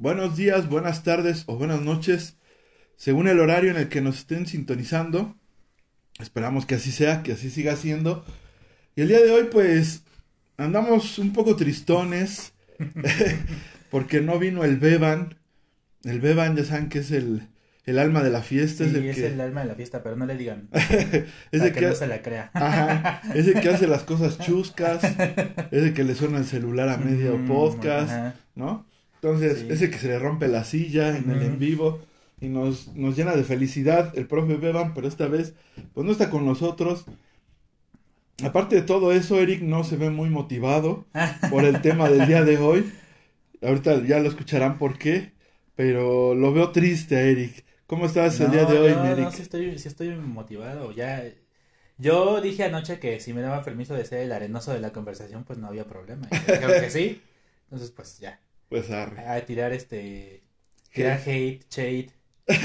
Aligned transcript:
Buenos 0.00 0.36
días, 0.36 0.68
buenas 0.68 1.02
tardes 1.02 1.42
o 1.46 1.56
buenas 1.56 1.80
noches, 1.80 2.36
según 2.96 3.26
el 3.26 3.40
horario 3.40 3.72
en 3.72 3.76
el 3.76 3.88
que 3.88 4.00
nos 4.00 4.18
estén 4.18 4.46
sintonizando. 4.46 5.34
Esperamos 6.20 6.66
que 6.66 6.76
así 6.76 6.92
sea, 6.92 7.24
que 7.24 7.32
así 7.32 7.50
siga 7.50 7.74
siendo. 7.74 8.24
Y 8.94 9.00
el 9.00 9.08
día 9.08 9.20
de 9.20 9.32
hoy 9.32 9.48
pues 9.50 10.04
andamos 10.56 11.18
un 11.18 11.32
poco 11.32 11.56
tristones 11.56 12.52
porque 13.90 14.20
no 14.20 14.38
vino 14.38 14.62
el 14.62 14.76
Beban. 14.76 15.34
El 16.04 16.20
Beban 16.20 16.54
ya 16.54 16.62
saben 16.62 16.90
que 16.90 17.00
es 17.00 17.10
el, 17.10 17.48
el 17.84 17.98
alma 17.98 18.22
de 18.22 18.30
la 18.30 18.42
fiesta. 18.42 18.84
Sí, 18.84 18.90
es 18.90 18.96
el 18.96 19.04
es 19.04 19.16
que, 19.16 19.26
el 19.26 19.40
alma 19.40 19.62
de 19.62 19.66
la 19.66 19.74
fiesta, 19.74 20.04
pero 20.04 20.14
no 20.14 20.26
le 20.26 20.36
digan. 20.36 20.68
es 20.72 21.60
el 21.60 21.72
que, 21.72 21.80
que, 21.80 21.86
no 21.86 21.94
se 21.96 22.06
la 22.06 22.22
crea. 22.22 22.50
Ajá, 22.54 23.20
es 23.34 23.48
el 23.48 23.60
que 23.60 23.68
hace 23.68 23.88
las 23.88 24.04
cosas 24.04 24.38
chuscas, 24.38 25.02
es 25.02 25.82
el 25.82 25.92
que 25.92 26.04
le 26.04 26.14
suena 26.14 26.38
el 26.38 26.44
celular 26.44 26.88
a 26.88 26.98
medio 26.98 27.36
Mm, 27.36 27.48
podcast, 27.48 28.12
ajá. 28.12 28.34
¿no? 28.54 28.86
Entonces, 29.22 29.60
Sí. 29.60 29.66
es 29.70 29.82
el 29.82 29.90
que 29.90 29.98
se 29.98 30.08
le 30.08 30.18
rompe 30.18 30.48
la 30.48 30.64
silla 30.64 31.16
en 31.16 31.30
el 31.30 31.42
en 31.42 31.58
vivo 31.58 32.00
y 32.40 32.48
nos, 32.48 32.94
nos 32.94 33.16
llena 33.16 33.34
de 33.34 33.44
felicidad 33.44 34.16
el 34.16 34.26
profe 34.28 34.56
Beban, 34.56 34.94
pero 34.94 35.08
esta 35.08 35.26
vez 35.26 35.54
pues 35.94 36.06
no 36.06 36.12
está 36.12 36.30
con 36.30 36.46
nosotros. 36.46 37.04
Aparte 38.44 38.76
de 38.76 38.82
todo 38.82 39.12
eso, 39.12 39.40
Eric 39.40 39.62
no 39.62 39.82
se 39.82 39.96
ve 39.96 40.10
muy 40.10 40.30
motivado 40.30 41.06
por 41.50 41.64
el 41.64 41.80
tema 41.82 42.08
del 42.08 42.26
día 42.28 42.44
de 42.44 42.58
hoy. 42.58 42.92
Ahorita 43.60 44.04
ya 44.04 44.20
lo 44.20 44.28
escucharán 44.28 44.78
por 44.78 44.98
qué, 44.98 45.32
pero 45.74 46.34
lo 46.34 46.52
veo 46.52 46.70
triste 46.70 47.16
a 47.16 47.22
Eric. 47.22 47.64
¿Cómo 47.88 48.06
estás 48.06 48.38
el 48.38 48.52
día 48.52 48.64
de 48.66 48.78
hoy, 48.78 48.92
no, 48.92 49.02
mi 49.02 49.08
no, 49.08 49.14
Eric? 49.14 49.30
sí 49.32 49.42
estoy, 49.42 49.78
sí 49.78 49.88
estoy 49.88 50.10
motivado. 50.14 50.92
Ya, 50.92 51.24
yo 51.96 52.40
dije 52.40 52.62
anoche 52.64 53.00
que 53.00 53.18
si 53.18 53.32
me 53.32 53.40
daban 53.40 53.64
permiso 53.64 53.94
de 53.94 54.04
ser 54.04 54.20
el 54.20 54.30
arenoso 54.30 54.72
de 54.72 54.80
la 54.80 54.92
conversación, 54.92 55.42
pues 55.42 55.58
no 55.58 55.66
había 55.66 55.84
problema. 55.86 56.28
Dijeron 56.30 56.80
que 56.80 56.90
sí. 56.90 57.20
Entonces, 57.64 57.90
pues 57.90 58.18
ya. 58.20 58.38
Pues 58.68 58.90
arre. 58.90 59.26
A 59.26 59.40
tirar 59.46 59.72
este. 59.72 60.42
Tirar 60.92 61.18
hate, 61.24 61.64
shade, 61.70 62.10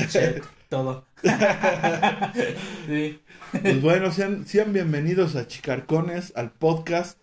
shade, 0.10 0.42
todo. 0.70 1.06
sí. 2.88 3.20
Pues 3.62 3.82
bueno, 3.82 4.12
sean, 4.12 4.46
sean 4.46 4.74
bienvenidos 4.74 5.36
a 5.36 5.48
Chicarcones, 5.48 6.34
al 6.36 6.52
podcast. 6.52 7.20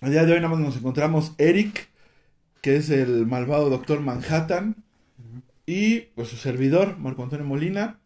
El 0.00 0.10
día 0.10 0.24
de 0.24 0.32
hoy 0.32 0.38
nada 0.40 0.48
más 0.48 0.60
nos 0.60 0.76
encontramos 0.76 1.34
Eric, 1.36 1.88
que 2.62 2.76
es 2.76 2.88
el 2.88 3.26
malvado 3.26 3.68
Doctor 3.68 4.00
Manhattan, 4.00 4.82
y 5.66 6.00
pues 6.14 6.28
su 6.28 6.36
servidor, 6.36 6.96
Marco 6.96 7.24
Antonio 7.24 7.44
Molina. 7.44 8.00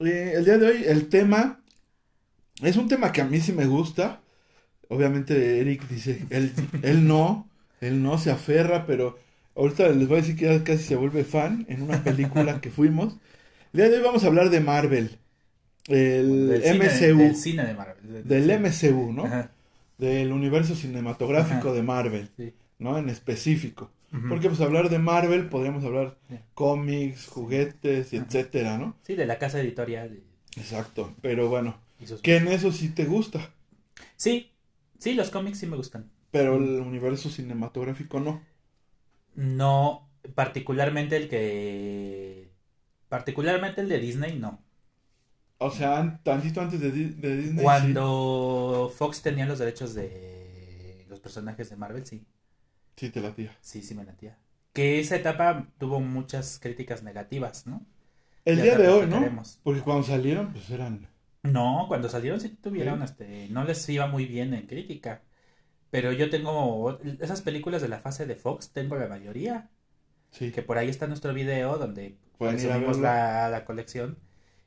Eh, 0.00 0.32
el 0.36 0.46
día 0.46 0.56
de 0.56 0.66
hoy 0.66 0.84
el 0.86 1.10
tema 1.10 1.60
es 2.62 2.76
un 2.76 2.88
tema 2.88 3.12
que 3.12 3.20
a 3.20 3.26
mí 3.26 3.40
sí 3.40 3.52
me 3.52 3.66
gusta. 3.66 4.22
Obviamente 4.88 5.60
Eric 5.60 5.86
dice, 5.88 6.24
él, 6.30 6.52
él 6.82 7.06
no, 7.06 7.47
él 7.80 8.02
no 8.02 8.18
se 8.18 8.30
aferra, 8.30 8.86
pero 8.86 9.18
ahorita 9.56 9.88
les 9.90 10.08
voy 10.08 10.18
a 10.18 10.20
decir 10.20 10.36
que 10.36 10.46
ya 10.46 10.64
casi 10.64 10.82
se 10.84 10.96
vuelve 10.96 11.24
fan 11.24 11.64
en 11.68 11.82
una 11.82 12.02
película 12.04 12.60
que 12.60 12.70
fuimos. 12.70 13.14
El 13.72 13.80
día 13.80 13.88
de 13.90 13.96
hoy 13.98 14.02
vamos 14.02 14.24
a 14.24 14.28
hablar 14.28 14.50
de 14.50 14.60
Marvel, 14.60 15.18
el 15.88 16.48
Del 16.48 16.62
cine- 16.62 16.84
MCU, 17.12 17.18
del 17.18 17.36
cine 17.36 17.66
de 17.66 17.74
Marvel. 17.74 18.24
del. 18.24 18.50
MCU, 18.60 19.12
¿no? 19.12 19.24
Ajá, 19.24 19.50
del 19.98 20.30
universo 20.32 20.74
cinematográfico 20.76 21.68
Ajá. 21.68 21.72
de 21.72 21.82
Marvel, 21.82 22.30
sí. 22.36 22.54
¿no? 22.78 22.98
En 22.98 23.08
específico. 23.08 23.90
Porque 24.30 24.48
pues 24.48 24.60
hablar 24.62 24.88
de 24.88 24.98
Marvel 24.98 25.48
podríamos 25.50 25.84
hablar 25.84 26.16
Sí. 26.30 26.36
cómics, 26.54 27.26
juguetes 27.26 28.12
y 28.14 28.16
etcétera, 28.16 28.78
¿no? 28.78 28.96
Sí, 29.02 29.14
de 29.14 29.26
la 29.26 29.38
casa 29.38 29.60
editorial. 29.60 30.20
Exacto. 30.56 31.14
Pero 31.20 31.48
bueno, 31.50 31.76
que 32.22 32.36
en 32.36 32.48
eso 32.48 32.72
sí 32.72 32.88
te 32.88 33.04
gusta, 33.04 33.50
Sí, 34.16 34.50
sí, 34.98 35.12
los 35.14 35.30
cómics 35.30 35.58
sí 35.58 35.66
me 35.66 35.76
gustan. 35.76 36.10
Pero 36.30 36.56
el 36.56 36.80
universo 36.80 37.28
cinematográfico 37.30 38.20
no. 38.20 38.42
No, 39.34 40.10
particularmente 40.34 41.16
el 41.16 41.28
que... 41.28 42.52
Particularmente 43.08 43.80
el 43.80 43.88
de 43.88 43.98
Disney, 43.98 44.38
no. 44.38 44.62
O 45.58 45.70
sea, 45.70 45.98
an- 46.00 46.20
tantito 46.24 46.60
antes 46.60 46.80
de, 46.80 46.90
de 46.90 47.36
Disney. 47.36 47.70
sí. 47.70 48.04
Cuando 48.04 48.90
Fox 48.96 49.20
tenía 49.22 49.44
los 49.46 49.58
derechos 49.58 49.94
de 49.94 51.04
los 51.08 51.20
personajes 51.20 51.68
de 51.70 51.76
Marvel, 51.76 52.06
sí, 52.06 52.26
Sí, 52.96 53.08
te 53.10 53.20
la 53.22 53.34
tía. 53.34 53.56
sí, 53.60 53.82
sí 53.82 53.94
me 53.94 54.04
latía. 54.04 54.38
Que 54.72 55.00
esa 55.00 55.16
etapa 55.16 55.68
tuvo 55.78 56.00
muchas 56.00 56.58
críticas 56.60 57.02
negativas, 57.02 57.66
¿no? 57.66 57.86
El 58.44 58.56
Ya 58.56 58.62
día 58.62 58.76
de 58.76 58.88
hoy, 58.88 59.06
¿no? 59.06 59.32
Porque 59.62 59.80
cuando 59.82 60.02
salieron, 60.02 60.52
pues 60.52 60.68
eran... 60.70 61.08
No, 61.42 61.86
cuando 61.88 62.08
salieron 62.08 62.40
sí 62.40 62.50
tuvieron, 62.50 63.02
Sí. 63.02 63.04
este, 63.04 63.48
no 63.48 63.64
les 63.64 63.88
iba 63.88 64.06
muy 64.06 64.26
bien 64.26 64.54
en 64.54 64.66
crítica. 64.66 65.22
Pero 65.90 66.12
yo 66.12 66.30
tengo 66.30 66.98
esas 67.20 67.42
películas 67.42 67.80
de 67.82 67.88
la 67.88 67.98
fase 67.98 68.26
de 68.26 68.36
Fox, 68.36 68.70
tengo 68.72 68.96
la 68.96 69.08
mayoría. 69.08 69.70
Sí. 70.30 70.52
Que 70.52 70.62
por 70.62 70.78
ahí 70.78 70.88
está 70.88 71.06
nuestro 71.06 71.32
video 71.32 71.78
donde 71.78 72.18
presumimos 72.38 72.98
la, 72.98 73.48
la 73.48 73.64
colección. 73.64 74.18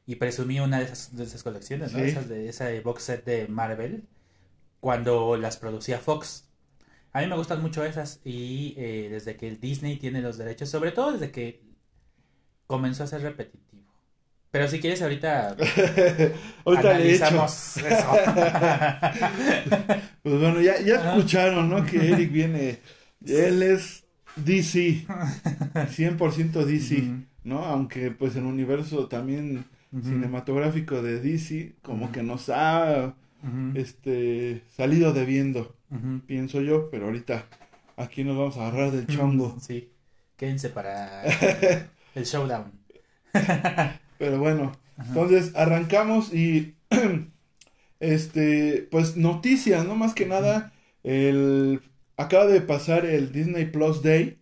Y 0.08 0.16
presumí 0.16 0.60
una 0.60 0.80
de 0.80 0.86
esas, 0.86 1.16
de 1.16 1.24
esas 1.24 1.44
colecciones, 1.44 1.94
¿no? 1.94 2.00
Sí. 2.00 2.06
Esas 2.06 2.28
de 2.28 2.50
esa 2.50 2.70
box 2.84 3.04
set 3.04 3.26
de 3.26 3.48
Marvel. 3.48 4.08
Cuando 4.80 5.38
las 5.38 5.58
producía 5.58 6.00
Fox. 6.00 6.50
A 7.14 7.22
mí 7.22 7.28
me 7.28 7.36
gustan 7.36 7.62
mucho 7.62 7.86
esas. 7.86 8.20
Y 8.26 8.74
eh, 8.78 9.10
desde 9.12 9.38
que 9.38 9.48
el 9.48 9.60
Disney 9.60 9.98
tiene 9.98 10.22
los 10.22 10.38
derechos, 10.38 10.70
sobre 10.70 10.92
todo 10.92 11.12
desde 11.14 11.32
que 11.32 11.64
comenzó 12.66 13.04
a 13.04 13.08
ser 13.08 13.22
repetitivo. 13.22 13.71
Pero 14.52 14.68
si 14.68 14.80
quieres 14.80 15.02
ahorita 15.02 15.50
Ahorita 16.66 16.84
le 16.84 16.96
analizamos 16.96 17.78
eso. 17.78 18.08
Pues 20.24 20.40
bueno, 20.40 20.62
ya, 20.62 20.80
ya 20.82 21.16
escucharon, 21.16 21.68
¿no? 21.68 21.84
Que 21.84 22.12
Eric 22.12 22.32
viene, 22.32 22.78
él 23.26 23.64
es 23.64 24.04
DC, 24.36 25.04
100% 25.74 26.64
DC. 26.64 27.04
¿no? 27.44 27.66
Aunque 27.66 28.12
pues 28.12 28.36
el 28.36 28.44
universo 28.44 29.08
también 29.08 29.66
cinematográfico 29.92 31.02
de 31.02 31.20
DC 31.20 31.76
como 31.82 32.12
que 32.12 32.24
nos 32.24 32.50
ha 32.50 33.16
este 33.74 34.64
salido 34.70 35.14
debiendo, 35.14 35.76
pienso 36.28 36.62
yo, 36.62 36.90
pero 36.90 37.06
ahorita 37.06 37.46
aquí 37.98 38.24
nos 38.24 38.38
vamos 38.38 38.58
a 38.58 38.68
agarrar 38.68 38.92
del 38.92 39.08
chongo. 39.08 39.58
Sí. 39.60 39.92
Quédense 40.38 40.70
para 40.70 41.24
el 42.16 42.26
showdown. 42.26 42.72
Pero 44.22 44.38
bueno, 44.38 44.72
Ajá. 44.98 45.08
entonces 45.08 45.56
arrancamos 45.56 46.32
y 46.32 46.76
este, 48.00 48.88
pues 48.92 49.18
noticias, 49.18 49.84
¿no? 49.84 49.96
Más 49.96 50.14
que 50.14 50.28
nada, 50.28 50.74
el 51.04 51.82
acaba 52.18 52.46
de 52.46 52.62
pasar 52.62 53.08
el 53.08 53.32
Disney 53.32 53.66
Plus 53.66 54.04
Day, 54.04 54.38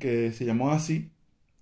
que 0.00 0.32
se 0.32 0.44
llamó 0.44 0.72
así, 0.72 1.08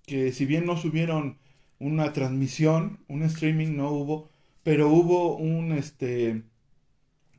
que 0.05 0.33
si 0.33 0.45
bien 0.45 0.65
no 0.65 0.75
subieron 0.75 1.37
una 1.79 2.11
transmisión, 2.11 2.99
un 3.07 3.23
streaming 3.23 3.77
no 3.77 3.89
hubo, 3.91 4.29
pero 4.63 4.89
hubo 4.89 5.37
un 5.37 5.71
este 5.71 6.41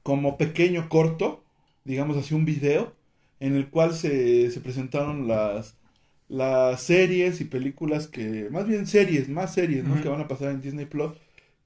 como 0.03 0.39
pequeño 0.39 0.89
corto, 0.89 1.45
digamos 1.85 2.17
así 2.17 2.33
un 2.33 2.47
video, 2.47 2.95
en 3.39 3.55
el 3.55 3.69
cual 3.69 3.93
se, 3.93 4.51
se 4.51 4.61
presentaron 4.63 5.29
las 5.29 5.77
las 6.33 6.83
series 6.83 7.43
y 7.43 7.45
películas 7.45 8.09
que, 8.09 8.49
más 8.51 8.67
bien 8.67 8.87
series, 8.87 9.29
más 9.29 9.53
series, 9.53 9.85
¿no? 9.85 10.01
Que 10.03 10.09
van 10.09 10.23
a 10.23 10.29
pasar 10.29 10.51
en 10.51 10.63
Disney 10.63 10.87
Plus, 10.87 11.13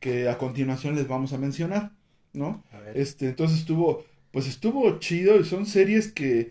que 0.01 0.29
a 0.29 0.39
continuación 0.39 0.97
les 0.97 1.07
vamos 1.07 1.33
a 1.33 1.39
mencionar, 1.39 1.93
¿no? 2.33 2.65
A 2.73 2.81
ver. 2.81 2.99
Este, 2.99 3.29
entonces 3.29 3.61
estuvo, 3.61 4.05
pues 4.33 4.49
estuvo 4.49 4.99
chido 4.99 5.39
y 5.39 5.45
son 5.45 5.67
series 5.67 6.11
que 6.11 6.51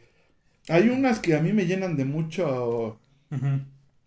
hay 0.69 0.87
unas 0.87 1.19
que 1.19 1.35
a 1.35 1.41
mí 1.41 1.51
me 1.51 1.65
llenan 1.65 1.97
de 1.97 2.05
mucho. 2.05 2.99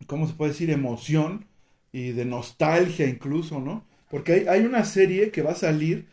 ¿cómo 0.06 0.26
se 0.26 0.32
puede 0.32 0.52
decir? 0.52 0.70
Emoción 0.70 1.44
y 1.92 2.12
de 2.12 2.24
nostalgia 2.24 3.06
incluso, 3.06 3.60
¿no? 3.60 3.84
Porque 4.10 4.32
hay, 4.32 4.46
hay 4.48 4.60
una 4.62 4.84
serie 4.86 5.30
que 5.30 5.42
va 5.42 5.50
a 5.52 5.54
salir 5.56 6.06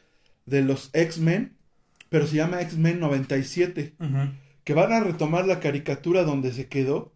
de 0.45 0.63
los 0.63 0.89
X-Men, 0.91 1.53
pero 2.09 2.27
se 2.27 2.35
llama 2.35 2.61
X-Men 2.61 2.99
97, 2.99 3.93
Ujú. 3.99 4.31
que 4.65 4.73
van 4.73 4.91
a 4.91 4.99
retomar 4.99 5.47
la 5.47 5.61
caricatura 5.61 6.23
donde 6.23 6.51
se 6.51 6.67
quedó, 6.67 7.13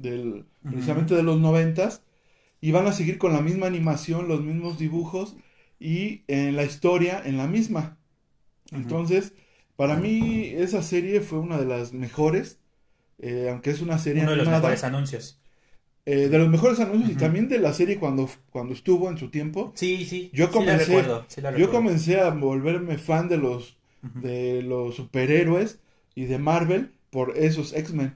del, 0.00 0.44
precisamente 0.68 1.14
de 1.14 1.22
los 1.22 1.38
noventas, 1.40 2.02
y 2.60 2.72
van 2.72 2.86
a 2.86 2.92
seguir 2.92 3.18
con 3.18 3.32
la 3.32 3.40
misma 3.40 3.66
animación, 3.66 4.28
los 4.28 4.42
mismos 4.42 4.78
dibujos 4.78 5.36
y 5.78 6.22
en 6.28 6.56
la 6.56 6.64
historia 6.64 7.22
en 7.24 7.36
la 7.38 7.46
misma. 7.46 7.96
Entonces, 8.72 9.32
para 9.76 9.96
mí 9.96 10.44
esa 10.54 10.82
serie 10.82 11.20
fue 11.20 11.38
una 11.38 11.58
de 11.58 11.66
las 11.66 11.92
mejores, 11.92 12.58
eh, 13.18 13.48
aunque 13.50 13.70
es 13.70 13.80
una 13.80 13.98
serie 13.98 14.22
Uno 14.22 14.32
de 14.32 14.36
los 14.38 14.46
animada. 14.46 14.62
mejores 14.68 14.84
anuncios. 14.84 15.36
eh, 16.06 16.28
de 16.28 16.38
los 16.38 16.48
mejores 16.48 16.80
anuncios 16.80 17.10
y 17.12 17.14
también 17.14 17.48
de 17.48 17.58
la 17.58 17.72
serie 17.72 17.98
cuando, 17.98 18.28
cuando 18.50 18.72
estuvo 18.74 19.10
en 19.10 19.18
su 19.18 19.30
tiempo. 19.30 19.72
Sí, 19.74 20.04
sí. 20.06 20.30
Yo 20.32 20.46
sí 20.46 20.52
la 20.52 20.58
comencé- 20.60 20.86
recuerdo, 20.86 21.24
sí 21.28 21.40
la 21.40 21.56
Yo 21.56 21.70
comencé 21.70 22.20
a 22.20 22.30
volverme 22.30 22.98
fan 22.98 23.28
de 23.28 23.36
los, 23.36 23.76
de 24.14 24.62
los 24.62 24.94
superhéroes 24.96 25.78
y 26.14 26.24
de 26.24 26.38
Marvel 26.38 26.92
por 27.10 27.36
esos 27.36 27.72
X-Men. 27.74 28.14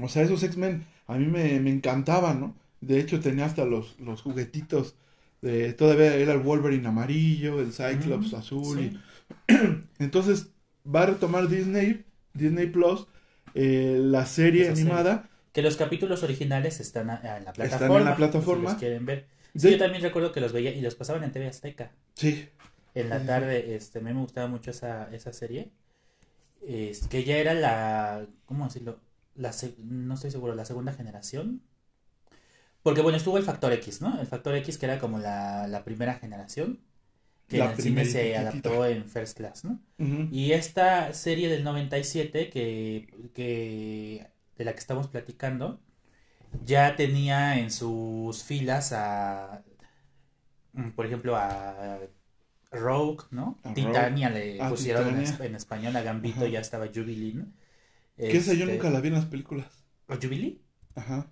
O 0.00 0.08
sea, 0.08 0.22
esos 0.22 0.42
X-Men 0.42 0.84
a 1.06 1.14
mí 1.16 1.26
me, 1.26 1.60
me 1.60 1.70
encantaban, 1.70 2.40
¿no? 2.40 2.56
De 2.80 2.98
hecho, 3.00 3.20
tenía 3.20 3.46
hasta 3.46 3.64
los, 3.64 3.98
los 4.00 4.22
juguetitos. 4.22 4.96
De, 5.40 5.72
todavía 5.74 6.14
era 6.16 6.32
el 6.32 6.40
Wolverine 6.40 6.88
amarillo, 6.88 7.60
el 7.60 7.72
Cyclops 7.72 8.32
Mm, 8.32 8.36
azul. 8.36 8.78
sí. 8.78 8.98
y- 9.48 9.54
entonces, 9.98 10.48
va 10.86 11.02
a 11.02 11.06
retomar 11.06 11.48
Disney, 11.48 12.04
Disney 12.32 12.66
Plus, 12.66 13.06
eh, 13.54 13.98
la 14.00 14.26
serie 14.26 14.62
Esa 14.62 14.76
serie. 14.76 14.92
animada. 14.92 15.28
Que 15.52 15.62
los 15.62 15.76
capítulos 15.76 16.22
originales 16.22 16.80
están 16.80 17.10
a- 17.10 17.16
en 17.38 17.44
la 17.44 17.50
Están 17.50 17.50
en 17.50 17.54
plataforma. 17.54 18.10
la 18.10 18.16
plataforma. 18.16 18.62
Si 18.70 18.72
los 18.74 18.80
quieren 18.80 19.06
ver. 19.06 19.26
Sí, 19.54 19.68
De- 19.68 19.72
yo 19.72 19.78
también 19.78 20.02
recuerdo 20.02 20.32
que 20.32 20.40
los 20.40 20.52
veía 20.52 20.72
y 20.74 20.80
los 20.80 20.94
pasaban 20.96 21.22
en 21.24 21.32
TV 21.32 21.46
Azteca. 21.46 21.92
Sí, 22.14 22.48
En 22.94 23.08
la 23.10 23.24
tarde, 23.24 23.74
este, 23.76 23.98
a 23.98 24.02
mí 24.02 24.12
me 24.14 24.20
gustaba 24.20 24.46
mucho 24.48 24.70
esa, 24.70 25.08
esa 25.14 25.32
serie. 25.32 25.70
Es, 26.66 27.06
que 27.08 27.24
ya 27.24 27.36
era 27.36 27.54
la, 27.54 28.26
¿cómo 28.46 28.64
decirlo? 28.64 29.00
La, 29.36 29.52
no 29.78 30.14
estoy 30.14 30.30
seguro, 30.30 30.54
la 30.54 30.64
segunda 30.64 30.92
generación. 30.92 31.62
Porque 32.82 33.00
bueno, 33.00 33.16
estuvo 33.16 33.38
el 33.38 33.44
Factor 33.44 33.72
X, 33.72 34.02
¿no? 34.02 34.20
El 34.20 34.26
Factor 34.26 34.54
X 34.56 34.78
que 34.78 34.86
era 34.86 34.98
como 34.98 35.18
la, 35.18 35.66
la 35.68 35.84
primera 35.84 36.14
generación. 36.14 36.80
Que 37.48 37.58
La 37.58 37.66
en 37.66 37.70
el 37.72 37.76
cine 37.80 38.04
se 38.06 38.36
adaptó 38.36 38.86
en 38.86 39.04
First 39.08 39.36
Class, 39.36 39.64
¿no? 39.64 39.80
Y 40.30 40.52
esta 40.52 41.12
serie 41.14 41.48
del 41.48 41.62
97 41.64 42.48
que, 42.50 43.30
que 43.34 44.30
de 44.56 44.64
la 44.64 44.72
que 44.72 44.78
estamos 44.78 45.08
platicando 45.08 45.80
ya 46.64 46.96
tenía 46.96 47.58
en 47.58 47.70
sus 47.70 48.42
filas 48.44 48.92
a 48.92 49.62
mm, 50.72 50.90
por 50.90 51.06
ejemplo 51.06 51.36
a 51.36 51.98
Rogue, 52.70 53.24
¿no? 53.30 53.58
A 53.62 53.74
Titania 53.74 54.30
le 54.30 54.60
Ah, 54.60 54.68
pusieron 54.70 55.08
en, 55.08 55.18
Titania. 55.20 55.34
es- 55.34 55.40
en 55.40 55.54
español 55.54 55.96
a 55.96 56.02
Gambito, 56.02 56.40
Ajá. 56.40 56.48
ya 56.48 56.60
estaba 56.60 56.86
Jubilee, 56.86 57.34
¿no? 57.34 57.46
Que 58.16 58.36
esa 58.36 58.52
yo 58.54 58.64
Este, 58.64 58.74
nunca 58.74 58.90
la 58.90 59.00
vi 59.00 59.08
en 59.08 59.14
las 59.14 59.26
películas. 59.26 59.66
¿o 60.08 60.14
Jubilee? 60.16 60.60
Ajá. 60.94 61.30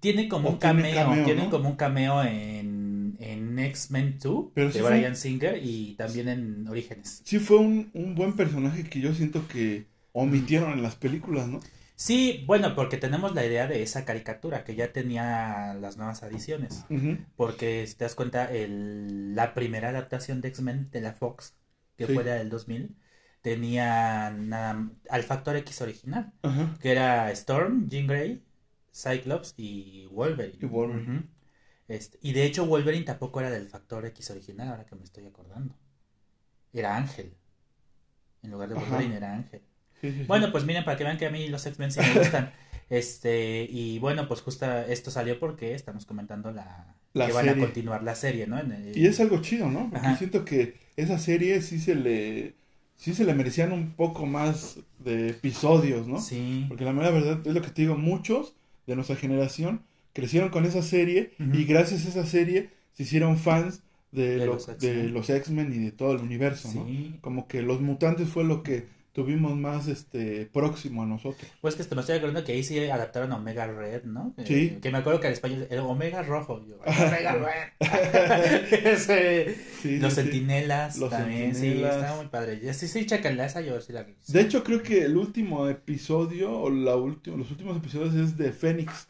Tiene 0.00 0.28
como 0.28 0.50
O 0.50 0.52
un 0.52 0.58
tiene 0.58 0.82
cameo, 0.82 0.94
cameo, 1.06 1.24
tiene 1.24 1.44
¿no? 1.44 1.50
como 1.50 1.68
un 1.70 1.76
cameo 1.76 2.22
en, 2.22 3.16
en 3.20 3.58
X-Men 3.58 4.18
2 4.22 4.46
Pero 4.54 4.66
de 4.68 4.72
sí 4.74 4.80
fue- 4.80 4.90
Bryan 4.90 5.16
Singer 5.16 5.60
y 5.62 5.94
también 5.94 6.28
en 6.28 6.68
Orígenes. 6.68 7.22
Sí 7.24 7.38
fue 7.38 7.58
un, 7.58 7.90
un 7.94 8.14
buen 8.14 8.34
personaje 8.34 8.84
que 8.84 9.00
yo 9.00 9.14
siento 9.14 9.46
que 9.48 9.86
omitieron 10.12 10.72
en 10.72 10.82
las 10.82 10.94
películas, 10.96 11.48
¿no? 11.48 11.60
Sí, 11.96 12.44
bueno, 12.46 12.74
porque 12.76 12.96
tenemos 12.96 13.34
la 13.34 13.44
idea 13.44 13.66
de 13.66 13.82
esa 13.82 14.04
caricatura 14.04 14.62
que 14.62 14.76
ya 14.76 14.92
tenía 14.92 15.74
las 15.80 15.96
nuevas 15.96 16.22
adiciones. 16.22 16.84
Ujú, 16.90 17.16
Porque 17.34 17.84
si 17.86 17.94
te 17.96 18.04
das 18.04 18.14
cuenta, 18.14 18.44
el- 18.52 19.34
la 19.34 19.52
primera 19.54 19.88
adaptación 19.88 20.40
de 20.40 20.48
X-Men 20.48 20.90
de 20.92 21.00
la 21.00 21.14
Fox, 21.14 21.54
que 21.96 22.06
Sí. 22.06 22.14
fue 22.14 22.22
la 22.24 22.34
del 22.34 22.50
2000, 22.50 22.94
tenía 23.42 24.30
nada- 24.30 24.90
al 25.10 25.22
Factor 25.22 25.56
X 25.56 25.80
original, 25.82 26.32
que 26.80 26.90
era 26.90 27.30
Storm, 27.32 27.88
Jean 27.88 28.06
Grey, 28.06 28.42
Cyclops 28.92 29.54
y 29.56 30.06
Wolverine. 30.06 30.58
Y 30.60 30.66
Wolverine. 30.66 31.22
Este, 31.88 32.18
y 32.20 32.32
de 32.32 32.44
hecho 32.44 32.66
Wolverine 32.66 33.04
tampoco 33.04 33.40
era 33.40 33.50
del 33.50 33.68
Factor 33.68 34.04
X 34.06 34.30
original, 34.30 34.68
ahora 34.68 34.84
que 34.84 34.94
me 34.96 35.04
estoy 35.04 35.26
acordando. 35.26 35.74
Era 36.72 36.96
Ángel. 36.96 37.32
En 38.42 38.50
lugar 38.50 38.68
de 38.68 38.76
Ajá. 38.76 38.84
Wolverine 38.84 39.16
era 39.16 39.34
Ángel. 39.34 39.62
Sí, 40.00 40.10
sí, 40.12 40.18
sí. 40.18 40.24
Bueno, 40.24 40.52
pues 40.52 40.64
miren, 40.64 40.84
para 40.84 40.96
que 40.96 41.04
vean 41.04 41.16
que 41.18 41.26
a 41.26 41.30
mí 41.30 41.48
los 41.48 41.64
X-Men 41.66 41.90
sí 41.92 42.00
me 42.00 42.18
gustan. 42.20 42.52
Este, 42.90 43.66
y 43.68 43.98
bueno, 43.98 44.26
pues 44.28 44.40
justo 44.40 44.64
esto 44.66 45.10
salió 45.10 45.38
porque 45.38 45.74
estamos 45.74 46.06
comentando 46.06 46.52
la, 46.52 46.96
La 47.12 47.26
que 47.26 47.34
van 47.34 47.46
a 47.50 47.58
continuar 47.58 48.02
la 48.02 48.14
serie, 48.14 48.46
¿no? 48.46 48.58
En 48.58 48.72
el- 48.72 48.96
Y 48.96 49.06
es 49.06 49.20
algo 49.20 49.42
chido, 49.42 49.68
¿no? 49.70 49.90
Porque 49.90 50.06
Ajá. 50.06 50.16
siento 50.16 50.42
que 50.46 50.78
esa 50.96 51.18
serie 51.18 51.60
sí 51.60 51.80
se 51.80 51.94
le 51.94 52.54
sí 52.98 53.14
se 53.14 53.24
le 53.24 53.32
merecían 53.34 53.72
un 53.72 53.92
poco 53.92 54.26
más 54.26 54.78
de 54.98 55.30
episodios, 55.30 56.06
¿no? 56.06 56.20
Sí. 56.20 56.66
Porque 56.68 56.84
la 56.84 56.92
mera 56.92 57.10
verdad 57.10 57.40
es 57.46 57.54
lo 57.54 57.62
que 57.62 57.70
te 57.70 57.82
digo, 57.82 57.96
muchos 57.96 58.54
de 58.86 58.94
nuestra 58.96 59.16
generación 59.16 59.80
crecieron 60.12 60.50
con 60.50 60.66
esa 60.66 60.82
serie 60.82 61.32
y 61.38 61.64
gracias 61.64 62.04
a 62.04 62.08
esa 62.10 62.26
serie 62.26 62.70
se 62.92 63.04
hicieron 63.04 63.38
fans 63.38 63.82
de, 64.12 64.38
De 64.38 64.46
lo- 64.46 64.54
los 64.54 65.26
de 65.26 65.36
X-Men. 65.36 65.72
y 65.72 65.78
de 65.78 65.92
todo 65.92 66.12
el 66.12 66.18
universo, 66.20 66.70
¿no? 66.74 66.84
Sí. 66.86 67.14
Como 67.22 67.46
que 67.48 67.62
los 67.62 67.80
mutantes 67.80 68.28
fue 68.28 68.42
lo 68.44 68.62
que 68.62 68.86
tuvimos 69.18 69.56
más 69.56 69.88
este 69.88 70.46
próximo 70.52 71.02
a 71.02 71.06
nosotros. 71.06 71.50
Pues 71.60 71.74
que 71.74 71.92
me 71.92 72.00
estoy 72.02 72.18
acordando 72.18 72.44
que 72.44 72.52
ahí 72.52 72.62
sí 72.62 72.78
adaptaron 72.88 73.32
a 73.32 73.36
Omega 73.36 73.66
Red, 73.66 74.04
¿no? 74.04 74.32
Eh, 74.36 74.44
Sí. 74.46 74.78
que 74.80 74.92
me 74.92 74.98
acuerdo 74.98 75.18
que 75.18 75.26
en 75.26 75.32
español 75.32 75.66
era 75.68 75.82
Omega 75.82 76.22
Rojo. 76.22 76.64
Yo, 76.64 76.76
Omega 76.86 77.32
Red. 77.34 77.88
Ese- 78.86 79.56
Sí, 79.82 79.98
los 79.98 80.14
sí, 80.14 80.22
centinelas 80.22 80.98
Los 80.98 81.10
también, 81.10 81.54
Centinelas. 81.54 81.94
sí, 81.94 82.00
estaba 82.00 82.16
muy 82.16 82.26
padre. 82.28 82.74
Sí, 82.74 82.86
sí, 82.88 83.06
chácanla 83.06 83.46
esa, 83.46 83.60
yo 83.60 83.70
a 83.70 83.74
ver 83.74 83.82
si 83.82 83.92
la 83.92 84.06
De 84.28 84.40
hecho, 84.40 84.62
creo 84.62 84.82
que 84.82 85.04
el 85.04 85.16
último 85.16 85.68
episodio 85.68 86.52
o 86.60 86.70
la 86.70 86.94
última, 86.96 87.36
los 87.36 87.50
últimos 87.50 87.76
episodios 87.76 88.14
es 88.14 88.36
de 88.36 88.52
Fénix, 88.52 89.06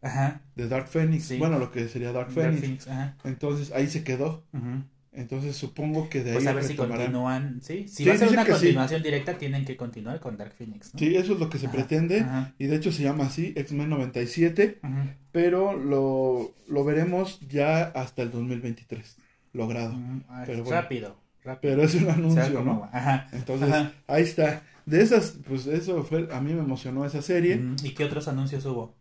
Ajá. 0.00 0.40
de 0.56 0.68
Dark 0.68 0.88
Phoenix. 0.88 1.24
Sí. 1.26 1.38
Bueno, 1.38 1.58
lo 1.58 1.70
que 1.70 1.86
sería 1.88 2.12
Dark 2.12 2.34
Dark 2.34 2.54
Phoenix. 2.58 2.88
Ajá. 2.88 3.16
Entonces 3.24 3.70
ahí 3.72 3.86
se 3.86 4.02
quedó. 4.02 4.44
Ujú. 4.52 4.82
Entonces 5.14 5.56
supongo 5.56 6.08
que 6.08 6.22
de 6.24 6.30
ahí 6.30 6.36
Pues 6.36 6.46
a 6.46 6.54
ver 6.54 6.64
si 6.64 6.74
continúan, 6.74 7.60
sí. 7.62 7.86
Si 7.86 7.96
Sí, 7.96 8.04
va 8.06 8.14
a 8.14 8.16
ser 8.16 8.28
una 8.30 8.44
sí. 8.44 8.50
continuación 8.50 9.02
directa, 9.02 9.36
tienen 9.36 9.64
que 9.64 9.76
continuar 9.76 10.20
con 10.20 10.36
Dark 10.38 10.52
Phoenix, 10.52 10.94
¿no? 10.94 10.98
Sí, 10.98 11.14
eso 11.16 11.34
es 11.34 11.38
lo 11.40 11.50
que 11.50 11.58
se 11.58 11.66
Ajá, 11.66 11.76
pretende. 11.76 12.20
ajá. 12.20 12.54
Y 12.58 12.66
de 12.66 12.76
hecho 12.76 12.90
se 12.92 13.02
llama 13.02 13.26
así, 13.26 13.52
X-Men 13.54 13.90
97. 13.90 14.78
Ujú. 14.82 14.92
Pero 15.30 15.74
lo, 15.76 16.54
lo 16.68 16.84
veremos 16.84 17.40
ya 17.48 17.82
hasta 17.84 18.22
el 18.22 18.30
2023. 18.30 19.16
Logrado. 19.52 19.92
Ujú. 19.92 20.22
Ay, 20.30 20.44
Pero 20.46 20.64
bueno. 20.64 20.80
rápido, 20.80 21.16
rápido. 21.44 21.74
Pero 21.74 21.82
es 21.84 21.94
un 21.94 22.02
O 22.02 22.04
sea, 22.06 22.14
anuncio, 22.14 22.62
¿no? 22.62 22.88
Ajá. 22.92 23.28
Entonces, 23.32 23.68
Ajá. 23.68 23.92
ahí 24.06 24.22
está. 24.22 24.62
De 24.86 25.02
esas, 25.02 25.36
pues 25.46 25.66
eso 25.66 26.02
fue, 26.04 26.26
a 26.32 26.40
mí 26.40 26.54
me 26.54 26.60
emocionó 26.60 27.04
esa 27.04 27.20
serie. 27.22 27.60
¿Y 27.84 27.90
qué 27.90 28.04
otros 28.04 28.28
anuncios 28.28 28.64
hubo? 28.64 28.96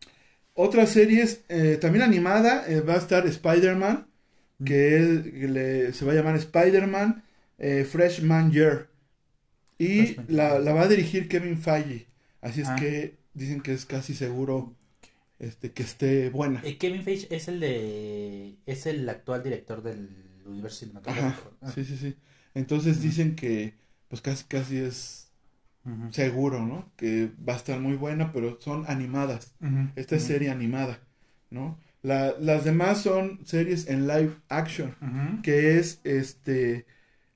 Otras 0.54 0.90
series, 0.90 1.46
eh, 1.50 1.78
también 1.80 2.04
animada, 2.04 2.66
eh, 2.68 2.82
va 2.82 2.96
a 2.96 2.98
estar 2.98 3.26
Spider-Man, 3.26 4.08
que, 4.66 4.98
es- 4.98 5.24
que 5.24 5.48
le- 5.48 5.94
se 5.94 6.06
va 6.06 6.12
a 6.14 6.16
llamar 6.16 6.36
Spider-Man 6.36 7.24
eh, 7.58 7.86
Freshman 7.86 8.52
Year. 8.52 8.90
Y 9.78 10.04
Freshman 10.08 10.26
la, 10.30 10.60
la 10.60 10.74
va 10.74 10.82
a 10.84 10.88
dirigir 10.88 11.28
Kevin 11.28 11.58
Feige. 11.58 12.08
Así 12.42 12.62
es 12.62 12.70
Ah. 12.70 12.76
que 12.76 13.18
dicen 13.34 13.62
que 13.62 13.74
es 13.74 13.86
casi 13.86 14.14
seguro 14.16 14.76
este, 15.40 15.72
que 15.72 15.84
esté 15.84 16.30
buena. 16.30 16.62
Eh, 16.64 16.78
Kevin 16.78 17.04
Feige 17.04 17.28
es 17.36 17.48
el 17.48 17.60
de 17.60 18.58
es 18.66 18.86
el 18.86 19.08
actual 19.10 19.44
director 19.44 19.82
del 19.82 20.10
universo 20.46 20.86
Ajá, 20.86 20.92
cinematográfico. 21.02 21.54
Ah. 21.62 21.72
sí, 21.74 21.84
sí, 21.86 21.98
sí. 21.98 22.16
Entonces 22.54 22.98
Ujú. 22.98 23.04
dicen 23.08 23.36
que 23.36 23.74
pues 24.08 24.22
casi 24.22 24.44
casi 24.46 24.78
es 24.78 25.32
Ujú. 25.86 26.12
seguro, 26.14 26.66
¿no? 26.66 26.92
Que 26.98 27.30
va 27.48 27.54
a 27.54 27.58
estar 27.58 27.80
muy 27.80 27.96
buena, 27.96 28.32
pero 28.34 28.60
son 28.62 28.86
animadas. 28.88 29.54
Ujú. 29.62 29.90
Esta 29.96 30.16
es 30.16 30.24
serie 30.24 30.50
animada, 30.52 31.00
¿no? 31.50 31.80
La- 32.04 32.34
las 32.40 32.64
demás 32.66 33.02
son 33.02 33.40
series 33.46 33.88
en 33.88 34.08
live 34.08 34.34
action. 34.50 34.96
Que 35.44 35.78
es 35.78 36.00
este 36.04 36.86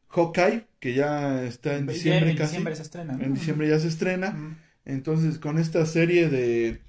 Hawkeye, 0.10 0.66
que 0.80 0.94
ya 0.94 1.44
está 1.44 1.76
en 1.78 1.88
diciembre 1.88 2.32
en 2.32 2.38
casi. 2.38 2.50
diciembre 2.52 2.76
se 2.76 2.82
estrena. 2.84 3.14
¿no? 3.14 3.24
En 3.24 3.34
diciembre 3.34 3.68
ya 3.70 3.80
se 3.80 3.88
estrena. 3.88 4.58
Entonces, 4.86 5.38
con 5.40 5.58
esta 5.58 5.86
serie 5.86 6.30
de. 6.30 6.82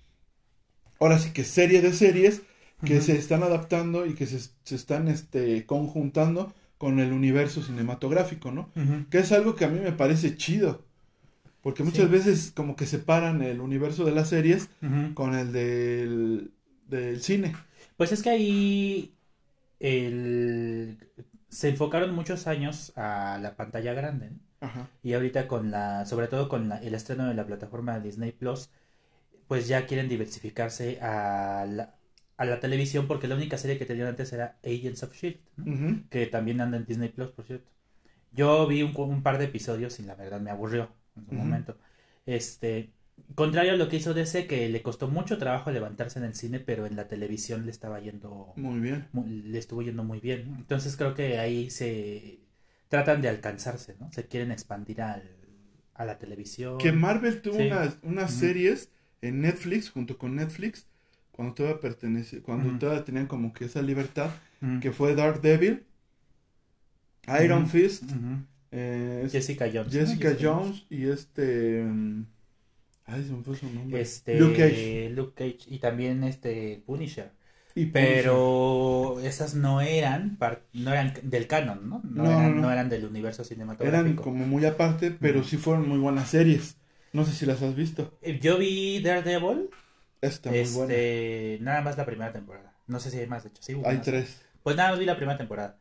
Ahora 1.01 1.19
sí 1.19 1.31
que 1.33 1.45
serie 1.45 1.83
de 1.83 1.93
series 1.93 2.43
que 2.85 3.01
se 3.01 3.17
están 3.19 3.43
adaptando 3.43 4.07
y 4.07 4.15
que 4.15 4.27
se, 4.27 4.39
se 4.65 4.75
están 4.75 5.09
este, 5.09 5.65
conjuntando 5.67 6.55
con 6.79 7.01
el 7.01 7.13
universo 7.13 7.63
cinematográfico, 7.63 8.53
¿no? 8.53 8.71
Que 9.11 9.19
es 9.19 9.33
algo 9.33 9.55
que 9.57 9.65
a 9.65 9.69
mí 9.69 9.81
me 9.81 9.93
parece 9.93 10.37
chido. 10.37 10.85
Porque 11.63 11.83
muchas 11.83 12.05
Sí. 12.07 12.11
veces 12.13 12.53
como 12.55 12.77
que 12.77 12.87
separan 12.87 13.43
el 13.43 13.61
universo 13.61 14.05
de 14.05 14.13
las 14.13 14.29
series 14.29 14.69
con 15.15 15.35
el 15.35 15.53
del, 15.53 16.53
del 16.89 17.21
cine. 17.23 17.55
Pues 17.97 18.13
es 18.13 18.23
que 18.23 18.31
ahí 18.31 19.15
el- 19.81 20.99
se 21.49 21.69
enfocaron 21.71 22.15
muchos 22.15 22.47
años 22.47 22.93
a 22.97 23.39
la 23.41 23.57
pantalla 23.57 23.93
grande, 23.95 24.31
¿no? 24.31 24.39
Ajá. 24.61 24.89
Y 25.03 25.13
ahorita 25.15 25.49
con 25.49 25.71
la, 25.71 26.07
sobre 26.07 26.29
todo 26.29 26.49
con 26.49 26.69
la- 26.69 26.79
el 26.83 26.95
estreno 26.95 27.27
de 27.29 27.35
la 27.35 27.47
plataforma 27.47 28.01
Disney 28.01 28.33
Plus, 28.33 28.71
pues 29.49 29.69
ya 29.69 29.87
quieren 29.87 30.09
diversificarse 30.09 30.99
a 31.01 31.67
la, 31.69 31.95
a 32.37 32.45
la 32.45 32.61
televisión 32.61 33.07
porque 33.07 33.29
la 33.29 33.37
única 33.37 33.59
serie 33.59 33.79
que 33.79 33.87
tenían 33.87 34.09
antes 34.09 34.33
era 34.33 34.59
Agents 34.65 35.03
of 35.03 35.15
Shield, 35.15 35.39
que 36.11 36.27
también 36.27 36.61
anda 36.61 36.77
en 36.79 36.87
Disney 36.87 37.09
Plus, 37.11 37.31
por 37.31 37.45
cierto. 37.47 37.71
Yo 38.33 38.67
vi 38.67 38.83
un, 38.83 38.93
un 38.97 39.23
par 39.23 39.39
de 39.39 39.45
episodios 39.47 39.99
y 40.01 40.03
la 40.05 40.15
verdad 40.15 40.41
me 40.41 40.51
aburrió 40.51 40.91
en 41.17 41.27
su 41.27 41.33
momento. 41.39 41.79
Este, 42.27 42.91
contrario 43.35 43.73
a 43.73 43.77
lo 43.77 43.89
que 43.89 43.97
hizo 43.97 44.15
DC, 44.15 44.47
que 44.47 44.69
le 44.69 44.83
costó 44.83 45.09
mucho 45.09 45.39
trabajo 45.39 45.71
levantarse 45.71 46.19
en 46.19 46.25
el 46.25 46.35
cine, 46.35 46.61
pero 46.61 46.87
en 46.87 46.97
la 46.97 47.09
televisión 47.09 47.65
le 47.65 47.71
estaba 47.71 48.01
yendo, 48.01 48.53
Muy 48.57 48.81
bien. 48.81 49.07
le 49.15 49.59
estuvo 49.59 49.83
yendo 49.83 50.05
muy 50.05 50.21
bien. 50.21 50.55
Entonces 50.59 50.97
creo 50.97 51.15
que 51.15 51.39
ahí 51.39 51.71
se 51.71 52.41
tratan 52.89 53.21
de 53.23 53.29
alcanzarse, 53.29 53.97
¿no? 54.01 54.11
Se 54.13 54.27
quieren 54.27 54.51
expandir 54.53 55.03
al, 55.03 55.23
a 55.95 56.05
la 56.05 56.19
televisión. 56.19 56.79
Que 56.79 56.93
Marvel 56.93 57.43
tuvo 57.43 57.57
Sí. 57.57 57.67
unas, 57.67 57.99
unas 58.03 58.33
series 58.33 58.91
en 59.23 59.41
Netflix, 59.41 59.91
junto 59.91 60.19
con 60.19 60.37
Netflix, 60.37 60.87
cuando 61.33 61.55
todavía 61.55 61.81
pertenece, 61.81 62.41
cuando 62.43 62.69
Ujú. 62.71 62.79
todavía 62.79 63.05
tenían 63.05 63.27
como 63.27 63.53
que 63.53 63.65
esa 63.67 63.83
libertad, 63.83 64.31
Mm. 64.61 64.79
que 64.81 64.91
fue 64.93 65.15
Daredevil, 65.15 65.85
Iron 67.45 67.63
Ujú. 67.63 67.71
Fist, 67.71 68.05
eh, 68.71 69.23
es- 69.27 69.33
Jessica 69.33 69.67
Jones. 69.73 69.93
¿no? 69.93 70.01
Jessica 70.01 70.37
Jones 70.41 70.87
y 70.91 71.07
este... 71.09 71.83
mm, 71.85 72.27
Ay, 73.07 73.25
se 73.25 73.33
me 73.33 73.43
fue 73.43 73.57
su 73.57 73.71
nombre. 73.73 74.01
Este, 74.01 74.39
Luke 74.39 74.57
Cage. 74.57 75.11
Luke 75.11 75.33
Cage 75.35 75.69
y 75.75 75.79
también 75.79 76.25
este 76.25 76.83
Punisher. 76.87 77.31
Y 77.75 77.87
Pero 77.87 79.21
esas 79.21 79.55
no 79.55 79.81
eran 79.83 80.39
no 80.73 80.93
eran 80.93 81.13
del 81.23 81.47
canon, 81.47 81.89
¿no? 81.89 82.01
No, 82.05 82.25
No, 82.25 82.31
eran, 82.31 82.61
no, 82.61 82.73
eran 82.73 82.89
del 82.89 83.05
universo 83.05 83.43
Eran 83.43 83.49
cinematográfico. 83.49 84.23
como 84.23 84.47
muy 84.47 84.65
aparte, 84.65 85.11
pero 85.11 85.45
sí 85.45 85.57
fueron 85.59 85.87
muy 85.89 85.99
buenas 85.99 86.31
series. 86.31 86.77
No 87.13 87.25
sé 87.25 87.33
si 87.33 87.45
las 87.47 87.63
has 87.63 87.75
visto. 87.77 88.17
Eh, 88.23 88.39
Yo 88.41 88.59
vi 88.59 89.01
Daredevil, 89.03 89.69
Está 90.23 90.51
muy 90.51 90.61
buena. 90.61 90.93
este, 90.95 91.59
nada 91.61 91.83
más 91.83 91.97
la 91.99 92.07
primera 92.07 92.33
temporada. 92.33 92.75
No 92.87 92.99
sé 92.99 93.11
si 93.11 93.19
hay 93.19 93.27
más, 93.27 93.43
de 93.45 93.51
hecho, 93.51 93.63
sí. 93.63 93.77
Hay 93.85 93.99
tres. 93.99 94.41
Pues 94.63 94.75
nada 94.77 94.91
más 94.91 94.99
vi 94.99 95.05
la 95.05 95.17
primera 95.17 95.37
temporada. 95.39 95.79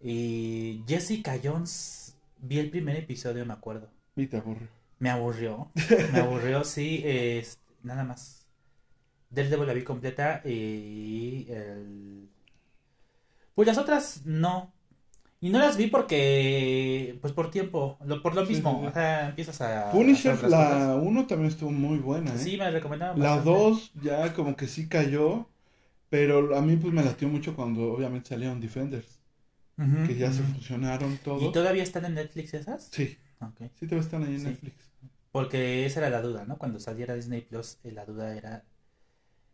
Y 0.00 0.82
Jessica 0.86 1.38
Jones, 1.42 2.16
vi 2.40 2.58
el 2.58 2.70
primer 2.70 2.96
episodio, 2.96 3.46
me 3.46 3.52
acuerdo. 3.54 3.88
Y 4.16 4.26
te 4.26 4.36
aburre. 4.36 4.68
Me 5.02 5.10
aburrió. 5.10 5.72
Me 6.06 6.18
aburrió, 6.18 6.64
sí, 6.64 7.02
es, 7.04 7.60
nada 7.82 8.04
más. 8.04 8.46
Daredevil 9.30 9.66
la 9.68 9.74
vi 9.74 9.84
completa 9.84 10.42
y 10.44 11.46
el... 11.50 12.28
Pues 13.54 13.68
las 13.68 13.78
otras 13.78 14.22
no. 14.24 14.72
Y 15.40 15.50
no 15.50 15.58
las 15.60 15.76
vi 15.76 15.88
porque, 15.88 17.18
pues 17.20 17.32
por 17.32 17.50
tiempo, 17.50 17.98
lo, 18.04 18.22
por 18.22 18.34
lo 18.34 18.46
mismo. 18.46 18.70
sí, 18.72 18.84
sí. 18.84 18.86
O 18.86 18.92
sea, 18.92 19.28
empiezas 19.28 19.60
a... 19.62 19.92
Punisher, 19.92 20.42
la 20.48 20.96
1 20.96 21.26
también 21.26 21.50
estuvo 21.50 21.70
muy 21.70 21.98
buena, 21.98 22.30
¿eh? 22.34 22.38
Sí, 22.38 22.56
me 22.56 22.70
recomendaron 22.70 23.18
La 23.20 23.30
bastante. 23.30 23.50
2 23.50 23.92
ya 24.02 24.32
como 24.34 24.56
que 24.56 24.66
sí 24.68 24.88
cayó, 24.88 25.48
pero 26.10 26.56
a 26.56 26.62
mí 26.62 26.76
pues 26.76 26.92
me 26.94 27.04
latió 27.04 27.28
mucho 27.28 27.56
cuando 27.56 27.92
obviamente 27.94 28.30
salieron 28.30 28.60
Defenders, 28.60 29.20
que 30.06 30.16
ya 30.16 30.32
se 30.32 30.42
ujú. 30.42 30.54
fusionaron 30.54 31.18
¿Y 31.40 31.52
todavía 31.52 31.82
están 31.82 32.04
en 32.04 32.14
Netflix 32.14 32.54
esas? 32.54 32.90
Sí, 32.90 33.18
Ok. 33.42 33.70
sí 33.78 33.86
todavía 33.86 34.00
están 34.04 34.24
ahí 34.24 34.34
en 34.34 34.40
Sí. 34.40 34.46
Netflix. 34.46 34.74
Porque 35.30 35.86
esa 35.86 36.00
era 36.00 36.10
la 36.10 36.20
duda, 36.22 36.44
¿no? 36.44 36.58
Cuando 36.58 36.78
saliera 36.78 37.14
Disney 37.14 37.40
Plus, 37.40 37.78
eh, 37.84 37.92
la 37.92 38.04
duda 38.04 38.36
era 38.36 38.64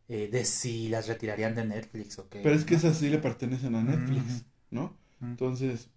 eh, 0.09 0.29
de 0.33 0.45
si 0.45 0.89
las 0.89 1.07
retirarían 1.07 1.55
de 1.55 1.65
Netflix 1.67 2.19
o 2.19 2.29
qué. 2.29 2.41
Pero 2.43 2.55
es 2.55 2.65
que 2.65 2.75
esas 2.77 2.97
sí 2.97 3.11
le 3.11 3.19
pertenecen 3.19 3.75
a 3.75 3.83
Netflix. 3.83 4.45
¿no? 4.71 4.97
Entonces, 5.23 5.89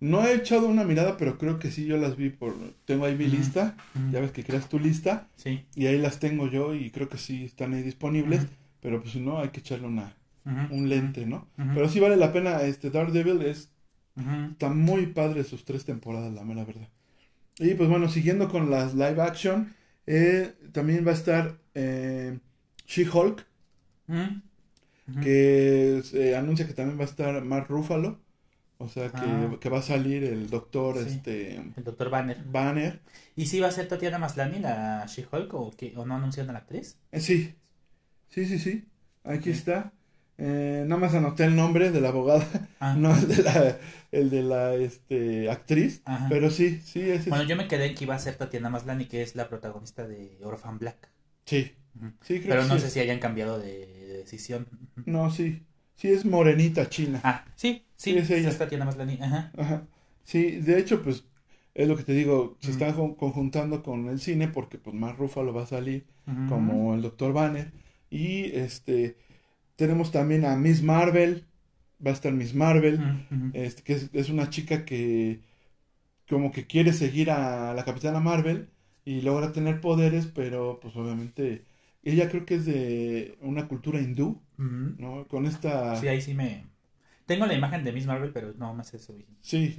no 0.00 0.24
he 0.24 0.34
echado 0.34 0.66
una 0.68 0.84
mirada, 0.84 1.16
pero 1.16 1.38
creo 1.38 1.58
que 1.58 1.70
sí 1.70 1.84
yo 1.84 1.96
las 1.98 2.16
vi 2.16 2.30
por... 2.30 2.54
Tengo 2.84 3.04
ahí 3.04 3.16
mi 3.16 3.26
lista, 3.26 3.76
ya 4.12 4.20
ves 4.20 4.30
que 4.32 4.44
creas 4.44 4.68
tu 4.68 4.78
lista, 4.78 5.28
Sí. 5.36 5.64
y 5.74 5.86
ahí 5.86 5.98
las 5.98 6.20
tengo 6.20 6.48
yo 6.48 6.74
y 6.74 6.90
creo 6.90 7.08
que 7.08 7.18
sí 7.18 7.44
están 7.44 7.74
ahí 7.74 7.82
disponibles, 7.82 8.46
pero 8.80 9.00
pues 9.00 9.12
si 9.12 9.20
no 9.20 9.38
hay 9.40 9.48
que 9.50 9.60
echarle 9.60 9.86
una, 9.88 10.16
un 10.44 10.88
lente, 10.88 11.26
¿no? 11.26 11.48
Pero 11.56 11.88
sí 11.88 11.98
vale 12.00 12.16
la 12.16 12.32
pena, 12.32 12.62
este 12.62 12.90
Daredevil 12.90 13.42
es. 13.42 13.70
Está 14.52 14.68
muy 14.70 15.06
padre 15.06 15.44
sus 15.44 15.64
tres 15.64 15.84
temporadas, 15.84 16.32
la 16.32 16.44
mera 16.44 16.64
verdad. 16.64 16.88
Y 17.58 17.74
pues 17.74 17.88
bueno, 17.88 18.08
siguiendo 18.08 18.48
con 18.48 18.70
las 18.70 18.94
live 18.94 19.20
action, 19.20 19.74
eh, 20.06 20.54
también 20.72 21.06
va 21.06 21.10
a 21.10 21.14
estar 21.14 21.58
eh, 21.74 22.38
She-Hulk. 22.86 23.46
Ujú. 24.08 25.20
que 25.22 26.02
se 26.04 26.36
anuncia 26.36 26.66
que 26.66 26.72
también 26.74 26.98
va 26.98 27.02
a 27.02 27.06
estar 27.08 27.42
Mark 27.44 27.66
Ruffalo, 27.68 28.20
o 28.78 28.88
sea 28.88 29.10
que, 29.10 29.20
Ah. 29.20 29.56
que 29.60 29.68
va 29.70 29.78
a 29.78 29.82
salir 29.82 30.22
el 30.24 30.50
doctor 30.50 30.96
Sí. 30.98 31.08
este 31.08 31.56
El 31.56 31.84
Dr. 31.84 32.10
Banner. 32.10 32.38
Banner. 32.44 33.00
¿Y 33.36 33.46
si 33.46 33.58
va 33.60 33.68
a 33.68 33.70
ser 33.70 33.88
Tatiana 33.88 34.18
Maslany 34.18 34.60
la 34.60 35.04
She-Hulk 35.06 35.52
o, 35.54 35.70
que- 35.76 35.94
o 35.96 36.04
no 36.06 36.14
anunciando 36.16 36.50
a 36.50 36.54
la 36.54 36.58
actriz? 36.60 36.98
Eh, 37.12 37.20
sí, 37.20 37.54
sí, 38.28 38.44
sí, 38.46 38.58
sí, 38.58 38.84
aquí 39.24 39.50
está. 39.50 39.92
Eh, 40.40 40.84
nada 40.86 41.00
más 41.00 41.14
anoté 41.14 41.44
el 41.44 41.56
nombre 41.56 41.90
de 41.90 42.00
la 42.00 42.10
abogada, 42.10 42.46
Ah. 42.80 42.94
no 42.96 43.12
el 43.16 43.26
de 43.28 43.42
la, 43.42 43.78
el 44.12 44.30
de 44.30 44.42
la 44.42 44.74
este, 44.76 45.50
actriz, 45.50 46.00
Ajá. 46.04 46.26
pero 46.28 46.48
sí, 46.50 46.80
sí, 46.84 47.00
ese 47.00 47.28
Bueno, 47.28 47.44
yo 47.44 47.56
me 47.56 47.66
quedé 47.66 47.86
en 47.86 47.94
que 47.96 48.04
iba 48.04 48.14
a 48.14 48.18
ser 48.20 48.36
Tatiana 48.36 48.70
Maslany, 48.70 49.06
que 49.06 49.22
es 49.22 49.34
la 49.34 49.48
protagonista 49.48 50.06
de 50.06 50.38
Orphan 50.44 50.78
Black. 50.78 51.10
sí, 51.44 51.72
sí, 52.22 52.38
creo 52.40 52.50
Pero 52.50 52.62
que 52.62 52.68
no 52.68 52.74
sí 52.74 52.80
sé 52.82 52.86
es. 52.86 52.92
si 52.92 53.00
hayan 53.00 53.18
cambiado 53.18 53.58
de, 53.58 53.86
de 53.86 54.18
decisión. 54.18 54.68
No, 55.06 55.30
sí. 55.30 55.64
Sí, 55.96 56.06
es 56.08 56.24
morenita 56.24 56.88
china. 56.88 57.20
Ah, 57.24 57.44
sí, 57.56 57.82
sí, 57.96 58.12
Sí, 58.12 58.18
es 58.18 58.30
ella. 58.30 58.48
es 58.50 58.58
Tatiana 58.58 58.84
Maslany. 58.84 59.18
Ajá. 59.20 59.50
Ajá. 59.58 59.82
Sí, 60.22 60.52
de 60.60 60.78
hecho, 60.78 61.02
pues, 61.02 61.24
es 61.74 61.88
lo 61.88 61.96
que 61.96 62.04
te 62.04 62.12
digo, 62.12 62.56
se 62.60 62.68
Mm. 62.68 62.70
están 62.70 62.92
con- 62.92 63.14
conjuntando 63.16 63.82
con 63.82 64.08
el 64.08 64.20
cine 64.20 64.46
porque, 64.46 64.78
pues, 64.78 64.94
Mark 64.94 65.16
Ruffalo 65.18 65.52
va 65.52 65.64
a 65.64 65.66
salir 65.66 66.06
como 66.48 66.94
el 66.94 67.02
Dr. 67.02 67.32
Banner. 67.32 67.72
Y, 68.10 68.44
este, 68.56 69.16
tenemos 69.78 70.12
también 70.12 70.44
a 70.46 70.56
Miss 70.58 70.82
Marvel, 70.84 71.46
va 72.06 72.10
a 72.12 72.14
estar 72.14 72.34
Miss 72.34 72.54
Marvel, 72.54 73.00
este, 73.54 73.82
que 73.84 73.94
es, 73.94 74.10
es 74.14 74.30
una 74.30 74.50
chica 74.50 74.84
que 74.86 75.40
como 76.28 76.52
que 76.52 76.66
quiere 76.66 76.92
seguir 76.92 77.30
a 77.30 77.74
la 77.74 77.84
Capitana 77.84 78.20
Marvel 78.20 78.68
y 79.04 79.22
logra 79.22 79.52
tener 79.52 79.80
poderes, 79.80 80.26
pero, 80.26 80.78
pues, 80.80 80.94
obviamente, 80.96 81.64
ella 82.02 82.28
creo 82.28 82.46
que 82.46 82.56
es 82.56 82.66
de 82.66 83.38
una 83.40 83.68
cultura 83.68 84.00
hindú. 84.00 84.42
¿no? 84.98 85.26
Con 85.28 85.46
esta... 85.46 85.96
Sí, 85.96 86.08
ahí 86.08 86.20
sí 86.20 86.34
me... 86.34 86.66
Tengo 87.26 87.46
la 87.46 87.54
imagen 87.54 87.84
de 87.84 87.92
Miss 87.92 88.06
Marvel, 88.06 88.32
pero 88.32 88.54
no 88.54 88.74
me 88.74 88.84
sé 88.84 88.98
su, 88.98 89.14
Sí. 89.42 89.76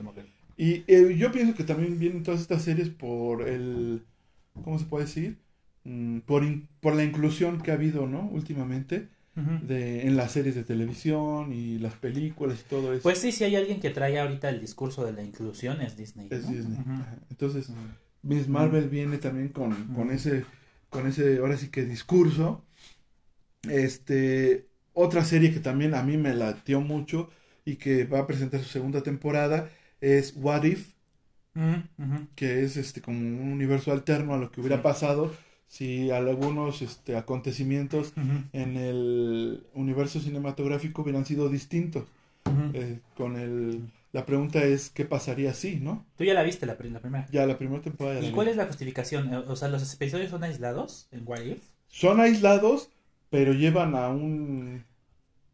Y 0.57 0.83
eh, 0.87 1.15
yo 1.17 1.31
pienso 1.31 1.55
que 1.55 1.63
también 1.63 1.99
vienen 1.99 2.23
todas 2.23 2.41
estas 2.41 2.63
series 2.63 2.89
por 2.89 3.47
el, 3.47 4.03
¿cómo 4.63 4.77
se 4.79 4.85
puede 4.85 5.05
decir? 5.05 5.39
Mm, 5.83 6.19
por, 6.19 6.43
in- 6.43 6.67
por 6.81 6.95
la 6.95 7.03
inclusión 7.03 7.61
que 7.61 7.71
ha 7.71 7.75
habido, 7.75 8.07
¿no? 8.07 8.27
Últimamente, 8.31 9.09
De, 9.67 10.07
en 10.07 10.17
las 10.17 10.31
series 10.31 10.55
de 10.55 10.63
televisión 10.63 11.53
y 11.53 11.77
las 11.79 11.93
películas 11.93 12.59
y 12.65 12.69
todo 12.69 12.93
eso. 12.93 13.03
Pues 13.03 13.19
sí, 13.19 13.31
si 13.31 13.43
hay 13.43 13.55
alguien 13.55 13.79
que 13.79 13.89
trae 13.89 14.19
ahorita 14.19 14.49
el 14.49 14.59
discurso 14.59 15.05
de 15.05 15.13
la 15.13 15.23
inclusión 15.23 15.81
es 15.81 15.95
Disney. 15.95 16.27
es 16.29 16.45
¿no? 16.45 16.51
Disney. 16.51 16.77
Entonces. 17.29 17.69
Miss 18.21 18.49
Marvel 18.49 18.89
viene 18.89 19.17
también 19.17 19.47
con, 19.49 19.73
con 19.93 20.11
ese, 20.11 20.43
con 20.89 21.07
ese, 21.07 21.37
ahora 21.37 21.55
sí 21.57 21.69
que 21.69 21.85
discurso. 21.85 22.65
Este, 23.63 24.67
otra 24.93 25.23
serie 25.23 25.53
que 25.53 25.59
también 25.59 25.93
a 25.93 26.03
mí 26.03 26.17
me 26.17 26.33
latió 26.33 26.81
mucho 26.81 27.29
y 27.65 27.75
que 27.75 28.05
va 28.05 28.19
a 28.19 28.27
presentar 28.27 28.61
su 28.61 28.67
segunda 28.69 29.03
temporada 29.03 29.69
es 30.01 30.33
What 30.35 30.63
If. 30.63 30.93
Que 32.35 32.63
es 32.63 32.77
este 32.77 33.01
como 33.01 33.19
un 33.19 33.51
universo 33.51 33.91
alterno 33.91 34.33
a 34.33 34.37
lo 34.37 34.49
que 34.51 34.61
hubiera 34.61 34.77
Sí. 34.77 34.83
pasado 34.83 35.33
si 35.69 36.11
algunos 36.11 36.81
este 36.81 37.15
acontecimientos 37.15 38.11
en 38.51 38.75
el 38.75 39.63
universo 39.73 40.19
cinematográfico 40.19 41.03
hubieran 41.03 41.25
sido 41.25 41.47
distintos. 41.47 42.03
Eh, 42.73 42.99
con 43.15 43.37
el 43.37 43.83
la 44.11 44.25
pregunta 44.25 44.63
es 44.63 44.89
qué 44.89 45.05
pasaría 45.05 45.53
si 45.53 45.75
no 45.75 46.03
Tú 46.17 46.23
ya 46.23 46.33
la 46.33 46.41
viste 46.41 46.65
la, 46.65 46.75
pri- 46.77 46.89
la 46.89 46.99
primera. 46.99 47.27
ya 47.31 47.45
la 47.45 47.57
primera 47.59 47.81
temporada 47.83 48.15
ya 48.15 48.21
la 48.21 48.27
¿Y 48.27 48.29
vi. 48.31 48.35
cuál 48.35 48.47
es 48.47 48.55
la 48.57 48.65
justificación? 48.65 49.31
Eh, 49.31 49.37
O 49.47 49.55
sea, 49.55 49.67
¿los 49.67 49.93
episodios 49.93 50.31
son 50.31 50.43
aislados 50.43 51.07
en 51.11 51.27
What 51.27 51.41
If? 51.41 51.61
son 51.87 52.19
aislados 52.19 52.89
pero 53.29 53.53
llevan 53.53 53.93
a 53.95 54.09
un 54.09 54.83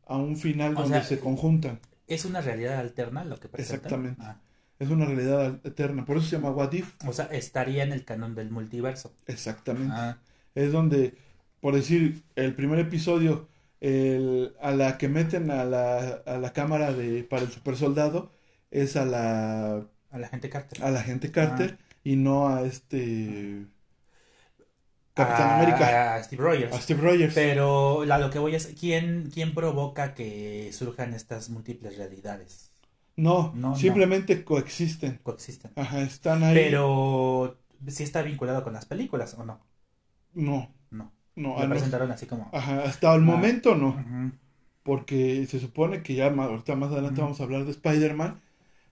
a 0.08 0.16
un 0.18 0.38
final 0.38 0.74
O 0.78 0.82
donde 0.84 1.00
sea, 1.00 1.04
se 1.04 1.20
conjuntan 1.20 1.80
¿Es 2.08 2.24
una 2.24 2.40
realidad 2.40 2.80
alterna 2.80 3.26
lo 3.26 3.38
que 3.42 3.50
presentan? 3.50 3.92
Exactamente. 3.92 4.22
Ah, 4.24 4.38
es 4.80 4.90
una 4.90 5.06
realidad 5.06 5.60
eterna 5.66 6.06
por 6.06 6.18
eso 6.18 6.28
se 6.28 6.36
llama 6.38 6.52
What 6.52 6.74
If 6.74 6.94
o 7.08 7.14
sea, 7.14 7.26
estaría 7.26 7.84
en 7.84 7.92
el 7.94 8.06
canon 8.06 8.36
del 8.36 8.50
multiverso. 8.52 9.14
exactamente 9.28 9.96
Ah, 9.96 10.18
es 10.56 10.72
donde, 10.72 11.16
por 11.62 11.76
decir, 11.76 12.24
el 12.36 12.56
primer 12.56 12.80
episodio, 12.80 13.48
el, 13.82 14.56
a 14.62 14.72
la 14.72 14.98
que 14.98 15.10
meten 15.10 15.52
a 15.52 15.66
la, 15.66 16.22
a 16.26 16.38
la 16.38 16.54
cámara 16.54 16.94
de, 16.94 17.24
para 17.26 17.44
el 17.44 17.52
super 17.52 17.76
soldado 17.76 18.32
es 18.72 18.96
a 18.96 19.06
la, 19.06 19.86
a 20.12 20.18
la 20.20 20.28
gente 20.30 20.50
Carter. 20.50 20.84
a 20.84 20.92
la 20.92 21.04
gente 21.04 21.32
Carter 21.32 21.78
y 22.04 22.16
no 22.16 22.48
a 22.50 22.64
este 22.64 23.66
Capitán 25.14 25.50
A- 25.50 25.56
América, 25.62 26.16
A 26.16 26.24
Steve 26.24 26.42
Rogers. 26.44 26.76
a 26.76 26.82
Steve 26.82 27.02
Rogers. 27.02 27.34
Pero 27.34 28.02
a 28.04 28.18
lo 28.20 28.30
que 28.30 28.40
voy 28.40 28.56
es, 28.56 28.68
¿quién, 28.80 29.30
¿quién 29.34 29.54
provoca 29.54 30.14
que 30.14 30.72
surjan 30.74 31.14
estas 31.14 31.50
múltiples 31.50 31.98
realidades? 31.98 32.75
No, 33.18 33.52
No, 33.56 33.70
no. 33.70 33.76
simplemente 33.76 34.44
coexisten. 34.44 35.20
Coexisten. 35.24 35.72
Ajá, 35.76 36.02
están 36.02 36.44
ahí. 36.44 36.56
Pero, 36.56 37.58
¿sí 37.88 38.04
está 38.04 38.22
vinculado 38.22 38.64
con 38.64 38.74
las 38.74 38.86
películas 38.86 39.34
o 39.36 39.46
no? 39.46 39.62
No, 40.34 40.70
No. 40.92 41.12
no, 41.36 41.62
Lo 41.62 41.70
presentaron 41.70 42.12
así 42.12 42.26
como... 42.26 42.50
Ajá, 42.54 42.84
hasta 42.84 43.14
el 43.16 43.22
Ah. 43.22 43.26
momento 43.26 43.76
no. 43.76 43.96
Porque 44.84 45.46
se 45.48 45.60
supone 45.60 46.04
que 46.04 46.14
ya 46.14 46.30
ma- 46.30 46.46
ahorita 46.46 46.76
más 46.76 46.92
adelante 46.92 47.22
vamos 47.22 47.40
a 47.40 47.44
hablar 47.46 47.66
de 47.66 47.72
Spider-Man, 47.72 48.40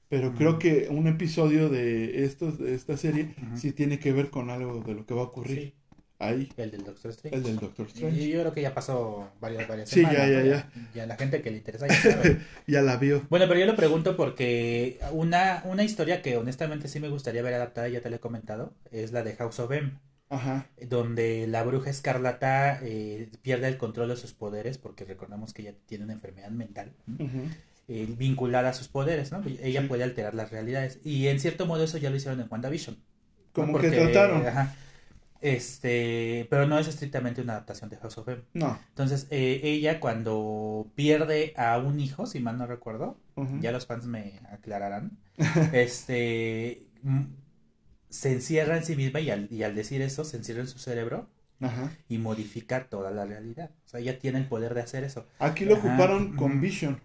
pero 0.10 0.34
creo 0.34 0.58
que 0.60 0.88
un 0.90 1.08
episodio 1.08 1.70
de, 1.70 2.26
estos, 2.26 2.60
de 2.60 2.74
esta 2.76 2.98
serie 2.98 3.36
sí 3.56 3.74
tiene 3.74 4.00
que 4.00 4.12
ver 4.14 4.30
con 4.32 4.50
algo 4.50 4.82
de 4.82 4.94
lo 4.96 5.06
que 5.06 5.14
va 5.14 5.22
a 5.22 5.26
ocurrir 5.26 5.58
Sí, 5.60 5.74
ahí, 6.20 6.50
el 6.58 6.72
del 6.72 6.84
Doctor 6.84 7.12
Strange. 7.12 7.38
el 7.38 7.44
del 7.44 7.58
Doctor 7.60 7.86
Y 7.88 7.92
Strange. 7.92 8.28
yo 8.30 8.40
creo 8.42 8.54
que 8.54 8.62
ya 8.62 8.74
pasó 8.74 9.30
varias, 9.42 9.68
varias 9.68 9.90
Sí, 9.90 9.96
semanas. 10.02 10.18
ya, 10.20 10.28
ya, 10.30 10.40
¿no? 10.40 10.46
ya. 10.46 10.70
Ya 10.96 11.06
la 11.06 11.16
gente 11.18 11.42
que 11.42 11.52
le 11.52 11.58
interesa 11.58 11.88
ya 11.88 11.96
sabe. 11.96 12.40
Ya 12.68 12.82
la 12.82 12.98
vio. 12.98 13.24
Bueno, 13.30 13.48
pero 13.48 13.60
yo 13.60 13.66
lo 13.66 13.76
pregunto 13.76 14.16
porque 14.16 15.00
una, 15.12 15.62
una 15.66 15.84
historia 15.84 16.22
que 16.22 16.38
honestamente 16.38 16.88
sí 16.88 17.00
me 17.00 17.10
gustaría 17.10 17.42
ver 17.42 17.54
adaptada, 17.56 17.88
ya 17.90 18.02
te 18.02 18.10
la 18.10 18.16
he 18.18 18.20
comentado, 18.20 18.74
es 18.92 19.12
la 19.12 19.24
de 19.24 19.36
House 19.36 19.60
of 19.60 19.72
M. 19.72 19.92
Ajá. 20.30 20.66
donde 20.90 21.46
la 21.46 21.62
bruja 21.62 21.92
escarlata 21.92 22.80
eh, 22.82 23.30
pierde 23.44 23.68
el 23.68 23.78
control 23.78 24.10
de 24.10 24.16
sus 24.16 24.34
poderes, 24.34 24.80
porque 24.80 25.06
recordemos 25.06 25.54
que 25.54 25.62
ella 25.62 25.76
tiene 25.86 26.06
una 26.06 26.14
enfermedad 26.14 26.50
mental 26.50 26.92
eh, 27.88 28.08
vinculada 28.18 28.70
a 28.70 28.74
sus 28.74 28.88
poderes, 28.88 29.32
¿no? 29.32 29.44
Ella 29.62 29.82
Sí. 29.82 29.88
puede 29.88 30.04
alterar 30.04 30.34
las 30.34 30.50
realidades. 30.52 31.00
Y 31.04 31.28
en 31.28 31.40
cierto 31.40 31.68
modo 31.68 31.84
eso 31.84 31.98
ya 32.00 32.10
lo 32.10 32.16
hicieron 32.16 32.40
en 32.42 32.48
WandaVision. 32.50 32.96
¿no? 32.96 33.02
Como 33.52 33.78
que 33.78 33.90
Porque, 33.90 34.02
trataron. 34.12 34.48
ajá, 34.48 34.74
este, 35.44 36.48
pero 36.50 36.66
no 36.66 36.80
es 36.80 36.88
estrictamente 36.88 37.42
una 37.42 37.54
adaptación 37.54 37.90
de 37.90 37.98
House 37.98 38.18
of 38.18 38.28
M. 38.30 38.42
No. 38.54 38.80
Entonces, 38.90 39.28
eh, 39.30 39.60
ella 39.64 40.00
cuando 40.00 40.88
pierde 40.96 41.54
a 41.58 41.78
un 41.78 42.00
hijo, 42.00 42.26
si 42.26 42.40
mal 42.40 42.58
no 42.58 42.66
recuerdo, 42.66 43.18
ya 43.60 43.72
los 43.72 43.86
fans 43.86 44.06
me 44.06 44.40
aclararán, 44.52 45.18
este, 45.74 46.86
se 48.10 48.32
encierra 48.32 48.78
en 48.78 48.86
sí 48.86 48.96
misma 48.96 49.20
y 49.20 49.30
al, 49.32 49.48
y 49.52 49.64
al 49.64 49.76
decir 49.76 50.02
eso, 50.02 50.24
se 50.24 50.38
encierra 50.38 50.62
en 50.62 50.68
su 50.68 50.80
cerebro 50.80 51.28
Ajá. 51.60 51.92
y 52.08 52.18
modifica 52.20 52.86
toda 52.90 53.12
la 53.12 53.26
realidad. 53.26 53.72
O 53.86 53.90
sea, 53.90 54.00
ella 54.00 54.18
tiene 54.20 54.40
el 54.40 54.46
poder 54.46 54.74
de 54.74 54.82
hacer 54.82 55.04
eso. 55.04 55.28
Aquí 55.40 55.66
lo 55.66 55.76
Ajá. 55.76 55.88
ocuparon 55.88 56.36
con. 56.36 56.62
Vision. 56.62 57.00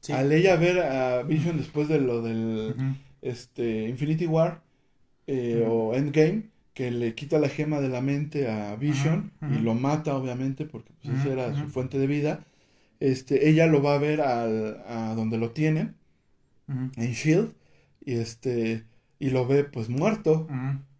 Sí. 0.00 0.12
Al 0.12 0.32
ella 0.32 0.56
ver 0.56 0.80
a 0.80 1.22
Vision 1.22 1.58
después 1.58 1.88
de 1.88 2.00
lo 2.00 2.22
del 2.22 2.74
este 3.22 3.86
Infinity 3.88 4.26
War 4.26 4.62
eh, 5.26 5.64
o 5.68 5.94
Endgame, 5.94 6.44
que 6.80 6.90
le 6.90 7.14
quita 7.14 7.38
la 7.38 7.48
gema 7.50 7.78
de 7.80 7.88
la 7.90 8.00
mente 8.00 8.48
a 8.50 8.74
Vision 8.76 9.32
y 9.54 9.58
lo 9.66 9.74
mata, 9.74 10.16
obviamente, 10.16 10.64
porque 10.64 10.90
pues, 11.02 11.18
esa 11.20 11.28
era 11.32 11.54
su 11.54 11.66
fuente 11.68 11.98
de 11.98 12.06
vida. 12.06 12.40
Este, 13.00 13.48
ella 13.50 13.66
lo 13.66 13.82
va 13.82 13.94
a 13.96 13.98
ver 13.98 14.20
al, 14.22 14.82
a 14.86 15.14
donde 15.14 15.36
lo 15.36 15.50
tienen, 15.50 15.94
en 16.96 17.12
Shield, 17.12 17.52
y 18.04 18.14
este, 18.14 18.84
y 19.18 19.30
lo 19.30 19.46
ve 19.46 19.64
pues 19.64 19.88
muerto. 19.88 20.46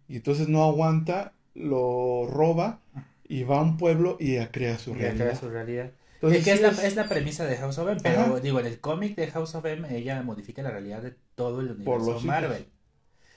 Y 0.07 0.17
entonces 0.17 0.47
no 0.49 0.63
aguanta, 0.65 1.33
lo 1.55 2.27
roba 2.29 2.79
y 3.27 3.43
va 3.43 3.57
a 3.59 3.61
un 3.63 3.77
pueblo 3.77 4.17
y 4.19 4.37
crea 4.47 4.77
su 4.77 4.93
crea 4.93 5.13
realidad. 5.13 5.39
su 5.39 5.49
realidad. 5.49 5.91
Entonces, 6.15 6.47
es, 6.47 6.61
la, 6.61 6.69
es- 6.69 6.83
es 6.83 6.95
la 6.95 7.09
premisa 7.09 7.45
de 7.45 7.57
House 7.57 7.79
of 7.79 7.89
M, 7.89 7.99
pero 8.03 8.19
Ajá. 8.21 8.39
digo, 8.39 8.59
en 8.59 8.67
el 8.67 8.79
cómic 8.79 9.15
de 9.15 9.27
House 9.27 9.55
of 9.55 9.65
M 9.65 9.87
ella 9.97 10.21
modifica 10.21 10.61
la 10.61 10.69
realidad 10.69 11.01
de 11.01 11.15
todo 11.35 11.61
el 11.61 11.71
universo 11.71 12.19
Marvel. 12.21 12.65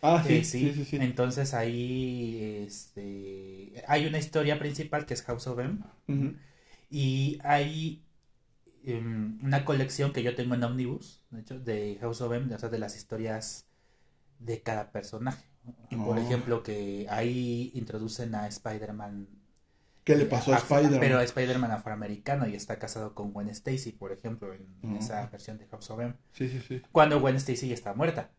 Ah, 0.04 0.23
sí, 0.25 0.37
Eh, 0.38 0.44
sí, 0.44 0.73
sí, 0.73 0.84
sí. 0.84 0.96
Entonces 0.99 1.54
ahí 1.54 2.40
este, 2.66 3.84
hay 3.88 4.06
una 4.06 4.18
historia 4.18 4.58
principal 4.58 5.06
que 5.06 5.14
es 5.14 5.23
House 5.25 5.46
of 5.49 5.58
M 5.61 5.80
y 6.90 7.38
hay 7.44 8.04
em, 8.84 9.38
una 9.44 9.64
colección 9.64 10.12
que 10.12 10.23
yo 10.23 10.34
tengo 10.37 10.54
en 10.54 10.64
Omnibus, 10.64 11.25
de 11.30 11.40
hecho, 11.40 11.61
de 11.61 11.99
House 12.00 12.20
of 12.23 12.32
M, 12.34 12.54
o 12.54 12.58
sea, 12.58 12.68
de 12.70 12.78
las 12.78 12.96
historias 12.96 13.66
de 14.38 14.62
cada 14.62 14.92
personaje. 14.92 15.46
Por 16.02 16.18
Oh. 16.18 16.20
ejemplo, 16.20 16.62
que 16.62 17.06
ahí 17.11 17.73
introducen 17.75 18.34
a 18.34 18.49
Spider-Man 18.49 19.28
¿Qué 20.04 20.16
le 20.16 20.26
pasó 20.26 20.52
a 20.52 20.56
Afro- 20.58 20.76
Spider-Man? 20.76 21.00
Pero 21.00 21.20
Spider-Man 21.20 21.70
afroamericano 21.70 22.46
y 22.46 22.54
está 22.54 22.78
casado 22.78 23.14
con 23.14 23.32
Gwen 23.32 23.49
Stacy, 23.49 23.92
por 23.92 24.12
ejemplo, 24.12 24.52
en, 24.52 24.96
esa 24.96 25.26
versión 25.28 25.56
de 25.58 25.66
House 25.68 25.90
of 25.90 26.00
M. 26.00 26.14
Sí, 26.32 26.49
sí, 26.49 26.61
sí. 26.61 26.82
Cuando 26.92 27.20
Gwen 27.20 27.37
Stacy 27.37 27.68
ya 27.68 27.75
está 27.75 27.94
muerta. 27.94 28.30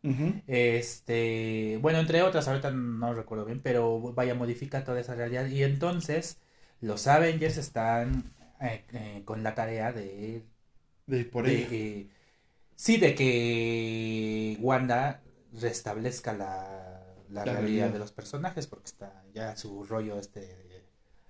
Este, 0.47 1.79
bueno, 1.81 1.99
entre 1.99 2.21
otras, 2.23 2.47
ahorita 2.47 2.71
no 2.71 3.13
recuerdo 3.13 3.45
bien, 3.45 3.61
pero 3.61 3.99
vaya, 4.13 4.35
modifica 4.35 4.83
toda 4.83 4.99
esa 4.99 5.15
realidad. 5.15 5.47
Y 5.47 5.63
entonces 5.63 6.39
los 6.81 7.07
Avengers 7.07 7.57
están 7.57 8.23
eh, 8.61 8.85
eh, 8.93 9.21
con 9.25 9.43
la 9.43 9.55
tarea 9.55 9.91
de, 9.91 10.45
De 11.07 11.19
ir 11.19 11.29
por 11.31 11.45
de, 11.45 11.55
ella. 11.55 11.67
eh, 11.71 12.09
sí, 12.75 12.97
de 12.97 13.15
que 13.15 14.57
Wanda 14.61 15.23
restablezca 15.53 16.33
la, 16.33 17.03
la 17.29 17.45
La 17.45 17.53
realidad 17.53 17.61
realidad. 17.61 17.89
de 17.93 17.99
los 17.99 18.11
personajes, 18.11 18.67
porque 18.67 18.85
está 18.85 19.23
ya 19.33 19.55
su 19.57 19.83
rollo 19.83 20.19
este 20.19 20.64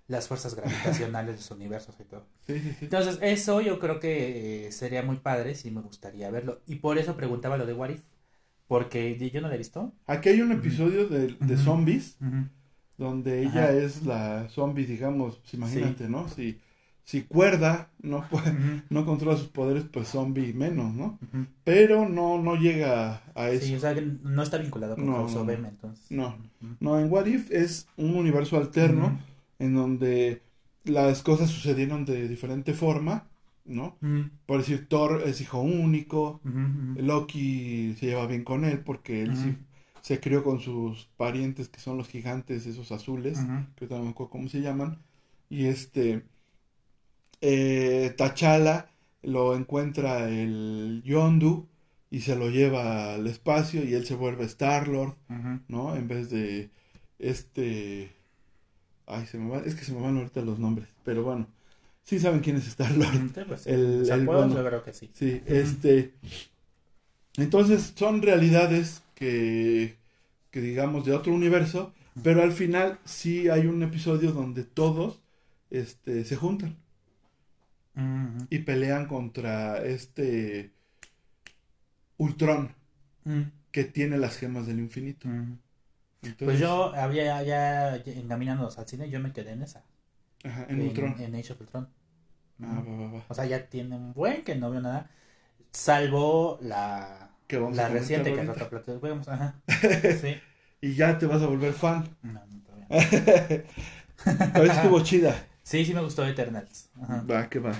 las 0.08 0.28
fuerzas 0.28 0.56
gravitacionales 0.56 1.36
de 1.36 1.38
los 1.42 1.52
universos 1.52 1.96
y 2.00 2.04
todo. 2.04 2.26
Sí, 2.48 2.60
sí, 2.60 2.70
sí. 2.80 2.86
Entonces, 2.86 3.18
eso 3.22 3.62
yo 3.62 3.80
creo 3.80 4.00
que 4.00 4.68
eh, 4.68 4.72
sería 4.72 5.02
muy 5.04 5.18
padre, 5.18 5.56
sí 5.56 5.72
me 5.72 5.82
gustaría 5.82 6.30
verlo. 6.30 6.62
Y 6.68 6.76
por 6.76 6.98
eso 7.00 7.16
preguntaba 7.16 7.58
lo 7.58 7.66
de 7.66 7.74
What 7.74 7.90
If, 7.90 8.02
porque 8.68 9.18
yo 9.32 9.42
no 9.42 9.48
lo 9.48 9.54
he 9.56 9.58
visto. 9.58 9.94
Aquí 10.08 10.30
hay 10.30 10.42
un 10.42 10.52
episodio 10.52 11.08
de, 11.08 11.36
de 11.40 11.58
zombies 11.58 12.18
donde 12.98 13.42
ella 13.42 13.66
Ajá. 13.66 13.72
es 13.74 14.06
la 14.06 14.48
zombie, 14.50 14.86
digamos, 14.86 15.38
pues 15.38 15.54
imagínate, 15.56 16.08
¿no? 16.08 16.30
Si, 16.30 16.60
si 17.04 17.24
cuerda 17.24 17.90
no, 18.02 18.28
puede- 18.30 18.84
no 18.90 19.06
controla 19.06 19.38
sus 19.38 19.48
poderes, 19.48 19.84
pues 19.92 20.08
zombie 20.08 20.54
menos, 20.54 20.94
¿no? 20.94 21.20
Pero 21.64 22.08
no, 22.08 22.42
no 22.42 22.56
llega 22.56 23.22
a 23.36 23.50
eso. 23.50 23.66
Sí, 23.66 23.76
o 23.76 23.80
sea, 23.80 23.94
que 23.94 24.02
no 24.02 24.42
está 24.44 24.58
vinculado 24.60 24.96
con 24.96 25.06
No, 25.08 25.18
House 25.18 25.36
of 25.36 25.46
no, 25.48 25.52
M, 25.52 25.68
entonces. 25.68 26.10
no. 26.12 26.38
No, 26.80 27.00
en 27.00 27.12
What 27.12 27.26
If 27.26 27.52
es 27.52 27.88
un 27.98 28.16
universo 28.16 28.58
alterno. 28.58 29.20
En 29.60 29.76
donde 29.76 30.42
las 30.84 31.24
cosas 31.24 31.50
sucedieron 31.50 32.06
de 32.06 32.28
diferente 32.28 32.74
forma, 32.74 33.28
¿no? 33.66 33.98
Ujú, 34.02 34.30
Por 34.46 34.60
decir, 34.60 34.88
Thor 34.88 35.24
es 35.26 35.42
hijo 35.42 35.62
único. 35.62 36.42
Loki 36.98 37.96
se 38.00 38.08
lleva 38.08 38.28
bien 38.28 38.44
con 38.44 38.66
él 38.66 38.80
porque 38.80 39.24
él 39.24 39.36
sí 39.36 39.56
se 40.02 40.20
crió 40.20 40.44
con 40.44 40.60
sus 40.60 41.08
parientes 41.18 41.68
que 41.68 41.80
son 41.80 41.98
los 41.98 42.08
gigantes, 42.08 42.68
esos 42.68 42.92
azules, 42.92 43.40
que 43.76 43.88
no 43.88 44.04
me 44.04 44.10
acuerdo 44.10 44.30
cómo 44.30 44.48
se 44.50 44.62
llaman. 44.62 45.00
Y 45.50 45.66
este, 45.66 46.24
eh, 47.42 48.14
T'Challa 48.18 48.90
lo 49.24 49.56
encuentra 49.56 50.30
el 50.30 51.02
Yondu 51.04 51.68
y 52.12 52.20
se 52.22 52.36
lo 52.36 52.50
lleva 52.50 53.16
al 53.16 53.28
espacio 53.28 53.84
y 53.84 53.94
él 53.96 54.06
se 54.06 54.16
vuelve 54.16 54.46
Star-Lord. 54.46 55.16
¿no? 55.68 55.96
En 55.96 56.08
vez 56.08 56.30
de 56.30 56.70
este... 57.20 58.12
Ay, 59.08 59.26
se 59.28 59.38
me 59.38 59.50
va, 59.52 59.60
es 59.60 59.76
que 59.76 59.84
se 59.86 59.94
me 59.94 60.02
van 60.02 60.18
ahorita 60.18 60.42
los 60.42 60.60
nombres, 60.60 60.88
pero 61.04 61.24
bueno, 61.24 61.48
sí 62.04 62.20
saben 62.20 62.40
quién 62.42 62.58
es 62.58 62.68
Star-Lord. 62.68 63.32
Sí, 63.36 63.42
pues, 63.48 63.68
El- 63.68 64.00
los 64.02 64.12
el 64.12 64.22
apodos 64.22 64.46
bueno. 64.48 64.56
yo 64.56 64.66
creo 64.66 64.84
que 64.84 64.94
sí. 64.94 65.10
Sí, 65.14 65.42
este. 65.46 66.14
Entonces 67.38 67.94
son 67.96 68.22
realidades 68.22 69.02
que, 69.16 69.96
que 70.52 70.62
digamos 70.62 71.06
de 71.06 71.14
otro 71.14 71.34
universo, 71.34 71.94
pero 72.24 72.42
al 72.44 72.52
final 72.54 73.00
sí 73.06 73.50
hay 73.50 73.68
un 73.68 73.84
episodio 73.84 74.32
donde 74.32 74.64
todos 74.64 75.22
este, 75.70 76.24
se 76.26 76.36
juntan 76.36 76.78
y 78.50 78.60
pelean 78.60 79.08
contra 79.08 79.84
este 79.86 80.72
Ultron 82.18 82.76
que 83.72 83.84
tiene 83.86 84.18
las 84.18 84.38
gemas 84.38 84.68
del 84.68 84.80
infinito. 84.80 85.28
Entonces, 86.26 86.46
Pues 86.46 86.60
yo 86.60 86.94
había 86.96 87.42
ya 87.44 87.96
encaminándonos 87.98 88.78
al 88.78 88.88
cine, 88.88 89.10
yo 89.10 89.20
me 89.20 89.32
quedé 89.32 89.52
en 89.52 89.62
esa. 89.64 89.84
ajá, 90.44 90.66
en 90.70 90.82
Ultron. 90.82 91.16
En 91.20 91.36
Age 91.36 91.54
of 91.54 91.62
Ultron. 91.62 91.88
Ah, 92.62 92.84
va, 92.88 92.98
va, 92.98 93.12
va. 93.14 93.24
O 93.28 93.34
sea, 93.34 93.46
ya 93.46 93.68
tiene 93.68 93.96
un 93.96 94.14
buen 94.14 94.44
que 94.44 94.56
no 94.56 94.72
veo 94.72 94.82
nada. 94.82 95.10
Salvo 95.72 96.58
la, 96.62 97.32
Que 97.48 97.58
vamos 97.58 97.78
a 97.78 97.84
la 97.84 97.88
comentar 97.90 98.02
reciente 98.02 98.34
que 98.34 98.42
es 98.42 98.50
otra 98.50 98.70
plata. 98.70 98.94
Vamos, 99.02 99.28
ajá. 99.28 99.56
Sí. 100.22 100.36
Y 100.82 100.94
ya 100.96 101.18
te 101.18 101.26
vas 101.26 101.42
a 101.42 101.48
volver 101.48 101.74
fan. 101.74 102.08
No, 102.22 102.34
no, 102.46 102.62
todavía 102.64 102.88
no. 102.90 103.64
Pero 104.54 104.72
estuvo 104.72 105.02
chida. 105.04 105.46
Sí, 105.64 105.84
sí 105.84 105.94
me 105.94 106.02
gustó 106.02 106.26
Eternals. 106.26 106.90
Ajá. 107.02 107.24
Va, 107.30 107.50
que 107.50 107.60
va. 107.60 107.74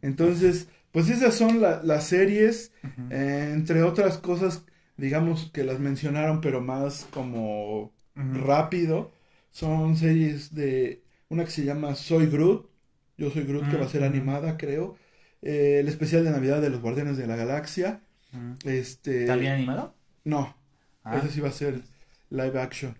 Entonces, 0.00 0.68
pues 0.92 1.08
esas 1.08 1.34
son 1.34 1.60
la- 1.60 1.82
las 1.82 2.04
series. 2.04 2.72
Eh, 3.10 3.50
entre 3.52 3.82
otras 3.82 4.18
cosas, 4.18 4.64
digamos 4.96 5.50
que 5.52 5.64
las 5.64 5.80
mencionaron, 5.80 6.40
pero 6.40 6.60
más 6.60 7.06
como 7.10 7.92
rápido, 8.30 9.12
son 9.50 9.96
series 9.96 10.54
de 10.54 11.02
una 11.28 11.44
que 11.44 11.50
se 11.50 11.64
llama 11.64 11.94
Soy 11.94 12.26
Groot. 12.26 12.70
Yo 13.18 13.30
soy 13.30 13.44
Groot, 13.44 13.68
que 13.70 13.76
va 13.76 13.86
a 13.86 13.88
ser 13.88 14.02
Ujú. 14.02 14.10
animada, 14.10 14.56
creo. 14.56 14.96
Eh, 15.42 15.78
el 15.80 15.88
especial 15.88 16.24
de 16.24 16.30
Navidad 16.30 16.60
de 16.62 16.70
los 16.70 16.80
Guardianes 16.80 17.16
de 17.16 17.26
la 17.26 17.36
Galaxia. 17.36 18.02
Ujú. 18.32 18.56
Este, 18.64 19.26
¿También 19.26 19.52
animado? 19.52 19.94
no, 20.24 20.56
Ah, 21.04 21.18
ese 21.18 21.30
sí 21.30 21.40
va 21.40 21.48
a 21.48 21.52
ser 21.52 21.82
live 22.30 22.60
action. 22.60 22.96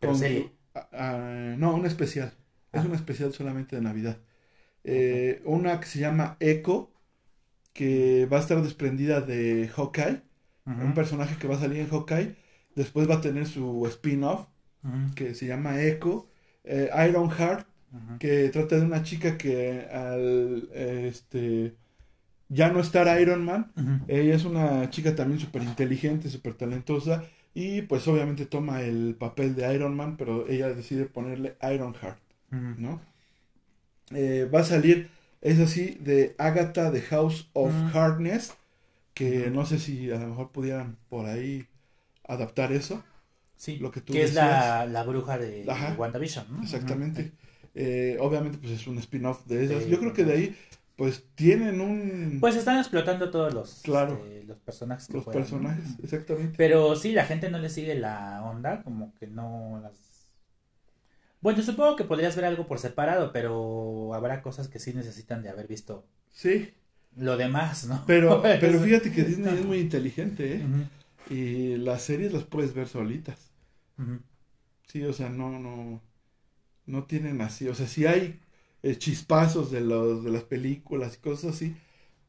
pero 0.00 0.12
Con 0.12 0.20
serie. 0.20 0.52
ah, 0.74 0.88
ah, 0.92 1.54
no, 1.58 1.74
un 1.74 1.86
especial. 1.86 2.34
Es 2.72 2.82
Ah. 2.82 2.86
un 2.86 2.94
especial 2.94 3.32
solamente 3.32 3.76
de 3.76 3.82
Navidad. 3.82 4.18
Eh, 4.84 5.42
una 5.46 5.80
que 5.80 5.86
se 5.86 6.00
llama 6.00 6.36
Echo, 6.40 6.92
que 7.72 8.26
va 8.32 8.38
a 8.38 8.40
estar 8.40 8.62
desprendida 8.62 9.20
de 9.20 9.68
Hawkeye. 9.76 10.22
Un 10.66 10.94
personaje 10.94 11.36
que 11.38 11.46
va 11.48 11.54
a 11.56 11.60
salir 11.60 11.78
en 11.80 11.88
Hawkeye. 11.88 12.34
Después 12.74 13.08
va 13.08 13.14
a 13.16 13.20
tener 13.20 13.46
su 13.46 13.86
spin-off 13.86 14.48
que 15.14 15.34
se 15.34 15.46
llama 15.46 15.80
Echo. 15.82 16.28
Eh, 16.64 16.90
Ironheart, 17.08 17.66
Ujú. 17.92 18.18
que 18.18 18.48
trata 18.48 18.76
de 18.76 18.82
una 18.84 19.02
chica 19.04 19.38
que 19.38 19.86
al 19.92 20.68
este 20.74 21.76
ya 22.48 22.70
no 22.72 22.80
estar 22.80 23.20
Iron 23.20 23.44
Man, 23.44 23.72
ella 24.08 24.34
es 24.34 24.44
una 24.44 24.90
chica 24.90 25.14
también 25.14 25.38
súper 25.40 25.62
inteligente, 25.62 26.28
súper 26.28 26.54
talentosa 26.54 27.24
y 27.54 27.82
pues 27.82 28.06
obviamente 28.08 28.46
toma 28.46 28.82
el 28.82 29.14
papel 29.18 29.54
de 29.54 29.72
Iron 29.74 29.94
Man, 29.96 30.16
pero 30.16 30.48
ella 30.48 30.68
decide 30.74 31.04
ponerle 31.06 31.56
Ironheart, 31.62 32.18
Ujú. 32.52 32.74
¿no? 32.78 33.00
Eh, 34.10 34.48
va 34.52 34.60
a 34.60 34.64
salir, 34.64 35.08
es 35.40 35.58
así, 35.58 35.98
de 36.00 36.34
Agatha 36.38 36.92
The 36.92 37.00
House 37.02 37.48
of. 37.52 37.72
Hardness, 37.92 38.54
que 39.16 39.50
no 39.50 39.64
sé 39.64 39.78
si 39.78 40.10
a 40.10 40.18
lo 40.18 40.26
mejor 40.28 40.52
pudieran 40.52 40.98
por 41.08 41.24
ahí 41.24 41.66
adaptar 42.28 42.70
eso. 42.72 43.02
Sí, 43.56 43.78
lo 43.78 43.90
que 43.90 44.02
tú 44.02 44.12
que 44.12 44.22
es 44.22 44.34
la, 44.34 44.84
la 44.84 45.02
bruja 45.04 45.38
de 45.38 45.64
Ajá. 45.66 45.94
WandaVision, 45.96 46.46
¿no? 46.52 46.62
Exactamente. 46.62 47.32
Eh, 47.74 48.18
obviamente, 48.20 48.58
pues 48.58 48.72
es 48.72 48.86
un 48.86 48.98
spin-off 48.98 49.46
de 49.46 49.64
esas. 49.64 49.84
Sí, 49.84 49.90
Yo 49.90 49.98
creo 50.00 50.12
que 50.12 50.24
de 50.24 50.32
ahí, 50.34 50.56
pues 50.96 51.24
tienen 51.34 51.80
un. 51.80 52.36
Pues 52.40 52.56
están 52.56 52.78
explotando 52.78 53.30
todos 53.30 53.54
los, 53.54 53.80
Claro. 53.82 54.20
este, 54.22 54.44
los 54.44 54.58
personajes 54.58 55.06
que 55.06 55.14
los 55.14 55.24
puedan, 55.24 55.40
¿no? 55.40 55.46
personajes, 55.46 55.84
exactamente. 56.02 56.54
Pero 56.58 56.94
sí, 56.94 57.12
la 57.12 57.24
gente 57.24 57.48
no 57.50 57.56
le 57.58 57.70
sigue 57.70 57.94
la 57.94 58.44
onda, 58.44 58.82
como 58.82 59.14
que 59.14 59.26
no 59.28 59.80
las... 59.82 60.28
Bueno, 61.40 61.62
supongo 61.62 61.96
que 61.96 62.04
podrías 62.04 62.36
ver 62.36 62.44
algo 62.44 62.66
por 62.66 62.78
separado, 62.78 63.32
pero 63.32 64.12
habrá 64.12 64.42
cosas 64.42 64.68
que 64.68 64.78
sí 64.78 64.92
necesitan 64.92 65.42
de 65.42 65.48
haber 65.48 65.66
visto 65.66 66.04
Sí, 66.32 66.74
lo 67.16 67.36
demás, 67.36 67.86
¿no? 67.86 68.04
pero, 68.06 68.42
pero 68.60 68.80
fíjate 68.80 69.10
que 69.10 69.24
Disney 69.24 69.54
es 69.54 69.64
muy 69.64 69.78
inteligente, 69.78 70.56
¿eh? 70.56 70.62
Y 71.28 71.76
las 71.76 72.02
series 72.02 72.32
las 72.32 72.44
puedes 72.44 72.74
ver 72.74 72.88
solitas. 72.88 73.50
Sí, 74.86 75.02
o 75.02 75.12
sea, 75.12 75.28
no, 75.28 75.58
no, 75.58 76.00
no 76.86 77.04
tienen 77.04 77.40
así. 77.40 77.68
O 77.68 77.74
sea, 77.74 77.86
sí 77.86 78.06
hay 78.06 78.38
eh, 78.82 78.96
chispazos 78.96 79.70
de 79.70 79.80
los, 79.80 80.24
de 80.24 80.30
las 80.30 80.44
películas 80.44 81.16
y 81.16 81.20
cosas 81.20 81.56
así, 81.56 81.74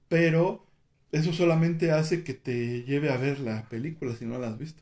pero 0.08 0.66
eso 1.12 1.34
solamente 1.34 1.92
hace 1.92 2.24
que 2.24 2.34
te 2.34 2.84
lleve 2.84 3.12
a 3.12 3.18
ver 3.18 3.40
la 3.40 3.68
película 3.70 4.16
si 4.16 4.26
no 4.26 4.40
la 4.40 4.48
has 4.48 4.58
visto. 4.58 4.82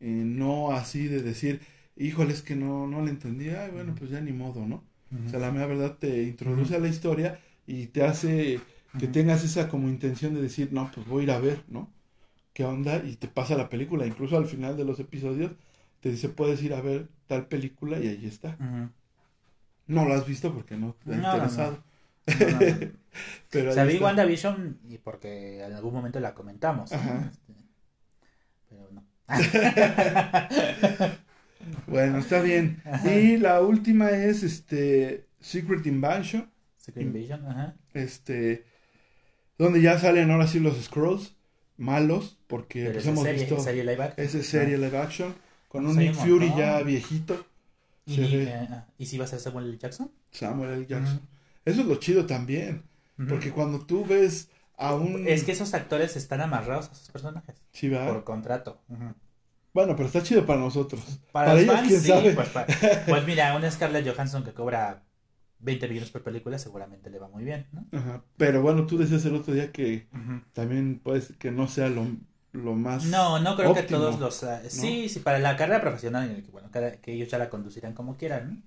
Y 0.00 0.06
no 0.08 0.72
así 0.72 1.06
de 1.08 1.22
decir, 1.22 1.60
híjole, 1.96 2.32
es 2.32 2.42
que 2.42 2.56
no, 2.56 2.86
no 2.86 3.02
la 3.02 3.10
entendí, 3.10 3.50
ay, 3.50 3.70
bueno, 3.70 3.94
pues 3.96 4.10
ya 4.10 4.20
ni 4.20 4.32
modo, 4.32 4.66
¿no? 4.66 4.84
O 5.26 5.30
sea, 5.30 5.38
la 5.38 5.52
mera 5.52 5.66
verdad 5.66 5.96
te 5.98 6.24
introduce 6.24 6.74
a 6.74 6.80
la 6.80 6.88
historia 6.88 7.40
y 7.66 7.88
te 7.88 8.04
hace 8.04 8.60
que 8.98 9.08
tengas 9.08 9.44
esa 9.44 9.68
como 9.68 9.88
intención 9.88 10.34
de 10.34 10.42
decir, 10.42 10.72
no, 10.72 10.90
pues 10.94 11.06
voy 11.06 11.22
a 11.22 11.24
ir 11.24 11.30
a 11.32 11.38
ver, 11.38 11.64
¿no? 11.68 11.92
¿Qué 12.52 12.64
onda? 12.64 13.02
Y 13.04 13.16
te 13.16 13.28
pasa 13.28 13.56
la 13.56 13.68
película. 13.70 14.06
Incluso 14.06 14.36
al 14.36 14.46
final 14.46 14.76
de 14.76 14.84
los 14.84 15.00
episodios 15.00 15.52
te 16.00 16.10
dice, 16.10 16.28
puedes 16.30 16.62
ir 16.62 16.74
a 16.74 16.80
ver 16.80 17.08
tal 17.26 17.46
película 17.48 17.98
y 18.00 18.08
ahí 18.08 18.26
está. 18.26 18.58
No 19.86 20.06
la 20.08 20.16
has 20.16 20.26
visto 20.26 20.52
porque 20.52 20.76
no 20.76 20.94
te 21.04 21.14
ha 21.14 21.16
No, 21.16 21.32
interesado. 21.34 21.84
No, 22.26 22.62
no. 22.62 22.92
Pero 23.50 23.70
vi 23.84 23.98
está. 23.98 24.04
WandaVision 24.04 24.80
y 24.84 24.98
porque 24.98 25.64
en 25.64 25.72
algún 25.72 25.94
momento 25.94 26.20
la 26.20 26.34
comentamos. 26.34 26.92
Este, 26.92 27.54
Pero 28.68 28.88
no. 28.92 29.04
Bueno, 31.86 32.18
está 32.18 32.40
bien. 32.42 32.82
Y 33.04 33.36
la 33.38 33.60
última 33.60 34.10
es 34.10 34.42
este 34.42 35.26
Secret 35.40 35.86
Invasion, 35.86 36.50
Secret 36.86 37.06
Invasion, 37.06 37.46
ajá. 37.46 37.74
este 37.94 38.64
donde 39.58 39.80
ya 39.82 39.98
salen 39.98 40.30
ahora 40.30 40.46
sí 40.46 40.60
los 40.60 40.82
Scrolls 40.82 41.34
malos, 41.76 42.38
porque 42.46 42.80
Pero 42.80 42.92
pues 42.94 43.04
esa 43.04 43.10
hemos 43.12 43.24
serie, 43.24 43.40
visto 43.40 43.60
serie 43.60 43.84
live 43.84 44.02
action. 44.04 44.26
esa 44.26 44.42
serie 44.42 44.78
live 44.78 44.98
action 44.98 45.34
con 45.68 45.84
Pues 45.84 45.96
un 45.96 46.02
Nick 46.02 46.14
Fury 46.14 46.46
montón. 46.48 46.58
ya 46.58 46.82
viejito, 46.82 47.46
¿Y, 48.06 48.20
ve. 48.20 48.42
eh, 48.44 48.68
ah, 48.70 48.86
¿Y 48.98 49.06
si 49.06 49.18
va 49.18 49.24
a 49.24 49.28
ser 49.28 49.40
Samuel 49.40 49.66
L. 49.68 49.78
Jackson? 49.78 50.10
Samuel 50.30 50.70
L. 50.72 50.86
Jackson. 50.86 51.20
Eso 51.64 51.80
es 51.80 51.86
lo 51.86 51.96
chido 51.96 52.24
también, 52.26 52.84
porque 53.28 53.50
cuando 53.50 53.80
tú 53.84 54.04
ves 54.06 54.48
a 54.78 54.94
un 54.94 55.26
Es 55.26 55.42
que 55.44 55.52
esos 55.52 55.74
actores 55.74 56.16
están 56.16 56.40
amarrados 56.42 56.88
a 56.90 56.94
sus 56.94 57.10
personajes 57.10 57.56
Sí, 57.72 57.88
¿verdad? 57.88 58.12
por 58.12 58.24
contrato. 58.24 58.80
Bueno, 59.74 59.94
pero 59.96 60.06
está 60.06 60.22
chido 60.22 60.46
para 60.46 60.60
nosotros. 60.60 61.02
Para, 61.32 61.48
Para 61.48 61.54
los 61.54 61.62
ellos, 61.62 61.74
fans, 61.74 61.88
quién 61.88 62.00
sí, 62.00 62.08
sabe. 62.08 62.32
Pues, 62.34 62.48
pues 63.08 63.26
mira, 63.26 63.54
una 63.56 63.70
Scarlett 63.70 64.06
Johansson 64.08 64.44
que 64.44 64.52
cobra 64.54 65.02
20 65.58 65.88
millones 65.88 66.10
por 66.10 66.22
película 66.22 66.58
seguramente 66.58 67.10
le 67.10 67.18
va 67.18 67.28
muy 67.28 67.44
bien, 67.44 67.66
¿no? 67.72 67.84
Ajá. 67.92 68.22
Pero 68.36 68.62
bueno, 68.62 68.86
tú 68.86 68.98
decías 68.98 69.24
el 69.24 69.34
otro 69.34 69.54
día 69.54 69.72
que 69.72 70.06
también 70.52 70.98
puede 71.00 71.20
ser 71.20 71.36
que 71.36 71.50
no 71.50 71.68
sea 71.68 71.88
lo, 71.88 72.06
lo 72.52 72.74
más 72.74 73.04
No, 73.06 73.38
no 73.38 73.56
creo 73.56 73.74
que 73.74 73.82
todos 73.82 74.18
los... 74.20 74.42
ah, 74.44 74.62
sí, 74.68 75.08
sí, 75.08 75.20
para 75.20 75.38
la 75.38 75.56
carrera 75.56 75.80
profesional, 75.80 76.42
que, 76.44 76.50
bueno, 76.50 76.70
cada- 76.70 76.96
que 77.00 77.12
ellos 77.12 77.28
ya 77.28 77.38
la 77.38 77.48
conducirán 77.50 77.94
como 77.94 78.16
quieran, 78.16 78.54
¿no? 78.54 78.62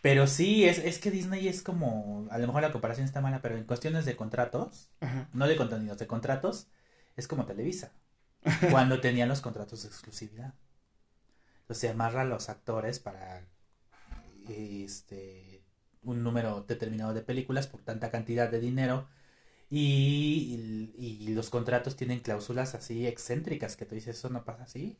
Pero 0.00 0.26
sí, 0.28 0.64
es, 0.64 0.78
es 0.78 0.98
que 0.98 1.10
Disney 1.10 1.48
es 1.48 1.62
como... 1.62 2.26
A 2.30 2.38
lo 2.38 2.46
mejor 2.46 2.62
la 2.62 2.72
comparación 2.72 3.04
está 3.06 3.20
mala, 3.20 3.42
pero 3.42 3.56
en 3.56 3.64
cuestiones 3.64 4.04
de 4.04 4.16
contratos, 4.16 4.90
Ajá. 5.00 5.28
no 5.32 5.46
de 5.48 5.56
contenidos, 5.56 5.98
de 5.98 6.06
contratos, 6.06 6.68
es 7.16 7.26
como 7.26 7.46
Televisa, 7.46 7.92
cuando 8.70 9.00
tenían 9.00 9.28
los 9.28 9.40
contratos 9.40 9.82
de 9.82 9.88
exclusividad. 9.88 10.54
Entonces 11.62 11.80
se 11.82 11.88
amarra 11.90 12.22
a 12.22 12.24
los 12.24 12.48
actores 12.48 12.98
para 13.00 13.46
este 14.48 15.47
un 16.08 16.22
número 16.24 16.62
determinado 16.68 17.14
de 17.14 17.22
películas 17.22 17.66
por 17.68 17.82
tanta 17.82 18.10
cantidad 18.10 18.50
de 18.50 18.60
dinero 18.60 19.08
y, 19.70 20.92
y 20.98 21.28
los 21.34 21.50
contratos 21.50 21.96
tienen 21.96 22.20
cláusulas 22.20 22.74
así 22.74 23.06
excéntricas 23.06 23.76
que 23.76 23.86
tú 23.86 23.94
dices, 23.96 24.16
eso 24.18 24.30
no 24.30 24.44
pasa 24.44 24.64
así. 24.64 24.98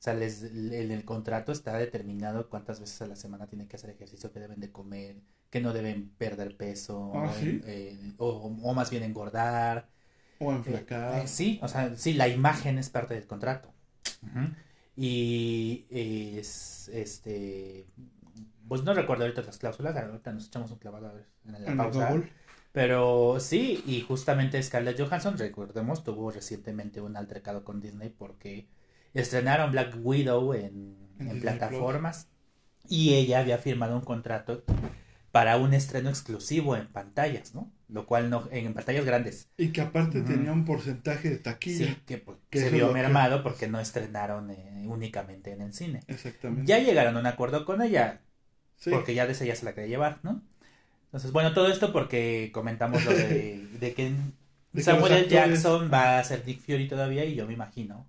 O 0.00 0.02
sea, 0.02 0.14
les, 0.14 0.42
en 0.44 0.90
el 0.92 1.04
contrato 1.04 1.52
está 1.52 1.76
determinado 1.78 2.48
cuántas 2.50 2.80
veces 2.80 3.02
a 3.02 3.06
la 3.06 3.16
semana 3.16 3.46
tienen 3.48 3.68
que 3.68 3.76
hacer 3.76 3.90
ejercicio, 3.90 4.32
que 4.32 4.40
deben 4.40 4.60
de 4.60 4.72
comer, 4.72 5.22
que 5.50 5.60
no 5.60 5.72
deben 5.74 6.10
perder 6.18 6.56
peso, 6.56 6.98
Ah, 7.14 7.32
¿sí? 7.38 7.60
eh, 7.66 7.98
o, 8.18 8.28
o 8.62 8.74
más 8.74 8.90
bien 8.90 9.02
engordar. 9.04 9.90
O 10.40 10.50
Eh, 10.64 10.88
enflacar. 10.90 11.12
eh, 11.12 11.28
sí, 11.28 11.60
o 11.62 11.68
sea, 11.68 11.96
sí, 11.96 12.14
la 12.14 12.28
imagen 12.28 12.78
es 12.78 12.90
parte 12.90 13.14
del 13.14 13.26
contrato. 13.26 13.72
Y 14.96 15.86
es, 15.90 16.88
este, 16.92 17.86
pues 18.70 18.84
no 18.84 18.94
recuerdo 18.94 19.24
ahorita 19.24 19.42
las 19.42 19.58
cláusulas, 19.58 19.96
ahorita 19.96 20.32
nos 20.32 20.46
echamos 20.46 20.70
un 20.70 20.78
clavado 20.78 21.08
a 21.08 21.12
ver 21.12 21.26
en 21.44 21.52
la 21.64 21.76
pausa. 21.76 22.14
Pero 22.72 23.38
sí, 23.40 23.82
y 23.84 24.00
justamente 24.02 24.62
Scarlett 24.62 24.98
Johansson, 25.00 25.36
recordemos, 25.36 26.04
tuvo 26.04 26.30
recientemente 26.30 27.00
un 27.00 27.16
altercado 27.16 27.64
con 27.64 27.80
Disney 27.80 28.10
porque 28.16 28.68
estrenaron 29.12 29.72
Black 29.72 29.96
Widow 30.00 30.54
en, 30.54 30.62
En 31.18 31.26
en 31.26 31.34
Disney 31.34 31.40
plataformas 31.40 32.28
y 32.88 33.14
ella 33.14 33.40
había 33.40 33.58
firmado 33.58 33.96
un 33.96 34.02
contrato 34.04 34.62
para 35.32 35.56
un 35.56 35.74
estreno 35.74 36.10
exclusivo 36.10 36.76
en 36.76 36.86
pantallas, 36.86 37.54
¿no? 37.56 37.72
Lo 37.88 38.06
cual 38.06 38.30
no, 38.30 38.48
en 38.52 38.72
pantallas 38.72 39.04
grandes. 39.04 39.48
Y 39.56 39.70
que 39.72 39.80
aparte 39.80 40.22
tenía 40.22 40.52
un 40.52 40.64
porcentaje 40.64 41.28
de 41.28 41.38
taquilla. 41.38 41.86
Sí, 41.88 41.96
que 42.06 42.18
pues, 42.18 42.38
Que 42.50 42.60
se 42.60 42.70
vio 42.70 42.88
que- 42.88 42.94
mermado 42.94 43.42
porque 43.42 43.66
no 43.66 43.80
estrenaron 43.80 44.50
eh, 44.52 44.84
únicamente 44.86 45.50
en 45.50 45.60
el 45.62 45.72
cine. 45.72 46.02
Exactamente. 46.06 46.66
Ya 46.66 46.78
llegaron 46.78 47.16
a 47.16 47.20
un 47.20 47.26
acuerdo 47.26 47.64
con 47.64 47.82
ella, 47.82 48.20
Sí. 48.80 48.90
porque 48.90 49.14
ya 49.14 49.26
de 49.26 49.32
esa 49.32 49.44
ya 49.44 49.54
se 49.54 49.64
la 49.64 49.74
quería 49.74 49.88
llevar, 49.90 50.18
¿no? 50.24 50.42
Entonces, 51.04 51.32
bueno, 51.32 51.52
todo 51.54 51.68
esto 51.68 51.92
porque 51.92 52.50
comentamos 52.52 53.04
lo 53.04 53.12
de, 53.12 53.66
de 53.80 53.94
que 53.94 54.12
Samuel 54.82 55.12
L. 55.12 55.28
Jackson 55.28 55.90
va 55.92 56.18
a 56.18 56.24
ser 56.24 56.44
Dick 56.44 56.60
Fury 56.60 56.88
todavía 56.88 57.24
y 57.24 57.34
yo 57.34 57.46
me 57.46 57.52
imagino 57.54 58.06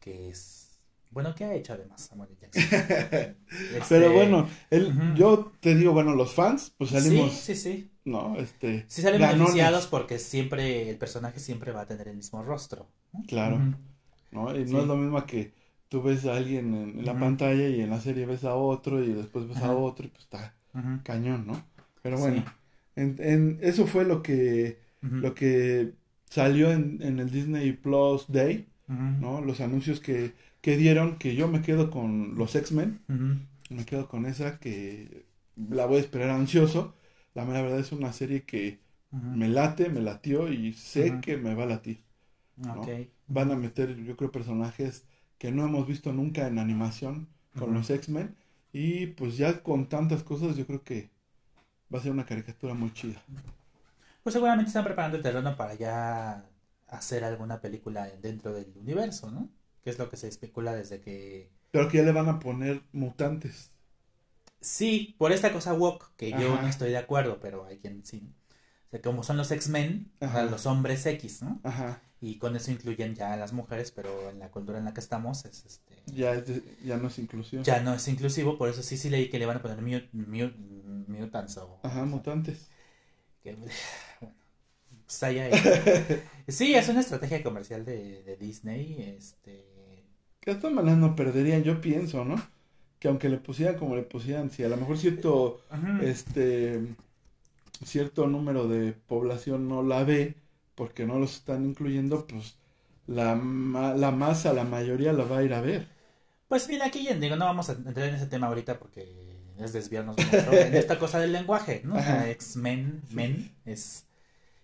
que 0.00 0.28
es... 0.30 0.78
Bueno, 1.10 1.34
¿qué 1.34 1.44
ha 1.44 1.54
hecho 1.54 1.72
además 1.72 2.02
Samuel 2.02 2.28
L. 2.30 2.38
Jackson? 2.40 2.78
Pero 3.48 3.78
Este, 3.78 4.08
bueno, 4.08 4.48
él, 4.70 4.92
yo 5.16 5.52
te 5.60 5.74
digo, 5.74 5.92
bueno, 5.92 6.14
los 6.14 6.32
fans, 6.34 6.72
pues 6.76 6.90
salimos, 6.90 7.32
Sí, 7.32 7.54
sí, 7.54 7.56
sí. 7.56 7.90
¿no? 8.04 8.36
Este, 8.36 8.84
Sí 8.88 9.00
salen 9.02 9.20
ganones, 9.20 9.38
beneficiados 9.40 9.86
porque 9.86 10.18
siempre 10.18 10.90
el 10.90 10.96
personaje 10.98 11.40
siempre 11.40 11.72
va 11.72 11.80
a 11.82 11.86
tener 11.86 12.08
el 12.08 12.16
mismo 12.16 12.42
rostro. 12.42 12.88
Claro. 13.26 13.58
¿no? 14.30 14.54
Y 14.54 14.66
Sí. 14.66 14.72
no 14.74 14.80
es 14.82 14.86
lo 14.86 14.96
mismo 14.96 15.24
que 15.24 15.52
tú 15.88 16.02
ves 16.02 16.26
a 16.26 16.36
alguien 16.36 16.74
en, 16.74 16.98
en 17.00 17.04
la 17.04 17.12
Ujú. 17.12 17.20
pantalla 17.20 17.68
y 17.68 17.80
en 17.80 17.90
la 17.90 18.00
serie 18.00 18.26
ves 18.26 18.44
a 18.44 18.54
otro 18.54 19.02
y 19.02 19.12
después 19.12 19.48
ves 19.48 19.58
a 19.58 19.72
otro 19.72 20.06
y 20.06 20.10
pues 20.10 20.24
está 20.24 20.54
cañón, 21.04 21.46
¿no? 21.46 21.64
Pero 22.02 22.16
Sí. 22.18 22.22
bueno, 22.22 22.44
en, 22.96 23.16
en- 23.20 23.58
eso 23.62 23.86
fue 23.86 24.04
lo 24.04 24.22
que, 24.22 24.78
Ujú. 25.02 25.16
lo 25.16 25.34
que 25.34 25.94
salió 26.30 26.70
en, 26.72 27.00
en 27.02 27.18
el 27.20 27.30
Disney 27.30 27.72
Plus 27.72 28.26
Day, 28.28 28.66
Ujú. 28.88 28.98
¿no? 29.20 29.40
Los 29.40 29.60
anuncios 29.60 30.00
que, 30.00 30.32
que 30.60 30.76
dieron, 30.76 31.18
que 31.18 31.34
yo 31.34 31.48
me 31.48 31.62
quedo 31.62 31.90
con 31.90 32.34
los 32.36 32.54
X-Men, 32.54 33.00
me 33.70 33.84
quedo 33.84 34.08
con 34.08 34.26
esa 34.26 34.58
que 34.58 35.26
la 35.56 35.86
voy 35.86 35.98
a 35.98 36.00
esperar 36.00 36.30
ansioso. 36.30 36.94
La 37.34 37.44
mera 37.44 37.62
verdad 37.62 37.80
es 37.80 37.92
una 37.92 38.12
serie 38.12 38.44
que 38.44 38.80
me 39.12 39.48
late, 39.48 39.88
me 39.90 40.00
latió 40.00 40.52
y 40.52 40.72
sé 40.74 41.20
que 41.22 41.36
me 41.36 41.54
va 41.54 41.64
a 41.64 41.66
latir. 41.66 42.02
¿no? 42.56 42.80
Ok. 42.82 42.88
Van 43.28 43.50
a 43.52 43.56
meter, 43.56 43.96
yo 44.04 44.16
creo, 44.16 44.32
personajes 44.32 45.06
que 45.38 45.52
no 45.52 45.64
hemos 45.64 45.86
visto 45.86 46.12
nunca 46.12 46.46
en 46.46 46.58
animación 46.58 47.28
con 47.58 47.72
los 47.74 47.88
X-Men. 47.90 48.36
Y 48.72 49.06
pues 49.06 49.36
ya 49.36 49.62
con 49.62 49.88
tantas 49.88 50.22
cosas, 50.22 50.56
yo 50.56 50.66
creo 50.66 50.82
que 50.84 51.10
va 51.92 51.98
a 51.98 52.02
ser 52.02 52.12
una 52.12 52.26
caricatura 52.26 52.74
muy 52.74 52.92
chida. 52.92 53.22
Pues 54.22 54.34
seguramente 54.34 54.68
están 54.68 54.84
preparando 54.84 55.16
el 55.16 55.22
terreno 55.22 55.56
para 55.56 55.74
ya 55.74 56.44
hacer 56.88 57.24
alguna 57.24 57.60
película 57.60 58.08
dentro 58.20 58.52
del 58.52 58.72
universo, 58.76 59.30
¿no? 59.30 59.48
Que 59.82 59.90
es 59.90 59.98
lo 59.98 60.10
que 60.10 60.16
se 60.16 60.28
especula 60.28 60.74
desde 60.74 61.00
que... 61.00 61.50
Pero 61.70 61.88
que 61.88 61.98
ya 61.98 62.04
le 62.04 62.12
van 62.12 62.28
a 62.28 62.38
poner 62.40 62.82
mutantes. 62.92 63.72
Sí, 64.60 65.14
por 65.18 65.32
esta 65.32 65.52
cosa 65.52 65.72
woke, 65.72 66.12
que 66.16 66.30
yo 66.32 66.60
no 66.60 66.66
estoy 66.66 66.90
de 66.90 66.98
acuerdo, 66.98 67.38
pero 67.40 67.64
hay 67.64 67.78
quien 67.78 68.04
sí. 68.04 68.22
O 68.88 68.90
sea, 68.90 69.02
como 69.02 69.22
son 69.22 69.36
los 69.36 69.50
X-Men, 69.50 70.10
Ajá. 70.20 70.42
los 70.44 70.66
hombres 70.66 71.04
X, 71.06 71.42
¿no? 71.42 71.60
Ajá. 71.62 72.00
Y 72.20 72.38
con 72.38 72.56
eso 72.56 72.70
incluyen 72.72 73.14
ya 73.14 73.32
a 73.34 73.36
las 73.36 73.52
mujeres, 73.52 73.92
pero 73.92 74.30
en 74.30 74.38
la 74.40 74.50
cultura 74.50 74.78
en 74.78 74.84
la 74.86 74.94
que 74.94 75.00
estamos 75.00 75.44
es 75.44 75.64
este... 75.66 75.94
Ya, 76.06 76.32
es 76.34 76.46
de- 76.46 76.62
ya 76.84 76.96
no 76.96 77.08
es 77.08 77.18
inclusión. 77.18 77.62
Ya 77.62 77.80
no 77.80 77.94
es 77.94 78.08
inclusivo, 78.08 78.56
por 78.58 78.68
eso 78.68 78.82
sí 78.82 78.96
sí 78.96 79.08
leí 79.10 79.28
que 79.30 79.38
le 79.38 79.46
van 79.46 79.58
a 79.58 79.62
poner 79.62 79.78
mut- 79.80 80.10
mut- 80.12 81.06
mutants 81.06 81.58
o... 81.58 81.78
Ajá, 81.82 82.04
mutantes. 82.06 82.68
que- 83.42 83.54
bueno, 83.54 83.72
pues 85.06 85.22
allá- 85.22 85.50
sí, 86.48 86.74
es 86.74 86.88
una 86.88 87.00
estrategia 87.00 87.42
comercial 87.42 87.84
de, 87.84 88.22
de 88.22 88.36
Disney, 88.36 89.14
este... 89.16 89.64
Que 90.40 90.54
de 90.54 90.60
todas 90.60 90.74
maneras 90.74 90.98
no 90.98 91.14
perderían, 91.16 91.62
yo 91.62 91.80
pienso, 91.80 92.24
¿no? 92.24 92.36
Que 92.98 93.08
aunque 93.08 93.28
le 93.28 93.38
pusieran 93.38 93.76
como 93.76 93.94
le 93.96 94.02
pusieran, 94.02 94.50
si 94.50 94.64
a 94.64 94.68
lo 94.68 94.76
mejor 94.76 94.98
cierto, 94.98 95.62
Ujú. 95.70 96.02
este, 96.04 96.96
cierto 97.84 98.26
número 98.26 98.68
de 98.68 98.92
población 98.92 99.68
no 99.68 99.82
la 99.82 100.04
ve 100.04 100.36
porque 100.74 101.06
no 101.06 101.18
los 101.18 101.34
están 101.36 101.64
incluyendo, 101.66 102.26
pues 102.26 102.56
la, 103.06 103.34
ma- 103.34 103.94
la 103.94 104.10
masa, 104.12 104.52
la 104.52 104.64
mayoría 104.64 105.12
la 105.12 105.24
va 105.24 105.38
a 105.38 105.42
ir 105.44 105.54
a 105.54 105.60
ver. 105.60 105.88
Pues 106.48 106.68
mira, 106.68 106.86
aquí 106.86 107.04
ya 107.04 107.14
digo, 107.14 107.36
no 107.36 107.44
vamos 107.44 107.68
a 107.68 107.72
entrar 107.72 108.08
en 108.08 108.14
ese 108.14 108.26
tema 108.26 108.46
ahorita 108.46 108.78
porque 108.78 109.06
es 109.58 109.72
desviarnos 109.72 110.16
mucho 110.16 110.52
en 110.52 110.74
esta 110.74 110.98
cosa 110.98 111.20
del 111.20 111.32
lenguaje, 111.32 111.82
¿no? 111.84 111.96
O 111.96 112.00
sea. 112.02 112.30
X-Men, 112.30 113.02
men, 113.10 113.50
es, 113.66 114.06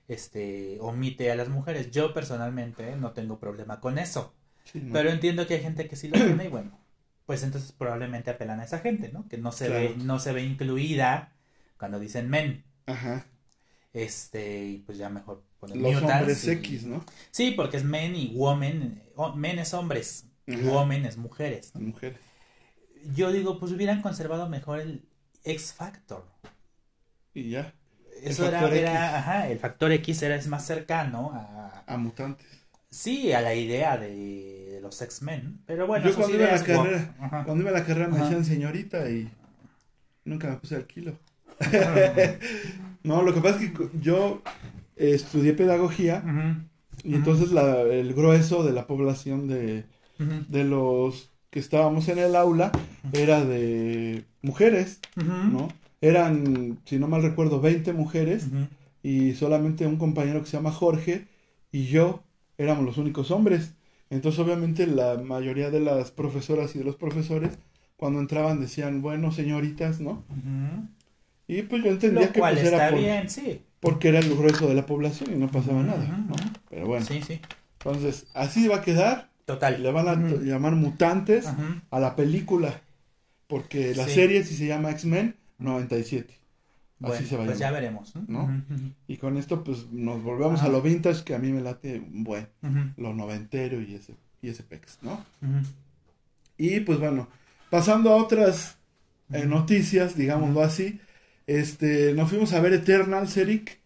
este, 0.08 0.78
omite 0.80 1.30
a 1.30 1.36
las 1.36 1.48
mujeres. 1.48 1.90
Yo 1.90 2.14
personalmente 2.14 2.96
no 2.96 3.12
tengo 3.12 3.38
problema 3.38 3.80
con 3.80 3.98
eso, 3.98 4.34
Sí, 4.64 4.80
¿no? 4.80 4.92
pero 4.92 5.10
entiendo 5.10 5.46
que 5.46 5.54
hay 5.54 5.62
gente 5.62 5.88
que 5.88 5.96
sí 5.96 6.08
lo 6.08 6.14
tiene 6.16 6.46
y 6.46 6.48
bueno, 6.48 6.78
pues 7.26 7.42
entonces 7.42 7.72
probablemente 7.72 8.30
apelan 8.30 8.60
a 8.60 8.64
esa 8.64 8.80
gente, 8.80 9.10
¿no? 9.12 9.28
Que 9.28 9.38
no 9.38 9.52
se 9.52 9.68
ve, 9.68 9.94
no 9.98 10.18
se 10.18 10.32
ve 10.32 10.44
incluida 10.44 11.32
cuando 11.78 11.98
dicen 12.00 12.30
men, 12.30 12.64
Ajá. 12.86 13.24
este, 13.92 14.64
y 14.66 14.78
pues 14.78 14.98
ya 14.98 15.08
mejor 15.08 15.42
poner 15.60 15.76
Los 15.76 15.94
mutants 15.94 16.12
hombres 16.20 16.44
y- 16.44 16.50
X, 16.50 16.84
¿no? 16.84 17.04
Sí, 17.30 17.52
porque 17.52 17.76
es 17.76 17.84
men 17.84 18.14
y 18.16 18.32
woman, 18.34 19.00
o- 19.16 19.34
men 19.34 19.58
es 19.58 19.72
hombres, 19.74 20.26
Ajá. 20.48 20.58
woman 20.64 21.04
es 21.06 21.16
mujeres. 21.16 21.72
Mujeres. 21.76 22.18
Yo 23.14 23.30
digo, 23.32 23.58
pues 23.60 23.70
hubieran 23.72 24.02
conservado 24.02 24.48
mejor 24.48 24.80
el 24.80 25.04
X 25.44 25.72
Factor. 25.74 26.24
Y 27.34 27.50
ya, 27.50 27.72
Eso 28.22 28.46
era, 28.48 28.68
era- 28.68 29.18
ajá, 29.18 29.48
el 29.48 29.58
factor 29.58 29.92
X 29.92 30.22
era 30.22 30.36
es 30.36 30.46
más 30.48 30.64
cercano 30.66 31.32
a, 31.34 31.82
a 31.86 31.96
mutantes. 31.96 32.46
sí, 32.90 33.32
a 33.32 33.40
la 33.40 33.54
idea 33.54 33.96
de, 33.96 34.68
de 34.72 34.80
los 34.80 35.00
X-Men. 35.02 35.60
Pero 35.66 35.86
bueno, 35.86 36.08
Yo 36.08 36.14
cuando 36.16 36.36
iba 36.36 36.46
a 36.48 36.56
la 36.56 36.64
carrera, 36.64 37.14
Ajá. 37.20 37.44
cuando 37.44 37.62
iba 37.62 37.70
a 37.70 37.80
la 37.80 37.84
carrera 37.86 38.08
me 38.08 38.18
decían 38.18 38.44
señorita 38.44 39.10
y 39.10 39.30
nunca 40.24 40.48
me 40.48 40.56
puse 40.56 40.76
al 40.76 40.86
kilo. 40.86 41.18
No, 43.02 43.22
lo 43.22 43.34
que 43.34 43.40
pasa 43.40 43.62
es 43.62 43.70
que 43.72 43.88
yo 44.00 44.40
estudié 44.96 45.52
pedagogía 45.52 46.22
y 47.04 47.14
entonces 47.14 47.52
la- 47.52 47.82
el 47.82 48.14
grueso 48.14 48.64
de 48.64 48.72
la 48.72 48.86
población 48.86 49.46
de, 49.48 49.84
de 50.48 50.64
los 50.64 51.30
que 51.50 51.60
estábamos 51.60 52.08
en 52.08 52.18
el 52.18 52.34
aula 52.34 52.72
era 53.12 53.44
de 53.44 54.24
mujeres, 54.42 55.00
¿no? 55.52 55.68
Eran, 56.00 56.78
si 56.84 56.98
no 56.98 57.08
mal 57.08 57.22
recuerdo, 57.22 57.60
20 57.60 57.92
mujeres 57.92 58.46
y 59.02 59.34
solamente 59.34 59.86
un 59.86 59.96
compañero 59.96 60.40
que 60.40 60.46
se 60.46 60.56
llama 60.56 60.72
Jorge 60.72 61.26
y 61.72 61.84
yo 61.86 62.22
éramos 62.58 62.84
los 62.84 62.96
únicos 62.98 63.30
hombres. 63.30 63.74
Entonces, 64.10 64.38
obviamente, 64.40 64.86
la 64.86 65.16
mayoría 65.18 65.70
de 65.70 65.80
las 65.80 66.10
profesoras 66.10 66.74
y 66.74 66.78
de 66.78 66.84
los 66.84 66.96
profesores, 66.96 67.50
cuando 67.96 68.20
entraban, 68.20 68.60
decían, 68.60 69.02
bueno, 69.02 69.30
señoritas, 69.32 70.00
¿no? 70.00 70.24
Y 71.46 71.62
pues 71.62 71.82
yo 71.84 71.90
entendía 71.90 72.26
Lo 72.26 72.32
que 72.32 72.38
cual 72.40 72.54
pues, 72.54 72.66
era 72.66 72.76
está 72.76 72.90
por- 72.90 72.98
bien, 73.00 73.28
sí. 73.30 73.60
porque 73.80 74.08
era 74.08 74.18
el 74.20 74.34
grueso 74.34 74.66
de 74.68 74.74
la 74.74 74.86
población 74.86 75.32
y 75.32 75.36
no 75.36 75.50
pasaba 75.50 75.82
nada, 75.82 76.06
¿no? 76.06 76.34
Pero 76.70 76.86
bueno, 76.86 77.04
Sí, 77.04 77.20
sí. 77.22 77.40
entonces, 77.78 78.26
así 78.34 78.66
va 78.68 78.76
a 78.76 78.82
quedar. 78.82 79.28
Total. 79.44 79.82
Le 79.82 79.92
van 79.92 80.08
a 80.08 80.14
llamar 80.40 80.74
mutantes 80.74 81.46
a 81.90 82.00
la 82.00 82.16
película, 82.16 82.80
porque 83.46 83.94
la 83.94 84.06
Sí. 84.06 84.14
serie 84.14 84.42
sí 84.44 84.56
se 84.56 84.66
llama 84.66 84.90
X-Men 84.92 85.36
97. 85.58 86.34
Bueno, 86.98 87.16
así 87.16 87.26
se 87.26 87.36
va 87.36 87.42
a 87.42 87.46
pues 87.46 87.58
ya 87.58 87.66
llamar. 87.66 87.82
veremos. 87.82 88.12
¿No? 88.26 88.64
Y 89.06 89.18
con 89.18 89.36
esto, 89.36 89.62
pues 89.62 89.90
nos 89.92 90.22
volvemos 90.22 90.62
a 90.62 90.68
lo 90.68 90.80
vintage, 90.80 91.24
que 91.24 91.34
a 91.34 91.38
mí 91.38 91.52
me 91.52 91.60
late 91.60 91.98
un 92.00 92.24
buen. 92.24 92.48
ujú, 92.62 92.78
lo 92.96 93.12
noventero 93.12 93.82
y 93.82 93.94
ese, 93.96 94.14
y 94.40 94.48
ese 94.48 94.62
pex, 94.62 94.98
¿no? 95.02 95.22
Y 96.56 96.80
pues 96.80 96.98
bueno, 96.98 97.28
pasando 97.68 98.10
a 98.12 98.16
otras 98.16 98.76
eh, 99.32 99.44
noticias, 99.44 100.16
digámoslo 100.16 100.62
así, 100.62 101.00
este, 101.46 102.14
nos 102.14 102.28
fuimos 102.30 102.52
a 102.52 102.60
ver 102.60 102.72
Eternals, 102.72 103.36
Eric, 103.36 103.78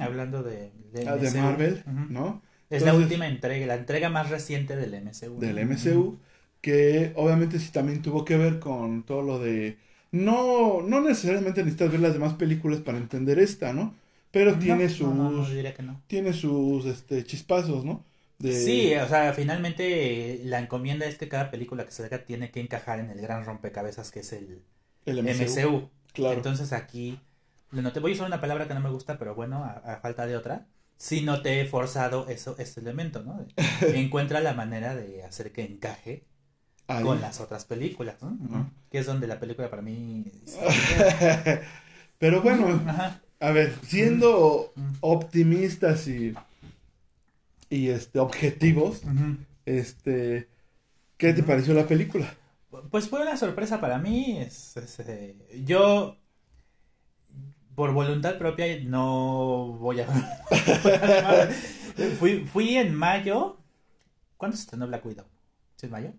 Hablando 0.00 0.42
de, 0.42 0.70
de, 0.92 1.08
ah, 1.08 1.16
de. 1.16 1.30
Marvel. 1.32 1.82
¿no? 2.10 2.42
Es 2.70 2.82
la 2.82 2.94
última 2.94 3.26
entrega, 3.28 3.66
la 3.66 3.74
entrega 3.76 4.08
más 4.08 4.30
reciente 4.30 4.76
del 4.76 4.94
MCU. 4.94 5.38
Del. 5.38 5.58
MCU, 5.66 6.18
que 6.60 7.12
obviamente 7.16 7.58
sí 7.58 7.70
también 7.72 8.02
tuvo 8.02 8.24
que 8.24 8.36
ver 8.36 8.58
con 8.58 9.04
todo 9.04 9.22
lo 9.22 9.38
de... 9.38 9.76
No, 10.12 10.80
no 10.82 11.00
necesariamente 11.00 11.62
necesitas 11.62 11.90
ver 11.90 12.00
las 12.00 12.12
demás 12.12 12.34
películas 12.34 12.80
para 12.80 12.98
entender 12.98 13.38
esta, 13.38 13.72
¿no? 13.72 13.94
Pero 14.30 14.52
No, 14.52 14.58
tiene 14.58 14.88
sus, 14.88 15.14
no, 15.14 15.30
no, 15.30 15.48
diría 15.48 15.74
que 15.74 15.82
no. 15.82 16.00
tiene 16.06 16.32
sus, 16.32 16.86
este, 16.86 17.24
chispazos, 17.24 17.84
¿no? 17.84 18.04
De- 18.38 18.52
Sí, 18.52 18.94
o 18.94 19.08
sea, 19.08 19.32
finalmente 19.32 20.40
la 20.44 20.60
encomienda 20.60 21.06
es 21.06 21.16
que 21.18 21.28
cada 21.28 21.50
película 21.50 21.84
que 21.84 21.92
se 21.92 22.04
haga 22.04 22.24
tiene 22.24 22.50
que 22.50 22.60
encajar 22.60 22.98
en 23.00 23.10
el 23.10 23.20
gran 23.20 23.44
rompecabezas 23.44 24.10
que 24.10 24.20
es 24.20 24.32
el 24.32 24.62
el 25.06 25.18
MCU. 25.18 25.88
Claro. 26.14 26.36
Entonces 26.36 26.72
aquí, 26.72 27.20
le 27.72 27.82
noté, 27.82 28.00
voy 28.00 28.12
a 28.12 28.14
usar 28.14 28.26
una 28.28 28.40
palabra 28.40 28.66
que 28.66 28.72
no 28.74 28.80
me 28.80 28.88
gusta, 28.90 29.18
pero 29.18 29.34
bueno, 29.34 29.62
a, 29.64 29.72
a 29.72 29.96
falta 30.00 30.26
de 30.26 30.36
otra, 30.36 30.66
sí 30.96 31.20
noté 31.22 31.60
he 31.60 31.66
forzado 31.66 32.28
eso, 32.28 32.56
este 32.58 32.80
elemento, 32.80 33.22
¿no? 33.22 33.44
Encuentra 33.94 34.40
la 34.40 34.54
manera 34.54 34.94
de 34.94 35.22
hacer 35.24 35.52
que 35.52 35.64
encaje 35.64 36.24
Ahí. 36.86 37.02
con 37.04 37.20
las 37.20 37.40
otras 37.40 37.64
películas, 37.66 38.16
¿no? 38.22 38.70
Que 38.90 38.98
es 38.98 39.06
donde 39.06 39.26
la 39.26 39.38
película 39.40 39.68
para 39.70 39.82
mí... 39.82 40.24
Pero 42.18 42.40
bueno, 42.42 42.80
Ajá. 42.86 43.20
A 43.40 43.50
ver, 43.50 43.74
siendo 43.82 44.72
Mm. 44.76 44.92
optimistas 45.00 46.06
y, 46.08 46.32
y 47.68 47.88
este, 47.88 48.18
objetivos, 48.20 49.02
este, 49.66 50.48
¿qué 51.18 51.32
te 51.34 51.42
pareció 51.42 51.74
la 51.74 51.86
película? 51.86 52.32
Pues 52.90 53.08
fue 53.08 53.22
una 53.22 53.36
sorpresa 53.36 53.80
para 53.80 53.98
mí. 53.98 54.38
Es, 54.38 54.76
es, 54.76 54.98
eh, 55.00 55.36
yo, 55.64 56.16
por 57.74 57.92
voluntad 57.92 58.38
propia, 58.38 58.66
no 58.84 59.76
voy 59.78 60.00
a. 60.00 60.06
fui, 62.18 62.44
fui 62.46 62.76
en 62.76 62.94
mayo. 62.94 63.58
¿Cuándo 64.36 64.56
se 64.56 64.62
estrenó 64.64 64.86
Black 64.86 65.04
Widow? 65.06 65.26
¿Sí 65.76 65.86
en 65.86 65.92
mayo? 65.92 66.12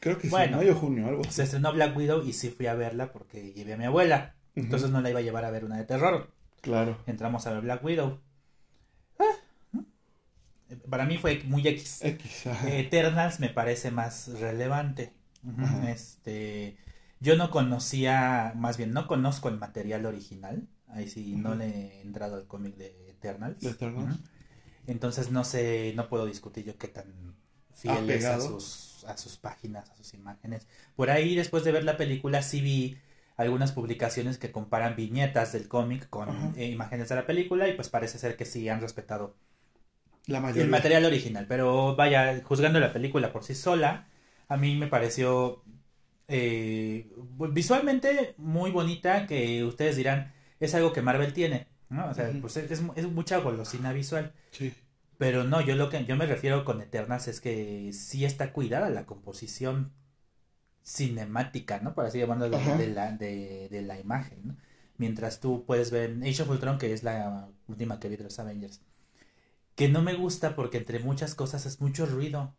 Creo 0.00 0.18
que 0.18 0.28
Bueno. 0.28 0.58
sí, 0.60 0.64
mayo 0.64 0.74
junio, 0.78 1.06
algo 1.06 1.22
así. 1.22 1.32
Se 1.32 1.42
estrenó 1.44 1.72
Black 1.72 1.96
Widow 1.96 2.22
y 2.22 2.32
sí 2.32 2.50
fui 2.50 2.66
a 2.66 2.74
verla 2.74 3.12
porque 3.12 3.52
llevé 3.52 3.74
a 3.74 3.76
mi 3.76 3.84
abuela. 3.84 4.34
Entonces 4.54 4.90
no 4.90 5.00
la 5.00 5.10
iba 5.10 5.18
a 5.18 5.22
llevar 5.22 5.44
a 5.44 5.50
ver 5.50 5.64
una 5.64 5.76
de 5.76 5.84
terror. 5.84 6.30
Claro. 6.62 6.98
Entramos 7.06 7.46
a 7.46 7.52
ver 7.52 7.60
Black 7.62 7.84
Widow. 7.84 8.20
Ah. 9.18 9.82
Para 10.88 11.04
mí 11.04 11.18
fue 11.18 11.42
muy 11.44 11.66
X. 11.66 12.00
X. 12.02 12.46
Eternals 12.66 13.38
me 13.40 13.50
parece 13.50 13.90
más 13.90 14.28
relevante. 14.40 15.12
Este, 15.88 16.76
yo 17.20 17.36
no 17.36 17.50
conocía, 17.50 18.52
más 18.56 18.76
bien 18.76 18.92
no 18.92 19.06
conozco 19.06 19.48
el 19.48 19.58
material 19.58 20.06
original. 20.06 20.68
Ahí 20.88 21.08
sí 21.08 21.36
no 21.36 21.54
le 21.54 21.66
he 21.66 22.00
entrado 22.00 22.36
al 22.36 22.46
cómic 22.46 22.76
de 22.76 23.10
Eternals. 23.10 23.60
De 23.60 23.70
Eternals. 23.70 24.14
Ujú. 24.14 24.24
Entonces 24.86 25.30
no 25.30 25.44
sé, 25.44 25.92
no 25.96 26.08
puedo 26.08 26.26
discutir 26.26 26.64
yo 26.64 26.76
qué 26.78 26.88
tan 26.88 27.36
fiel 27.74 28.08
es 28.10 28.24
a 28.24 28.40
sus, 28.40 29.04
a 29.06 29.16
sus 29.16 29.36
páginas, 29.36 29.90
a 29.90 29.96
sus 29.96 30.14
imágenes. 30.14 30.66
Por 30.94 31.10
ahí, 31.10 31.34
después 31.34 31.64
de 31.64 31.72
ver 31.72 31.84
la 31.84 31.96
película, 31.96 32.42
sí 32.42 32.60
vi 32.60 32.98
algunas 33.36 33.72
publicaciones 33.72 34.38
que 34.38 34.50
comparan 34.50 34.96
viñetas 34.96 35.52
del 35.52 35.68
cómic 35.68 36.08
con 36.08 36.54
eh, 36.56 36.66
imágenes 36.66 37.08
de 37.08 37.16
la 37.16 37.26
película 37.26 37.68
y 37.68 37.74
pues 37.74 37.88
parece 37.88 38.18
ser 38.18 38.36
que 38.36 38.46
sí 38.46 38.68
han 38.68 38.80
respetado 38.80 39.36
La 40.26 40.38
el 40.50 40.68
material 40.68 41.04
original, 41.04 41.46
pero 41.46 41.94
vaya, 41.96 42.40
juzgando 42.44 42.80
la 42.80 42.92
película 42.92 43.32
por 43.32 43.44
sí 43.44 43.54
sola, 43.54 44.08
a 44.48 44.56
mí 44.56 44.76
me 44.76 44.86
pareció 44.88 45.62
eh, 46.28 47.10
visualmente 47.52 48.34
muy 48.38 48.70
bonita, 48.70 49.26
que 49.26 49.64
ustedes 49.64 49.96
dirán, 49.96 50.32
es 50.60 50.74
algo 50.74 50.92
que 50.92 51.02
Marvel 51.02 51.32
tiene, 51.32 51.68
¿no? 51.88 52.08
O 52.10 52.14
sea, 52.14 52.30
pues 52.40 52.56
es, 52.56 52.82
es 52.96 53.06
mucha 53.10 53.38
golosina 53.38 53.92
visual, 53.92 54.32
Sí. 54.50 54.72
pero 55.18 55.44
no, 55.44 55.60
yo 55.60 55.76
lo 55.76 55.88
que 55.90 56.04
yo 56.04 56.16
me 56.16 56.26
refiero 56.26 56.64
con 56.64 56.80
Eternas 56.80 57.28
es 57.28 57.40
que 57.40 57.92
sí 57.92 58.24
está 58.24 58.52
cuidada 58.52 58.90
la 58.90 59.06
composición 59.06 59.92
cinemática, 60.82 61.80
¿no? 61.80 61.94
Por 61.94 62.06
así 62.06 62.18
llamarlo, 62.18 62.48
de, 62.50 62.58
de 62.76 62.86
la, 62.88 63.12
de, 63.12 63.68
de 63.70 63.82
la 63.82 63.98
imagen, 63.98 64.38
¿no? 64.44 64.56
Mientras 64.98 65.40
tú 65.40 65.64
puedes 65.66 65.90
ver 65.90 66.10
en 66.10 66.22
Age 66.22 66.42
of 66.42 66.50
Ultron, 66.50 66.78
que 66.78 66.92
es 66.92 67.02
la 67.02 67.48
última 67.68 68.00
que 68.00 68.08
vi 68.08 68.16
de 68.16 68.24
los 68.24 68.38
Avengers, 68.38 68.80
que 69.74 69.88
no 69.88 70.00
me 70.02 70.14
gusta 70.14 70.56
porque 70.56 70.78
entre 70.78 71.00
muchas 71.00 71.34
cosas 71.34 71.66
es 71.66 71.80
mucho 71.80 72.06
ruido, 72.06 72.54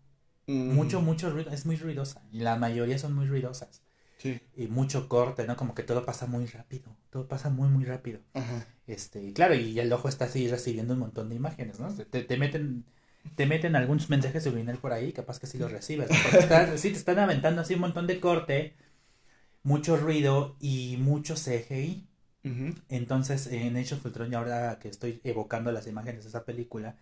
Mm, 0.48 0.74
mucho, 0.74 1.02
mucho 1.02 1.30
ruido, 1.30 1.52
es 1.52 1.66
muy 1.66 1.76
ruidosa, 1.76 2.22
y 2.32 2.40
la 2.40 2.56
mayoría 2.56 2.98
son 2.98 3.14
muy 3.14 3.26
ruidosas, 3.28 3.82
Sí. 4.18 4.40
y 4.56 4.68
mucho 4.68 5.08
corte, 5.10 5.46
¿no? 5.46 5.56
Como 5.58 5.76
que 5.76 5.84
todo 5.84 6.06
pasa 6.06 6.26
muy 6.26 6.46
rápido, 6.48 6.96
todo 7.10 7.28
pasa 7.28 7.50
muy, 7.50 7.68
muy 7.70 7.86
rápido. 7.86 8.20
Ajá. 8.34 8.66
Este, 8.88 9.22
y 9.24 9.34
claro, 9.34 9.56
y 9.56 9.78
el 9.80 9.92
ojo 9.92 10.08
está 10.10 10.26
así 10.26 10.48
recibiendo 10.48 10.94
un 10.94 11.00
montón 11.02 11.30
de 11.30 11.36
imágenes, 11.36 11.80
¿no? 11.80 11.94
Te, 11.94 12.24
te 12.24 12.38
meten, 12.38 12.86
te 13.36 13.46
meten 13.46 13.76
algunos 13.76 14.10
mensajes 14.10 14.44
subliminal 14.44 14.78
por 14.78 14.94
ahí, 14.94 15.12
capaz 15.12 15.40
que 15.40 15.48
sí 15.48 15.58
los 15.58 15.72
recibes, 15.72 16.10
¿no? 16.10 16.16
Porque 16.24 16.38
estás- 16.40 16.80
sí 16.80 16.92
te 16.92 16.98
están 16.98 17.20
aventando 17.20 17.62
así 17.62 17.74
un 17.76 17.82
montón 17.82 18.08
de 18.08 18.20
corte, 18.22 18.76
mucho 19.64 19.98
ruido 19.98 20.56
y 20.60 20.98
mucho 20.98 21.36
CGI. 21.36 22.08
Entonces, 22.88 23.48
en 23.48 23.76
Age 23.76 23.96
of 23.96 24.06
Ultron, 24.06 24.32
y 24.32 24.36
ahora 24.36 24.80
que 24.80 24.88
estoy 24.88 25.20
evocando 25.26 25.74
las 25.74 25.86
imágenes 25.88 26.24
de 26.24 26.30
esa 26.30 26.46
película, 26.46 26.96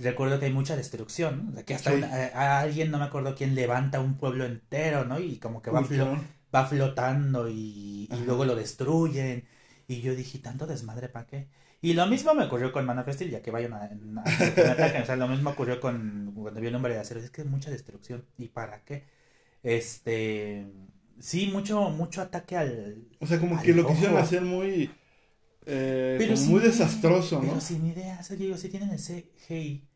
recuerdo 0.00 0.38
que 0.38 0.46
hay 0.46 0.52
mucha 0.52 0.76
destrucción, 0.76 1.52
¿no? 1.54 1.64
que 1.64 1.74
hasta 1.74 1.90
Sí. 1.90 1.96
una- 1.98 2.08
a, 2.14 2.26
a 2.28 2.60
alguien, 2.60 2.90
no 2.90 2.98
me 2.98 3.04
acuerdo 3.04 3.34
quién, 3.34 3.54
levanta 3.54 4.00
un 4.00 4.14
pueblo 4.16 4.44
entero, 4.44 5.04
¿no? 5.04 5.18
Y 5.20 5.36
como 5.38 5.62
que 5.62 5.70
va, 5.70 5.82
flo- 5.82 6.20
va 6.54 6.66
flotando 6.66 7.48
y, 7.48 8.08
luego 8.24 8.44
lo 8.44 8.54
destruyen. 8.54 9.44
Y 9.88 10.00
yo 10.00 10.14
dije, 10.14 10.38
¿tanto 10.38 10.66
desmadre 10.66 11.08
para 11.08 11.26
qué? 11.26 11.46
Y 11.82 11.92
lo 11.94 12.06
mismo 12.06 12.34
me 12.34 12.44
ocurrió 12.44 12.72
con 12.72 12.84
Man 12.86 12.98
of 12.98 13.08
Steel, 13.08 13.30
ya 13.30 13.42
que 13.42 13.50
vayan 13.50 13.72
a, 13.74 13.76
a- 13.76 13.84
a- 13.84 14.54
que 14.54 14.62
me 14.62 14.70
ataquen. 14.70 15.02
O 15.02 15.06
sea, 15.06 15.16
lo 15.16 15.28
mismo 15.28 15.50
ocurrió 15.50 15.78
con 15.80 16.32
cuando 16.34 16.60
vi 16.60 16.66
el 16.68 16.74
hombre 16.74 16.94
de 16.94 17.00
acero. 17.00 17.20
Es 17.20 17.30
que 17.30 17.42
es 17.42 17.46
mucha 17.46 17.70
destrucción. 17.70 18.24
¿Y 18.38 18.48
para 18.48 18.80
qué? 18.84 19.04
Este. 19.62 20.66
Sí, 21.18 21.48
mucho, 21.52 21.90
mucho 21.90 22.20
ataque 22.22 22.56
al. 22.56 23.04
O 23.20 23.26
sea, 23.26 23.38
como 23.38 23.60
que 23.60 23.72
lo 23.72 23.86
quisieron 23.86 24.14
ojo. 24.16 24.24
hacer 24.24 24.42
muy. 24.42 24.90
Eh, 25.66 26.16
Pero 26.18 26.36
muy 26.36 26.60
idea, 26.60 26.68
desastroso, 26.70 27.36
¿no? 27.36 27.42
Pero 27.42 27.60
sin 27.60 27.86
ideas, 27.86 28.30
oye, 28.30 28.44
digo, 28.44 28.56
si 28.56 28.68
tienen 28.68 28.90
el 28.90 28.98
CGI, 28.98 29.88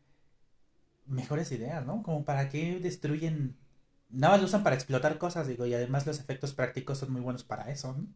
mejores 1.05 1.51
ideas, 1.51 1.85
¿no? 1.85 2.03
Como 2.03 2.23
para 2.25 2.49
qué 2.49 2.79
destruyen. 2.79 3.57
Nada 4.09 4.33
más 4.33 4.41
lo 4.41 4.47
usan 4.47 4.63
para 4.63 4.75
explotar 4.75 5.17
cosas, 5.17 5.47
digo, 5.47 5.65
y 5.65 5.73
además 5.73 6.05
los 6.05 6.19
efectos 6.19 6.53
prácticos 6.53 6.97
son 6.97 7.13
muy 7.13 7.21
buenos 7.21 7.43
para 7.43 7.71
eso, 7.71 7.93
¿no? 7.97 8.07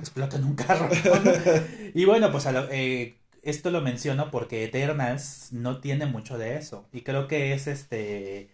Explotan 0.00 0.44
un 0.44 0.54
carro. 0.56 0.88
¿no? 1.24 1.32
y 1.94 2.04
bueno, 2.04 2.32
pues 2.32 2.46
a 2.46 2.52
lo- 2.52 2.68
eh, 2.70 3.18
esto 3.42 3.70
lo 3.70 3.80
menciono 3.80 4.30
porque 4.30 4.64
Eternals 4.64 5.48
no 5.52 5.80
tiene 5.80 6.06
mucho 6.06 6.36
de 6.36 6.56
eso. 6.56 6.88
Y 6.92 7.02
creo 7.02 7.28
que 7.28 7.52
es 7.54 7.66
este 7.68 8.50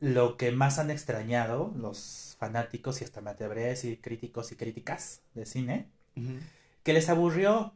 lo 0.00 0.36
que 0.36 0.52
más 0.52 0.78
han 0.78 0.90
extrañado 0.90 1.72
los 1.76 2.36
fanáticos 2.38 3.00
y 3.00 3.04
hasta 3.04 3.20
me 3.20 3.30
atrevería 3.30 3.66
a 3.66 3.68
decir 3.70 4.00
críticos 4.00 4.52
y 4.52 4.56
críticas 4.56 5.22
de 5.34 5.46
cine, 5.46 5.88
que 6.82 6.92
les 6.92 7.08
aburrió. 7.08 7.74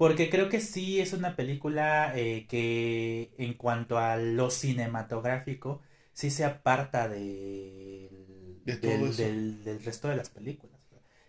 Porque 0.00 0.30
creo 0.30 0.48
que 0.48 0.60
sí 0.60 0.98
es 1.00 1.12
una 1.12 1.36
película 1.36 2.12
eh, 2.16 2.46
que 2.48 3.32
en 3.38 3.54
cuanto 3.54 3.98
a 3.98 4.16
lo 4.16 4.50
cinematográfico, 4.50 5.82
sí 6.14 6.30
se 6.30 6.44
aparta 6.44 7.08
de, 7.08 8.08
De 8.64 8.76
del, 8.78 9.02
eso. 9.10 9.22
del- 9.22 9.64
del 9.64 9.84
resto 9.84 10.08
de 10.08 10.16
las 10.16 10.30
películas. 10.30 10.80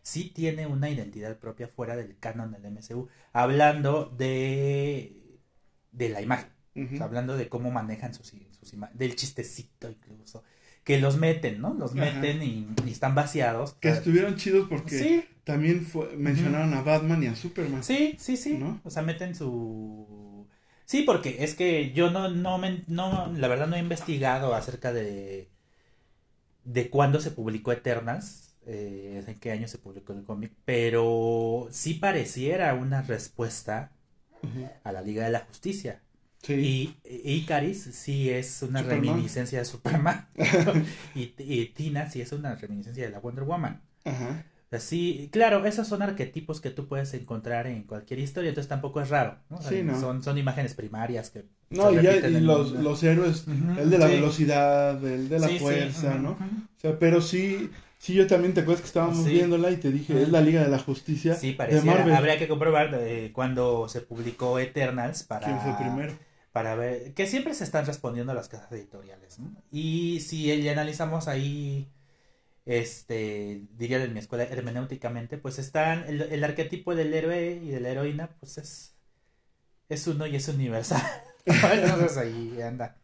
Sí 0.04 0.32
tiene 0.34 0.66
una 0.68 0.90
identidad 0.90 1.38
propia 1.38 1.68
fuera 1.68 1.96
del 1.96 2.18
canon 2.18 2.52
del 2.52 2.66
MCU, 2.66 3.08
hablando 3.34 4.06
de, 4.06 5.40
de 5.92 6.10
la 6.10 6.22
imagen, 6.22 6.50
Ujú. 6.76 6.96
o 6.96 6.98
sea, 6.98 7.06
hablando 7.06 7.38
de 7.38 7.50
cómo 7.50 7.70
manejan 7.72 8.14
sus, 8.14 8.34
sus 8.60 8.74
imágenes, 8.74 9.00
del 9.00 9.16
chistecito 9.16 9.90
incluso, 9.90 10.44
que 10.84 11.00
los 11.00 11.18
meten, 11.18 11.62
¿no? 11.62 11.74
Los 11.76 11.92
Ajá. 11.92 12.06
meten 12.06 12.42
y, 12.42 12.68
y 12.86 12.92
están 12.92 13.14
vaciados. 13.16 13.76
Que 13.76 13.90
estuvieron 13.90 14.36
chidos 14.38 14.68
porque 14.70 14.98
Sí, 14.98 15.26
también 15.52 15.86
fue- 15.86 16.16
mencionaron 16.18 16.74
a 16.74 16.82
Batman 16.82 17.24
y 17.24 17.28
a 17.28 17.36
Superman. 17.36 17.84
Sí, 17.84 18.16
sí, 18.20 18.38
sí. 18.38 18.60
¿No? 18.60 18.82
O 18.84 18.90
sea, 18.90 19.02
meten 19.04 19.36
su... 19.36 20.48
Sí, 20.86 21.04
porque 21.04 21.44
es 21.44 21.56
que 21.56 21.92
yo 21.94 22.12
no, 22.12 22.30
no, 22.30 22.58
me, 22.58 22.84
no, 22.88 23.32
la 23.36 23.48
verdad 23.48 23.68
no 23.68 23.76
he 23.76 23.80
investigado 23.80 24.54
acerca 24.56 24.92
de, 24.94 25.50
de 26.64 26.90
cuándo 26.90 27.20
se 27.20 27.32
publicó 27.32 27.72
Eternals, 27.72 28.56
eh, 28.66 29.24
en 29.28 29.40
qué 29.40 29.52
año 29.52 29.68
se 29.68 29.78
publicó 29.78 30.14
el 30.14 30.24
cómic, 30.24 30.54
pero 30.66 31.68
sí 31.72 31.96
pareciera 31.96 32.74
una 32.76 33.02
respuesta 33.02 33.92
a 34.84 34.92
la 34.92 35.02
Liga 35.02 35.26
de 35.26 35.32
la 35.32 35.42
Justicia. 35.42 36.02
Sí. 36.44 36.56
Y 36.60 36.98
Icaris 37.06 37.84
sí 37.84 38.30
es 38.30 38.64
una 38.64 38.84
Superman. 38.84 38.84
reminiscencia 38.84 39.60
de 39.60 39.66
Superman. 39.66 40.28
y, 41.16 41.34
y 41.40 41.68
Tina 41.68 42.10
sí 42.10 42.22
es 42.22 42.32
una 42.34 42.56
reminiscencia 42.56 43.06
de 43.06 43.12
la 43.12 43.20
Wonder 43.20 43.46
Woman. 43.46 43.82
Ajá. 44.06 44.46
Así, 44.72 45.30
claro, 45.34 45.66
esos 45.66 45.88
son 45.88 46.02
arquetipos 46.02 46.62
que 46.62 46.70
tú 46.70 46.88
puedes 46.88 47.14
encontrar 47.14 47.68
en 47.68 47.84
cualquier 47.84 48.20
historia, 48.20 48.50
entonces 48.50 48.70
tampoco 48.70 49.02
es 49.02 49.10
raro, 49.10 49.38
¿no? 49.50 49.58
O 49.58 49.62
sea, 49.62 49.72
Sí, 49.72 49.84
¿no? 49.84 50.00
Son, 50.00 50.24
son 50.24 50.38
imágenes 50.38 50.74
primarias 50.76 51.30
que 51.30 51.44
No, 51.70 51.92
y, 51.92 52.02
ya- 52.02 52.16
y 52.18 52.42
los, 52.42 52.72
los 52.72 53.04
héroes, 53.04 53.46
el 53.48 53.90
de 53.90 53.98
la 53.98 54.08
sí. 54.08 54.14
velocidad, 54.14 55.06
el 55.06 55.30
de 55.30 55.40
la 55.40 55.48
Sí, 55.48 55.60
fuerza, 55.60 56.18
¿no? 56.18 56.32
O 56.32 56.80
sea, 56.82 56.98
pero 57.00 57.22
sí, 57.22 57.70
sí, 57.98 58.14
yo 58.14 58.28
también 58.28 58.54
te 58.54 58.62
acuerdas 58.62 58.82
que 58.82 58.88
estábamos 58.88 59.26
viéndola 59.26 59.72
y 59.72 59.78
te 59.78 59.92
dije, 59.92 60.22
es 60.22 60.30
la 60.30 60.42
Liga 60.42 60.62
de 60.64 60.70
la 60.70 60.80
Justicia 60.80 61.36
Sí, 61.36 61.52
de 61.52 61.58
pareciera. 61.58 61.96
Marvel. 61.96 62.16
Habría 62.16 62.38
que 62.40 62.48
comprobar 62.48 62.94
eh, 62.96 63.32
cuando 63.34 63.88
se 63.90 64.02
publicó 64.02 64.60
Eternals 64.60 65.24
para, 65.24 65.46
¿Quién 65.46 65.60
fue 65.60 65.74
primero? 65.74 66.14
para 66.52 66.76
ver, 66.76 67.14
que 67.14 67.26
siempre 67.28 67.54
se 67.54 67.64
están 67.64 67.86
respondiendo 67.86 68.32
a 68.34 68.36
las 68.36 68.50
casas 68.50 68.72
editoriales, 68.74 69.40
¿no? 69.40 69.52
Y 69.72 70.20
si 70.22 70.52
el- 70.52 70.68
analizamos 70.68 71.28
ahí, 71.28 71.88
este, 72.65 73.67
diría 73.78 74.00
de 74.00 74.08
mi 74.10 74.19
escuela 74.19 74.43
hermenéuticamente, 74.43 75.38
pues 75.38 75.60
están, 75.60 76.04
el, 76.08 76.21
el 76.21 76.43
arquetipo 76.43 76.95
del 76.95 77.13
héroe 77.13 77.60
y 77.63 77.69
de 77.69 77.80
la 77.80 77.89
heroína, 77.89 78.36
pues 78.39 78.58
es, 78.58 78.95
es 79.89 80.08
uno 80.08 80.26
y 80.28 80.36
es 80.36 80.47
universal. 80.47 81.02
Entonces 81.45 82.17
ahí 82.17 82.62
anda. 82.62 82.97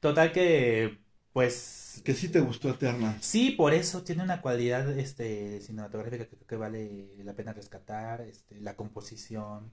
Total 0.00 0.32
que, 0.32 0.98
pues, 1.32 2.02
Que 2.04 2.14
sí 2.14 2.28
te 2.28 2.40
gustó 2.40 2.70
Eterna. 2.70 3.16
Sí, 3.20 3.50
por 3.50 3.72
eso 3.74 4.04
tiene 4.04 4.22
una 4.22 4.40
cualidad 4.40 4.98
este, 4.98 5.60
cinematográfica 5.60 6.24
que 6.24 6.36
creo 6.36 6.46
que 6.46 6.56
vale 6.56 7.08
la 7.24 7.34
pena 7.34 7.52
rescatar, 7.52 8.20
este, 8.20 8.60
la 8.60 8.76
composición, 8.76 9.72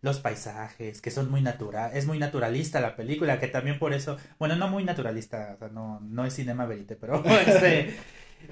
los 0.00 0.20
paisajes, 0.20 1.00
que 1.00 1.10
son 1.10 1.30
muy 1.30 1.40
natural, 1.42 1.90
es 1.94 2.06
muy 2.06 2.18
naturalista 2.18 2.80
la 2.80 2.94
película, 2.94 3.40
que 3.40 3.48
también 3.48 3.78
por 3.78 3.94
eso, 3.94 4.18
bueno, 4.38 4.54
no 4.56 4.68
muy 4.68 4.84
naturalista, 4.84 5.54
o 5.56 5.58
sea, 5.58 5.68
no, 5.68 6.00
no 6.00 6.24
es 6.26 6.34
cinema 6.34 6.66
verite, 6.66 6.96
pero 6.96 7.24
este, 7.46 7.96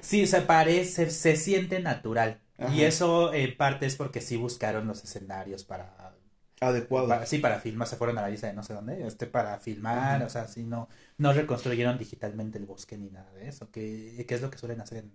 sí, 0.01 0.27
se 0.27 0.41
parece, 0.41 1.09
se 1.09 1.35
siente 1.35 1.79
natural. 1.81 2.39
Ajá. 2.57 2.73
Y 2.73 2.83
eso 2.83 3.33
en 3.33 3.55
parte 3.57 3.85
es 3.85 3.95
porque 3.95 4.21
sí 4.21 4.37
buscaron 4.37 4.87
los 4.87 5.03
escenarios 5.03 5.63
para 5.63 6.15
Adecuado. 6.59 7.07
para- 7.07 7.25
sí, 7.25 7.39
para 7.39 7.59
filmar, 7.59 7.87
se 7.87 7.95
fueron 7.97 8.17
a 8.17 8.21
la 8.21 8.31
isla 8.31 8.47
de 8.49 8.53
no 8.53 8.63
sé 8.63 8.73
dónde, 8.73 9.05
este, 9.05 9.27
para 9.27 9.59
filmar, 9.59 9.97
Ajá. 10.17 10.25
o 10.25 10.29
sea, 10.29 10.47
sí, 10.47 10.63
no, 10.63 10.87
no 11.17 11.33
reconstruyeron 11.33 11.97
digitalmente 11.97 12.57
el 12.57 12.65
bosque 12.65 12.97
ni 12.97 13.09
nada 13.09 13.31
de 13.33 13.47
eso, 13.49 13.69
que, 13.71 14.25
que 14.27 14.35
es 14.35 14.41
lo 14.41 14.49
que 14.49 14.57
suelen 14.57 14.79
hacer 14.81 15.05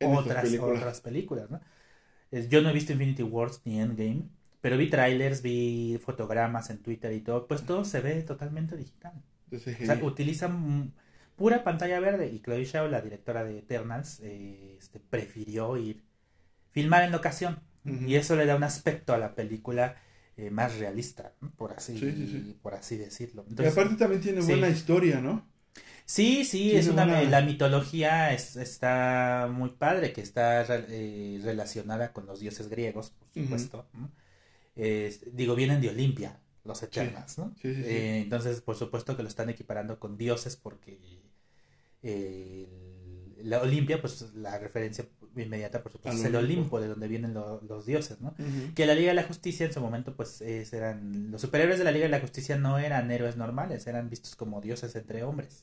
en, 0.00 0.12
otras, 0.14 0.42
películas. 0.44 0.78
otras 0.78 1.00
películas, 1.00 1.50
¿no? 1.50 1.60
Yo 2.48 2.62
no 2.62 2.70
he 2.70 2.72
visto 2.72 2.92
Infinity 2.92 3.22
Wars 3.22 3.60
ni 3.64 3.80
Endgame, 3.80 4.28
pero 4.60 4.76
vi 4.78 4.88
trailers, 4.88 5.42
vi 5.42 5.98
fotogramas 6.02 6.70
en 6.70 6.78
Twitter 6.82 7.12
y 7.12 7.20
todo, 7.20 7.46
pues 7.46 7.64
todo 7.66 7.84
se 7.84 8.00
ve 8.00 8.22
totalmente 8.22 8.76
digital. 8.76 9.12
CGI. 9.50 9.82
O 9.82 9.86
sea, 9.86 9.98
utilizan 10.04 10.52
mm, 10.84 10.92
pura 11.42 11.64
pantalla 11.64 11.98
verde 11.98 12.28
y 12.32 12.40
Chloe 12.40 12.64
Zhao, 12.64 12.86
la 12.86 13.00
directora 13.00 13.42
de 13.42 13.58
Eternals, 13.58 14.20
eh, 14.22 14.76
este, 14.78 15.00
prefirió 15.00 15.76
ir 15.76 16.04
filmar 16.70 17.02
en 17.02 17.10
locación 17.10 17.58
Ujú. 17.84 18.04
y 18.06 18.14
eso 18.14 18.36
le 18.36 18.46
da 18.46 18.54
un 18.54 18.62
aspecto 18.62 19.12
a 19.12 19.18
la 19.18 19.34
película 19.34 19.96
eh, 20.36 20.50
más 20.50 20.78
realista, 20.78 21.32
¿no? 21.40 21.50
por 21.56 21.72
así, 21.72 21.98
Sí, 21.98 22.12
sí, 22.12 22.28
sí. 22.28 22.56
por 22.62 22.74
así 22.74 22.96
decirlo. 22.96 23.44
y 23.58 23.66
aparte 23.66 23.96
también 23.96 24.20
tiene 24.22 24.40
buena 24.40 24.68
historia, 24.68 25.20
¿no? 25.20 25.44
sí, 26.04 26.44
sí, 26.44 26.76
es 26.76 26.86
una, 26.86 27.06
la 27.22 27.40
mitología 27.42 28.32
es- 28.32 28.54
está 28.54 29.48
muy 29.52 29.70
padre, 29.70 30.12
que 30.12 30.20
está 30.20 30.64
eh, 30.68 31.40
relacionada 31.42 32.12
con 32.12 32.24
los 32.26 32.38
dioses 32.38 32.68
griegos, 32.68 33.10
por 33.10 33.28
supuesto. 33.30 33.86
digo, 35.32 35.54
vienen 35.56 35.80
de 35.80 35.88
Olimpia, 35.90 36.38
los 36.64 36.82
Eternals, 36.84 37.38
¿no? 37.38 37.52
Eh, 37.64 38.20
entonces, 38.22 38.60
por 38.60 38.76
supuesto 38.76 39.16
que 39.16 39.22
lo 39.24 39.28
están 39.28 39.50
equiparando 39.50 39.98
con 39.98 40.16
dioses 40.16 40.56
porque 40.56 40.98
eh, 42.02 42.68
la 43.42 43.60
Olimpia, 43.60 44.00
pues 44.00 44.32
la 44.34 44.58
referencia 44.58 45.04
inmediata, 45.36 45.82
por 45.82 45.90
supuesto, 45.92 46.10
Al 46.10 46.16
es 46.18 46.24
el 46.24 46.36
Olimpo. 46.36 46.80
De 46.80 46.88
donde 46.88 47.08
vienen 47.08 47.34
lo- 47.34 47.60
los 47.62 47.86
dioses, 47.86 48.20
¿no? 48.20 48.34
Que 48.74 48.86
la 48.86 48.94
Liga 48.94 49.08
de 49.08 49.14
la 49.14 49.24
Justicia 49.24 49.66
en 49.66 49.72
su 49.72 49.80
momento, 49.80 50.14
pues 50.14 50.40
es- 50.42 50.72
eran 50.72 51.30
los 51.30 51.40
superhéroes 51.40 51.78
de 51.78 51.84
la 51.84 51.90
Liga 51.90 52.04
de 52.04 52.10
la 52.10 52.20
Justicia 52.20 52.56
no 52.56 52.78
eran 52.78 53.10
héroes 53.10 53.36
normales, 53.36 53.86
eran 53.86 54.08
vistos 54.10 54.36
como 54.36 54.60
dioses 54.60 54.94
entre 54.94 55.24
hombres. 55.24 55.60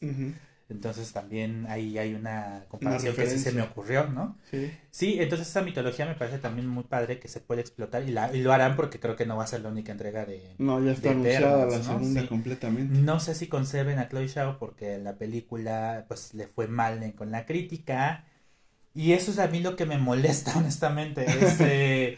Entonces 0.69 1.11
también 1.13 1.65
ahí 1.67 1.97
hay 1.97 2.13
una 2.13 2.65
comparación 2.69 3.15
que 3.15 3.25
sí 3.27 3.39
se 3.39 3.51
me 3.51 3.63
ocurrió, 3.63 4.07
¿no? 4.07 4.37
Sí. 4.51 4.71
Sí, 4.91 5.17
entonces 5.19 5.47
esa 5.47 5.61
mitología 5.63 6.05
me 6.05 6.13
parece 6.13 6.37
también 6.37 6.67
muy 6.67 6.83
padre 6.83 7.19
que 7.19 7.27
se 7.27 7.39
puede 7.39 7.61
explotar 7.61 8.03
y, 8.07 8.11
la, 8.11 8.33
y 8.35 8.41
lo 8.41 8.53
harán 8.53 8.75
porque 8.75 8.99
creo 8.99 9.15
que 9.15 9.25
no 9.25 9.35
va 9.35 9.45
a 9.45 9.47
ser 9.47 9.61
la 9.61 9.69
única 9.69 9.91
entrega 9.91 10.25
de... 10.25 10.55
No, 10.59 10.83
ya 10.83 10.91
está 10.91 11.11
anunciada 11.11 11.65
la 11.65 11.77
¿no? 11.77 11.83
segunda 11.83 12.21
Sí. 12.21 12.27
completamente. 12.27 12.99
No 12.99 13.19
sé 13.19 13.33
si 13.33 13.47
conserven 13.47 13.97
a 13.97 14.09
Chloe 14.09 14.27
Zhao 14.29 14.59
porque 14.59 14.99
la 14.99 15.15
película 15.17 16.05
pues 16.07 16.33
le 16.35 16.47
fue 16.47 16.67
mal 16.67 17.13
con 17.15 17.31
la 17.31 17.45
crítica 17.45 18.25
y 18.93 19.13
eso 19.13 19.31
es 19.31 19.39
a 19.39 19.47
mí 19.47 19.59
lo 19.61 19.75
que 19.75 19.85
me 19.85 19.97
molesta 19.97 20.53
honestamente. 20.57 21.25
Este, 21.25 22.17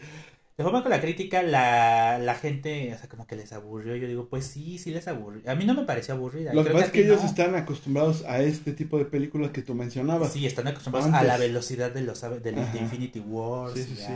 fue 0.56 0.70
mal 0.70 0.82
con 0.82 0.90
la 0.90 1.00
crítica, 1.00 1.42
la, 1.42 2.18
la 2.18 2.34
gente, 2.34 2.92
o 2.94 2.98
sea, 2.98 3.08
como 3.08 3.26
que 3.26 3.36
les 3.36 3.52
aburrió. 3.52 3.96
Yo 3.96 4.06
digo, 4.06 4.28
pues 4.28 4.46
sí, 4.46 4.78
sí 4.78 4.90
les 4.90 5.08
aburrió. 5.08 5.50
A 5.50 5.54
mí 5.54 5.64
no 5.64 5.74
me 5.74 5.84
pareció 5.84 6.14
aburrida. 6.14 6.52
Lo 6.52 6.62
que 6.62 6.70
pasa 6.70 6.86
es 6.86 6.92
que 6.92 7.04
ellos 7.04 7.22
no. 7.22 7.28
están 7.28 7.54
acostumbrados 7.54 8.24
a 8.24 8.40
este 8.42 8.72
tipo 8.72 8.98
de 8.98 9.06
películas 9.06 9.50
que 9.50 9.62
tú 9.62 9.74
mencionabas. 9.74 10.32
Sí, 10.32 10.46
están 10.46 10.68
acostumbrados 10.68 11.12
a 11.12 11.22
la 11.22 11.38
velocidad 11.38 11.90
de 11.90 12.02
los 12.02 12.20
de 12.20 12.78
Infinity 12.80 13.20
Wars 13.20 13.74
Sí, 13.74 13.84
sí, 13.84 13.92
y 13.94 13.96
sí. 13.96 14.12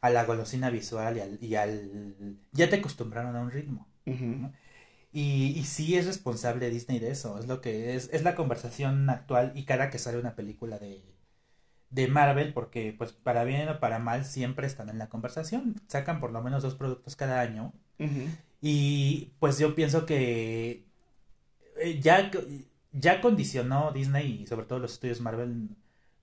a, 0.00 0.10
la 0.10 0.24
golosina 0.24 0.70
visual 0.70 1.16
y 1.16 1.20
al, 1.20 1.38
y 1.40 1.54
al... 1.54 2.38
Ya 2.52 2.68
te 2.68 2.76
acostumbraron 2.76 3.36
a 3.36 3.40
un 3.40 3.50
ritmo. 3.50 3.88
Y, 5.12 5.54
y 5.56 5.64
sí 5.64 5.96
es 5.96 6.06
responsable 6.06 6.70
Disney 6.70 6.98
de 6.98 7.10
eso, 7.10 7.38
es 7.38 7.46
lo 7.46 7.60
que 7.60 7.96
es, 7.96 8.10
es 8.12 8.24
la 8.24 8.34
conversación 8.34 9.08
actual 9.08 9.52
y 9.54 9.64
cada 9.64 9.90
que 9.90 9.98
sale 9.98 10.18
una 10.18 10.36
película 10.36 10.78
de, 10.78 11.02
de 11.90 12.08
Marvel, 12.08 12.52
porque 12.52 12.94
pues 12.96 13.12
para 13.12 13.44
bien 13.44 13.68
o 13.68 13.80
para 13.80 13.98
mal 13.98 14.24
siempre 14.24 14.66
están 14.66 14.88
en 14.90 14.98
la 14.98 15.08
conversación, 15.08 15.76
sacan 15.86 16.20
por 16.20 16.32
lo 16.32 16.42
menos 16.42 16.62
dos 16.62 16.74
productos 16.74 17.16
cada 17.16 17.40
año. 17.40 17.72
Y 18.60 19.32
pues 19.38 19.58
yo 19.58 19.74
pienso 19.74 20.06
que 20.06 20.84
eh, 21.80 22.00
ya, 22.00 22.30
ya 22.92 23.20
condicionó 23.20 23.92
Disney 23.92 24.42
y 24.42 24.46
sobre 24.46 24.66
todo 24.66 24.78
los 24.78 24.92
estudios 24.94 25.20
Marvel, 25.20 25.70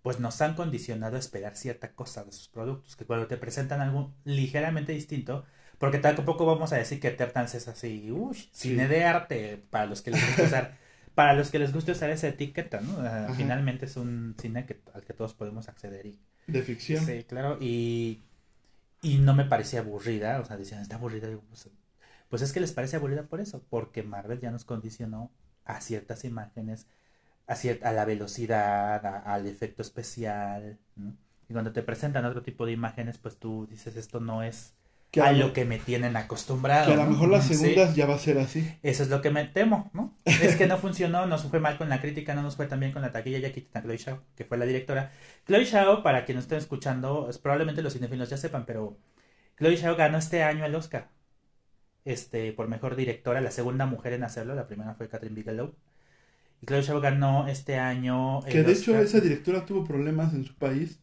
pues 0.01 0.19
nos 0.19 0.39
han 0.41 0.55
condicionado 0.55 1.15
a 1.15 1.19
esperar 1.19 1.55
cierta 1.55 1.93
cosa 1.93 2.23
de 2.23 2.31
sus 2.31 2.47
productos, 2.47 2.95
que 2.95 3.05
cuando 3.05 3.27
te 3.27 3.37
presentan 3.37 3.81
algo 3.81 4.13
ligeramente 4.23 4.91
distinto, 4.93 5.45
porque 5.77 5.97
tampoco 5.97 6.45
vamos 6.45 6.71
a 6.73 6.77
decir 6.77 6.99
que 6.99 7.09
Eternals 7.09 7.55
es 7.55 7.67
así, 7.67 8.11
uy, 8.11 8.37
cine 8.51 8.87
de 8.87 9.03
arte, 9.03 9.63
para 9.69 9.87
los 9.87 10.01
que 10.01 10.11
les 10.11 10.25
gusta 10.25 10.43
usar, 10.43 10.77
para 11.15 11.33
los 11.33 11.49
que 11.49 11.59
les 11.59 11.73
gusta 11.73 11.93
usar 11.93 12.09
esa 12.09 12.27
etiqueta, 12.27 12.81
¿no? 12.81 12.99
Uh, 12.99 13.33
finalmente 13.33 13.85
es 13.85 13.95
un 13.95 14.35
cine 14.39 14.65
que, 14.65 14.81
al 14.93 15.03
que 15.03 15.13
todos 15.13 15.33
podemos 15.33 15.69
acceder 15.69 16.05
y... 16.05 16.19
De 16.45 16.61
ficción. 16.61 17.05
Sí, 17.05 17.23
claro, 17.23 17.57
y, 17.59 18.21
y 19.01 19.17
no 19.17 19.33
me 19.33 19.45
parecía 19.45 19.79
aburrida, 19.79 20.39
o 20.39 20.45
sea, 20.45 20.57
decían, 20.57 20.81
está 20.81 20.97
aburrida, 20.97 21.27
digo, 21.27 21.43
pues, 21.49 21.69
pues 22.29 22.41
es 22.41 22.53
que 22.53 22.59
les 22.59 22.73
parece 22.73 22.97
aburrida 22.97 23.23
por 23.23 23.39
eso, 23.39 23.63
porque 23.69 24.03
Marvel 24.03 24.39
ya 24.39 24.51
nos 24.51 24.65
condicionó 24.65 25.31
a 25.63 25.81
ciertas 25.81 26.25
imágenes, 26.25 26.85
a, 27.47 27.55
cierta, 27.55 27.89
a 27.89 27.93
la 27.93 28.05
velocidad, 28.05 29.03
a, 29.05 29.19
al 29.33 29.47
efecto 29.47 29.81
especial. 29.81 30.77
¿no? 30.95 31.15
Y 31.49 31.53
cuando 31.53 31.71
te 31.71 31.83
presentan 31.83 32.25
otro 32.25 32.41
tipo 32.43 32.65
de 32.65 32.73
imágenes, 32.73 33.17
pues 33.17 33.37
tú 33.37 33.67
dices, 33.69 33.95
esto 33.95 34.19
no 34.19 34.43
es 34.43 34.73
a 35.21 35.31
lo 35.31 35.53
que 35.53 35.65
me 35.65 35.79
tienen 35.79 36.15
acostumbrado. 36.17 36.87
Que 36.87 36.93
a 36.93 36.97
lo 36.97 37.05
¿no? 37.05 37.11
mejor 37.11 37.29
las 37.29 37.47
segundas 37.47 37.91
sí. 37.91 37.95
ya 37.95 38.05
va 38.05 38.15
a 38.15 38.19
ser 38.19 38.37
así. 38.37 38.77
Eso 38.83 39.03
es 39.03 39.09
lo 39.09 39.21
que 39.21 39.31
me 39.31 39.45
temo, 39.45 39.89
¿no? 39.93 40.13
es 40.25 40.55
que 40.55 40.67
no 40.67 40.77
funcionó, 40.77 41.25
nos 41.25 41.43
fue 41.43 41.59
mal 41.59 41.77
con 41.77 41.89
la 41.89 42.01
crítica, 42.01 42.35
no 42.35 42.41
nos 42.41 42.55
fue 42.55 42.67
tan 42.67 42.79
bien 42.79 42.91
con 42.91 43.01
la 43.01 43.11
taquilla, 43.11 43.39
ya 43.39 43.51
quitan 43.51 43.81
a 43.81 43.85
Chloe 43.85 43.97
Shao, 43.97 44.19
que 44.35 44.45
fue 44.45 44.57
la 44.57 44.65
directora. 44.65 45.11
Chloe 45.47 45.65
Shao, 45.65 46.03
para 46.03 46.25
quienes 46.25 46.45
estén 46.45 46.57
escuchando, 46.57 47.29
probablemente 47.41 47.81
los 47.81 47.93
cinefilos 47.93 48.29
ya 48.29 48.37
sepan, 48.37 48.65
pero 48.65 48.97
Chloe 49.57 49.75
Shao 49.75 49.95
ganó 49.95 50.17
este 50.17 50.43
año 50.43 50.65
el 50.65 50.75
Oscar 50.75 51.09
este, 52.05 52.53
por 52.53 52.67
mejor 52.67 52.95
directora, 52.95 53.41
la 53.41 53.51
segunda 53.51 53.87
mujer 53.87 54.13
en 54.13 54.23
hacerlo, 54.23 54.55
la 54.55 54.67
primera 54.67 54.93
fue 54.93 55.09
Catherine 55.09 55.35
Bigelow. 55.35 55.73
Y 56.61 56.67
Chloe 56.67 56.83
Zhao 56.83 57.01
ganó 57.01 57.47
este 57.47 57.77
año. 57.79 58.41
Que 58.43 58.63
de 58.63 58.71
hecho 58.71 58.97
esa 58.97 59.19
directora 59.19 59.65
tuvo 59.65 59.83
problemas 59.83 60.33
en 60.33 60.45
su 60.45 60.55
país. 60.55 60.99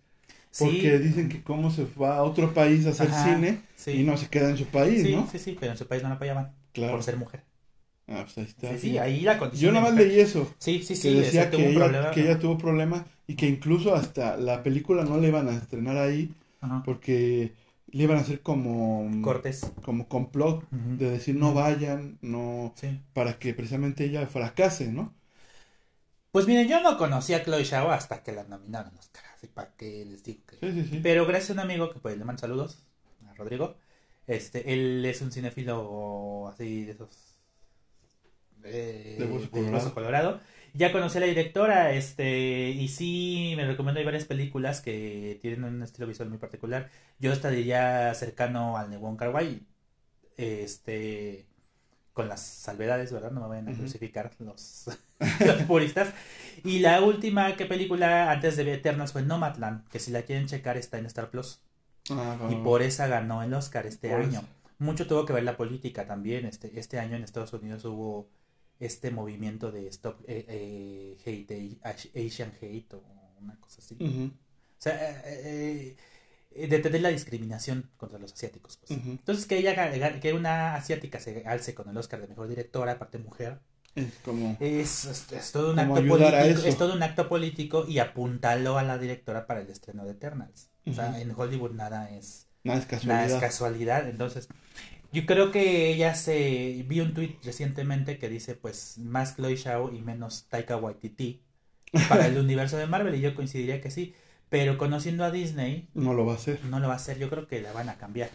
Porque 0.59 0.98
sí. 0.98 1.05
dicen 1.05 1.28
que 1.28 1.42
cómo 1.42 1.70
se 1.70 1.86
va 2.00 2.16
a 2.16 2.22
otro 2.22 2.53
país 2.53 2.86
a 2.86 2.90
hacer 2.90 3.09
Ajá, 3.09 3.24
cine 3.24 3.61
sí. 3.74 3.92
y 3.92 4.03
no 4.03 4.16
se 4.16 4.28
queda 4.28 4.50
en 4.50 4.59
su 4.59 4.66
país, 4.66 5.03
sí, 5.03 5.16
¿no? 5.16 5.28
Sí, 5.30 5.38
sí, 5.38 5.57
pero 5.59 5.72
en 5.72 5.78
su 5.78 5.86
país 5.86 6.03
no 6.03 6.11
la 6.11 6.16
apoyaban 6.16 6.53
claro. 6.72 6.92
por 6.92 7.03
ser 7.03 7.16
mujer. 7.16 7.42
Ah, 8.07 8.22
pues 8.24 8.36
ahí 8.38 8.44
está. 8.44 8.70
Sí, 8.72 8.78
sí, 8.78 8.98
ahí 8.98 9.20
la 9.20 9.38
condición. 9.38 9.68
Yo 9.68 9.80
nada 9.80 9.90
más 9.90 9.98
leí 9.98 10.20
eso. 10.20 10.53
Sí, 10.59 10.82
sí, 10.82 10.94
sí. 10.94 11.09
Que 11.09 11.20
decía 11.20 11.50
que, 11.50 11.70
ella, 11.70 11.78
problema, 11.78 12.11
que 12.11 12.20
ella 12.20 12.38
tuvo 12.38 12.59
problemas 12.59 13.03
y 13.26 13.36
que 13.36 13.46
incluso 13.46 13.94
hasta 13.94 14.36
la 14.36 14.62
película 14.62 15.05
no 15.05 15.18
le 15.18 15.28
iban 15.28 15.48
a 15.48 15.57
estrenar 15.57 15.96
ahí 15.96 16.34
Ajá. 16.61 16.82
porque 16.84 17.55
le 17.92 18.05
iban 18.05 18.18
a 18.18 18.20
hacer 18.20 18.40
como 18.40 19.09
cortes 19.22 19.70
como 19.82 20.09
complot 20.09 20.64
uh 20.64 20.76
-huh. 20.76 20.96
de 20.96 21.11
decir 21.11 21.34
no 21.36 21.55
vayan 21.55 22.18
no 22.22 22.72
sí. 22.76 23.00
para 23.12 23.38
que 23.38 23.55
precisamente 23.55 24.05
ella 24.05 24.26
fracase 24.26 24.90
no 24.90 25.12
pues 26.30 26.46
miren 26.46 26.68
yo 26.68 26.80
no 26.80 26.96
conocía 26.96 27.38
a 27.38 27.44
Chloe 27.44 27.64
Zhao 27.64 27.90
hasta 27.90 28.22
que 28.22 28.32
la 28.32 28.44
nominaron 28.44 28.94
los 28.96 29.11
para 29.49 29.74
qué 29.76 30.05
les 30.05 30.22
digo 30.24 30.40
que 30.47 30.57
sí, 30.57 30.72
sí, 30.72 30.88
sí. 30.90 31.01
pero 31.03 31.26
gracias 31.26 31.51
a 31.51 31.53
un 31.55 31.61
amigo 31.61 31.90
que 31.90 31.99
pues 31.99 32.16
le 32.16 32.24
mando 32.24 32.40
saludos 32.40 32.84
a 33.26 33.34
Rodrigo 33.34 33.76
este 34.26 34.72
él 34.72 35.05
es 35.05 35.20
un 35.20 35.32
cinéfilo 35.32 36.49
así 36.49 36.84
de 36.84 36.93
esos 36.93 37.32
de, 38.62 39.16
de, 39.16 39.24
hueso, 39.26 39.95
colorado. 39.95 40.40
ya 40.72 40.93
conocí 40.93 41.18
a 41.18 41.20
la 41.20 41.26
directora, 41.26 41.93
este, 41.93 42.70
y 42.70 42.88
sí 42.88 43.55
me 43.57 43.66
recomiendo 43.66 43.99
hay 43.99 44.05
varias 44.05 44.24
películas 44.24 44.80
que 44.80 45.38
tienen 45.43 45.64
un 45.64 45.82
estilo 45.82 46.07
visual 46.07 46.28
muy 46.28 46.38
particular. 46.38 46.90
Yo 47.18 47.32
hasta 47.32 47.51
diría 47.51 48.14
cercano 48.14 48.76
al 48.76 48.99
Kar 49.16 49.30
Wai, 49.30 49.66
este, 50.36 51.47
con 52.13 52.29
las 52.29 52.41
salvedades, 52.41 53.13
¿verdad? 53.13 53.31
No 53.31 53.41
me 53.41 53.49
vayan 53.49 53.69
a 53.69 53.75
crucificar 53.75 54.33
uh 54.39 54.43
-huh. 54.43 54.47
los, 54.47 54.85
los, 55.47 55.63
puristas. 55.63 56.13
Y 56.65 56.81
la 56.81 57.01
última 57.01 57.57
que 57.57 57.67
película 57.67 58.31
antes 58.31 58.57
de 58.57 58.73
Eternas 58.73 59.13
fue 59.13 59.23
Nomadland, 59.23 59.89
que 59.89 59.99
si 59.99 60.11
la 60.11 60.23
quieren 60.23 60.47
checar 60.47 60.77
está 60.77 60.99
en 60.99 61.07
Star 61.07 61.31
Plus. 61.31 61.61
Ah, 62.11 62.49
y 62.51 62.57
por 62.57 62.83
esa 62.83 63.07
ganó 63.07 63.43
el 63.43 63.55
Oscar 63.55 63.87
este 63.87 64.13
año. 64.13 64.43
Mucho 64.79 65.07
tuvo 65.07 65.25
que 65.25 65.33
ver 65.33 65.45
la 65.45 65.57
política 65.57 66.07
también. 66.07 66.45
Este, 66.45 66.79
este 66.79 66.99
año 66.99 67.17
en 67.17 67.25
Estados 67.25 67.53
Unidos 67.53 67.85
hubo 67.85 68.29
este 68.81 69.13
movimiento 69.13 69.71
de 69.71 69.87
Stop 69.87 70.21
eh, 70.27 70.45
eh, 70.49 71.17
Hate, 71.25 71.79
Asian 72.27 72.53
Hate 72.61 72.95
o 72.95 73.03
una 73.41 73.57
cosa 73.61 73.81
así. 73.81 73.97
Uh 74.01 74.05
-huh. 74.05 74.31
O 74.31 74.83
sea, 74.83 75.23
eh, 75.25 75.97
detener 76.57 77.00
la 77.00 77.09
discriminación 77.11 77.90
contra 77.96 78.18
los 78.18 78.32
asiáticos. 78.32 78.76
Pues. 78.78 78.90
Uh 78.90 79.03
-huh. 79.03 79.11
Entonces, 79.11 79.46
que 79.46 79.59
ella, 79.59 80.20
que 80.20 80.32
una 80.32 80.74
asiática 80.74 81.20
se 81.20 81.44
alce 81.46 81.74
con 81.74 81.88
el 81.88 81.96
Oscar 81.96 82.20
de 82.20 82.28
Mejor 82.28 82.48
Directora, 82.48 82.92
aparte 82.92 83.18
mujer, 83.18 83.61
es 83.94 84.14
como... 84.24 84.57
Es, 84.61 85.05
es, 85.05 85.32
es 85.32 85.53
todo 85.53 85.72
un 85.72 85.78
acto 85.78 85.94
político, 85.94 86.66
es 86.66 86.78
todo 86.78 86.94
un 86.94 87.03
acto 87.03 87.28
político 87.28 87.86
y 87.86 87.98
apuntaló 87.98 88.78
a 88.78 88.82
la 88.82 88.98
directora 88.98 89.46
para 89.46 89.61
el 89.61 89.68
estreno 89.68 90.05
de 90.05 90.12
Eternals. 90.12 90.70
Uh 90.84 90.88
-huh. 90.88 90.92
O 90.92 90.94
sea, 90.94 91.20
en 91.20 91.30
Hollywood 91.36 91.72
nada 91.72 92.11
es... 92.11 92.48
Nada 92.64 92.78
es 92.78 92.86
casualidad. 92.86 93.24
Nada 93.24 93.36
es 93.36 93.40
casualidad. 93.40 94.09
Entonces, 94.09 94.48
yo 95.12 95.26
creo 95.26 95.50
que 95.53 95.92
ella 95.92 96.14
se 96.14 96.84
vi 96.88 97.00
un 97.00 97.12
tweet 97.12 97.38
recientemente 97.44 98.18
que 98.18 98.28
dice 98.28 98.55
pues 98.55 98.96
más 98.98 99.36
Chloe 99.36 99.57
Zhao 99.57 99.92
y 99.92 100.00
menos 100.00 100.46
Taika 100.48 100.76
Waititi 100.76 101.42
para 102.09 102.26
el 102.26 102.38
universo 102.38 102.78
de 102.78 102.86
Marvel 102.86 103.14
y 103.14 103.20
yo 103.20 103.34
coincidiría 103.34 103.80
que 103.82 103.90
sí, 103.90 104.14
pero 104.53 104.76
conociendo 104.76 105.24
a 105.24 105.30
Disney 105.30 105.88
no 105.94 106.12
lo 106.12 106.26
va 106.26 106.34
a 106.34 106.36
hacer. 106.36 106.62
No 106.66 106.78
lo 106.78 106.86
va 106.86 106.92
a 106.92 106.96
hacer, 106.96 107.18
yo 107.18 107.30
creo 107.30 107.48
que 107.48 107.62
la 107.62 107.72
van 107.72 107.88
a 107.88 107.94
cambiar. 107.94 108.28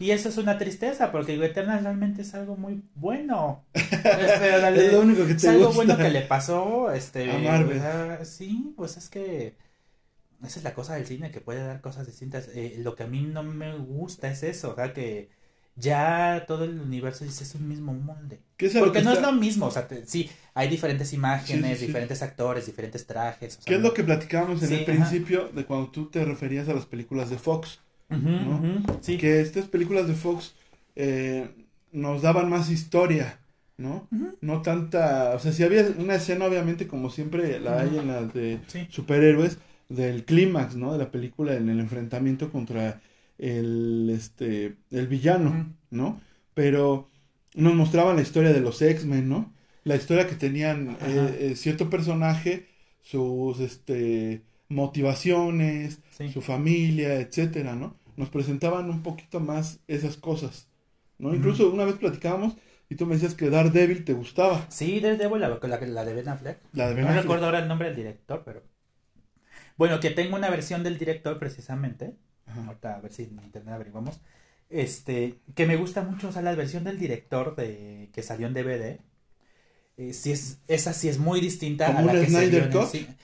Y 0.00 0.10
eso 0.10 0.28
es 0.28 0.36
una 0.36 0.58
tristeza 0.58 1.12
porque 1.12 1.32
Eternals 1.42 1.84
realmente 1.84 2.22
es 2.22 2.34
algo 2.34 2.56
muy 2.56 2.82
bueno. 2.96 3.62
Este, 3.74 4.86
es 4.86 4.92
lo 4.92 5.00
único 5.00 5.24
que 5.24 5.34
te 5.34 5.38
es 5.38 5.46
algo 5.46 5.66
gusta. 5.66 5.76
bueno 5.76 5.96
que 5.96 6.10
le 6.10 6.22
pasó 6.22 6.90
este 6.90 7.30
a 7.30 7.38
Marvel. 7.38 7.80
Sí, 8.26 8.74
pues 8.76 8.96
es 8.96 9.08
que 9.08 9.54
esa 10.44 10.58
es 10.58 10.64
la 10.64 10.74
cosa 10.74 10.96
del 10.96 11.06
cine 11.06 11.30
que 11.30 11.40
puede 11.40 11.64
dar 11.64 11.80
cosas 11.80 12.04
distintas. 12.06 12.48
Eh, 12.56 12.74
lo 12.78 12.96
que 12.96 13.04
a 13.04 13.06
mí 13.06 13.20
no 13.20 13.44
me 13.44 13.76
gusta 13.76 14.28
es 14.32 14.42
eso, 14.42 14.72
o 14.72 14.74
sea 14.74 14.92
que 14.92 15.30
ya 15.76 16.44
todo 16.46 16.64
el 16.64 16.78
universo 16.80 17.24
dice 17.24 17.44
es 17.44 17.54
un 17.54 17.68
mismo 17.68 17.92
molde. 17.92 18.40
¿Qué 18.56 18.66
es 18.66 18.74
Porque 18.74 19.02
no 19.02 19.12
está... 19.12 19.26
es 19.28 19.32
lo 19.32 19.32
mismo, 19.40 19.66
o 19.66 19.70
sea, 19.70 19.88
te, 19.88 20.06
sí, 20.06 20.30
hay 20.54 20.68
diferentes 20.68 21.12
imágenes, 21.12 21.78
sí, 21.78 21.80
sí, 21.80 21.86
diferentes 21.86 22.18
sí. 22.18 22.24
actores, 22.24 22.66
diferentes 22.66 23.06
trajes. 23.06 23.58
O 23.58 23.62
sea, 23.62 23.64
¿Qué 23.64 23.74
es 23.74 23.80
lo 23.80 23.92
que 23.94 24.04
platicábamos 24.04 24.62
en 24.62 24.72
el 24.72 24.84
principio 24.84 25.48
de 25.48 25.64
cuando 25.64 25.90
tú 25.90 26.08
te 26.10 26.24
referías 26.24 26.68
a 26.68 26.74
las 26.74 26.86
películas 26.86 27.30
de 27.30 27.38
Fox? 27.38 27.80
Uh 28.10 28.14
-huh, 28.14 28.40
¿no? 28.44 28.56
uh 28.56 28.60
-huh, 28.60 29.18
Que 29.18 29.40
estas 29.40 29.66
películas 29.66 30.06
de 30.06 30.14
Fox 30.14 30.54
eh, 30.94 31.48
nos 31.92 32.22
daban 32.22 32.48
más 32.48 32.70
historia, 32.70 33.40
¿no? 33.76 34.08
Uh 34.12 34.16
-huh. 34.16 34.36
No 34.40 34.62
tanta, 34.62 35.34
o 35.34 35.38
sea, 35.38 35.52
si 35.52 35.62
había 35.64 35.86
una 35.98 36.14
escena 36.16 36.44
obviamente 36.46 36.86
como 36.86 37.10
siempre 37.10 37.58
la 37.60 37.80
hay 37.80 37.96
en 37.98 38.06
las 38.08 38.32
de 38.32 38.60
superhéroes 38.90 39.58
del 39.88 40.24
clímax, 40.24 40.76
¿no? 40.76 40.92
De 40.92 40.98
la 40.98 41.10
película 41.10 41.54
en 41.54 41.68
el 41.68 41.80
enfrentamiento 41.80 42.50
contra 42.50 43.00
el 43.38 44.10
este 44.10 44.76
el 44.90 45.06
villano, 45.08 45.50
uh 45.50 45.54
-huh. 45.54 45.72
¿no? 45.90 46.20
Pero 46.54 47.10
nos 47.54 47.74
mostraban 47.74 48.16
la 48.16 48.22
historia 48.22 48.52
de 48.52 48.60
los 48.60 48.80
X-Men, 48.82 49.28
¿no? 49.28 49.52
La 49.84 49.96
historia 49.96 50.26
que 50.26 50.34
tenían 50.36 50.96
eh, 51.02 51.36
eh, 51.52 51.56
cierto 51.56 51.90
personaje, 51.90 52.66
sus 53.02 53.60
este 53.60 54.42
motivaciones, 54.68 56.00
sí. 56.10 56.30
su 56.32 56.40
familia, 56.42 57.20
etcétera, 57.20 57.74
¿no? 57.74 57.96
Nos 58.16 58.28
presentaban 58.30 58.88
un 58.90 59.02
poquito 59.02 59.40
más 59.40 59.80
esas 59.88 60.16
cosas, 60.16 60.68
¿no? 61.18 61.30
Uh 61.30 61.32
-huh. 61.32 61.36
Incluso 61.36 61.70
una 61.70 61.84
vez 61.84 61.96
platicábamos 61.96 62.56
y 62.88 62.96
tú 62.96 63.06
me 63.06 63.14
decías 63.14 63.34
que 63.34 63.50
Daredevil 63.50 64.04
te 64.04 64.12
gustaba. 64.14 64.66
Sí, 64.70 65.00
Daredevil, 65.00 65.40
la, 65.40 65.48
la, 65.48 65.80
la 65.80 66.04
de 66.04 66.14
Ben 66.14 66.28
Affleck. 66.28 66.58
La 66.72 66.88
de 66.88 66.94
Ben 66.94 67.06
no 67.06 67.10
Affleck. 67.10 67.22
recuerdo 67.22 67.46
ahora 67.46 67.60
el 67.60 67.68
nombre 67.68 67.88
del 67.88 67.96
director, 67.96 68.42
pero... 68.44 68.62
Bueno, 69.76 70.00
que 70.00 70.10
tengo 70.10 70.36
una 70.36 70.50
versión 70.50 70.82
del 70.84 70.98
director 70.98 71.38
precisamente. 71.38 72.16
Ahorita 72.66 72.96
a 72.96 73.00
ver 73.00 73.12
si 73.12 73.24
en 73.24 73.40
internet 73.42 73.74
averiguamos. 73.74 74.20
Este, 74.70 75.38
que 75.54 75.66
me 75.66 75.76
gusta 75.76 76.02
mucho, 76.02 76.28
o 76.28 76.32
sea, 76.32 76.42
la 76.42 76.54
versión 76.54 76.84
del 76.84 76.98
director 76.98 77.54
de 77.56 78.10
que 78.12 78.22
salió 78.22 78.46
en 78.46 78.54
DVD. 78.54 79.00
Eh, 79.96 80.12
sí 80.12 80.32
es, 80.32 80.58
esa 80.66 80.92
sí 80.92 81.08
es 81.08 81.18
muy 81.18 81.40
distinta 81.40 81.86
¿Como 81.86 81.98
a 82.00 82.02
la 82.14 82.20
que 82.20 82.26
Snyder 82.26 82.64
se 82.64 82.68
vio 82.68 82.90
en. 82.94 83.16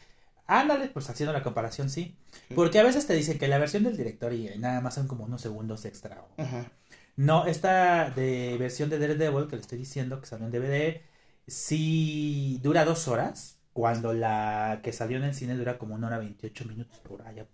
Ándale, 0.46 0.88
pues 0.88 1.08
haciendo 1.08 1.32
la 1.32 1.42
comparación, 1.42 1.90
sí. 1.90 2.16
Porque 2.54 2.78
a 2.80 2.82
veces 2.82 3.06
te 3.06 3.14
dicen 3.14 3.38
que 3.38 3.46
la 3.48 3.58
versión 3.58 3.84
del 3.84 3.96
director 3.96 4.32
y 4.32 4.50
nada 4.58 4.80
más 4.80 4.94
son 4.94 5.06
como 5.06 5.24
unos 5.24 5.40
segundos 5.40 5.84
extra. 5.84 6.22
o- 6.22 6.42
Ajá. 6.42 6.72
No, 7.16 7.46
esta 7.46 8.10
de 8.10 8.56
versión 8.58 8.90
de 8.90 8.98
Daredevil 8.98 9.46
que 9.48 9.56
le 9.56 9.62
estoy 9.62 9.78
diciendo 9.78 10.20
que 10.20 10.26
salió 10.26 10.46
en 10.46 10.52
DVD, 10.52 11.02
sí 11.46 12.58
dura 12.62 12.84
dos 12.84 13.08
horas, 13.08 13.58
cuando 13.72 14.12
la 14.12 14.80
que 14.82 14.92
salió 14.92 15.18
en 15.18 15.24
el 15.24 15.34
cine 15.34 15.54
dura 15.56 15.78
como 15.78 15.94
una 15.94 16.06
hora 16.08 16.18
28 16.18 16.64
minutos 16.64 16.98
por 17.00 17.22
allá. 17.22 17.46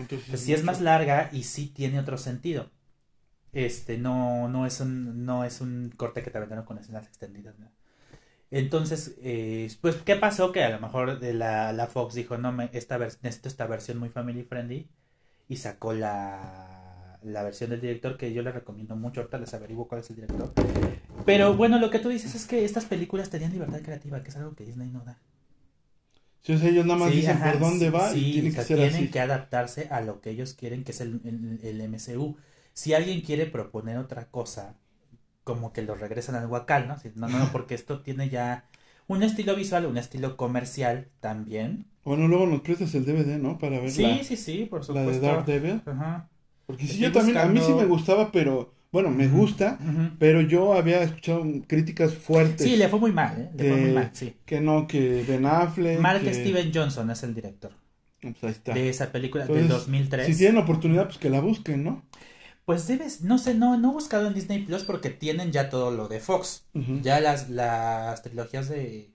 Entonces 0.00 0.28
Pues 0.28 0.40
sí 0.40 0.52
es 0.52 0.64
más 0.64 0.80
larga 0.80 1.30
y 1.32 1.44
sí 1.44 1.68
tiene 1.68 1.98
otro 2.00 2.18
sentido. 2.18 2.70
Este, 3.52 3.98
no, 3.98 4.48
no 4.48 4.66
es 4.66 4.80
un, 4.80 5.24
no 5.24 5.44
es 5.44 5.60
un 5.60 5.92
corte 5.96 6.22
que 6.22 6.30
te 6.30 6.38
aventaron 6.38 6.64
con 6.64 6.78
escenas 6.78 7.06
extendidas, 7.06 7.58
¿no? 7.58 7.70
Entonces, 8.50 9.16
eh, 9.22 9.70
pues, 9.80 9.96
¿qué 9.96 10.16
pasó? 10.16 10.52
Que 10.52 10.62
a 10.62 10.70
lo 10.70 10.80
mejor 10.80 11.18
de 11.20 11.34
la, 11.34 11.72
la 11.72 11.86
Fox 11.86 12.14
dijo, 12.14 12.38
no, 12.38 12.52
me, 12.52 12.70
esta, 12.72 12.98
necesito 12.98 13.48
esta 13.48 13.66
versión 13.66 13.98
muy 13.98 14.10
family 14.10 14.44
friendly 14.44 14.88
y 15.48 15.56
sacó 15.56 15.92
la, 15.92 17.18
la 17.22 17.42
versión 17.42 17.70
del 17.70 17.80
director 17.80 18.16
que 18.16 18.32
yo 18.32 18.42
le 18.42 18.52
recomiendo 18.52 18.96
mucho, 18.96 19.20
ahorita 19.20 19.38
les 19.38 19.54
averiguo 19.54 19.88
cuál 19.88 20.02
es 20.02 20.10
el 20.10 20.16
director. 20.16 20.52
Pero 21.24 21.54
bueno, 21.54 21.78
lo 21.78 21.90
que 21.90 21.98
tú 21.98 22.10
dices 22.10 22.34
es 22.34 22.46
que 22.46 22.64
estas 22.64 22.84
películas 22.84 23.30
tenían 23.30 23.52
libertad 23.52 23.80
creativa, 23.82 24.22
que 24.22 24.28
es 24.28 24.36
algo 24.36 24.54
que 24.54 24.64
Disney 24.64 24.90
no 24.90 25.00
da. 25.04 25.18
Sí, 26.44 26.52
o 26.52 26.58
sea, 26.58 26.68
ellos 26.70 26.86
nada 26.86 26.98
más 27.00 27.12
Sí, 27.12 27.16
dicen 27.16 27.42
ajá, 27.42 27.42
por 27.42 27.58
dónde 27.58 27.90
va 27.90 28.14
sí, 28.14 28.18
y 28.18 28.28
tiene 28.30 28.50
o 28.50 28.52
que 28.52 28.60
sea, 28.62 28.62
ser 28.62 28.80
tienen 28.80 28.82
así. 28.82 29.10
que 29.10 29.20
adaptarse 29.20 29.88
a 29.90 30.00
lo 30.00 30.20
que 30.20 30.30
ellos 30.30 30.54
quieren, 30.54 30.84
que 30.84 30.92
es 30.92 31.00
el, 31.00 31.20
el, 31.24 31.60
el 31.62 31.80
MCU. 31.80 32.36
Si 32.72 32.94
alguien 32.94 33.20
quiere 33.20 33.46
proponer 33.46 33.98
otra 33.98 34.30
cosa, 34.30 34.76
como 35.44 35.72
que 35.72 35.82
lo 35.82 35.94
regresan 35.96 36.36
al 36.36 36.46
huacal, 36.48 36.88
¿no? 36.88 36.98
Si- 36.98 37.12
No, 37.16 37.28
no, 37.28 37.38
no, 37.40 37.50
porque 37.52 37.74
esto 37.74 38.02
tiene 38.02 38.28
ya 38.30 38.66
un 39.08 39.22
estilo 39.24 39.56
visual, 39.56 39.86
un 39.86 39.98
estilo 39.98 40.36
comercial 40.38 41.10
también. 41.20 41.86
Bueno, 42.04 42.28
luego 42.28 42.46
nos 42.46 42.60
prestas 42.60 42.94
el 42.94 43.04
DVD, 43.06 43.38
¿no? 43.38 43.58
Para 43.58 43.80
ver 43.80 43.96
Sí, 43.96 43.96
la, 43.96 44.24
sí, 44.24 44.36
sí, 44.36 44.64
por 44.66 44.84
la 44.88 45.02
supuesto. 45.02 45.04
de 45.06 45.20
Daredevil. 45.20 45.82
Ajá. 45.84 46.28
Porque 46.66 46.86
sí, 46.88 46.98
Estoy 46.98 47.12
yo 47.12 47.12
también, 47.12 47.38
a 47.40 47.48
mí 47.48 47.62
sí 47.62 47.74
me 47.74 47.86
gustaba, 47.86 48.32
pero, 48.32 48.74
bueno, 48.94 49.10
me 49.10 49.26
gusta, 49.26 49.76
pero 50.20 50.40
yo 50.40 50.72
había 50.74 51.02
escuchado 51.02 51.44
críticas 51.66 52.14
fuertes. 52.14 52.64
Sí, 52.64 52.76
le 52.76 52.88
fue 52.88 53.00
muy 53.00 53.10
mal, 53.10 53.40
¿eh? 53.40 53.50
Le 53.56 53.68
fue 53.68 53.76
muy 53.76 53.88
que- 53.88 53.92
mal, 53.94 54.10
sí. 54.12 54.36
Que 54.46 54.60
no, 54.60 54.86
que 54.86 55.24
Ben 55.26 55.44
Affleck. 55.44 55.98
Mark 55.98 56.22
que- 56.22 56.32
Steven 56.32 56.70
Johnson 56.72 57.10
es 57.10 57.24
el 57.24 57.34
director 57.34 57.72
Pues 58.20 58.36
ahí 58.44 58.50
está. 58.50 58.72
de 58.72 58.88
esa 58.88 59.10
película 59.10 59.46
del 59.46 59.66
2003. 59.66 60.28
Si 60.28 60.36
tienen 60.36 60.62
oportunidad, 60.62 61.06
pues 61.06 61.18
que 61.18 61.28
la 61.28 61.40
busquen, 61.40 61.82
¿no? 61.82 62.04
Pues 62.64 62.86
debes, 62.86 63.22
no 63.22 63.36
sé, 63.38 63.54
no, 63.54 63.76
no 63.76 63.90
he 63.90 63.92
buscado 63.94 64.28
en 64.28 64.34
Disney 64.34 64.62
Plus 64.62 64.84
porque 64.84 65.10
tienen 65.10 65.50
ya 65.50 65.68
todo 65.68 65.90
lo 65.90 66.06
de 66.06 66.20
Fox. 66.20 66.64
Ya 67.02 67.18
las, 67.18 67.50
las 67.50 68.22
trilogías 68.22 68.68
de. 68.68 69.12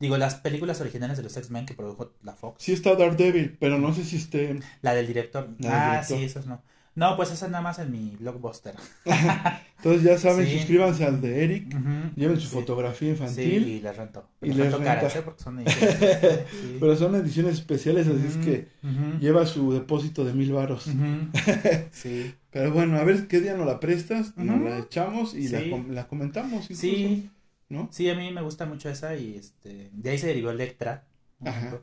Digo, 0.00 0.16
las 0.16 0.36
películas 0.36 0.80
originales 0.80 1.18
de 1.18 1.22
los 1.22 1.36
X-Men 1.36 1.66
que 1.66 1.74
produjo 1.74 2.14
la 2.22 2.32
Fox. 2.32 2.64
Sí 2.64 2.72
está 2.72 2.96
Daredevil, 2.96 3.58
pero 3.60 3.78
no 3.78 3.92
sé 3.94 4.04
si 4.04 4.16
esté... 4.16 4.58
La 4.80 4.94
del 4.94 5.06
director. 5.06 5.50
La 5.60 5.68
del 5.68 5.78
ah, 5.80 5.90
director. 5.90 6.18
sí, 6.18 6.24
esos 6.24 6.46
no. 6.46 6.62
No, 6.94 7.16
pues 7.16 7.30
esa 7.32 7.48
nada 7.48 7.62
más 7.62 7.78
en 7.78 7.90
mi 7.90 8.16
blockbuster. 8.20 8.74
Entonces 9.78 10.02
ya 10.02 10.18
saben, 10.18 10.46
Sí. 10.46 10.58
suscríbanse 10.58 11.04
al 11.06 11.20
de 11.22 11.42
Eric, 11.44 11.68
Ujú. 11.74 12.10
lleven 12.16 12.38
su 12.38 12.48
Sí. 12.48 12.54
fotografía 12.54 13.08
Sí, 13.08 13.12
infantil, 13.12 13.68
y 13.68 13.80
les 13.80 13.96
rento. 13.96 14.28
Y 14.42 14.48
Les 14.48 14.56
les 14.58 14.72
rento 14.72 14.84
caras. 14.84 15.16
¿eh? 15.16 15.22
Porque 15.22 15.42
son 15.42 15.58
ediciones, 15.60 15.98
sí. 16.50 16.76
pero 16.78 16.96
son 16.96 17.14
ediciones 17.14 17.54
especiales, 17.54 18.06
así 18.06 18.26
es 18.28 18.36
que 18.44 18.68
lleva 19.20 19.46
su 19.46 19.72
depósito 19.72 20.24
de 20.24 20.34
mil 20.34 20.52
varos. 20.52 20.86
Sí. 21.92 22.34
Pero 22.50 22.70
bueno, 22.72 22.98
a 22.98 23.04
ver 23.04 23.26
qué 23.26 23.40
día 23.40 23.54
nos 23.56 23.66
la 23.66 23.80
prestas, 23.80 24.36
nos 24.36 24.60
la 24.60 24.78
echamos 24.78 25.34
y 25.34 25.48
la, 25.48 25.60
Sí. 25.60 25.70
com- 25.70 25.90
la 25.90 26.06
comentamos 26.06 26.64
incluso, 26.64 26.80
Sí, 26.82 27.30
¿no? 27.70 27.88
sí, 27.90 28.10
a 28.10 28.14
mí 28.14 28.30
me 28.30 28.42
gusta 28.42 28.66
mucho 28.66 28.90
esa 28.90 29.16
y 29.16 29.36
este, 29.36 29.88
de 29.92 30.10
ahí 30.10 30.18
se 30.18 30.26
derivó 30.26 30.50
Electra, 30.50 31.04
Ajá. 31.42 31.78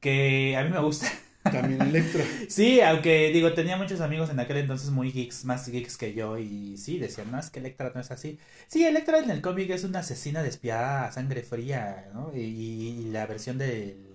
que 0.00 0.54
a 0.58 0.62
mí 0.64 0.70
me 0.70 0.80
gusta. 0.80 1.06
También 1.52 1.82
Electra. 1.82 2.24
Sí, 2.48 2.80
aunque 2.80 3.30
digo, 3.32 3.52
tenía 3.54 3.76
muchos 3.76 4.00
amigos 4.00 4.30
en 4.30 4.40
aquel 4.40 4.58
entonces 4.58 4.90
muy 4.90 5.10
geeks, 5.12 5.44
más 5.44 5.68
geeks 5.68 5.96
que 5.96 6.14
yo, 6.14 6.38
y 6.38 6.76
sí, 6.78 6.98
decían, 6.98 7.30
no, 7.30 7.38
es 7.38 7.50
que 7.50 7.60
Electra 7.60 7.92
no 7.94 8.00
es 8.00 8.10
así. 8.10 8.38
Sí, 8.68 8.84
Electra 8.84 9.18
en 9.18 9.30
el 9.30 9.40
cómic 9.42 9.70
es 9.70 9.84
una 9.84 10.00
asesina 10.00 10.42
despiadada 10.42 11.06
a 11.06 11.12
sangre 11.12 11.42
fría, 11.42 12.10
¿no? 12.14 12.32
Y, 12.34 12.40
y 12.40 13.10
la 13.10 13.26
versión 13.26 13.58
del- 13.58 14.08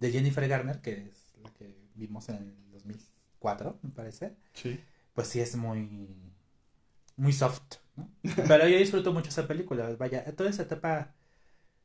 de 0.00 0.10
Jennifer 0.12 0.46
Garner, 0.48 0.80
que 0.80 0.92
es 1.10 1.32
la 1.42 1.50
que 1.54 1.74
vimos 1.94 2.28
en 2.28 2.36
el 2.36 2.70
2004, 2.72 3.78
me 3.82 3.90
parece, 3.90 4.34
Sí. 4.54 4.78
pues 5.14 5.28
sí 5.28 5.40
es 5.40 5.56
muy, 5.56 6.08
muy 7.16 7.32
soft, 7.32 7.62
¿no? 7.96 8.08
Pero 8.46 8.68
yo 8.68 8.78
disfruto 8.78 9.12
mucho 9.12 9.28
esa 9.30 9.46
película, 9.48 9.88
vaya, 9.98 10.24
toda 10.36 10.50
esa 10.50 10.62
etapa, 10.62 11.14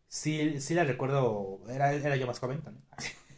sí, 0.08 0.60
sí 0.62 0.74
la 0.76 0.84
recuerdo, 0.86 1.62
era, 1.70 1.94
era 1.94 2.16
yo 2.18 2.28
más 2.28 2.40
joven 2.40 2.62
también. 2.62 2.86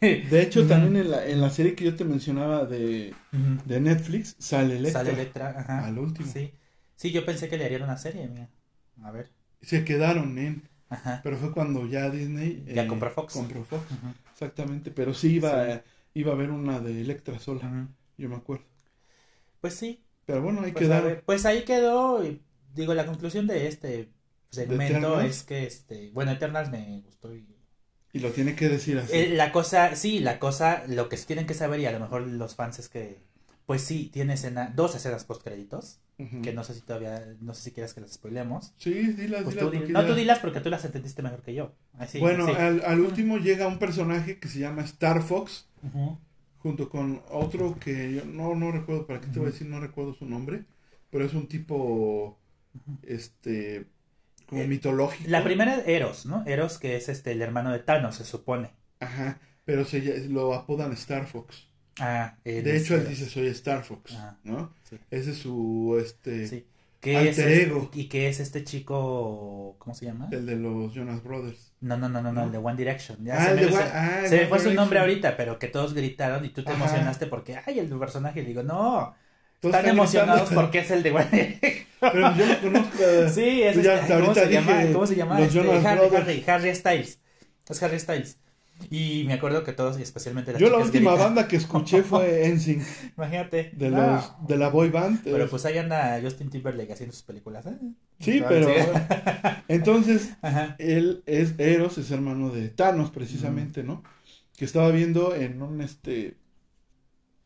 De 0.30 0.42
hecho, 0.42 0.60
Ujú. 0.60 0.68
también 0.68 0.96
en 0.96 1.10
la, 1.10 1.26
en 1.26 1.40
la 1.40 1.50
serie 1.50 1.74
que 1.74 1.84
yo 1.84 1.94
te 1.96 2.04
mencionaba 2.04 2.64
de, 2.66 3.14
Ujú. 3.32 3.62
de 3.68 3.80
Netflix, 3.80 4.36
sale 4.38 4.76
Electra. 4.76 5.00
Sale 5.00 5.12
Electra, 5.12 5.54
ajá. 5.58 5.86
Al 5.86 5.98
último. 5.98 6.30
Sí. 6.30 6.52
Sí, 6.96 7.12
yo 7.12 7.24
pensé 7.24 7.48
que 7.48 7.56
le 7.58 7.64
harían 7.66 7.82
una 7.82 7.96
serie, 7.98 8.26
mira. 8.28 8.48
A 9.02 9.10
ver. 9.10 9.30
Se 9.62 9.84
quedaron 9.84 10.38
en... 10.38 10.68
Ajá. 10.88 11.20
Pero 11.24 11.36
fue 11.36 11.52
cuando 11.52 11.86
ya 11.86 12.08
Disney... 12.10 12.62
eh, 12.66 12.74
Ya 12.74 12.86
compró 12.86 13.10
Fox. 13.10 13.32
Compró 13.34 13.64
Fox, 13.64 13.82
Ujú, 13.90 14.12
exactamente. 14.32 14.90
Pero 14.90 15.12
sí 15.14 15.34
iba, 15.34 15.64
Sí. 15.66 15.72
a- 15.72 15.84
iba 16.14 16.32
a 16.32 16.34
haber 16.34 16.50
una 16.50 16.78
de 16.80 17.00
Electra 17.00 17.38
sola, 17.38 17.88
yo 18.16 18.28
me 18.28 18.36
acuerdo. 18.36 18.64
Pues 19.60 19.74
sí. 19.74 20.02
Pero 20.24 20.42
bueno, 20.42 20.60
ahí 20.62 20.72
Pues, 20.72 20.84
quedaron. 20.84 21.22
pues 21.26 21.44
ahí 21.46 21.64
quedó. 21.64 22.24
y, 22.24 22.40
digo, 22.74 22.94
la 22.94 23.06
conclusión 23.06 23.46
de 23.46 23.66
este 23.68 24.08
segmento 24.50 25.20
es 25.20 25.42
que 25.42 25.64
este. 25.64 26.10
Bueno, 26.12 26.30
Eternals 26.32 26.70
me 26.70 27.00
gustó. 27.04 27.34
Y, 27.34 27.46
Y 28.16 28.20
lo 28.20 28.30
tiene 28.30 28.54
que 28.54 28.68
decir 28.68 28.98
así. 28.98 29.14
Eh, 29.14 29.28
la 29.34 29.52
cosa, 29.52 29.94
sí, 29.94 30.20
la 30.20 30.38
cosa, 30.38 30.84
lo 30.88 31.08
que 31.10 31.18
tienen 31.18 31.46
que 31.46 31.52
saber, 31.52 31.80
y 31.80 31.86
a 31.86 31.92
lo 31.92 32.00
mejor 32.00 32.22
los 32.22 32.54
fans 32.54 32.78
es 32.78 32.88
que. 32.88 33.18
Pues 33.66 33.82
sí, 33.82 34.10
tiene 34.12 34.34
escena, 34.34 34.72
dos 34.74 34.94
escenas 34.94 35.24
post 35.24 35.42
créditos, 35.42 35.98
que 36.16 36.52
no 36.52 36.62
sé 36.62 36.72
si 36.74 36.82
todavía, 36.82 37.34
no 37.40 37.52
sé 37.52 37.62
si 37.64 37.72
quieres 37.72 37.94
que 37.94 38.00
las 38.00 38.12
spoilemos. 38.12 38.72
Sí, 38.78 38.92
dilas, 38.92 39.42
Pues 39.42 39.56
dilas, 39.56 39.70
tú 39.86 39.92
no 39.92 40.06
tú 40.06 40.14
dilas 40.14 40.38
porque 40.38 40.60
tú 40.60 40.70
las 40.70 40.84
entendiste 40.84 41.20
mejor 41.20 41.42
que 41.42 41.52
yo. 41.52 41.72
Así, 41.98 42.20
bueno, 42.20 42.46
al, 42.46 42.82
al 42.84 43.00
último 43.00 43.38
llega 43.38 43.66
un 43.66 43.80
personaje 43.80 44.38
que 44.38 44.46
se 44.48 44.60
llama 44.60 44.82
Star 44.82 45.20
Fox, 45.20 45.68
junto 46.58 46.88
con 46.88 47.22
otro 47.28 47.76
que 47.78 48.14
yo 48.14 48.24
no, 48.24 48.54
no 48.54 48.70
recuerdo, 48.70 49.06
para 49.06 49.20
qué 49.20 49.26
te 49.26 49.40
voy 49.40 49.48
a 49.48 49.50
decir, 49.50 49.66
no 49.66 49.80
recuerdo 49.80 50.14
su 50.14 50.26
nombre, 50.26 50.64
pero 51.10 51.24
es 51.24 51.34
un 51.34 51.48
tipo, 51.48 52.38
este, 53.02 53.86
como 54.46 54.62
Eh, 54.62 54.66
mitológico. 54.66 55.28
La 55.30 55.42
primera 55.44 55.76
es 55.76 55.88
Eros, 55.88 56.26
¿no? 56.26 56.44
Eros, 56.46 56.78
que 56.78 56.96
es 56.96 57.08
este 57.08 57.32
el 57.32 57.42
hermano 57.42 57.72
de 57.72 57.78
Thanos, 57.80 58.16
se 58.16 58.24
supone. 58.24 58.70
Ajá, 59.00 59.38
pero 59.64 59.84
se, 59.84 60.28
lo 60.28 60.54
apodan 60.54 60.92
Star 60.92 61.26
Fox. 61.26 61.68
Ah, 61.98 62.36
él 62.44 62.62
De 62.64 62.76
hecho, 62.76 62.94
él 62.94 63.08
dice, 63.08 63.26
soy 63.26 63.46
Star 63.48 63.82
Fox, 63.84 64.14
Ajá. 64.14 64.38
¿no? 64.44 64.74
Sí. 64.88 64.98
Ese 65.10 65.30
es 65.32 65.38
su, 65.38 65.96
este, 66.00 66.46
Sí. 66.46 66.66
¿Qué 67.00 67.16
Alter 67.18 67.30
es 67.30 67.38
este- 67.38 67.62
ego. 67.64 67.90
y 67.94 68.08
que 68.08 68.28
es 68.28 68.40
este 68.40 68.64
chico, 68.64 69.76
¿cómo 69.78 69.94
se 69.94 70.06
llama? 70.06 70.28
el 70.32 70.44
de 70.46 70.56
los 70.56 70.92
Jonas 70.94 71.22
Brothers. 71.22 71.72
No, 71.80 71.96
no, 71.96 72.08
no, 72.08 72.20
no, 72.22 72.32
no, 72.32 72.40
¿No? 72.40 72.46
el 72.46 72.52
de 72.52 72.58
One 72.58 72.76
Direction. 72.76 73.24
Ya 73.24 73.36
Ah, 73.36 73.46
se 73.48 73.54
me, 73.54 73.60
de 73.66 73.68
se- 73.68 73.74
One- 73.76 73.90
ah, 73.92 74.22
se 74.26 74.36
me 74.38 74.46
fue 74.46 74.58
su 74.58 74.72
nombre 74.74 74.98
ahorita, 74.98 75.36
pero 75.36 75.58
que 75.58 75.68
todos 75.68 75.94
gritaron 75.94 76.44
y 76.44 76.48
tú 76.48 76.64
te 76.64 76.72
Ajá. 76.72 76.82
emocionaste 76.82 77.26
porque, 77.26 77.58
ay, 77.64 77.78
el 77.78 77.88
personaje. 77.98 78.40
Y 78.42 78.44
digo, 78.46 78.62
no, 78.62 79.14
están 79.62 79.88
emocionados 79.88 80.40
gritando. 80.48 80.60
porque 80.62 80.78
es 80.80 80.90
el 80.90 81.02
de 81.02 81.10
One. 81.12 81.60
Pero 82.00 82.36
yo 82.36 82.46
no 82.46 82.60
conozco. 82.60 82.98
Sí, 83.32 83.62
es 83.62 83.82
ya 83.82 84.00
este, 84.00 84.14
¿cómo, 84.20 84.34
se 84.34 84.50
llama? 84.50 84.82
¿cómo 84.92 85.06
se 85.06 85.16
llama? 85.16 85.40
Este, 85.40 85.60
Harry. 85.60 86.16
Harry, 86.16 86.44
Harry 86.46 86.74
Styles. 86.74 87.20
Es 87.68 87.82
Harry 87.82 87.98
Styles. 87.98 88.38
Y 88.90 89.24
me 89.26 89.32
acuerdo 89.32 89.64
que 89.64 89.72
todos, 89.72 89.98
y 89.98 90.02
especialmente 90.02 90.52
las 90.52 90.60
Yo 90.60 90.68
la 90.68 90.76
última 90.76 91.12
gritan. 91.12 91.28
banda 91.34 91.48
que 91.48 91.56
escuché 91.56 92.02
fue 92.02 92.46
NSYNC, 92.54 92.82
Imagínate. 93.16 93.70
de, 93.74 93.90
No. 93.90 94.06
los, 94.16 94.46
de 94.46 94.56
la 94.58 94.68
boy 94.68 94.90
band. 94.90 95.20
Pero 95.24 95.48
pues 95.48 95.64
ahí 95.64 95.78
anda 95.78 96.20
Justin 96.22 96.50
Timberlake 96.50 96.92
haciendo 96.92 97.14
sus 97.14 97.22
películas. 97.22 97.64
¿eh? 97.66 97.76
sí, 98.20 98.42
pero... 98.46 98.68
sí. 98.68 98.74
Entonces, 99.68 100.34
Ajá. 100.42 100.76
él 100.78 101.22
es 101.24 101.54
Eros, 101.58 101.96
es 101.96 102.10
hermano 102.10 102.50
de 102.50 102.68
Thanos, 102.68 103.10
precisamente, 103.10 103.82
¿no? 103.82 104.02
Que 104.58 104.66
estaba 104.66 104.90
viendo 104.90 105.34
en 105.34 105.62
un, 105.62 105.80
este... 105.80 106.36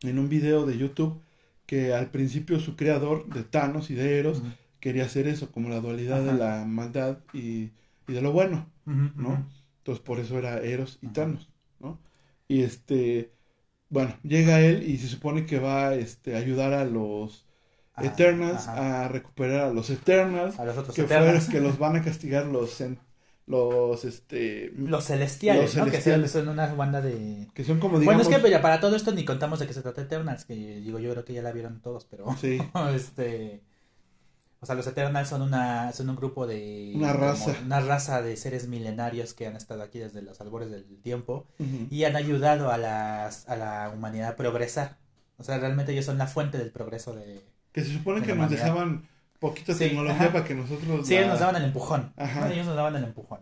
En 0.03 0.19
un 0.19 0.27
video 0.27 0.65
de 0.65 0.77
YouTube 0.77 1.21
que 1.71 1.93
al 1.93 2.11
principio 2.11 2.59
su 2.59 2.75
creador 2.75 3.27
de 3.29 3.43
Thanos 3.43 3.89
y 3.91 3.95
de 3.95 4.19
Eros 4.19 4.43
quería 4.79 5.05
hacer 5.05 5.27
eso, 5.27 5.51
como 5.51 5.69
la 5.69 5.79
dualidad 5.81 6.23
de 6.23 6.33
la 6.33 6.65
maldad 6.65 7.19
y, 7.33 7.71
y 8.07 8.13
de 8.13 8.21
lo 8.21 8.31
bueno. 8.33 8.69
¿no? 8.85 9.47
Entonces 9.79 10.03
por 10.03 10.19
eso 10.19 10.37
era 10.39 10.59
Eros 10.61 10.99
y. 11.01 11.07
Thanos, 11.07 11.49
¿no? 11.79 11.99
Y 12.47 12.63
este, 12.63 13.31
bueno, 13.89 14.15
llega 14.23 14.61
él 14.61 14.83
y 14.89 14.97
se 14.97 15.07
supone 15.07 15.45
que 15.45 15.59
va 15.59 15.95
este, 15.95 16.35
a 16.35 16.39
ayudar 16.39 16.73
a 16.73 16.85
los 16.85 17.45
Ah, 17.95 18.03
Eternals 18.05 18.67
a 18.67 19.07
recuperar 19.09 19.61
a 19.69 19.73
los 19.73 19.89
Eternals, 19.89 20.59
A 20.59 20.65
los 20.65 20.77
otros 20.77 20.95
que, 20.95 21.01
Eternals. 21.03 21.45
fueron- 21.45 21.51
que 21.51 21.61
los 21.61 21.77
van 21.79 21.95
a 21.97 22.03
castigar 22.03 22.45
los, 22.47 22.81
los, 23.51 24.05
este, 24.05 24.71
Los 24.77 25.05
celestiales, 25.05 25.75
Los 25.75 25.85
¿no? 25.85 25.91
Que 25.91 26.01
son, 26.01 26.27
son 26.29 26.47
una 26.47 26.73
banda 26.73 27.01
de... 27.01 27.49
que 27.53 27.65
son 27.65 27.79
como, 27.79 27.99
digamos, 27.99 28.05
Bueno, 28.05 28.21
es 28.21 28.41
que 28.41 28.47
mira, 28.47 28.61
para 28.61 28.79
todo 28.79 28.95
esto 28.95 29.11
ni 29.11 29.25
contamos 29.25 29.59
de 29.59 29.67
qué 29.67 29.73
se 29.73 29.81
trata 29.81 30.01
Eternals, 30.01 30.45
que 30.45 30.55
digo, 30.55 30.99
yo 30.99 31.11
creo 31.11 31.25
que 31.25 31.33
ya 31.33 31.41
la 31.41 31.51
vieron 31.51 31.81
todos, 31.81 32.05
pero... 32.05 32.25
sí, 32.39 32.59
este... 32.95 33.61
O 34.61 34.65
sea, 34.65 34.75
los 34.75 34.85
Eternals 34.85 35.27
son 35.27 35.41
una 35.41 35.91
son 35.91 36.11
un 36.11 36.15
grupo 36.15 36.45
de... 36.45 36.93
Una 36.95 37.13
como 37.13 37.25
raza. 37.25 37.55
Una 37.65 37.79
raza 37.79 38.21
de 38.21 38.37
seres 38.37 38.67
milenarios 38.67 39.33
que 39.33 39.47
han 39.47 39.55
estado 39.55 39.81
aquí 39.81 39.97
desde 39.97 40.21
los 40.21 40.39
albores 40.39 40.69
del 40.69 40.85
tiempo 41.01 41.47
y 41.89 42.03
han 42.03 42.15
ayudado 42.15 42.71
a, 42.71 42.77
las, 42.77 43.49
a 43.49 43.55
la 43.55 43.91
humanidad 43.93 44.29
a 44.29 44.35
progresar. 44.35 44.97
O 45.37 45.43
sea, 45.43 45.57
realmente 45.57 45.93
ellos 45.93 46.05
son 46.05 46.19
la 46.19 46.27
fuente 46.27 46.59
del 46.59 46.71
progreso 46.71 47.15
de... 47.15 47.43
que 47.71 47.83
se 47.83 47.93
supone 47.93 48.21
de 48.21 48.27
que 48.27 48.35
nos 48.35 48.51
dejaban 48.51 49.09
poquita 49.41 49.73
Sí, 49.73 49.79
tecnología 49.79 50.15
ajá. 50.21 50.31
para 50.31 50.45
que 50.45 50.55
nosotros 50.55 51.05
Sí, 51.05 51.13
la- 51.15 51.19
ellos 51.19 51.31
nos 51.31 51.39
daban 51.41 51.55
el 51.57 51.63
empujón. 51.65 52.13
Ajá. 52.15 52.39
¿no? 52.41 52.51
Ellos 52.53 52.65
nos 52.67 52.75
daban 52.77 52.95
el 52.95 53.03
empujón. 53.03 53.41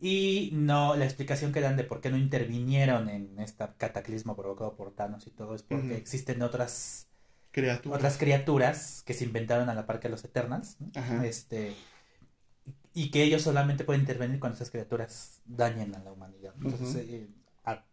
Y 0.00 0.50
no, 0.52 0.96
la 0.96 1.04
explicación 1.04 1.52
que 1.52 1.60
dan 1.60 1.76
de 1.76 1.84
por 1.84 2.00
qué 2.00 2.10
no 2.10 2.16
intervinieron 2.18 3.08
en 3.08 3.38
este 3.38 3.64
cataclismo 3.78 4.34
provocado 4.36 4.74
por 4.74 4.90
Thanos 4.92 5.26
y 5.28 5.30
todo 5.30 5.54
es 5.54 5.62
porque 5.62 5.96
existen 5.96 6.42
otras, 6.42 7.06
criaturas. 7.52 7.96
otras 7.98 8.18
criaturas 8.18 9.02
que 9.06 9.14
se 9.14 9.24
inventaron 9.24 9.70
a 9.70 9.74
la 9.74 9.86
par 9.86 10.00
que 10.00 10.08
los 10.08 10.24
Eternals. 10.24 10.76
¿no? 10.80 10.90
Ajá. 10.94 11.24
Este, 11.24 11.74
y 12.92 13.10
que 13.10 13.22
ellos 13.22 13.42
solamente 13.42 13.84
pueden 13.84 14.02
intervenir 14.02 14.40
cuando 14.40 14.56
esas 14.56 14.70
criaturas 14.70 15.40
dañen 15.44 15.94
a 15.94 16.00
la 16.00 16.12
humanidad. 16.12 16.54
Entonces 16.62 16.96
eh, 17.08 17.28
a- 17.64 17.84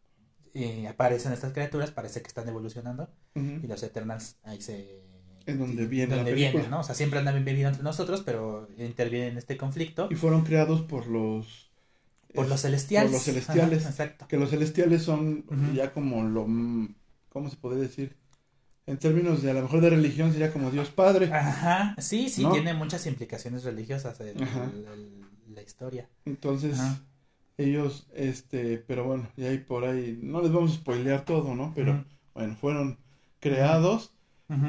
eh, 0.54 0.88
aparecen 0.88 1.32
estas 1.34 1.54
criaturas, 1.54 1.92
parece 1.92 2.22
que 2.22 2.28
están 2.28 2.48
evolucionando 2.50 3.10
y 3.36 3.68
los 3.68 3.82
Eternals 3.84 4.38
ahí 4.44 4.60
se 4.62 5.02
Es 5.46 5.58
donde 5.58 5.86
viene 5.88 6.16
donde 6.16 6.32
la 6.32 6.36
película. 6.36 6.52
viene, 6.64 6.70
¿no? 6.70 6.80
O 6.82 6.84
sea, 6.84 6.96
siempre 6.96 7.20
andan 7.20 7.44
viviendo 7.44 7.70
entre 7.70 7.84
nosotros, 7.84 8.22
pero 8.26 8.68
interviene 8.78 9.28
en 9.28 9.38
este 9.38 9.58
conflicto 9.58 10.08
Y 10.12 10.16
fueron 10.16 10.44
creados 10.44 10.82
por 10.82 11.08
los... 11.08 11.72
por 12.34 12.46
es- 12.46 12.50
los 12.50 12.62
celestiales. 12.62 13.12
por 13.12 13.18
los 13.18 13.24
celestiales. 13.26 13.80
Ajá, 13.82 13.90
exacto. 13.90 14.28
Que 14.28 14.38
los 14.38 14.50
celestiales 14.50 15.04
son 15.04 15.46
Ujú. 15.48 15.74
ya 15.76 15.94
como 15.94 16.24
lo... 16.24 16.48
mm, 16.48 16.96
¿Cómo 17.30 17.50
se 17.50 17.56
puede 17.58 17.82
decir? 17.82 18.16
En 18.88 18.98
términos 18.98 19.42
de 19.42 19.52
a 19.52 19.54
lo 19.54 19.62
mejor 19.62 19.82
de 19.82 19.90
religión 19.92 20.32
sería 20.32 20.52
como 20.52 20.70
Dios 20.72 20.90
Padre. 20.90 21.32
Ajá, 21.34 21.96
sí, 22.00 22.30
sí, 22.30 22.44
¿No? 22.44 22.52
tiene 22.52 22.74
muchas 22.74 23.06
implicaciones 23.08 23.64
religiosas 23.64 24.20
el- 24.20 24.30
el- 24.42 24.86
el- 24.94 25.22
la 25.56 25.62
historia. 25.62 26.10
Entonces, 26.26 26.80
Ajá. 26.80 27.00
ellos, 27.58 28.08
este, 28.16 28.78
pero 28.80 29.06
bueno, 29.06 29.30
y 29.38 29.44
ahí 29.46 29.60
por 29.60 29.86
ahí, 29.86 30.20
no 30.22 30.42
les 30.42 30.52
vamos 30.52 30.72
a 30.72 30.76
spoilear 30.76 31.26
todo, 31.26 31.56
¿no? 31.56 31.72
Pero 31.76 31.94
Ujú. 31.94 32.04
bueno, 32.34 32.56
fueron 32.60 32.98
creados 33.40 34.14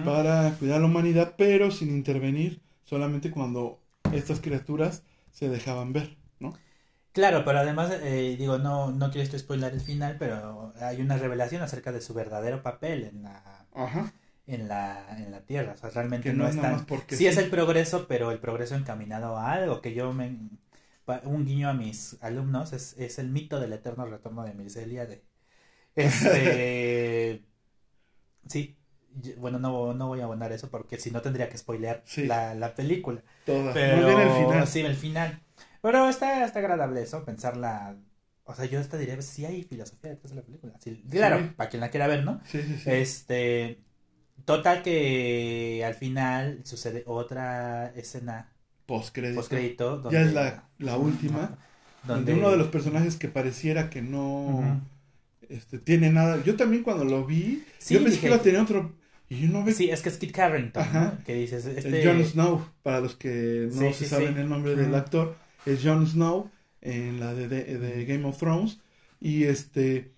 Para 0.04 0.54
cuidar 0.58 0.78
a 0.78 0.80
la 0.80 0.86
humanidad, 0.86 1.34
pero 1.36 1.70
sin 1.70 1.90
intervenir, 1.90 2.60
solamente 2.84 3.30
cuando 3.30 3.80
estas 4.12 4.40
criaturas 4.40 5.02
se 5.32 5.48
dejaban 5.48 5.92
ver, 5.92 6.16
¿no? 6.38 6.54
Claro, 7.12 7.44
pero 7.44 7.58
además, 7.58 7.92
eh, 8.02 8.36
digo, 8.38 8.58
no, 8.58 8.90
no 8.90 9.10
quiero 9.10 9.24
esto 9.24 9.38
spoiler 9.38 9.72
el 9.74 9.80
final, 9.80 10.16
pero 10.18 10.72
hay 10.80 11.00
una 11.02 11.16
revelación 11.18 11.60
acerca 11.62 11.92
de 11.92 12.00
su 12.00 12.14
verdadero 12.14 12.62
papel 12.62 13.04
en 13.04 13.22
la, 13.22 13.66
Ajá. 13.74 14.12
en 14.46 14.68
la, 14.68 15.18
en 15.18 15.30
la 15.30 15.42
Tierra. 15.44 15.72
O 15.74 15.76
sea, 15.76 15.90
realmente 15.90 16.30
Que 16.30 16.32
no, 16.32 16.44
no 16.44 16.48
es 16.48 16.56
es 16.56 16.60
tan... 16.60 16.86
porque 16.86 17.16
Sí 17.16 17.26
es 17.26 17.34
sí. 17.34 17.40
el 17.40 17.50
progreso, 17.50 18.06
pero 18.08 18.30
el 18.30 18.38
progreso 18.40 18.76
encaminado 18.76 19.36
a 19.36 19.52
algo 19.52 19.80
que 19.82 19.94
yo 19.94 20.12
me... 20.12 20.38
Un 21.24 21.44
guiño 21.44 21.68
a 21.68 21.74
mis 21.74 22.16
alumnos 22.22 22.72
es, 22.72 22.96
es 22.98 23.18
el 23.18 23.28
mito 23.30 23.60
del 23.60 23.72
eterno 23.74 24.06
retorno 24.06 24.44
de 24.44 24.54
Mircelia 24.54 25.04
de... 25.06 25.22
Este... 25.96 27.44
sí, 28.46 28.76
bueno, 29.38 29.58
no, 29.58 29.94
no 29.94 30.08
voy 30.08 30.20
a 30.20 30.24
abonar 30.24 30.52
eso 30.52 30.70
porque 30.70 30.98
si 30.98 31.10
no 31.10 31.20
tendría 31.22 31.48
que 31.48 31.58
spoilear 31.58 32.02
Sí. 32.06 32.24
la, 32.26 32.54
la 32.54 32.74
película. 32.74 33.22
Todas. 33.46 33.74
Pero 33.74 34.06
bien 34.06 34.20
el 34.20 34.30
final. 34.30 34.66
sí, 34.66 34.80
el 34.80 34.96
final. 34.96 35.40
Pero 35.82 36.08
está, 36.08 36.44
está 36.44 36.58
agradable 36.60 37.02
eso, 37.02 37.24
pensarla. 37.24 37.96
O 38.44 38.54
sea, 38.54 38.64
yo 38.66 38.80
hasta 38.80 38.96
diría, 38.98 39.20
sí 39.22 39.44
hay 39.44 39.62
filosofía 39.64 40.10
detrás 40.10 40.30
de 40.30 40.36
la 40.36 40.42
película. 40.42 40.74
Sí, 40.80 41.04
claro, 41.10 41.52
para 41.56 41.70
quien 41.70 41.80
la 41.80 41.90
quiera 41.90 42.06
ver, 42.08 42.24
¿no? 42.24 42.40
Sí, 42.44 42.60
sí, 42.62 42.76
sí. 42.82 42.90
Este. 42.90 43.80
Total 44.44 44.82
que 44.82 45.84
al 45.86 45.94
final 45.94 46.60
sucede 46.64 47.04
otra 47.06 47.88
escena 47.94 48.52
Postcrédito. 48.86 49.40
postcrédito. 49.40 50.10
Ya 50.10 50.22
es 50.22 50.32
la, 50.32 50.68
la 50.78 50.96
última, 50.96 51.56
Donde, 52.02 52.34
uno 52.34 52.50
de 52.50 52.56
los 52.56 52.66
personajes 52.68 53.14
que 53.16 53.28
pareciera 53.28 53.88
que 53.88 54.02
no 54.02 54.80
este, 55.48 55.78
tiene 55.78 56.10
nada. 56.10 56.42
Yo 56.42 56.56
también 56.56 56.82
cuando 56.82 57.04
lo 57.04 57.24
vi, 57.24 57.64
Sí, 57.78 57.94
yo 57.94 58.00
pensé 58.02 58.16
dije- 58.16 58.20
que 58.22 58.26
iba 58.28 58.36
a 58.36 58.42
tener 58.42 58.60
otro. 58.60 58.92
Y 59.32 59.40
yo 59.40 59.48
no 59.48 59.64
veo 59.64 59.74
Sí, 59.74 59.88
es 59.90 60.02
que 60.02 60.08
es 60.10 60.18
Kit 60.18 60.32
Carrington, 60.32 60.82
Ajá. 60.82 61.14
¿no? 61.18 61.24
Que 61.24 61.34
dices, 61.34 61.64
este... 61.64 62.04
Jon 62.04 62.22
Snow, 62.24 62.66
para 62.82 63.00
los 63.00 63.16
que 63.16 63.68
no 63.72 63.80
Sí, 63.80 63.92
se 63.94 64.04
sí, 64.04 64.06
saben 64.06 64.34
sí. 64.34 64.40
el 64.40 64.48
nombre 64.48 64.76
del 64.76 64.94
actor, 64.94 65.36
es 65.64 65.80
Jon 65.82 66.06
Snow 66.06 66.50
en 66.82 67.18
la 67.20 67.32
de, 67.34 67.48
de- 67.48 67.78
de 67.78 68.04
Game 68.04 68.24
of 68.26 68.36
Thrones. 68.38 68.78
Y 69.20 69.44
este, 69.44 70.10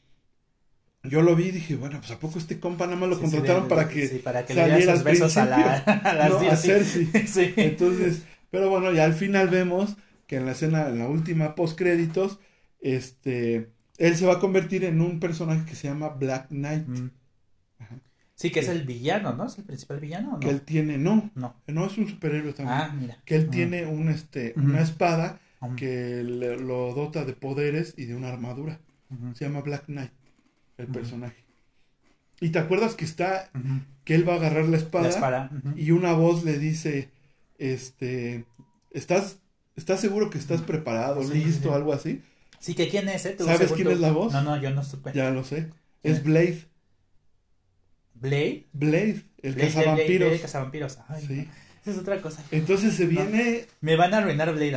yo 1.02 1.22
lo 1.22 1.36
vi 1.36 1.44
y 1.44 1.50
dije, 1.52 1.76
bueno, 1.76 1.98
pues 2.00 2.10
a 2.10 2.18
poco 2.18 2.38
este 2.38 2.58
compa 2.58 2.86
nada 2.86 2.96
más 2.98 3.08
lo 3.10 3.20
contrataron 3.20 3.64
de- 3.64 3.68
para 3.68 3.88
que 3.88 4.08
sí, 4.08 4.18
para 4.18 4.44
que 4.46 4.54
le 4.54 4.60
saliera 4.62 4.76
diera 4.78 4.92
al 4.92 4.98
sus 4.98 5.04
besos 5.04 5.36
a, 5.36 5.44
la, 5.46 5.74
a 6.04 6.14
las 6.14 6.30
no, 6.30 6.50
a. 6.50 6.56
Cersei. 6.56 7.06
Sí. 7.26 7.52
Entonces, 7.56 8.22
pero 8.50 8.68
bueno, 8.70 8.90
ya 8.92 9.04
al 9.04 9.14
final 9.14 9.48
vemos 9.48 9.96
que 10.26 10.36
en 10.36 10.46
la 10.46 10.52
escena, 10.52 10.88
en 10.88 10.98
la 10.98 11.06
última 11.08 11.54
post 11.54 11.78
créditos, 11.78 12.38
este, 12.80 13.68
él 13.98 14.16
se 14.16 14.26
va 14.26 14.34
a 14.34 14.40
convertir 14.40 14.84
en 14.84 15.00
un 15.00 15.20
personaje 15.20 15.64
que 15.66 15.74
se 15.76 15.86
llama 15.88 16.08
Black 16.08 16.48
Knight, 16.48 16.86
Mm. 16.88 17.10
Sí, 18.36 18.50
que 18.50 18.60
es 18.60 18.68
el 18.68 18.82
villano, 18.84 19.32
¿no? 19.34 19.46
Es 19.46 19.56
el 19.58 19.64
principal 19.64 20.00
villano, 20.00 20.30
¿o 20.30 20.32
¿no? 20.34 20.40
que 20.40 20.50
él 20.50 20.62
tiene, 20.62 20.98
no, 20.98 21.30
No. 21.36 21.54
no 21.68 21.86
es 21.86 21.96
un 21.98 22.08
superhéroe 22.08 22.52
también, 22.52 22.78
Ah, 22.78 22.94
mira. 22.98 23.18
que 23.24 23.36
él 23.36 23.48
tiene 23.48 23.86
un, 23.86 24.08
este, 24.08 24.54
una 24.56 24.80
espada 24.80 25.40
Um, 25.60 25.76
que 25.76 26.22
le- 26.22 26.58
lo 26.58 26.92
dota 26.94 27.24
de 27.24 27.32
poderes 27.32 27.94
y 27.96 28.04
de 28.04 28.14
una 28.14 28.28
armadura. 28.28 28.80
Se 29.34 29.44
llama 29.46 29.60
Black 29.62 29.86
Knight, 29.86 30.10
el 30.76 30.88
personaje. 30.88 31.42
Y 32.40 32.50
te 32.50 32.58
acuerdas 32.58 32.94
que 32.96 33.04
está, 33.06 33.50
que 34.04 34.14
él 34.14 34.28
va 34.28 34.34
a 34.34 34.36
agarrar 34.36 34.66
la 34.66 34.76
espada, 34.76 35.04
La 35.04 35.10
espada. 35.10 35.50
y 35.76 35.92
una 35.92 36.12
voz 36.12 36.44
le 36.44 36.58
dice, 36.58 37.08
este, 37.58 38.44
¿estás, 38.90 39.38
estás 39.76 40.00
seguro 40.00 40.28
que 40.30 40.38
estás 40.38 40.60
preparado, 40.60 41.22
Sí, 41.22 41.34
listo, 41.44 41.68
sí. 41.70 41.74
algo 41.74 41.92
así? 41.92 42.22
Sí, 42.58 42.74
que 42.74 42.88
quién 42.88 43.08
es, 43.08 43.24
¿eh? 43.26 43.36
¿Sabes 43.38 43.72
quién 43.72 43.86
tú- 43.86 43.92
es 43.92 44.00
la 44.00 44.10
voz? 44.12 44.32
No, 44.32 44.42
no, 44.42 44.60
yo 44.60 44.70
no 44.70 44.82
supe. 44.82 45.12
Ya 45.14 45.30
lo 45.30 45.44
sé. 45.44 45.70
¿Quién 46.02 46.14
Es 46.14 46.18
es? 46.18 46.24
Blade, 46.24 46.64
Blade. 48.24 48.64
Blade, 48.72 49.22
el 49.42 49.54
Blade, 49.54 49.68
cazavampiros. 49.68 50.06
Blade, 50.08 50.18
Blade, 50.28 50.40
cazavampiros. 50.40 50.98
Ay, 51.08 51.24
Sí. 51.26 51.34
no, 51.34 51.42
esa 51.82 51.90
es 51.90 51.98
otra 51.98 52.20
cosa. 52.22 52.42
Entonces 52.50 52.94
se 52.94 53.06
viene 53.06 53.66
Me 53.80 53.96
van 53.96 54.14
a 54.14 54.18
arruinar 54.18 54.52
Blade. 54.54 54.72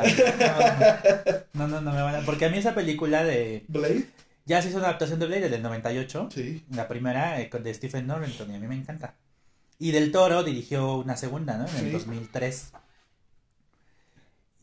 No, 1.54 1.68
no, 1.68 1.68
no, 1.68 1.82
no 1.82 1.94
me 1.94 2.02
van 2.02 2.16
a... 2.16 2.20
Porque 2.26 2.46
a 2.46 2.50
mí 2.50 2.58
esa 2.58 2.76
película 2.76 3.24
de... 3.24 3.64
Blade, 3.70 4.06
Ya 4.46 4.62
se 4.62 4.70
hizo 4.70 4.78
una 4.78 4.88
adaptación 4.88 5.20
de 5.20 5.26
Blade, 5.28 5.50
del 5.50 5.62
98. 5.62 6.30
sí, 6.34 6.64
La 6.72 6.88
primera 6.88 7.40
eh, 7.42 7.50
de 7.50 7.74
Stephen 7.74 8.08
Norrington 8.08 8.52
y 8.52 8.56
a 8.56 8.60
mí 8.60 8.68
me 8.68 8.76
encanta. 8.76 9.16
Y 9.80 9.92
Del 9.92 10.12
Toro 10.12 10.44
dirigió 10.44 10.96
una 10.98 11.16
segunda, 11.18 11.58
¿no? 11.58 11.66
En 11.68 11.76
el 11.78 11.86
Sí. 11.86 11.90
2003. 11.92 12.72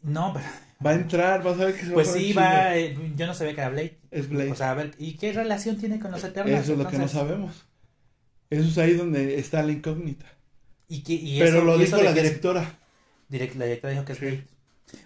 No, 0.02 0.32
pero... 0.34 0.44
va 0.84 0.90
a 0.90 0.94
entrar, 0.94 1.42
vas 1.42 1.58
a 1.58 1.64
ver 1.64 1.74
que 1.76 1.80
se 1.82 1.88
va 1.88 1.94
Pues 1.94 2.08
sí, 2.12 2.32
va... 2.34 2.76
eh, 2.76 2.94
yo 3.16 3.26
no 3.26 3.32
sabía 3.34 3.54
que 3.54 3.60
era 3.60 3.70
Blade. 3.70 3.98
Es 4.10 4.28
Blade. 4.28 4.50
O 4.52 4.54
sea, 4.54 4.70
a 4.72 4.74
ver, 4.74 4.94
¿y 4.98 5.14
qué 5.16 5.32
relación 5.32 5.78
tiene 5.78 5.98
con 5.98 6.10
los 6.10 6.22
Eternals? 6.24 6.64
Eso 6.64 6.72
es 6.72 6.78
lo 6.78 6.88
que 6.88 6.98
no 6.98 7.08
sabemos. 7.08 7.64
Eso 8.58 8.68
es 8.68 8.78
ahí 8.78 8.94
donde 8.94 9.38
está 9.38 9.62
la 9.62 9.72
incógnita. 9.72 10.26
¿Y 10.88 11.02
qué- 11.02 11.14
y 11.14 11.38
Pero 11.38 11.58
eso- 11.58 11.64
lo 11.64 11.76
y 11.76 11.84
dijo 11.84 11.96
la 12.02 12.12
directora. 12.12 12.78
direct- 13.30 13.54
la 13.54 13.64
directora 13.66 13.92
dijo 13.92 14.04
que 14.04 14.12
es 14.12 14.18
Sí. 14.18 14.44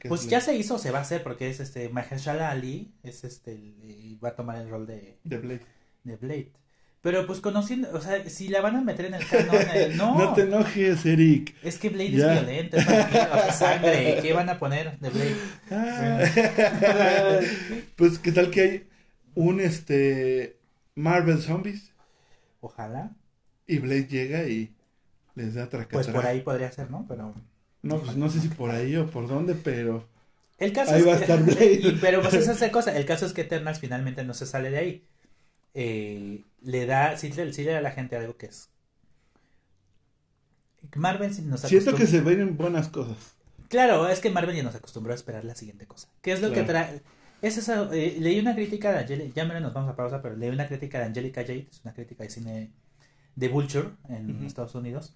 Que 0.00 0.08
Pues 0.08 0.22
es 0.24 0.28
ya 0.28 0.40
se 0.40 0.54
hizo, 0.56 0.76
se 0.78 0.90
va 0.90 0.98
a 0.98 1.02
hacer, 1.02 1.22
porque 1.22 1.48
es 1.48 1.60
este 1.60 1.88
Mahershala 1.88 2.50
Ali, 2.50 2.92
es 3.02 3.24
este, 3.24 3.54
y 3.54 4.18
va 4.22 4.30
a 4.30 4.36
tomar 4.36 4.56
el 4.58 4.68
rol 4.68 4.86
de, 4.86 5.18
De 5.24 5.38
Blade. 5.38 5.62
de 6.04 6.16
Blade. 6.16 6.52
Pero 7.00 7.26
pues 7.26 7.40
conociendo, 7.40 7.88
o 7.94 8.00
sea, 8.00 8.28
si 8.28 8.48
la 8.48 8.60
van 8.60 8.74
a 8.76 8.80
meter 8.82 9.06
en 9.06 9.14
el 9.14 9.26
canon, 9.26 9.54
eh, 9.72 9.92
no, 9.96 10.18
No 10.18 10.34
te 10.34 10.42
enojes, 10.42 11.06
Eric. 11.06 11.54
es 11.62 11.78
que 11.78 11.88
Blade 11.90 12.10
Ya. 12.10 12.34
es 12.34 12.40
violento, 12.42 12.76
es 12.76 12.86
vampiro, 12.86 13.44
es 13.48 13.54
sangre, 13.54 14.18
¿qué 14.20 14.32
van 14.32 14.48
a 14.50 14.58
poner 14.58 14.98
de 14.98 15.10
Blade? 15.10 15.36
Ah. 15.70 17.40
pues 17.96 18.18
qué 18.18 18.32
tal 18.32 18.50
que 18.50 18.60
hay 18.60 18.88
un 19.36 19.60
este 19.60 20.58
Marvel 20.96 21.40
Zombies 21.40 21.92
Ojalá, 22.60 23.12
y 23.68 23.78
Blade 23.78 24.06
llega 24.08 24.42
y 24.48 24.74
les 25.36 25.54
da 25.54 25.68
tracatrá. 25.68 25.92
pues 25.98 26.08
por 26.08 26.26
ahí 26.26 26.40
podría 26.40 26.72
ser, 26.72 26.90
¿no? 26.90 27.04
Pero 27.08 27.34
No, 27.82 28.00
pues 28.00 28.16
no 28.16 28.28
sé 28.28 28.40
si 28.40 28.48
por 28.48 28.70
ahí 28.70 28.96
o 28.96 29.08
por 29.08 29.28
dónde, 29.28 29.54
pero 29.54 30.04
el 30.58 30.72
caso 30.72 30.92
Ahí 30.92 31.02
es 31.02 31.06
va 31.06 31.12
a 31.12 31.16
estar 31.20 31.40
Blade. 31.44 31.72
y- 31.82 31.98
pero 32.00 32.20
pues 32.20 32.34
esa 32.34 32.50
es 32.52 32.60
la 32.60 32.72
cosa, 32.72 32.96
el 32.96 33.06
caso 33.06 33.26
es 33.26 33.32
que 33.32 33.42
Eternals 33.42 33.78
finalmente 33.78 34.24
no 34.24 34.34
se 34.34 34.46
sale 34.46 34.70
de 34.70 34.78
ahí. 34.78 35.04
Eh, 35.74 36.42
le 36.62 36.86
da, 36.86 37.16
sí, 37.16 37.30
le- 37.30 37.52
sí 37.52 37.62
le 37.62 37.70
da 37.72 37.78
a 37.78 37.82
la 37.82 37.92
gente 37.92 38.16
algo 38.16 38.36
que 38.36 38.46
es 38.46 38.70
Marvel 40.96 41.32
sí 41.34 41.42
nos 41.42 41.60
siento 41.60 41.94
que 41.94 42.06
se 42.06 42.20
ven 42.20 42.56
buenas 42.56 42.88
cosas. 42.88 43.16
Claro, 43.68 44.08
es 44.08 44.20
que 44.20 44.30
Marvel 44.30 44.56
ya 44.56 44.62
nos 44.62 44.74
acostumbró 44.74 45.12
a 45.12 45.16
esperar 45.16 45.44
la 45.44 45.54
siguiente 45.54 45.86
cosa. 45.86 46.08
¿Qué 46.22 46.32
es 46.32 46.40
lo 46.40 46.52
que 46.52 46.62
trae? 46.62 47.02
Es 47.42 47.58
eso, 47.58 47.92
eh, 47.92 48.16
leí 48.18 48.40
una 48.40 48.54
crítica 48.54 48.90
de 48.90 48.98
Angelica, 49.00 49.32
ya 49.34 49.44
menos 49.44 49.62
nos 49.62 49.72
vamos 49.74 49.90
a 49.90 49.94
pausa, 49.96 50.20
pero 50.22 50.34
leí 50.36 50.50
una 50.50 50.66
crítica 50.66 50.98
de 50.98 51.04
Angelica 51.04 51.42
Jade, 51.42 51.68
es 51.70 51.80
una 51.84 51.92
crítica 51.94 52.24
de 52.24 52.30
cine 52.30 52.70
de 53.38 53.48
Vulture 53.48 53.90
en. 54.08 54.44
Estados 54.44 54.74
Unidos. 54.74 55.12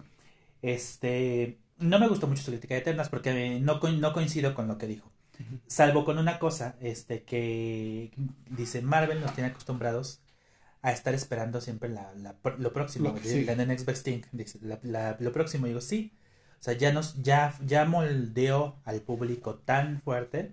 Este, 0.63 1.59
no 1.79 1.99
me 1.99 2.09
gustó 2.09 2.27
mucho 2.29 2.43
su 2.43 2.51
crítica 2.51 2.75
de 2.75 2.81
Eternas 2.81 3.09
porque 3.09 3.59
no, 3.61 3.81
no 3.81 4.13
coincido 4.13 4.55
con 4.55 4.69
lo 4.69 4.79
que 4.79 4.87
dijo. 4.87 5.11
Salvo 5.67 6.05
con 6.05 6.19
una 6.19 6.39
cosa, 6.39 6.77
este, 6.81 7.25
que 7.25 8.13
dice 8.51 8.81
Marvel 8.81 9.21
nos 9.21 9.35
tiene 9.35 9.51
acostumbrados 9.51 10.21
a 10.83 10.93
estar 10.93 11.15
esperando 11.15 11.61
siempre 11.61 11.89
la, 11.89 12.13
la- 12.15 12.37
lo 12.59 12.73
próximo, 12.73 13.11
Lo 13.11 13.19
sigue. 13.19 13.57
the 13.57 13.67
next 13.67 13.85
best 13.87 14.05
thing, 14.05 14.21
dice, 14.31 14.59
la- 14.63 14.79
la- 14.83 15.17
lo 15.19 15.33
próximo. 15.33 15.67
Digo, 15.67 15.81
sí, 15.81 16.13
o 16.61 16.63
sea, 16.63 16.75
ya 16.75 16.93
nos, 16.93 17.21
ya, 17.23 17.55
ya 17.67 17.85
moldeó 17.87 18.77
al 18.85 19.01
público 19.01 19.57
tan 19.57 20.01
fuerte 20.01 20.53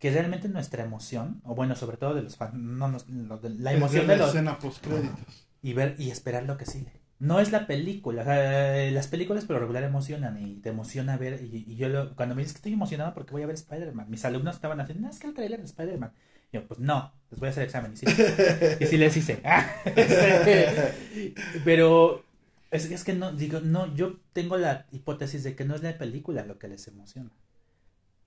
que 0.00 0.10
realmente 0.10 0.48
nuestra 0.48 0.82
emoción, 0.84 1.40
o 1.44 1.54
bueno, 1.54 1.76
sobre 1.76 1.96
todo 1.96 2.14
de 2.14 2.22
los 2.22 2.36
fans, 2.36 2.54
no 2.54 2.90
de- 3.38 3.50
la 3.50 3.72
emoción 3.72 4.06
de 4.08 4.16
la 4.16 4.22
los, 4.26 4.28
escena 4.34 4.58
post 4.58 4.84
créditos. 4.84 5.46
y 5.62 5.74
ver 5.74 5.94
y 5.98 6.10
esperar 6.10 6.42
lo 6.44 6.56
que 6.56 6.66
sigue. 6.66 6.92
No 7.20 7.40
es 7.40 7.52
la 7.52 7.66
película, 7.66 8.22
o 8.22 8.24
sea, 8.24 8.84
eh, 8.86 8.90
las 8.90 9.06
películas 9.08 9.44
por 9.44 9.54
lo 9.54 9.60
regular 9.60 9.84
emocionan 9.84 10.36
y 10.42 10.56
te 10.56 10.70
emociona 10.70 11.16
ver, 11.16 11.40
y, 11.42 11.64
y 11.66 11.76
yo 11.76 11.88
lo- 11.88 12.14
cuando 12.16 12.34
me 12.34 12.42
dices 12.42 12.54
que 12.54 12.58
estoy 12.58 12.72
emocionado 12.74 13.14
porque 13.14 13.32
voy 13.32 13.42
a 13.42 13.46
ver 13.46 13.54
Spider-Man, 13.54 14.10
mis 14.10 14.24
alumnos 14.24 14.56
estaban 14.56 14.80
haciendo, 14.80 15.06
no, 15.06 15.10
es 15.12 15.18
que 15.20 15.28
el 15.28 15.34
trailer 15.34 15.60
de 15.60 15.66
Spider-Man. 15.66 16.12
Yo, 16.52 16.66
pues 16.68 16.78
no, 16.80 17.12
les 17.30 17.40
voy 17.40 17.48
a 17.48 17.50
hacer 17.50 17.64
examen. 17.64 17.92
Y 17.94 17.96
sí, 17.96 18.06
y 18.80 18.86
sí 18.86 18.96
les 18.96 19.16
hice. 19.16 19.40
Pero 21.64 22.24
es, 22.70 22.90
es 22.90 23.04
que 23.04 23.14
no, 23.14 23.32
digo, 23.32 23.60
no, 23.60 23.94
yo 23.94 24.16
tengo 24.32 24.56
la 24.56 24.86
hipótesis 24.92 25.44
de 25.44 25.54
que 25.56 25.64
no 25.64 25.74
es 25.74 25.82
la 25.82 25.96
película 25.98 26.44
lo 26.44 26.58
que 26.58 26.68
les 26.68 26.86
emociona. 26.88 27.30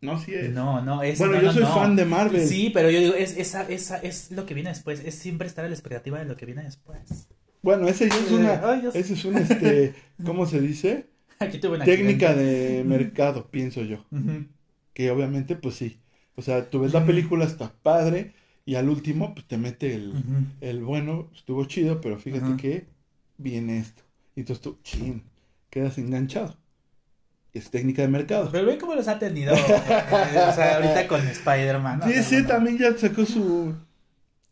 No, 0.01 0.19
sí 0.19 0.33
es. 0.35 0.51
No, 0.53 0.81
no, 0.81 1.01
es... 1.03 1.17
bueno, 1.19 1.35
no, 1.35 1.41
yo 1.41 1.51
soy 1.53 1.63
no. 1.63 1.73
fan 1.73 1.95
de 1.95 2.05
Marvel. 2.05 2.47
Sí, 2.47 2.69
pero 2.73 2.89
yo 2.91 2.99
digo, 2.99 3.13
es, 3.15 3.35
esa, 3.37 3.63
esa 3.67 3.97
es 3.97 4.31
lo 4.31 4.45
que 4.45 4.53
viene 4.53 4.69
después, 4.69 5.01
es 5.03 5.15
siempre 5.15 5.47
estar 5.47 5.65
a 5.65 5.69
la 5.69 5.73
expectativa 5.73 6.19
de 6.19 6.25
lo 6.25 6.37
que 6.37 6.45
viene 6.45 6.63
después. 6.63 7.27
Bueno, 7.61 7.87
ese 7.87 8.09
ya 8.09 8.15
es 8.15 8.31
una. 8.31 8.61
Ay. 8.63 8.89
Ese 8.93 9.13
es 9.13 9.25
un 9.25 9.37
este. 9.37 9.93
¿Cómo 10.25 10.45
se 10.45 10.61
dice? 10.61 11.07
Aquí 11.39 11.59
tuve 11.59 11.77
un 11.77 11.85
técnica 11.85 12.29
accidente. 12.29 12.77
de 12.77 12.83
mercado, 12.83 13.47
pienso 13.51 13.81
yo. 13.83 14.05
Que 14.93 15.11
obviamente, 15.11 15.55
pues 15.55 15.75
sí. 15.75 15.99
O 16.35 16.41
sea, 16.41 16.69
tú 16.69 16.79
ves 16.81 16.93
la 16.93 17.05
película, 17.05 17.45
está 17.45 17.71
padre, 17.81 18.33
y 18.65 18.75
al 18.75 18.89
último, 18.89 19.33
pues 19.33 19.47
te 19.47 19.57
mete 19.57 19.93
el, 19.95 20.13
el 20.61 20.83
bueno, 20.83 21.29
estuvo 21.35 21.65
chido, 21.65 22.01
pero 22.01 22.17
fíjate 22.19 22.45
Ajá. 22.45 22.57
que 22.57 22.85
viene 23.37 23.79
esto. 23.79 24.03
Y 24.35 24.41
entonces 24.41 24.61
tú, 24.61 24.77
chin, 24.83 25.23
quedas 25.69 25.97
enganchado. 25.97 26.55
Es 27.53 27.71
técnica 27.71 28.03
de 28.03 28.07
mercado. 28.07 28.49
Pero 28.51 28.67
ve 28.67 28.77
cómo 28.77 28.93
los 28.93 29.07
ha 29.07 29.17
tenido. 29.17 29.53
o 29.53 29.57
sea, 29.57 30.75
ahorita 30.75 31.07
con 31.07 31.25
Spider-Man. 31.27 31.99
¿no? 31.99 32.07
Sí, 32.07 32.21
sí, 32.23 32.43
también 32.45 32.77
ya 32.77 32.95
sacó 32.95 33.25
su, 33.25 33.73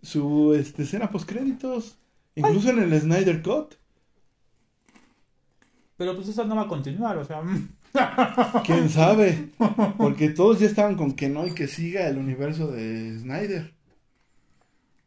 su 0.02 0.54
este, 0.56 0.84
escena 0.84 1.10
post 1.10 1.30
créditos. 1.30 2.00
Incluso 2.36 2.70
en 2.70 2.80
el 2.80 3.00
Snyder 3.00 3.42
Cut. 3.42 3.76
Pero 5.98 6.16
pues 6.16 6.28
eso 6.28 6.44
no 6.46 6.56
va 6.56 6.64
a 6.64 6.68
continuar, 6.68 7.18
o 7.18 7.24
sea. 7.26 7.42
mm. 7.42 7.70
¿Quién 8.66 8.90
sabe? 8.90 9.52
Porque 9.98 10.30
todos 10.30 10.60
ya 10.60 10.68
estaban 10.68 10.96
con 10.96 11.14
que 11.14 11.30
no 11.30 11.48
y 11.48 11.52
que 11.54 11.68
siga 11.68 12.08
el 12.08 12.18
universo 12.18 12.68
de 12.68 13.18
Snyder. 13.20 13.74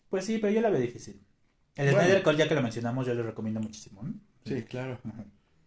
Pues 0.09 0.24
sí, 0.24 0.39
pero 0.39 0.53
yo 0.55 0.62
la 0.62 0.70
veo 0.70 0.81
difícil. 0.81 1.20
El 1.76 1.91
Bueno. 1.91 2.01
Snyder 2.01 2.22
Cut, 2.22 2.37
ya 2.37 2.49
que 2.49 2.55
lo 2.55 2.62
mencionamos, 2.62 3.07
yo 3.07 3.12
lo 3.14 3.22
recomiendo 3.22 3.61
muchísimo. 3.61 4.03
¿no? 4.03 4.14
Sí, 4.47 4.62
claro. 4.62 4.99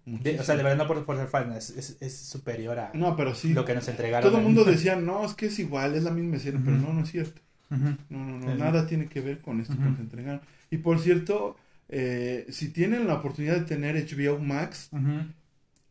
De- 0.05 0.39
o 0.39 0.43
sea, 0.43 0.55
de 0.57 0.64
verdad, 0.64 0.78
no 0.80 0.88
por, 0.88 1.05
por 1.05 1.16
ser 1.16 1.28
fan, 1.28 1.51
es, 1.51 1.70
es, 1.70 1.97
es 2.01 2.18
superior 2.18 2.80
a 2.80 2.91
No, 2.95 3.16
pero 3.16 3.36
sí. 3.36 3.53
lo 3.53 3.64
que 3.64 3.76
nos 3.76 3.88
entregaron. 3.88 4.28
Todo 4.28 4.39
el 4.39 4.43
mundo 4.43 4.64
decía, 4.66 4.95
no, 4.95 5.24
es 5.24 5.36
que 5.36 5.45
es 5.45 5.59
igual, 5.59 5.93
es 5.93 6.03
la 6.03 6.12
misma 6.12 6.38
escena, 6.38 6.59
pero 6.66 6.78
no, 6.78 6.91
no 6.91 7.03
es 7.03 7.12
cierto. 7.12 7.39
No, 7.70 7.97
no, 8.09 8.39
no, 8.39 8.55
nada 8.55 8.88
tiene 8.88 9.07
que 9.07 9.22
ver 9.22 9.39
con 9.41 9.62
esto 9.62 9.76
que 9.76 9.84
nos 9.84 9.99
entregaron. 9.99 10.41
Y 10.72 10.78
por 10.78 10.99
cierto, 10.99 11.57
eh, 11.89 12.47
si 12.49 12.69
tienen 12.69 13.05
la 13.05 13.15
oportunidad 13.15 13.55
de 13.57 13.65
tener 13.65 13.95
HBO 13.95 14.39
Max, 14.39 14.89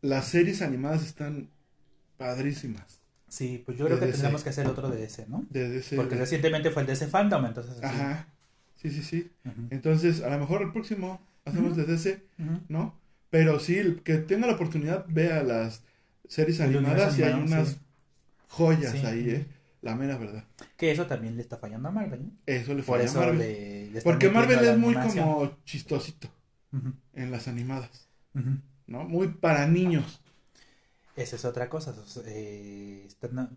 las 0.01 0.27
series 0.27 0.61
animadas 0.61 1.05
están 1.05 1.49
padrísimas. 2.17 2.99
Sí, 3.27 3.63
pues 3.65 3.77
yo 3.77 3.85
creo 3.85 3.95
De 3.95 4.01
que 4.01 4.05
DC. 4.07 4.17
tendremos 4.17 4.43
que 4.43 4.49
hacer 4.49 4.67
otro 4.67 4.89
de 4.89 5.09
¿no? 5.29 5.45
De 5.49 5.69
DC. 5.69 5.95
Porque 5.95 6.15
de- 6.15 6.21
recientemente 6.21 6.69
fue 6.69 6.81
el 6.81 6.87
de 6.87 6.93
ese 6.93 7.07
fandom, 7.07 7.45
entonces. 7.45 7.77
así. 7.81 7.85
Ajá. 7.85 8.27
Sí, 8.75 8.89
sí, 8.89 9.03
sí. 9.03 9.31
Entonces, 9.69 10.21
a 10.21 10.29
lo 10.31 10.39
mejor 10.39 10.63
el 10.63 10.71
próximo 10.73 11.21
hacemos 11.45 11.77
de 11.77 11.85
DC. 11.85 12.23
¿no? 12.67 12.99
Pero 13.29 13.59
sí, 13.59 13.77
el 13.77 14.01
que 14.01 14.17
tenga 14.17 14.47
la 14.47 14.53
oportunidad, 14.53 15.05
vea 15.07 15.43
las 15.43 15.83
series 16.27 16.59
animadas 16.59 17.17
y 17.19 17.23
hay 17.23 17.33
unas 17.33 17.69
sí. 17.69 17.77
joyas 18.49 18.91
Sí. 18.91 19.05
ahí, 19.05 19.29
¿eh? 19.29 19.45
La 19.81 19.95
mera 19.95 20.17
verdad. 20.17 20.45
Que 20.77 20.91
eso 20.91 21.07
también 21.07 21.35
le 21.35 21.41
está 21.41 21.57
fallando 21.57 21.89
a 21.89 21.91
Marvel, 21.91 22.23
¿no? 22.23 22.31
Eso 22.45 22.73
le 22.73 22.83
falla 22.83 23.09
a 23.09 23.13
Marvel. 23.13 23.39
le, 23.39 23.91
le 23.91 23.97
están 23.97 24.03
Porque 24.03 24.29
Marvel 24.29 24.59
es 24.63 24.77
muy 24.77 24.93
como 24.93 25.57
chistosito 25.65 26.29
en 27.13 27.31
las 27.31 27.47
animadas. 27.47 28.07
¿no? 28.87 29.03
Muy 29.05 29.29
para 29.29 29.67
niños. 29.67 30.21
Esa 31.15 31.35
es 31.35 31.45
otra 31.45 31.69
cosa. 31.69 31.93
eh, 32.25 33.07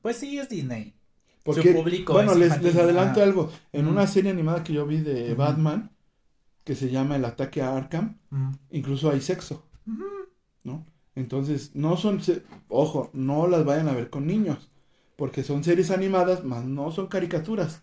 pues 0.02 0.16
sí, 0.16 0.38
es 0.38 0.48
Disney. 0.48 0.94
Porque, 1.42 1.72
Su 1.72 1.74
público 1.74 2.14
bueno, 2.14 2.32
es 2.32 2.38
les, 2.38 2.62
les 2.62 2.76
adelanto 2.76 3.22
algo. 3.22 3.52
En 3.72 3.86
una 3.86 4.06
serie 4.06 4.30
animada 4.30 4.64
que 4.64 4.72
yo 4.72 4.86
vi 4.86 5.00
de. 5.00 5.34
Batman, 5.34 5.90
que 6.64 6.74
se 6.74 6.90
llama 6.90 7.16
El 7.16 7.24
ataque 7.26 7.60
a 7.60 7.76
Arkham, 7.76 8.18
incluso 8.70 9.10
hay 9.10 9.20
sexo. 9.20 9.66
¿no? 10.64 10.86
Entonces, 11.14 11.74
no 11.74 11.96
son, 11.96 12.20
ojo, 12.68 13.10
no 13.12 13.46
las 13.46 13.64
vayan 13.64 13.88
a 13.88 13.92
ver 13.92 14.10
con 14.10 14.26
niños, 14.26 14.70
porque 15.16 15.42
son 15.42 15.64
series 15.64 15.90
animadas, 15.90 16.44
más 16.44 16.64
no 16.64 16.90
son 16.90 17.06
caricaturas. 17.06 17.82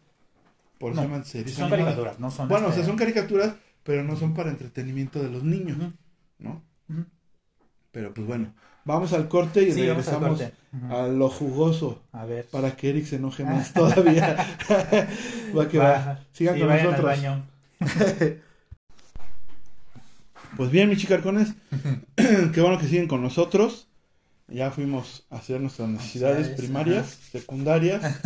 Por 0.77 0.95
No, 0.95 1.03
llaman 1.03 1.25
series 1.25 1.55
Son 1.55 1.65
animadas. 1.65 1.85
caricaturas, 1.95 2.19
no 2.19 2.31
son. 2.31 2.47
Bueno, 2.47 2.65
o 2.67 2.69
este, 2.69 2.81
sea, 2.81 2.89
son 2.89 2.97
caricaturas, 2.97 3.55
pero 3.83 4.03
no 4.03 4.15
son 4.15 4.33
para 4.33 4.49
entretenimiento 4.49 5.21
de 5.21 5.29
los 5.29 5.43
niños. 5.43 5.77
¿no? 6.39 6.61
Pero 7.91 8.13
pues 8.13 8.25
bueno, 8.25 8.53
vamos 8.85 9.13
al 9.13 9.27
corte 9.27 9.63
y 9.63 9.71
Sí, 9.71 9.81
regresamos 9.85 10.39
corte. 10.39 10.53
A 10.89 11.07
lo 11.07 11.29
jugoso. 11.29 12.01
A 12.13 12.25
ver. 12.25 12.45
Para 12.45 12.75
que 12.75 12.89
Eric 12.89 13.05
se 13.05 13.17
enoje 13.17 13.43
más 13.43 13.73
todavía. 13.73 14.35
va 15.57 15.67
que 15.67 15.77
va. 15.77 15.83
Va. 15.91 16.19
Sigan 16.31 16.55
Sí, 16.55 16.61
con 16.61 16.69
nosotros. 16.69 17.19
Pues 20.57 20.69
bien, 20.69 20.89
mis 20.89 20.99
chicarcones, 20.99 21.53
qué 22.53 22.59
bueno 22.61 22.77
que 22.77 22.85
siguen 22.87 23.07
con 23.07 23.21
nosotros. 23.21 23.87
Ya 24.51 24.71
fuimos 24.71 25.25
a 25.29 25.37
hacer 25.37 25.61
nuestras 25.61 25.89
necesidades 25.89 26.49
primarias, 26.49 27.17
secundarias. 27.31 28.01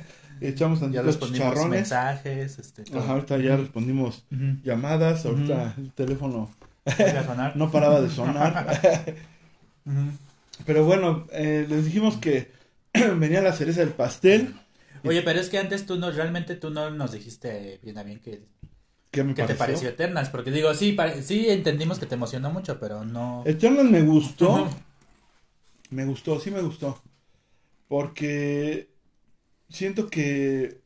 Echamos 0.40 0.80
Ya 0.90 1.02
respondimos 1.02 1.48
chicharrones. 1.48 1.80
mensajes. 1.80 2.58
Este, 2.58 2.84
todo. 2.84 3.00
Ajá, 3.00 3.12
ahorita 3.12 3.38
ya 3.38 3.56
respondimos 3.56 4.24
llamadas. 4.62 5.26
Ahorita 5.26 5.74
el 5.76 5.92
teléfono 5.92 6.50
no 7.54 7.70
paraba 7.70 8.00
de 8.00 8.08
sonar. 8.08 9.12
Pero 10.64 10.84
bueno, 10.84 11.26
eh, 11.32 11.66
les 11.68 11.84
dijimos 11.84 12.16
que 12.16 12.52
venía 13.16 13.42
la 13.42 13.52
cereza 13.52 13.80
del 13.80 13.90
pastel. 13.90 14.54
Oye, 15.04 15.22
pero 15.22 15.40
es 15.40 15.48
que 15.48 15.58
antes 15.58 15.86
tú 15.86 15.98
no, 15.98 16.10
realmente 16.10 16.56
tú 16.56 16.70
no 16.70 16.90
nos 16.90 17.12
dijiste 17.12 17.80
bien 17.82 17.98
a 17.98 18.02
bien 18.02 18.20
que, 18.20 18.42
¿Qué 19.10 19.24
me 19.24 19.34
que 19.34 19.44
te 19.44 19.54
pareció 19.54 19.88
Eternals, 19.88 20.28
porque 20.28 20.50
digo, 20.50 20.74
sí, 20.74 20.96
sí 21.22 21.48
entendimos 21.48 21.98
que 21.98 22.06
te 22.06 22.16
emocionó 22.16 22.50
mucho, 22.50 22.78
pero 22.78 23.04
no... 23.04 23.42
Eternals 23.46 23.90
me 23.90 24.02
gustó. 24.02 24.68
Me 25.90 26.04
gustó, 26.04 26.38
sí 26.40 26.50
me 26.50 26.62
gustó. 26.62 27.00
Porque 27.88 28.88
siento 29.68 30.08
que 30.08 30.80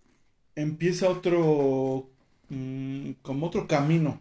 empieza 0.54 1.08
otro, 1.08 2.10
mm, 2.48 3.12
como 3.22 3.46
otro 3.46 3.66
camino. 3.66 4.20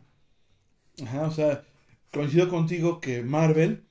Ajá, 1.02 1.24
o 1.24 1.32
sea, 1.32 1.64
coincido 2.12 2.50
contigo 2.50 3.00
que 3.00 3.24
Marvel 3.24 3.84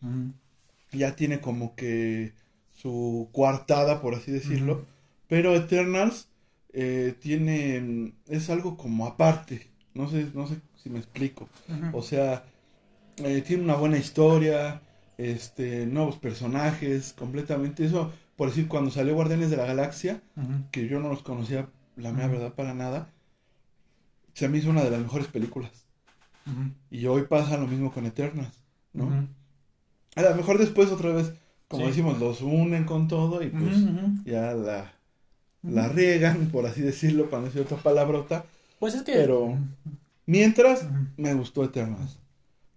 ya 0.93 1.17
tiene 1.17 1.41
como 1.41 1.75
que 1.75 2.33
su 2.77 3.29
coartada, 3.33 4.01
por 4.01 4.15
así 4.15 4.31
decirlo. 4.31 4.87
Pero 5.29 5.55
Eternals 5.55 6.29
eh, 6.73 7.15
tiene, 7.21 7.81
mm, 7.81 8.13
es 8.29 8.51
algo 8.51 8.77
como 8.77 9.07
aparte. 9.07 9.69
No 9.95 10.09
sé, 10.09 10.29
no 10.35 10.47
sé 10.47 10.57
si 10.83 10.91
me 10.91 10.99
explico. 10.99 11.49
O 11.93 12.03
sea, 12.03 12.45
eh, 13.19 13.43
tiene 13.47 13.63
una 13.65 13.75
buena 13.75 13.99
historia, 13.99 14.81
este, 15.31 15.87
nuevos 15.87 16.17
personajes, 16.17 17.15
completamente. 17.17 17.85
Eso, 17.85 18.13
por 18.37 18.49
decir, 18.49 18.69
cuando 18.69 18.91
salió 18.91 19.15
Guardianes 19.15 19.51
de 19.51 19.57
la 19.57 19.67
Galaxia, 19.67 20.21
que 20.71 20.89
yo 20.89 20.99
no 21.01 21.09
los 21.09 21.23
conocía, 21.23 21.69
la 21.97 22.13
mera 22.13 22.27
Ujú. 22.27 22.35
verdad, 22.37 22.55
para 22.55 22.75
nada, 22.75 23.11
se 24.35 24.49
me 24.49 24.59
hizo 24.59 24.71
una 24.71 24.83
de 24.83 24.91
las 24.91 25.01
mejores 25.01 25.27
películas. 25.29 25.71
Y 26.91 27.07
hoy 27.07 27.23
pasa 27.23 27.57
lo 27.57 27.67
mismo 27.69 27.93
con 27.93 28.05
Eternals, 28.07 28.55
¿no? 28.93 29.29
A 30.17 30.23
lo 30.23 30.35
mejor 30.35 30.59
después 30.59 30.91
otra 30.91 31.11
vez, 31.13 31.33
como 31.69 31.85
Sí. 31.85 31.89
decimos, 31.91 32.19
los 32.19 32.41
unen 32.43 32.85
con 32.85 33.07
todo 33.09 33.43
y 33.43 33.49
pues 33.49 33.77
ya 34.25 34.53
la, 34.55 34.93
la 35.63 35.89
riegan, 35.89 36.47
por 36.49 36.67
así 36.67 36.81
decirlo, 36.83 37.31
para 37.31 37.43
no 37.43 37.47
decir 37.47 37.63
otra 37.63 37.77
palabrota. 37.79 38.45
Pues 38.79 38.95
es 38.95 39.03
que... 39.03 39.13
Pero- 39.13 39.57
Mientras, 40.27 40.87
me 41.17 41.35
gustó 41.35 41.65
Eternals. 41.65 42.19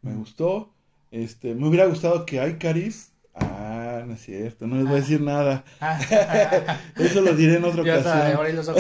Me 0.02 0.14
gustó. 0.16 0.72
Este, 1.16 1.56
me 1.56 1.66
hubiera 1.68 1.86
gustado 1.86 2.26
que 2.26 2.46
Icaris. 2.46 3.12
Ah, 3.34 4.04
no 4.06 4.14
es 4.16 4.22
cierto, 4.22 4.68
no 4.68 4.76
les 4.76 4.84
voy 4.86 4.94
a 4.94 5.02
decir 5.02 5.22
nada. 5.22 5.64
Eso 6.98 7.22
lo 7.22 7.34
diré 7.34 7.56
en 7.56 7.64
otra 7.64 7.82
ocasión. 7.84 8.66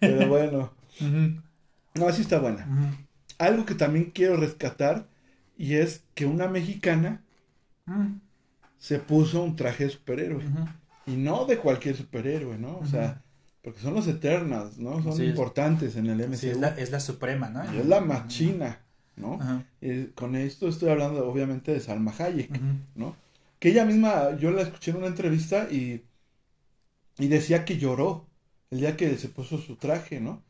Pero 0.00 0.28
bueno, 0.28 0.72
no, 1.94 2.12
sí 2.12 2.22
está 2.22 2.38
buena. 2.40 2.66
Algo 3.38 3.64
que 3.64 3.74
también 3.74 4.10
quiero 4.14 4.36
rescatar 4.36 5.06
y 5.56 5.74
es 5.74 6.02
que 6.14 6.26
una 6.26 6.46
mexicana 6.48 7.22
Ujú. 7.86 8.18
se 8.78 8.98
puso 8.98 9.42
un 9.42 9.56
traje 9.56 9.84
de 9.84 9.90
superhéroe. 9.90 10.44
Y 11.06 11.12
no 11.16 11.44
de 11.46 11.58
cualquier 11.58 11.96
superhéroe, 11.96 12.58
¿no? 12.58 12.78
O 12.78 12.86
sea, 12.86 13.22
porque 13.62 13.80
son 13.80 13.94
los 13.94 14.06
Eternals, 14.08 14.78
¿no? 14.78 15.02
Son 15.02 15.16
Sí, 15.16 15.24
importantes 15.24 15.96
en 15.96 16.06
el 16.06 16.20
MCU. 16.20 16.36
Sí, 16.36 16.48
es 16.50 16.58
la, 16.58 16.68
es 16.68 16.90
la 16.90 17.00
suprema, 17.00 17.48
¿no? 17.48 17.64
Y 17.74 17.78
es 17.78 17.86
la 17.86 18.00
machina, 18.00 18.80
¿no? 19.16 19.38
Eh, 19.80 20.12
con 20.14 20.36
esto 20.36 20.68
estoy 20.68 20.90
hablando 20.90 21.28
obviamente 21.28 21.72
de 21.72 21.80
Salma 21.80 22.12
Hayek. 22.18 22.60
¿no? 22.94 23.16
Que 23.58 23.70
ella 23.70 23.84
misma, 23.84 24.36
yo 24.38 24.50
la 24.50 24.62
escuché 24.62 24.90
en 24.92 24.98
una 24.98 25.06
entrevista 25.08 25.68
y, 25.70 26.04
y 27.18 27.28
decía 27.28 27.64
que 27.64 27.78
lloró 27.78 28.26
el 28.70 28.80
día 28.80 28.96
que 28.96 29.16
se 29.16 29.28
puso 29.28 29.58
su 29.58 29.76
traje, 29.76 30.20
¿no? 30.20 30.42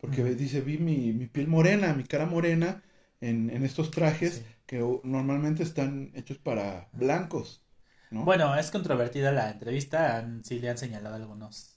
Porque 0.00 0.24
dice, 0.24 0.60
vi 0.60 0.78
mi, 0.78 1.12
mi 1.12 1.26
piel 1.26 1.48
morena, 1.48 1.92
mi 1.94 2.04
cara 2.04 2.26
morena 2.26 2.82
en, 3.20 3.50
en 3.50 3.64
estos 3.64 3.90
trajes 3.90 4.34
Sí. 4.36 4.44
que 4.66 4.78
normalmente 5.04 5.62
están 5.62 6.10
hechos 6.14 6.38
para 6.38 6.88
blancos, 6.92 7.62
¿no? 8.10 8.24
Bueno, 8.24 8.54
es 8.56 8.70
controvertida 8.70 9.32
la 9.32 9.50
entrevista, 9.50 10.18
han- 10.18 10.44
sí 10.44 10.58
le 10.58 10.70
han 10.70 10.78
señalado 10.78 11.16
algunos, 11.16 11.76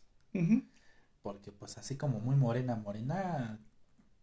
porque 1.22 1.52
pues 1.52 1.78
así 1.78 1.98
como 1.98 2.20
muy 2.20 2.36
morena, 2.36 2.76
morena, 2.76 3.60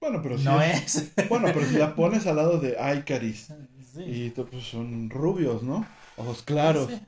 Bueno, 0.01 0.20
pero 0.22 0.38
sí 0.38 0.44
no 0.44 0.61
es- 0.62 0.96
es. 0.96 1.12
Bueno, 1.28 1.48
pero 1.53 1.66
si 1.66 1.74
la 1.76 1.94
pones 1.94 2.26
al 2.26 2.36
lado 2.36 2.59
de 2.59 2.76
Icaris 2.96 3.53
Sí. 3.94 4.03
y 4.05 4.30
pues 4.30 4.64
son 4.64 5.11
rubios, 5.11 5.62
¿no? 5.62 5.86
Ojos 6.16 6.42
claros. 6.42 6.88
Sí. 6.90 7.01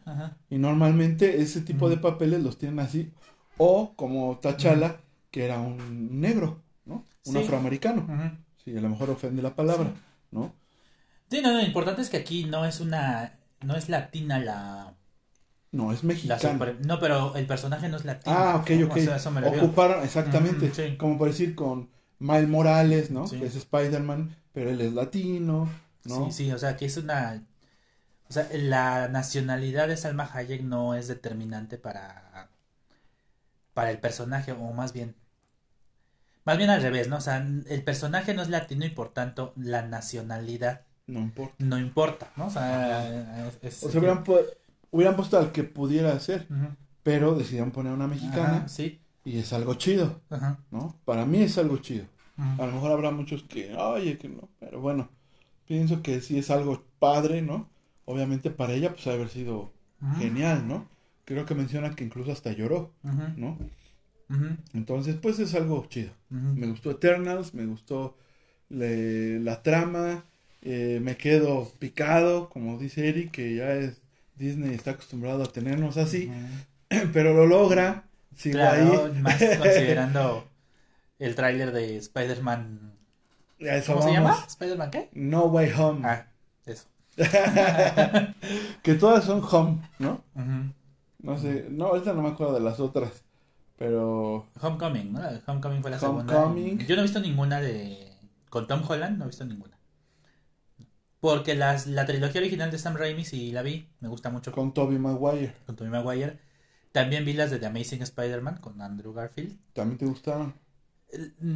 Y 0.50 0.58
normalmente 0.58 1.40
ese 1.40 1.60
tipo 1.60 1.88
de 1.88 1.96
papeles 1.96 2.42
los 2.42 2.58
tienen 2.58 2.80
así. 2.80 3.12
O 3.58 3.94
como 3.94 4.38
T'Challa, 4.40 4.96
que 5.30 5.44
era 5.44 5.60
un 5.60 6.20
negro, 6.20 6.62
¿no? 6.86 7.04
Un 7.26 7.32
Sí. 7.34 7.38
afroamericano. 7.38 8.06
Sí, 8.64 8.76
a 8.76 8.80
lo 8.80 8.88
mejor 8.88 9.10
ofende 9.10 9.42
la 9.42 9.54
palabra. 9.54 9.92
¿no? 10.30 10.52
Sí, 11.30 11.40
no, 11.42 11.52
no, 11.52 11.58
lo 11.60 11.66
importante 11.66 12.02
es 12.02 12.08
que 12.10 12.16
aquí 12.16 12.44
no 12.44 12.64
es 12.64 12.80
una. 12.80 13.32
No 13.62 13.76
es 13.76 13.88
latina 13.88 14.38
la. 14.38 14.94
No, 15.70 15.92
es 15.92 16.02
mexicano. 16.04 16.40
super- 16.40 16.84
no, 16.84 16.98
pero 16.98 17.36
el 17.36 17.46
personaje 17.46 17.88
no 17.88 17.96
es 17.98 18.04
latino. 18.04 18.34
Ah, 18.36 18.56
ok, 18.56 18.70
ok. 18.86 18.96
O 18.96 19.00
sea, 19.00 19.16
eso 19.16 19.30
me 19.30 19.40
refiero. 19.40 19.64
Ocuparon, 19.66 20.02
exactamente. 20.04 20.72
Sí. 20.74 20.96
Como 20.96 21.16
por 21.18 21.28
decir 21.28 21.54
con 21.54 21.88
Miles 22.22 22.48
Morales, 22.48 23.10
¿no? 23.10 23.26
Sí. 23.26 23.38
Que 23.38 23.46
es 23.46 23.56
Spider-Man, 23.56 24.34
pero 24.52 24.70
él 24.70 24.80
es 24.80 24.92
latino, 24.92 25.68
¿no? 26.04 26.26
Sí, 26.26 26.32
sí, 26.46 26.52
o 26.52 26.58
sea, 26.58 26.76
que 26.76 26.86
es 26.86 26.96
una... 26.96 27.42
O 28.28 28.32
sea, 28.32 28.48
la 28.52 29.08
nacionalidad 29.08 29.88
de 29.88 29.96
Salma 29.96 30.30
Hayek 30.32 30.62
no 30.62 30.94
es 30.94 31.06
determinante 31.08 31.76
para, 31.76 32.48
para 33.74 33.90
el 33.90 33.98
personaje, 33.98 34.52
o 34.52 34.72
más 34.72 34.92
bien... 34.92 35.14
Más 36.44 36.58
bien 36.58 36.70
al 36.70 36.82
revés, 36.82 37.08
¿no? 37.08 37.18
O 37.18 37.20
sea, 37.20 37.36
el 37.36 37.84
personaje 37.84 38.34
no 38.34 38.42
es 38.42 38.48
latino 38.48 38.84
y 38.84 38.90
por 38.90 39.10
tanto 39.12 39.52
la 39.56 39.82
nacionalidad 39.82 40.80
No 41.06 41.20
importa. 41.20 41.54
no 41.58 41.78
importa, 41.78 42.30
¿no? 42.36 42.46
O 42.46 42.50
sea, 42.50 43.48
es- 43.62 43.82
O 43.84 43.90
sea, 43.90 44.00
hubieran, 44.00 44.24
pu- 44.24 44.44
hubieran 44.90 45.14
puesto 45.14 45.38
al 45.38 45.52
que 45.52 45.62
pudiera 45.62 46.18
ser, 46.18 46.48
pero 47.04 47.34
decidieron 47.36 47.70
poner 47.70 47.92
una 47.92 48.08
mexicana 48.08 48.56
Ajá, 48.56 48.68
sí. 48.68 49.00
y 49.24 49.38
es 49.38 49.52
algo 49.52 49.74
chido, 49.74 50.20
Ajá. 50.30 50.58
¿no? 50.72 50.96
Para 51.04 51.24
mí 51.26 51.42
es 51.42 51.58
algo 51.58 51.76
chido. 51.78 52.06
A 52.58 52.66
lo 52.66 52.72
mejor 52.72 52.92
habrá 52.92 53.10
muchos 53.10 53.42
que, 53.44 53.74
oye, 53.76 54.18
que 54.18 54.28
no, 54.28 54.48
pero 54.60 54.80
bueno, 54.80 55.08
pienso 55.66 56.02
que 56.02 56.20
sí 56.20 56.38
es 56.38 56.50
algo 56.50 56.82
padre, 56.98 57.42
¿no? 57.42 57.68
Obviamente 58.04 58.50
para 58.50 58.72
ella, 58.74 58.92
pues, 58.92 59.06
haber 59.06 59.28
sido 59.28 59.72
genial, 60.18 60.66
¿no? 60.66 60.88
Creo 61.24 61.46
que 61.46 61.54
menciona 61.54 61.94
que 61.94 62.04
incluso 62.04 62.32
hasta 62.32 62.52
lloró. 62.52 62.90
¿no? 63.36 63.58
Entonces, 64.74 65.16
pues 65.20 65.38
es 65.38 65.54
algo 65.54 65.86
chido. 65.88 66.12
Me 66.58 66.66
gustó 66.66 66.90
Eternals, 66.90 67.54
me 67.54 67.66
gustó 67.66 68.16
le- 68.70 69.38
la 69.40 69.62
trama, 69.62 70.24
eh, 70.62 70.98
me 71.02 71.16
quedo 71.16 71.70
picado, 71.78 72.48
como 72.48 72.78
dice 72.78 73.08
Eric, 73.08 73.30
que 73.32 73.54
ya 73.56 73.72
es 73.74 74.00
Disney 74.36 74.74
está 74.74 74.92
acostumbrado 74.92 75.42
a 75.42 75.52
tenernos 75.52 75.96
así, 75.98 76.30
pero 77.12 77.34
lo 77.34 77.46
logra, 77.46 78.04
sigo 78.36 78.58
Claro, 78.58 79.04
ahí. 79.06 79.12
más 79.22 79.38
considerando 79.58 80.48
el 81.22 81.34
tráiler 81.34 81.72
de 81.72 81.96
Spider-Man... 81.96 82.94
¿Cómo 83.86 84.02
se 84.02 84.12
llama? 84.12 84.36
¿Spider-Man 84.48 84.90
qué? 84.90 85.08
No 85.12 85.44
Way 85.46 85.72
Home. 85.78 86.00
Ah, 86.04 86.26
eso. 86.66 86.86
que 88.82 88.94
todas 88.94 89.24
son 89.24 89.40
Home, 89.48 89.88
¿no? 90.00 90.24
No 91.20 91.38
sé, 91.38 91.68
no, 91.70 91.86
ahorita 91.86 92.12
no 92.12 92.22
me 92.22 92.30
acuerdo 92.30 92.54
de 92.54 92.60
las 92.60 92.80
otras, 92.80 93.22
pero 93.76 94.48
Homecoming, 94.60 95.12
¿no? 95.12 95.20
Homecoming 95.46 95.80
fue 95.80 95.92
la 95.92 95.98
Homecoming. 95.98 96.64
segunda. 96.64 96.84
Yo 96.86 96.96
no 96.96 97.02
he 97.02 97.04
visto 97.04 97.20
ninguna 97.20 97.60
de... 97.60 98.12
Con 98.50 98.66
Tom 98.66 98.82
Holland 98.86 99.16
no 99.18 99.24
he 99.24 99.28
visto 99.28 99.44
ninguna. 99.44 99.78
Porque 101.20 101.54
las, 101.54 101.86
la 101.86 102.04
trilogía 102.04 102.40
original 102.40 102.72
de 102.72 102.78
Sam 102.78 102.96
Raimi 102.96 103.24
sí 103.24 103.52
la 103.52 103.62
vi, 103.62 103.88
me 104.00 104.08
gusta 104.08 104.28
mucho 104.28 104.50
con, 104.50 104.64
con 104.64 104.74
Tobey 104.74 104.98
Maguire, 104.98 105.54
con 105.66 105.76
Tobey 105.76 105.92
Maguire. 105.92 106.40
También 106.90 107.24
vi 107.24 107.32
las 107.32 107.52
de 107.52 107.60
The 107.60 107.66
Amazing 107.66 108.02
Spider-Man 108.02 108.56
con 108.56 108.82
Andrew 108.82 109.12
Garfield. 109.14 109.56
¿también 109.72 109.98
te 109.98 110.06
gustaron? 110.06 110.52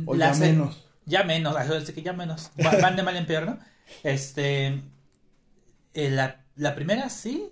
O 0.07 0.15
Las- 0.15 0.39
ya 0.39 0.47
menos. 0.47 0.83
Ya 1.07 1.23
menos, 1.25 1.55
que 1.95 2.03
ya 2.03 2.13
menos. 2.13 2.51
Va- 2.65 2.79
Van 2.83 2.97
de 2.97 3.03
mal 3.05 3.17
en 3.17 3.27
peor, 3.27 3.47
¿no? 3.47 3.59
Este. 4.03 4.83
eh, 5.95 6.11
la, 6.11 6.45
la 6.57 6.75
primera 6.75 7.09
sí. 7.09 7.51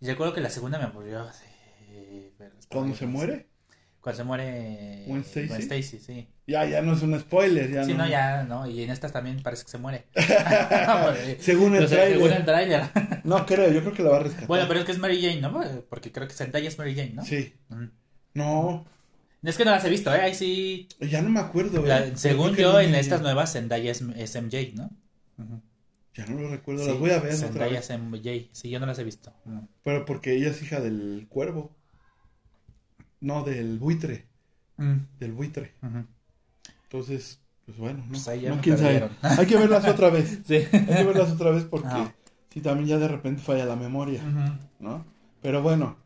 Y 0.00 0.06
recuerdo 0.06 0.32
que 0.34 0.40
la 0.40 0.50
segunda 0.50 0.78
me 0.78 0.84
aburrió. 0.84 1.28
estaba 1.28 2.50
¿Cuándo 2.70 2.96
se 2.96 3.06
muere? 3.06 3.46
Cuando 4.00 4.16
se 4.18 4.24
muere. 4.24 5.04
Gwen 5.06 5.20
Stacy. 5.22 5.46
Gwen 5.48 5.60
Stacy, 5.62 5.98
sí. 5.98 6.28
Ya, 6.46 6.64
ya 6.66 6.82
no 6.82 6.92
es 6.94 7.02
un 7.02 7.18
spoiler, 7.18 7.70
ya 7.70 7.84
Sí, 7.84 7.92
no. 7.92 8.04
no, 8.04 8.10
ya, 8.10 8.42
¿no? 8.44 8.66
Y 8.66 8.82
en 8.82 8.90
estas 8.90 9.12
también 9.12 9.42
parece 9.42 9.64
que 9.64 9.70
se 9.70 9.78
muere. 9.78 10.06
Según 11.40 11.74
el 11.76 11.88
sea, 11.88 12.06
según 12.06 12.32
el 12.32 12.44
trailer. 12.44 12.88
tráiler. 12.90 13.20
No 13.24 13.46
creo, 13.46 13.70
yo 13.72 13.80
creo 13.80 13.94
que 13.94 14.02
la 14.02 14.10
va 14.10 14.16
a 14.16 14.20
rescatar. 14.24 14.48
bueno, 14.48 14.66
pero 14.68 14.80
es 14.80 14.86
que 14.86 14.92
es 14.92 14.98
Mary 14.98 15.20
Jane, 15.22 15.40
¿no? 15.40 15.58
Porque 15.88 16.12
creo 16.12 16.28
que 16.28 16.34
Zendaya 16.34 16.68
es 16.68 16.76
Mary 16.78 16.94
Jane, 16.94 17.12
¿no? 17.14 17.24
Sí. 17.24 17.54
No, 18.34 18.84
Es 19.44 19.56
que 19.56 19.64
no 19.64 19.70
las 19.72 19.84
he 19.84 19.90
visto, 19.90 20.12
¿eh? 20.14 20.20
Ahí 20.20 20.34
sí. 20.34 20.88
ya 21.00 21.20
no 21.22 21.28
me 21.30 21.40
acuerdo. 21.40 21.84
la- 21.84 22.16
según 22.16 22.54
yo, 22.56 22.72
no 22.72 22.80
en 22.80 22.92
me- 22.92 23.00
estas 23.00 23.20
nuevas, 23.22 23.52
Zendaya 23.52 23.90
es, 23.92 24.00
es 24.16 24.34
MJ, 24.36 24.72
¿no? 24.74 24.90
Ya 26.14 26.26
no 26.26 26.40
lo 26.40 26.48
recuerdo, 26.48 26.82
Sí, 26.84 26.90
las 26.90 26.98
voy 26.98 27.10
a 27.10 27.18
ver 27.18 27.34
otra 27.34 27.48
Zendaya 27.48 27.72
vez. 27.80 27.90
es 27.90 27.98
MJ. 27.98 28.48
Sí, 28.52 28.70
yo 28.70 28.78
no 28.80 28.86
las 28.86 28.98
he 28.98 29.04
visto. 29.04 29.32
Pero 29.82 30.04
porque 30.04 30.34
ella 30.34 30.50
es 30.50 30.62
hija 30.62 30.80
del 30.80 31.26
cuervo. 31.28 31.72
No, 33.20 33.42
del 33.42 33.78
buitre. 33.78 34.26
Mm, 34.76 34.96
Del 35.18 35.32
buitre. 35.32 35.74
Entonces, 36.84 37.40
pues 37.66 37.76
bueno, 37.78 38.04
no, 38.06 38.12
Pues 38.12 38.42
no 38.42 38.60
quién 38.60 38.78
sabe. 38.78 39.08
Hay 39.22 39.46
que 39.46 39.56
verlas 39.56 39.86
otra 39.86 40.10
vez. 40.10 40.38
Sí. 40.46 40.54
Hay 40.56 40.68
que 40.70 41.04
verlas 41.04 41.30
otra 41.32 41.50
vez 41.50 41.64
porque 41.64 41.88
Ah. 41.90 42.12
si 42.52 42.60
también 42.60 42.88
ya 42.88 42.98
de 42.98 43.08
repente 43.08 43.42
falla 43.42 43.64
la 43.66 43.76
memoria, 43.76 44.22
¿no? 44.80 45.04
Pero 45.42 45.62
bueno, 45.62 45.96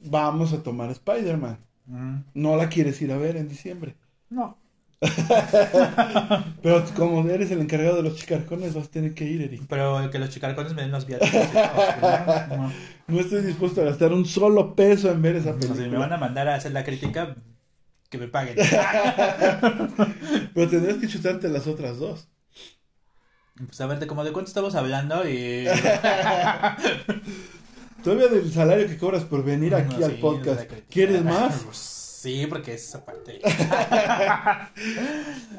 vamos 0.00 0.52
a 0.52 0.62
tomar 0.62 0.90
Spider-Man. 0.90 1.58
No 1.86 2.56
la 2.56 2.68
quieres 2.68 3.00
ir 3.02 3.12
a 3.12 3.16
ver 3.16 3.36
en 3.36 3.48
diciembre. 3.48 3.96
No. 4.28 4.58
Pero 6.62 6.84
como 6.96 7.28
eres 7.28 7.50
el 7.50 7.60
encargado 7.60 7.96
de 7.96 8.02
los 8.02 8.16
chicarcones, 8.16 8.74
vas 8.74 8.86
a 8.86 8.90
tener 8.90 9.14
que 9.14 9.24
ir, 9.24 9.42
Eric. 9.42 9.62
Pero 9.68 10.10
que 10.10 10.18
los 10.18 10.30
chicarcones 10.30 10.74
me 10.74 10.82
den 10.82 10.90
los 10.90 11.06
todo, 11.06 11.18
¿no? 12.56 12.72
No 13.06 13.20
estoy 13.20 13.42
dispuesto 13.42 13.82
a 13.82 13.84
gastar 13.84 14.12
un 14.12 14.24
solo 14.24 14.74
peso 14.74 15.10
en 15.10 15.22
ver 15.22 15.36
esa 15.36 15.52
No, 15.52 15.60
si 15.60 15.68
película. 15.68 15.88
me 15.90 15.98
van 15.98 16.12
a 16.12 16.16
mandar 16.16 16.48
a 16.48 16.54
hacer 16.54 16.72
la 16.72 16.82
crítica, 16.82 17.36
que 18.08 18.18
me 18.18 18.28
paguen. 18.28 18.56
Pero 20.54 20.68
tendrás 20.70 20.96
que 20.96 21.08
chutarte 21.08 21.48
las 21.48 21.66
otras 21.66 21.98
dos. 21.98 22.28
Pues 23.66 23.80
a 23.80 23.86
ver, 23.86 23.98
de 24.00 24.06
como 24.06 24.24
de 24.24 24.32
cuánto 24.32 24.48
estamos 24.48 24.74
hablando 24.74 25.28
y... 25.28 25.66
Todavía 28.06 28.28
del 28.28 28.52
salario 28.52 28.86
que 28.86 28.96
cobras 28.98 29.24
por 29.24 29.42
venir 29.44 29.74
aquí 29.74 30.00
al 30.00 30.12
podcast. 30.20 30.70
¿Quieres 30.88 31.24
más? 31.24 31.66
Sí, 32.26 32.46
porque 32.48 32.74
es 32.74 32.92
aparte. 32.94 33.40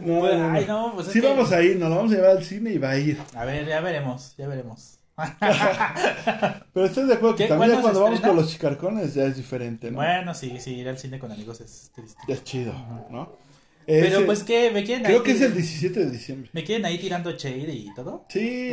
No, 0.01 0.19
Pues, 0.19 0.35
no, 0.37 0.49
no. 0.49 0.53
ay, 0.53 0.65
no, 0.67 0.91
pues 0.95 1.07
es 1.07 1.13
sí 1.13 1.21
que- 1.21 1.27
vamos 1.27 1.51
a 1.53 1.61
ir, 1.61 1.77
nos 1.77 1.89
lo 1.89 1.95
vamos 1.95 2.11
a 2.11 2.15
llevar 2.15 2.31
al 2.31 2.43
cine 2.43 2.71
y 2.71 2.77
va 2.77 2.89
a 2.89 2.97
ir. 2.97 3.17
A 3.35 3.45
ver, 3.45 3.65
ya 3.67 3.79
veremos, 3.79 4.33
ya 4.37 4.47
veremos. 4.49 4.97
Pero 6.73 6.85
estás 6.85 7.07
de 7.07 7.13
acuerdo 7.13 7.35
que 7.37 7.45
también 7.47 7.71
ya 7.71 7.75
¿Cuándo 7.75 7.75
se 7.77 7.81
cuando 7.81 8.01
vamos 8.01 8.19
con 8.19 8.35
los 8.35 8.49
chicarcones 8.51 9.13
ya 9.13 9.23
es 9.25 9.37
diferente, 9.37 9.91
¿no? 9.91 9.97
Bueno, 9.97 10.33
sí, 10.33 10.57
sí, 10.59 10.75
ir 10.75 10.89
al 10.89 10.97
cine 10.97 11.19
con 11.19 11.31
amigos 11.31 11.61
es 11.61 11.89
triste. 11.95 12.21
Es 12.27 12.43
chido, 12.43 12.73
¿no? 13.11 13.37
Pero 13.85 14.17
Ese- 14.17 14.25
pues 14.25 14.43
que 14.43 14.69
me 14.71 14.83
quieren 14.83 15.05
Creo 15.05 15.19
ahí 15.19 15.23
que 15.23 15.31
es 15.31 15.41
el 15.41 15.53
17 15.53 15.99
de 16.05 16.11
diciembre. 16.11 16.49
Me 16.51 16.65
quieren 16.65 16.85
ahí 16.85 16.97
tirando 16.97 17.31
shade 17.31 17.71
y 17.73 17.93
todo. 17.95 18.25
Sí. 18.27 18.71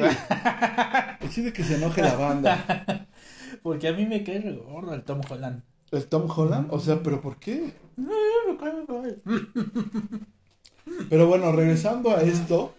Decide 1.20 1.52
que 1.52 1.62
se 1.62 1.76
enoje 1.76 2.02
la 2.02 2.14
banda. 2.16 3.06
Porque 3.64 3.88
a 3.88 3.94
mí 3.94 4.04
me 4.04 4.22
cae 4.22 4.40
gordo 4.52 4.92
el 4.92 5.02
Tom 5.04 5.22
Holland. 5.26 5.62
¿El 5.90 6.04
Tom 6.06 6.28
Holland? 6.30 6.68
O 6.70 6.78
sea, 6.78 7.02
¿pero 7.02 7.22
por 7.22 7.38
qué? 7.38 7.72
Me 7.96 8.56
cae, 8.58 8.72
me 8.74 8.86
cae. 8.86 9.16
Pero 11.08 11.26
bueno, 11.26 11.50
regresando 11.52 12.10
a 12.14 12.20
esto, 12.22 12.74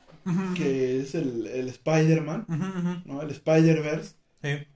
que 0.56 1.02
es 1.02 1.16
el, 1.16 1.48
el 1.48 1.68
Spider-Man. 1.70 3.02
¿no? 3.06 3.22
El 3.24 3.32
Spider-Verse, 3.32 4.14
Sí. 4.44 4.68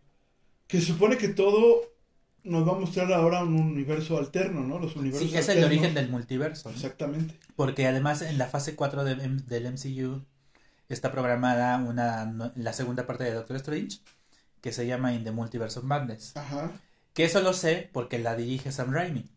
que 0.68 0.82
supone 0.82 1.18
que 1.18 1.28
todo 1.30 1.82
nos 2.44 2.68
va 2.68 2.72
a 2.76 2.80
mostrar 2.80 3.14
ahora 3.14 3.44
un 3.44 3.56
universo 3.56 4.18
alterno, 4.18 4.62
¿no? 4.62 4.80
Los 4.80 4.96
universos 4.96 5.30
Sí, 5.30 5.38
es 5.38 5.48
el 5.50 5.64
origen 5.64 5.94
del 5.94 6.10
multiverso. 6.10 6.70
¿no? 6.70 6.76
Exactamente. 6.76 7.36
Porque 7.56 7.86
además 7.86 8.24
en 8.24 8.40
la 8.40 8.48
fase 8.48 8.76
4 8.76 9.04
de- 9.04 9.16
del 9.16 9.66
MCU 9.68 10.24
está 10.88 11.12
programada 11.12 11.78
una, 11.78 12.52
la 12.56 12.74
segunda 12.74 13.06
parte 13.06 13.26
de 13.26 13.34
Doctor 13.34 13.58
Strange 13.58 14.00
que 14.62 14.72
se 14.72 14.86
llama 14.88 15.14
In 15.14 15.24
the 15.24 15.32
Multiverse 15.32 15.80
of 15.80 15.86
Madness. 15.86 16.36
Ajá. 16.38 16.72
Que 17.14 17.26
eso 17.26 17.42
lo 17.42 17.54
sé 17.54 17.90
porque 17.92 18.20
la 18.20 18.36
dirige 18.36 18.72
Sam 18.72 18.92
Raimi, 18.94 19.30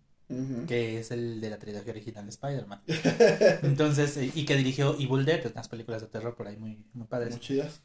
que 0.66 0.98
es 1.00 1.10
el 1.10 1.40
de 1.40 1.50
la 1.50 1.58
trilogía 1.58 1.92
original 1.92 2.24
de 2.24 2.30
Spider-Man. 2.30 2.80
Entonces, 3.62 4.16
eh, 4.16 4.30
y 4.34 4.44
que 4.44 4.56
dirigió 4.56 4.94
Evil 4.98 5.24
Dead, 5.24 5.50
unas 5.50 5.68
películas 5.68 6.00
de 6.02 6.08
terror 6.08 6.34
por 6.34 6.46
ahí 6.48 6.56
muy, 6.56 6.84
muy 6.92 7.06
padres. 7.06 7.30
Muy 7.30 7.40
chidas. 7.40 7.80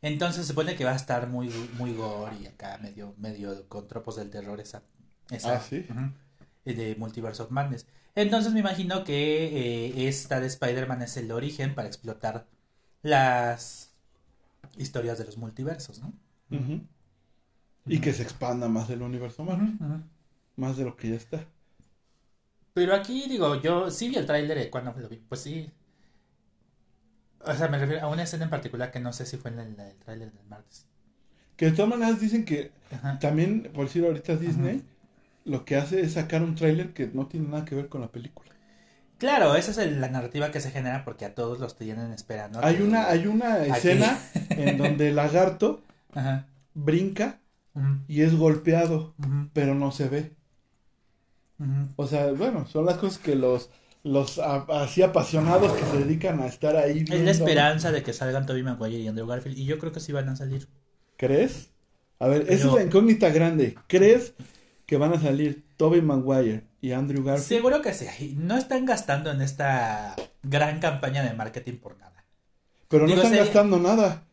Entonces 0.00 0.42
se 0.42 0.48
supone 0.52 0.76
que 0.76 0.84
va 0.84 0.92
a 0.92 0.96
estar 0.96 1.26
muy, 1.28 1.48
muy 1.76 1.92
gore 1.94 2.36
y 2.40 2.46
acá 2.46 2.78
medio, 2.78 3.14
medio 3.18 3.68
con 3.68 3.88
tropos 3.88 4.16
del 4.16 4.30
terror 4.30 4.60
esa. 4.60 4.82
esa 5.30 5.56
Ah, 5.56 5.60
¿sí? 5.60 5.86
ujú, 5.90 6.12
de 6.64 6.94
Multiverse 6.96 7.42
of 7.42 7.50
Madness. 7.50 7.86
Entonces 8.14 8.52
me 8.52 8.60
imagino 8.60 9.04
que 9.04 9.86
eh, 9.86 10.08
esta 10.08 10.40
de 10.40 10.46
Spider-Man 10.46 11.02
es 11.02 11.16
el 11.16 11.30
origen 11.32 11.74
para 11.74 11.88
explotar 11.88 12.46
las 13.02 13.90
historias 14.76 15.18
de 15.18 15.24
los 15.24 15.36
multiversos, 15.36 16.00
¿no? 16.00 16.12
Y 17.86 18.00
que 18.00 18.12
se 18.12 18.22
expanda 18.22 18.68
más 18.68 18.90
el 18.90 19.02
universo 19.02 19.44
Marvel, 19.44 19.76
más 20.56 20.76
de 20.76 20.84
lo 20.84 20.96
que 20.96 21.10
ya 21.10 21.16
está. 21.16 21.44
Pero 22.74 22.94
aquí 22.94 23.26
digo, 23.28 23.60
yo 23.60 23.90
sí 23.90 24.08
vi 24.08 24.16
el 24.16 24.26
tráiler 24.26 24.58
de 24.58 24.70
cuando 24.70 24.92
lo 24.96 25.08
vi, 25.08 25.16
pues 25.16 25.40
sí. 25.40 25.70
O 27.40 27.54
sea, 27.54 27.68
me 27.68 27.78
refiero 27.78 28.06
a 28.06 28.08
una 28.10 28.22
escena 28.24 28.44
en 28.44 28.50
particular 28.50 28.90
que 28.90 29.00
no 29.00 29.12
sé 29.12 29.24
si 29.26 29.36
fue 29.36 29.50
en 29.50 29.58
el, 29.60 29.80
el 29.80 29.96
tráiler 29.98 30.32
del 30.32 30.46
martes. 30.46 30.86
Que 31.56 31.66
de 31.66 31.72
todas 31.72 31.88
maneras 31.90 32.20
dicen 32.20 32.44
que 32.44 32.72
Ajá. 32.92 33.18
también, 33.18 33.70
por 33.74 33.86
decir 33.86 34.04
ahorita 34.04 34.36
Disney, 34.36 34.82
lo 35.44 35.64
que 35.64 35.76
hace 35.76 36.00
es 36.02 36.12
sacar 36.12 36.42
un 36.42 36.54
tráiler 36.54 36.92
que 36.92 37.06
no 37.08 37.26
tiene 37.26 37.48
nada 37.48 37.64
que 37.64 37.74
ver 37.74 37.88
con 37.88 38.00
la 38.00 38.08
película. 38.08 38.50
Claro, 39.18 39.56
esa 39.56 39.72
es 39.72 39.78
el- 39.78 40.00
la 40.00 40.08
narrativa 40.08 40.52
que 40.52 40.60
se 40.60 40.70
genera 40.70 41.04
porque 41.04 41.24
a 41.24 41.34
todos 41.34 41.58
los 41.58 41.76
tienen 41.76 42.12
esperando. 42.12 42.60
Hay 42.62 42.76
que- 42.76 42.82
una, 42.84 43.08
hay 43.08 43.26
una 43.26 43.54
Aquí. 43.54 43.70
escena 43.72 44.18
en 44.50 44.78
donde 44.78 45.08
el 45.08 45.16
lagarto 45.16 45.82
Ajá. 46.14 46.46
brinca 46.74 47.40
y 48.08 48.22
es 48.22 48.34
golpeado, 48.36 49.14
pero 49.52 49.74
no 49.74 49.92
se 49.92 50.08
ve. 50.08 50.32
O 51.96 52.06
sea, 52.06 52.32
bueno, 52.32 52.66
son 52.66 52.86
las 52.86 52.96
cosas 52.98 53.18
que 53.18 53.34
los, 53.34 53.70
los 54.04 54.38
así 54.38 55.02
apasionados 55.02 55.72
que 55.72 55.84
se 55.84 55.98
dedican 56.04 56.40
a 56.40 56.46
estar 56.46 56.76
ahí. 56.76 57.04
Es 57.10 57.20
la 57.20 57.30
esperanza 57.32 57.90
de 57.92 58.02
que 58.02 58.12
salgan 58.12 58.46
Tobey 58.46 58.62
Maguire 58.62 58.98
y 58.98 59.08
Andrew 59.08 59.26
Garfield 59.26 59.58
y 59.58 59.64
yo 59.64 59.78
creo 59.78 59.92
que 59.92 60.00
sí 60.00 60.12
van 60.12 60.28
a 60.28 60.36
salir. 60.36 60.68
¿Crees? 61.16 61.70
A 62.20 62.26
ver, 62.28 62.42
esa 62.48 62.68
es 62.68 62.72
la 62.74 62.82
incógnita 62.84 63.28
grande. 63.30 63.76
¿Crees 63.88 64.34
que 64.86 64.96
van 64.96 65.12
a 65.14 65.20
salir 65.20 65.64
Tobey 65.76 66.00
Maguire 66.02 66.64
y 66.80 66.92
Andrew 66.92 67.24
Garfield? 67.24 67.48
Seguro 67.48 67.82
que 67.82 67.92
sí. 67.92 68.36
No 68.38 68.56
están 68.56 68.84
gastando 68.86 69.30
en 69.32 69.40
esta 69.42 70.14
gran 70.42 70.78
campaña 70.80 71.22
de 71.24 71.34
marketing 71.34 71.74
por 71.78 71.96
nada. 71.98 72.24
Pero 72.88 73.06
no 73.06 73.14
están 73.14 73.30
sería- 73.30 73.44
gastando 73.44 73.78
nada. 73.78 74.24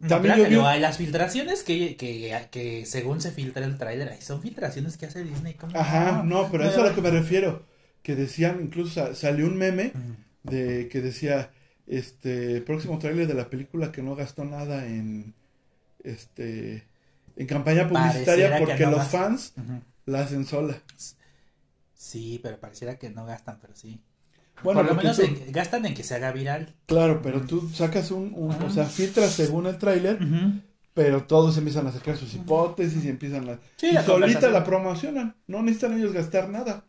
No, 0.00 0.08
También 0.08 0.36
yo 0.36 0.44
vi- 0.48 0.54
no, 0.54 0.66
hay 0.68 0.80
las 0.80 0.96
filtraciones 0.96 1.64
que, 1.64 1.96
que, 1.96 2.32
que 2.52 2.86
según 2.86 3.20
se 3.20 3.32
filtra 3.32 3.64
el 3.64 3.76
tráiler, 3.78 4.20
son 4.22 4.40
filtraciones 4.40 4.96
que 4.96 5.06
hace 5.06 5.24
Disney. 5.24 5.54
¿cómo 5.54 5.76
Ajá, 5.76 6.22
no, 6.24 6.48
pero 6.50 6.64
No, 6.64 6.70
eso 6.70 6.78
es 6.80 6.86
a 6.86 6.88
lo 6.90 6.94
que 6.94 7.02
me 7.02 7.10
refiero. 7.10 7.66
Que 8.02 8.14
decían, 8.14 8.60
incluso 8.62 8.94
sa- 8.94 9.14
salió 9.14 9.46
un 9.46 9.56
meme 9.56 9.92
de 10.44 10.88
que 10.88 11.00
decía, 11.00 11.50
este, 11.86 12.60
próximo 12.60 12.98
tráiler 12.98 13.26
de 13.26 13.34
la 13.34 13.50
película 13.50 13.90
que 13.90 14.02
no 14.02 14.14
gastó 14.14 14.44
nada 14.44 14.86
en, 14.86 15.34
este, 16.04 16.84
en 17.36 17.46
campaña 17.46 17.88
publicitaria 17.88 18.50
Pareciera 18.50 18.58
porque 18.58 18.84
no 18.84 18.90
los 18.92 19.08
fans 19.08 19.52
la 20.06 20.20
hacen 20.20 20.46
sola. 20.46 20.80
Sí, 21.94 22.38
pero 22.42 22.58
pareciera 22.60 22.98
que 22.98 23.10
no 23.10 23.26
gastan, 23.26 23.58
pero 23.60 23.74
sí. 23.74 24.00
Bueno, 24.62 24.80
Por 24.80 24.88
lo 24.90 24.94
menos 24.96 25.16
tú- 25.16 25.22
en- 25.22 25.52
gastan 25.52 25.86
en 25.86 25.94
que 25.94 26.02
se 26.02 26.14
haga 26.16 26.32
viral. 26.32 26.74
claro, 26.86 27.20
pero 27.22 27.42
tú 27.42 27.68
sacas 27.72 28.10
un, 28.10 28.32
un- 28.34 28.60
o 28.62 28.70
sea, 28.70 28.84
filtras 28.86 29.30
según 29.32 29.66
el 29.66 29.78
tráiler, 29.78 30.18
pero 30.94 31.24
todos 31.24 31.56
empiezan 31.58 31.86
a 31.86 31.92
sacar 31.92 32.16
sus 32.16 32.34
hipótesis 32.34 33.04
y 33.04 33.08
empiezan 33.08 33.48
a... 33.48 33.58
Sí, 33.76 33.86
y 33.88 33.92
la 33.92 34.04
solita 34.04 34.48
la 34.50 34.64
promocionan, 34.64 35.36
no 35.46 35.62
necesitan 35.62 35.96
ellos 35.98 36.12
gastar 36.12 36.48
nada. 36.48 36.84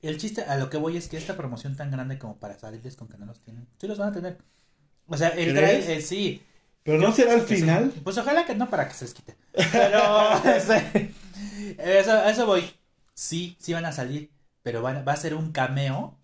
El 0.00 0.16
chiste 0.16 0.42
a 0.42 0.56
lo 0.56 0.70
que 0.70 0.76
voy 0.76 0.96
es 0.96 1.08
que 1.08 1.16
esta 1.16 1.36
promoción 1.36 1.76
tan 1.76 1.90
grande 1.90 2.18
como 2.18 2.36
para 2.38 2.58
salirles 2.58 2.96
con 2.96 3.08
que 3.08 3.18
no 3.18 3.26
los 3.26 3.40
tienen. 3.40 3.66
Sí 3.80 3.86
los 3.88 3.98
van 3.98 4.10
a 4.10 4.12
tener. 4.12 4.38
O 5.08 5.16
sea, 5.16 5.28
el 5.30 5.54
trailer, 5.54 6.00
sí. 6.02 6.42
Pero 6.84 7.00
Yo 7.02 7.08
no 7.08 7.14
será 7.14 7.34
que 7.34 7.56
final. 7.56 7.92
Pues 8.04 8.16
ojalá 8.16 8.46
que 8.46 8.54
no 8.54 8.70
para 8.70 8.86
que 8.88 8.94
se 8.94 9.04
les 9.06 9.14
quite. 9.14 9.36
Pero 9.72 10.00
eso, 11.78 12.24
eso 12.28 12.46
voy. 12.46 12.64
Sí, 13.14 13.56
sí 13.58 13.72
van 13.72 13.84
a 13.86 13.92
salir, 13.92 14.30
pero 14.62 14.80
van, 14.82 15.04
va 15.06 15.12
a 15.12 15.16
ser 15.16 15.34
un 15.34 15.50
cameo 15.52 16.17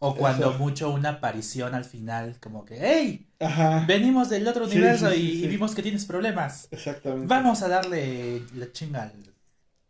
o 0.00 0.14
cuando 0.16 0.50
Eso. 0.50 0.58
mucho 0.58 0.90
una 0.90 1.10
aparición 1.10 1.74
al 1.74 1.84
final, 1.84 2.38
como 2.40 2.64
que, 2.64 2.78
hey, 2.80 3.28
Ajá, 3.40 3.84
venimos 3.86 4.28
del 4.30 4.46
otro 4.46 4.66
universo 4.66 5.10
sí, 5.10 5.16
sí, 5.16 5.44
y, 5.44 5.48
vimos 5.48 5.74
que 5.74 5.82
tienes 5.82 6.04
problemas. 6.06 6.68
exactamente. 6.70 7.26
Vamos 7.26 7.62
a 7.62 7.68
darle 7.68 8.42
la 8.54 8.70
chinga 8.72 9.02
al 9.04 9.12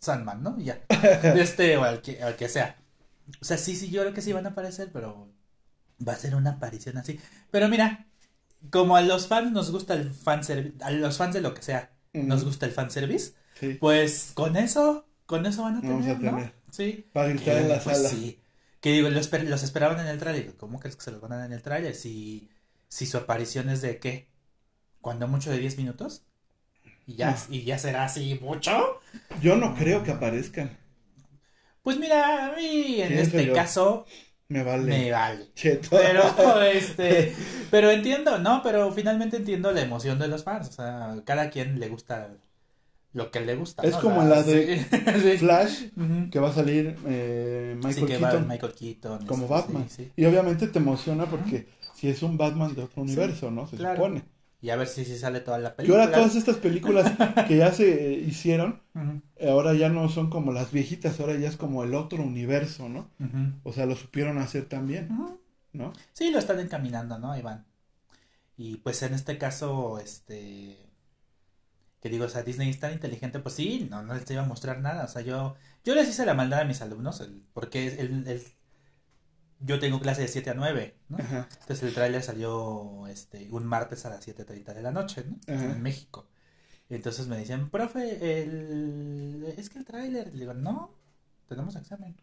Sandman, 0.00 0.42
¿no? 0.42 0.58
Ya. 0.58 0.80
Este 1.36 1.76
o 1.76 1.84
al 1.84 2.00
que, 2.02 2.22
al 2.22 2.36
que 2.36 2.48
sea. 2.48 2.76
O 3.40 3.44
sea, 3.44 3.58
sí, 3.58 3.76
sí, 3.76 3.90
yo 3.90 4.00
creo 4.02 4.14
que 4.14 4.22
sí 4.22 4.32
van 4.32 4.46
a 4.46 4.50
aparecer, 4.50 4.90
pero 4.92 5.28
va 6.06 6.12
a 6.14 6.16
ser 6.16 6.34
una 6.34 6.50
aparición 6.52 6.96
así. 6.98 7.20
Pero 7.50 7.68
mira, 7.68 8.06
como 8.70 8.96
a 8.96 9.02
los 9.02 9.26
fans 9.26 9.52
nos 9.52 9.70
gusta 9.70 9.94
el 9.94 10.12
fanservice, 10.12 10.74
a 10.84 10.90
los 10.90 11.16
fans 11.18 11.34
de 11.34 11.40
lo 11.42 11.52
que 11.54 11.62
sea, 11.62 11.90
nos 12.14 12.44
gusta 12.44 12.66
el 12.66 12.72
fanservice, 12.72 13.32
pues 13.80 14.32
con 14.34 14.56
eso, 14.56 15.06
con 15.26 15.44
eso 15.46 15.62
van 15.64 15.76
a 15.76 15.80
tener, 15.80 15.96
Vamos 15.96 16.08
a 16.08 16.14
¿no? 16.14 16.30
tener. 16.36 16.52
Sí. 16.70 17.06
para 17.12 17.28
gritar 17.28 17.56
en 17.58 17.68
la 17.68 17.78
Pues 17.80 17.96
sala. 17.98 18.08
sí. 18.08 18.40
Que 18.80 18.92
digo, 18.92 19.08
los, 19.10 19.32
los 19.32 19.62
esperaban 19.62 20.00
en 20.00 20.06
el 20.06 20.18
tráiler. 20.18 20.56
¿Cómo 20.56 20.78
crees 20.80 20.96
que 20.96 21.02
se 21.02 21.10
los 21.12 21.20
van 21.20 21.32
a 21.32 21.36
dar 21.38 21.46
en 21.46 21.52
el 21.52 21.62
tráiler? 21.62 21.94
Si, 21.94 22.48
si 22.88 23.06
su 23.06 23.16
aparición 23.18 23.68
es 23.70 23.82
de 23.82 23.98
qué? 23.98 24.28
Cuando 25.00 25.26
mucho 25.28 25.50
de 25.50 25.58
10 25.58 25.78
minutos. 25.78 26.22
Y 27.06 27.14
ya, 27.16 27.30
No. 27.32 27.36
y 27.48 27.64
ya 27.64 27.78
será 27.78 28.04
así 28.04 28.38
mucho. 28.40 29.00
Yo 29.40 29.56
no 29.56 29.74
creo 29.74 30.02
que 30.04 30.12
aparezcan. 30.12 30.76
Pues 31.82 31.98
mira, 31.98 32.46
a 32.46 32.56
mí 32.56 33.00
en 33.00 33.14
este 33.18 33.46
yo. 33.46 33.54
caso 33.54 34.04
Me 34.48 34.62
vale. 34.62 34.82
me 34.84 35.10
vale. 35.10 35.52
Cheto. 35.54 35.88
Pero, 35.90 36.60
este, 36.62 37.34
pero 37.70 37.90
entiendo, 37.90 38.38
¿no? 38.38 38.62
Pero 38.62 38.92
finalmente 38.92 39.38
entiendo 39.38 39.72
la 39.72 39.82
emoción 39.82 40.18
de 40.18 40.28
los 40.28 40.44
fans. 40.44 40.68
O 40.68 40.72
sea, 40.72 41.16
cada 41.24 41.50
quien 41.50 41.80
le 41.80 41.88
gusta 41.88 42.36
lo 43.12 43.30
que 43.30 43.40
le 43.40 43.56
gusta. 43.56 43.82
Es 43.82 43.94
¿no? 43.94 44.00
como 44.02 44.20
sea, 44.20 44.28
la 44.28 44.42
de 44.42 44.78
sí. 44.78 44.86
Sí. 45.32 45.38
Flash, 45.38 45.84
que 46.30 46.38
va 46.38 46.48
a 46.50 46.52
salir 46.52 46.96
eh, 47.06 47.76
Sí, 47.80 47.86
Michael 47.86 48.04
va 48.24 48.30
Keaton 48.30 48.48
Michael 48.48 48.72
Keaton. 48.74 49.26
como 49.26 49.42
este, 49.44 49.54
Batman. 49.54 49.86
sí, 49.88 50.04
sí. 50.04 50.12
Y 50.16 50.24
obviamente 50.26 50.68
te 50.68 50.78
emociona 50.78 51.26
porque 51.26 51.68
si 51.94 52.08
es 52.08 52.22
un 52.22 52.36
Batman 52.36 52.74
de 52.74 52.82
otro 52.82 52.94
Sí, 53.04 53.12
universo, 53.12 53.50
¿no? 53.50 53.66
Se 53.66 53.76
claro. 53.76 53.96
supone. 53.96 54.24
Y 54.60 54.70
a 54.70 54.76
ver 54.76 54.88
si, 54.88 55.04
si 55.04 55.16
sale 55.16 55.40
toda 55.40 55.58
la 55.58 55.76
película. 55.76 56.02
ahora 56.04 56.16
todas 56.16 56.34
estas 56.34 56.56
películas 56.56 57.12
que 57.46 57.56
ya 57.56 57.72
se 57.72 58.12
eh, 58.14 58.18
hicieron, 58.18 58.82
eh, 59.36 59.48
ahora 59.48 59.72
ya 59.74 59.88
no 59.88 60.08
son 60.08 60.30
como 60.30 60.52
las 60.52 60.72
viejitas, 60.72 61.20
ahora 61.20 61.36
ya 61.36 61.48
es 61.48 61.56
como 61.56 61.84
el 61.84 61.94
otro 61.94 62.24
universo, 62.24 62.88
¿no? 62.88 63.08
O 63.62 63.72
sea, 63.72 63.86
lo 63.86 63.94
supieron 63.94 64.38
hacer 64.38 64.64
también. 64.68 65.08
¿no? 65.72 65.92
Sí, 66.12 66.30
lo 66.32 66.40
están 66.40 66.58
encaminando, 66.58 67.18
¿no? 67.18 67.30
Ahí 67.30 67.42
van. 67.42 67.66
Y 68.56 68.78
pues 68.78 69.00
en 69.02 69.14
este 69.14 69.38
caso, 69.38 70.00
este... 70.00 70.87
Que 72.00 72.08
digo, 72.10 72.26
o 72.26 72.28
sea, 72.28 72.42
Disney 72.42 72.70
es 72.70 72.78
tan 72.80 72.92
inteligente, 72.92 73.40
pues 73.40 73.54
sí, 73.56 73.88
no, 73.90 74.02
no 74.02 74.14
les 74.14 74.30
iba 74.30 74.42
a 74.42 74.46
mostrar 74.46 74.80
nada. 74.80 75.04
O 75.04 75.08
sea, 75.08 75.22
yo, 75.22 75.56
yo 75.84 75.94
les 75.94 76.08
hice 76.08 76.24
la 76.26 76.34
maldad 76.34 76.60
a 76.60 76.64
mis 76.64 76.80
alumnos, 76.82 77.20
el- 77.20 77.42
porque 77.52 77.88
el, 78.00 78.26
el- 78.28 78.42
yo 79.60 79.80
tengo 79.80 80.00
clase 80.00 80.22
de 80.22 80.28
7 80.28 80.50
a 80.50 80.54
9, 80.54 80.94
¿no? 81.08 81.18
Ajá. 81.18 81.48
Entonces 81.60 81.82
el 81.82 81.94
tráiler 81.94 82.22
salió 82.22 83.06
este, 83.08 83.48
un 83.50 83.66
martes 83.66 84.04
a 84.06 84.10
las 84.10 84.26
7.30 84.26 84.72
de 84.74 84.82
la 84.82 84.92
noche, 84.92 85.24
¿no? 85.26 85.36
Ajá. 85.52 85.72
En 85.72 85.82
México. 85.82 86.28
Y 86.88 86.94
entonces 86.94 87.26
me 87.26 87.36
decían, 87.36 87.68
profe, 87.70 88.42
el... 88.42 89.52
es 89.58 89.68
que 89.68 89.78
el 89.80 89.84
tráiler, 89.84 90.32
le 90.32 90.40
digo, 90.40 90.54
no, 90.54 90.94
tenemos 91.48 91.74
examen. 91.76 92.16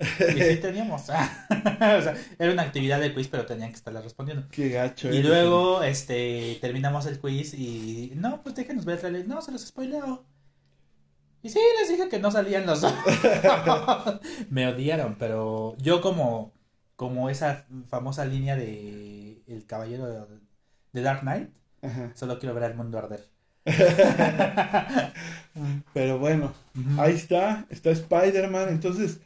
Y 0.00 0.42
sí 0.42 0.56
teníamos. 0.62 1.02
o 1.02 1.06
sea, 1.06 2.14
era 2.38 2.52
una 2.52 2.62
actividad 2.62 3.00
de 3.00 3.12
quiz, 3.12 3.28
pero 3.28 3.46
tenían 3.46 3.70
que 3.70 3.76
estarla 3.76 4.00
respondiendo. 4.00 4.46
Qué 4.50 4.70
gacho. 4.70 5.12
Y 5.12 5.22
luego, 5.22 5.82
este, 5.82 6.58
terminamos 6.60 7.06
el 7.06 7.20
quiz 7.20 7.54
y, 7.54 8.12
no, 8.16 8.42
pues 8.42 8.54
déjenos 8.54 8.84
ver 8.84 8.96
el 8.96 9.00
tráiler. 9.00 9.28
No, 9.28 9.42
se 9.42 9.52
los 9.52 9.66
spoileo. 9.66 10.24
Y 11.42 11.48
sí, 11.48 11.60
les 11.78 11.88
dije 11.88 12.08
que 12.08 12.18
no 12.18 12.30
salían 12.30 12.66
los 12.66 12.82
dos. 12.82 12.92
Me 14.50 14.66
odiaron, 14.66 15.16
pero 15.18 15.74
yo 15.78 16.00
como, 16.00 16.52
como 16.96 17.30
esa 17.30 17.64
famosa 17.88 18.26
línea 18.26 18.56
de 18.56 19.42
El 19.46 19.64
Caballero 19.66 20.06
de, 20.06 20.20
de 20.92 21.02
Dark 21.02 21.20
Knight, 21.20 21.48
Ajá. 21.82 22.12
solo 22.14 22.38
quiero 22.38 22.54
ver 22.54 22.64
al 22.64 22.74
mundo 22.74 22.98
arder. 22.98 23.26
Pero 25.94 26.18
bueno, 26.18 26.52
ahí 26.98 27.14
está, 27.14 27.66
está 27.70 27.90
Spider-Man, 27.90 28.68
entonces, 28.68 29.20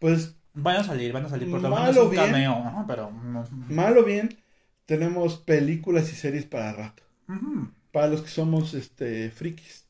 pues, 0.00 0.34
Van 0.52 0.78
a 0.78 0.82
salir, 0.84 1.12
van 1.12 1.24
a 1.26 1.28
salir 1.28 1.48
por 1.48 1.60
lo 1.62 1.70
Malo 1.70 1.92
menos 1.92 2.04
un 2.04 2.10
bien. 2.10 2.24
cameo, 2.24 2.52
ajá, 2.54 2.84
pero... 2.84 3.12
no. 3.12 3.44
mal 3.68 3.96
o 3.96 4.02
bien, 4.04 4.36
tenemos 4.84 5.36
películas 5.36 6.12
y 6.12 6.16
series 6.16 6.44
para 6.44 6.72
rato. 6.72 7.04
Ujú. 7.28 7.70
Para 7.92 8.08
los 8.08 8.22
que 8.22 8.28
somos, 8.28 8.74
este, 8.74 9.30
frikis. 9.30 9.86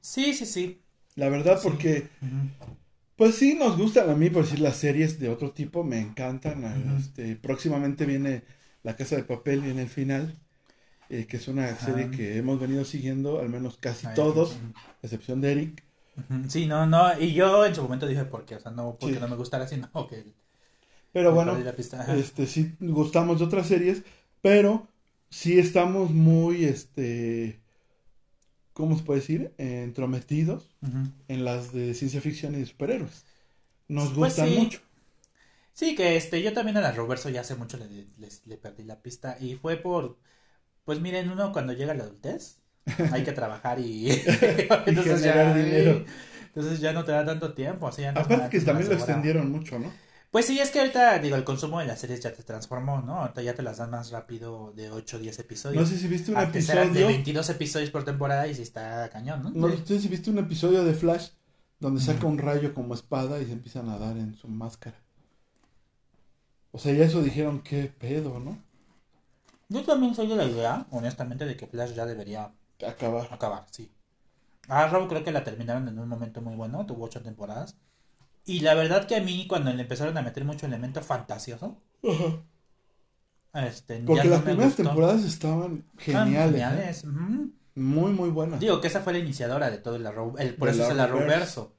Sí, 0.00 0.32
sí, 0.34 0.46
sí. 0.46 0.80
La 1.16 1.28
verdad, 1.28 1.58
Sí. 1.60 1.68
porque, 1.68 2.08
Ujú. 2.22 2.70
pues 3.16 3.34
sí, 3.34 3.54
nos 3.54 3.76
gustan 3.76 4.08
a 4.10 4.14
mí, 4.14 4.30
por 4.30 4.44
decir, 4.44 4.60
las 4.60 4.76
series 4.76 5.18
de 5.18 5.28
otro 5.28 5.50
tipo, 5.50 5.82
me 5.82 5.98
encantan. 6.00 6.64
Ujú. 6.64 6.96
Este, 6.98 7.34
próximamente 7.34 8.06
viene 8.06 8.44
La 8.84 8.94
Casa 8.96 9.16
de 9.16 9.24
Papel, 9.24 9.60
viene 9.60 9.82
el 9.82 9.88
final, 9.88 10.36
eh, 11.08 11.26
que 11.26 11.36
es 11.38 11.48
una 11.48 11.74
serie 11.76 12.10
que 12.12 12.38
hemos 12.38 12.60
venido 12.60 12.84
siguiendo, 12.84 13.40
al 13.40 13.48
menos 13.48 13.76
casi 13.78 14.06
todos, 14.14 14.56
excepción 15.02 15.40
de 15.40 15.50
Eric. 15.52 15.82
Sí, 16.48 16.66
no, 16.66 16.86
no, 16.86 17.18
y 17.20 17.32
yo 17.34 17.64
en 17.64 17.74
su 17.74 17.82
momento 17.82 18.06
dije 18.06 18.24
por 18.24 18.44
qué, 18.44 18.56
o 18.56 18.60
sea, 18.60 18.70
no 18.72 18.94
porque 18.98 19.14
Sí. 19.14 19.20
no 19.20 19.28
me 19.28 19.36
gustara, 19.36 19.66
sino 19.68 19.88
que 20.08 20.34
Pero 21.12 21.32
bueno, 21.34 21.56
este, 22.16 22.46
sí 22.46 22.76
gustamos 22.80 23.38
de 23.38 23.44
otras 23.46 23.66
series, 23.66 24.02
pero 24.42 24.86
sí 25.28 25.58
estamos 25.58 26.10
muy, 26.10 26.64
este, 26.64 27.60
¿cómo 28.72 28.96
se 28.96 29.04
puede 29.04 29.20
decir? 29.20 29.54
Entrometidos 29.58 30.68
en 31.28 31.44
las 31.44 31.72
de 31.72 31.94
ciencia 31.94 32.20
ficción 32.20 32.54
y 32.54 32.58
de 32.58 32.66
superhéroes. 32.66 33.24
Nos 33.88 34.14
Pues 34.18 34.34
gustan 34.34 34.48
sí. 34.48 34.54
mucho. 34.54 34.80
Sí, 35.72 35.94
que 35.96 36.16
este, 36.16 36.42
yo 36.42 36.52
también 36.52 36.76
a 36.76 36.80
la 36.80 36.92
Roverso 36.92 37.28
ya 37.30 37.40
hace 37.42 37.54
mucho 37.56 37.76
le, 37.78 38.06
le 38.46 38.56
perdí 38.58 38.84
la 38.84 39.02
pista 39.02 39.36
y 39.40 39.54
fue 39.56 39.76
por, 39.76 40.18
pues 40.84 41.00
miren, 41.00 41.30
uno 41.30 41.52
cuando 41.52 41.72
llega 41.74 41.92
a 41.92 41.96
la 41.96 42.04
adultez 42.04 42.59
hay 43.12 43.22
que 43.22 43.32
trabajar 43.32 43.78
y, 43.78 44.10
entonces 44.86 45.20
generar 45.20 45.56
ya, 45.56 45.62
dinero. 45.62 46.04
entonces 46.46 46.80
ya 46.80 46.92
no 46.92 47.04
te 47.04 47.12
da 47.12 47.24
tanto 47.24 47.52
tiempo, 47.52 47.88
así 47.88 48.02
ya 48.02 48.12
no 48.12 48.20
Aparte 48.20 48.48
que 48.50 48.64
también 48.64 48.88
lo 48.88 48.94
extendieron 48.94 49.50
mucho, 49.50 49.78
¿no? 49.78 49.92
Pues 50.30 50.46
sí, 50.46 50.60
es 50.60 50.70
que 50.70 50.78
ahorita, 50.78 51.18
digo, 51.18 51.34
el 51.34 51.42
consumo 51.42 51.80
de 51.80 51.86
las 51.86 51.98
series 51.98 52.20
ya 52.20 52.32
te 52.32 52.44
transformó, 52.44 53.02
¿no? 53.02 53.16
Ahorita 53.16 53.42
ya 53.42 53.54
te 53.54 53.62
las 53.62 53.78
dan 53.78 53.90
más 53.90 54.12
rápido 54.12 54.72
de 54.76 54.88
8 54.88 55.16
o 55.16 55.20
10 55.20 55.38
episodios. 55.40 55.82
No 55.82 55.88
sé 55.88 55.98
si 55.98 56.06
viste 56.06 56.30
un 56.30 56.36
Antes 56.36 56.68
eran 56.68 56.92
de 56.92 57.00
episodio, 57.00 57.06
22 57.08 57.50
episodios 57.50 57.90
por 57.90 58.04
temporada 58.04 58.46
y 58.46 58.54
sí 58.54 58.62
está 58.62 59.08
cañón, 59.10 59.42
¿no? 59.42 59.50
no 59.50 59.76
sé 59.84 59.98
si 59.98 60.06
viste 60.06 60.30
un 60.30 60.38
episodio 60.38 60.84
de 60.84 60.94
Flash 60.94 61.30
donde 61.80 62.00
saca 62.00 62.26
un 62.26 62.38
rayo 62.38 62.74
como 62.74 62.94
espada 62.94 63.40
y 63.40 63.46
se 63.46 63.52
empiezan 63.52 63.88
a 63.88 63.98
dar 63.98 64.16
en 64.18 64.36
su 64.36 64.46
máscara. 64.46 65.00
O 66.70 66.78
sea, 66.78 66.92
ya 66.92 67.06
eso 67.06 67.22
dijeron, 67.22 67.62
qué 67.62 67.92
pedo, 67.98 68.38
¿no? 68.38 68.62
Yo 69.68 69.82
también 69.82 70.14
soy 70.14 70.28
de 70.28 70.36
la 70.36 70.44
idea, 70.44 70.86
honestamente, 70.90 71.44
de 71.46 71.56
que 71.56 71.66
Flash 71.66 71.94
ya 71.94 72.06
debería 72.06 72.52
Acabar. 72.86 73.28
acabar, 73.32 73.66
sí. 73.70 73.92
Arrow 74.68 75.08
creo 75.08 75.24
que 75.24 75.32
la 75.32 75.42
terminaron 75.44 75.88
en 75.88 75.98
un 75.98 76.08
momento 76.08 76.40
muy 76.40 76.54
bueno, 76.54 76.86
tuvo 76.86 77.04
ocho 77.06 77.22
temporadas. 77.22 77.76
Y 78.44 78.60
la 78.60 78.74
verdad 78.74 79.06
que 79.06 79.16
a 79.16 79.20
mí, 79.22 79.46
cuando 79.48 79.72
le 79.72 79.82
empezaron 79.82 80.16
a 80.16 80.22
meter 80.22 80.44
mucho 80.44 80.66
elemento 80.66 81.02
fantasioso, 81.02 81.82
Ajá. 82.02 82.42
este, 83.54 83.98
Porque 84.00 84.24
no 84.24 84.30
las 84.30 84.40
me 84.40 84.44
primeras 84.46 84.76
gustó. 84.76 84.82
temporadas 84.84 85.24
estaban 85.24 85.84
geniales. 85.98 86.62
¿eh? 86.62 86.64
geniales. 86.64 87.04
Muy, 87.74 88.12
muy 88.12 88.30
buenas. 88.30 88.60
Digo 88.60 88.80
que 88.80 88.88
esa 88.88 89.00
fue 89.00 89.12
la 89.12 89.18
iniciadora 89.20 89.70
de 89.70 89.78
todo 89.78 89.96
el 89.96 90.06
Arrow, 90.06 90.34
el, 90.38 90.54
por 90.56 90.68
Del 90.68 90.76
eso 90.76 90.84
es 90.86 90.90
el. 90.92 91.00
Arrowverso. 91.00 91.74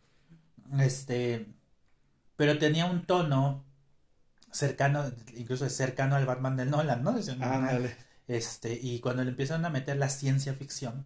Este, 0.80 1.48
pero 2.36 2.58
tenía 2.58 2.86
un 2.86 3.06
tono 3.06 3.66
cercano, 4.52 5.04
incluso 5.36 5.68
cercano 5.70 6.16
al 6.16 6.26
Batman 6.26 6.56
del 6.58 6.70
Nolan, 6.70 7.04
¿no? 7.04 7.12
Decían, 7.14 7.42
Ándale. 7.44 7.96
Este, 8.32 8.80
y 8.82 9.02
cuando 9.02 9.26
le 9.26 9.32
empezaron 9.32 9.66
a 9.66 9.70
meter 9.70 9.98
la 9.98 10.08
ciencia 10.08 10.54
ficción, 10.54 11.06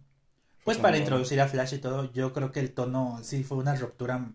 pues 0.62 0.78
para 0.78 0.96
introducir 0.96 1.40
a 1.40 1.48
Flash 1.48 1.74
y 1.74 1.78
todo, 1.78 2.12
yo 2.12 2.32
creo 2.32 2.52
que 2.52 2.60
el 2.60 2.72
tono 2.72 3.18
sí 3.24 3.42
fue 3.42 3.58
una 3.58 3.74
ruptura 3.74 4.30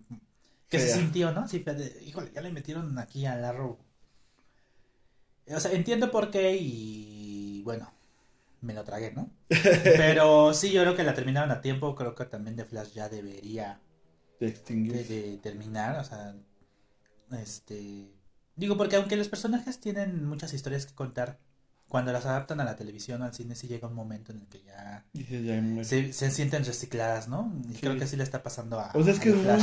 que 0.68 0.78
se 0.78 0.96
sintió, 0.96 1.32
¿no? 1.32 1.48
Sí, 1.48 1.62
fue 1.62 1.74
de, 1.74 2.04
híjole, 2.04 2.32
ya 2.34 2.42
le 2.42 2.52
metieron 2.52 3.00
aquí 3.00 3.26
al 3.26 3.46
Arrow. 3.46 3.78
O 5.48 5.60
sea, 5.62 5.72
entiendo 5.72 6.12
por 6.12 6.32
qué 6.32 6.58
y 6.60 7.62
bueno, 7.64 7.94
me 8.60 8.74
lo 8.74 8.84
tragué, 8.84 9.14
¿no? 9.14 9.32
Pero 9.84 10.54
sí, 10.54 10.74
yo 10.74 10.82
creo 10.82 10.96
que 10.96 11.04
la 11.04 11.14
terminaron 11.14 11.52
a 11.52 11.62
tiempo, 11.62 11.96
creo 11.96 12.14
que 12.14 12.26
también 12.26 12.58
de 12.58 12.66
Flash 12.66 12.92
ya 12.92 13.08
debería 13.08 13.80
De 14.38 14.48
de, 14.48 14.52
extinguir. 14.52 15.08
de 15.08 15.38
terminar, 15.42 15.98
o 15.98 16.04
sea, 16.04 16.36
este, 17.42 18.12
digo 18.58 18.76
porque 18.76 18.98
aunque 18.98 19.16
los 19.16 19.30
personajes 19.30 19.80
tienen 19.80 20.26
muchas 20.26 20.54
historias 20.54 20.86
que 20.86 20.94
contar, 20.94 21.40
cuando 21.92 22.14
las 22.14 22.26
adaptan 22.26 22.62
a 22.62 22.64
la 22.64 22.78
televisión 22.78 23.22
o 23.22 23.26
al 23.26 23.34
cine 23.34 23.54
sí 23.54 23.68
llega 23.68 23.86
un 23.90 23.94
momento 23.96 24.32
en 24.32 24.40
el 24.40 24.48
que 24.48 24.62
ya 24.64 25.04
se, 25.84 26.14
se 26.14 26.32
sienten 26.32 26.64
recicladas, 26.64 27.28
¿no? 27.28 27.54
Y 27.70 27.74
Sí. 27.74 27.80
creo 27.82 27.98
que 27.98 28.08
sí 28.08 28.16
le 28.16 28.24
está 28.24 28.42
pasando 28.42 28.80
a 28.80 28.92
O 28.94 29.04
sea, 29.04 29.12
es 29.14 29.20
que 29.20 29.30
es 29.30 29.36
Flash. 29.36 29.62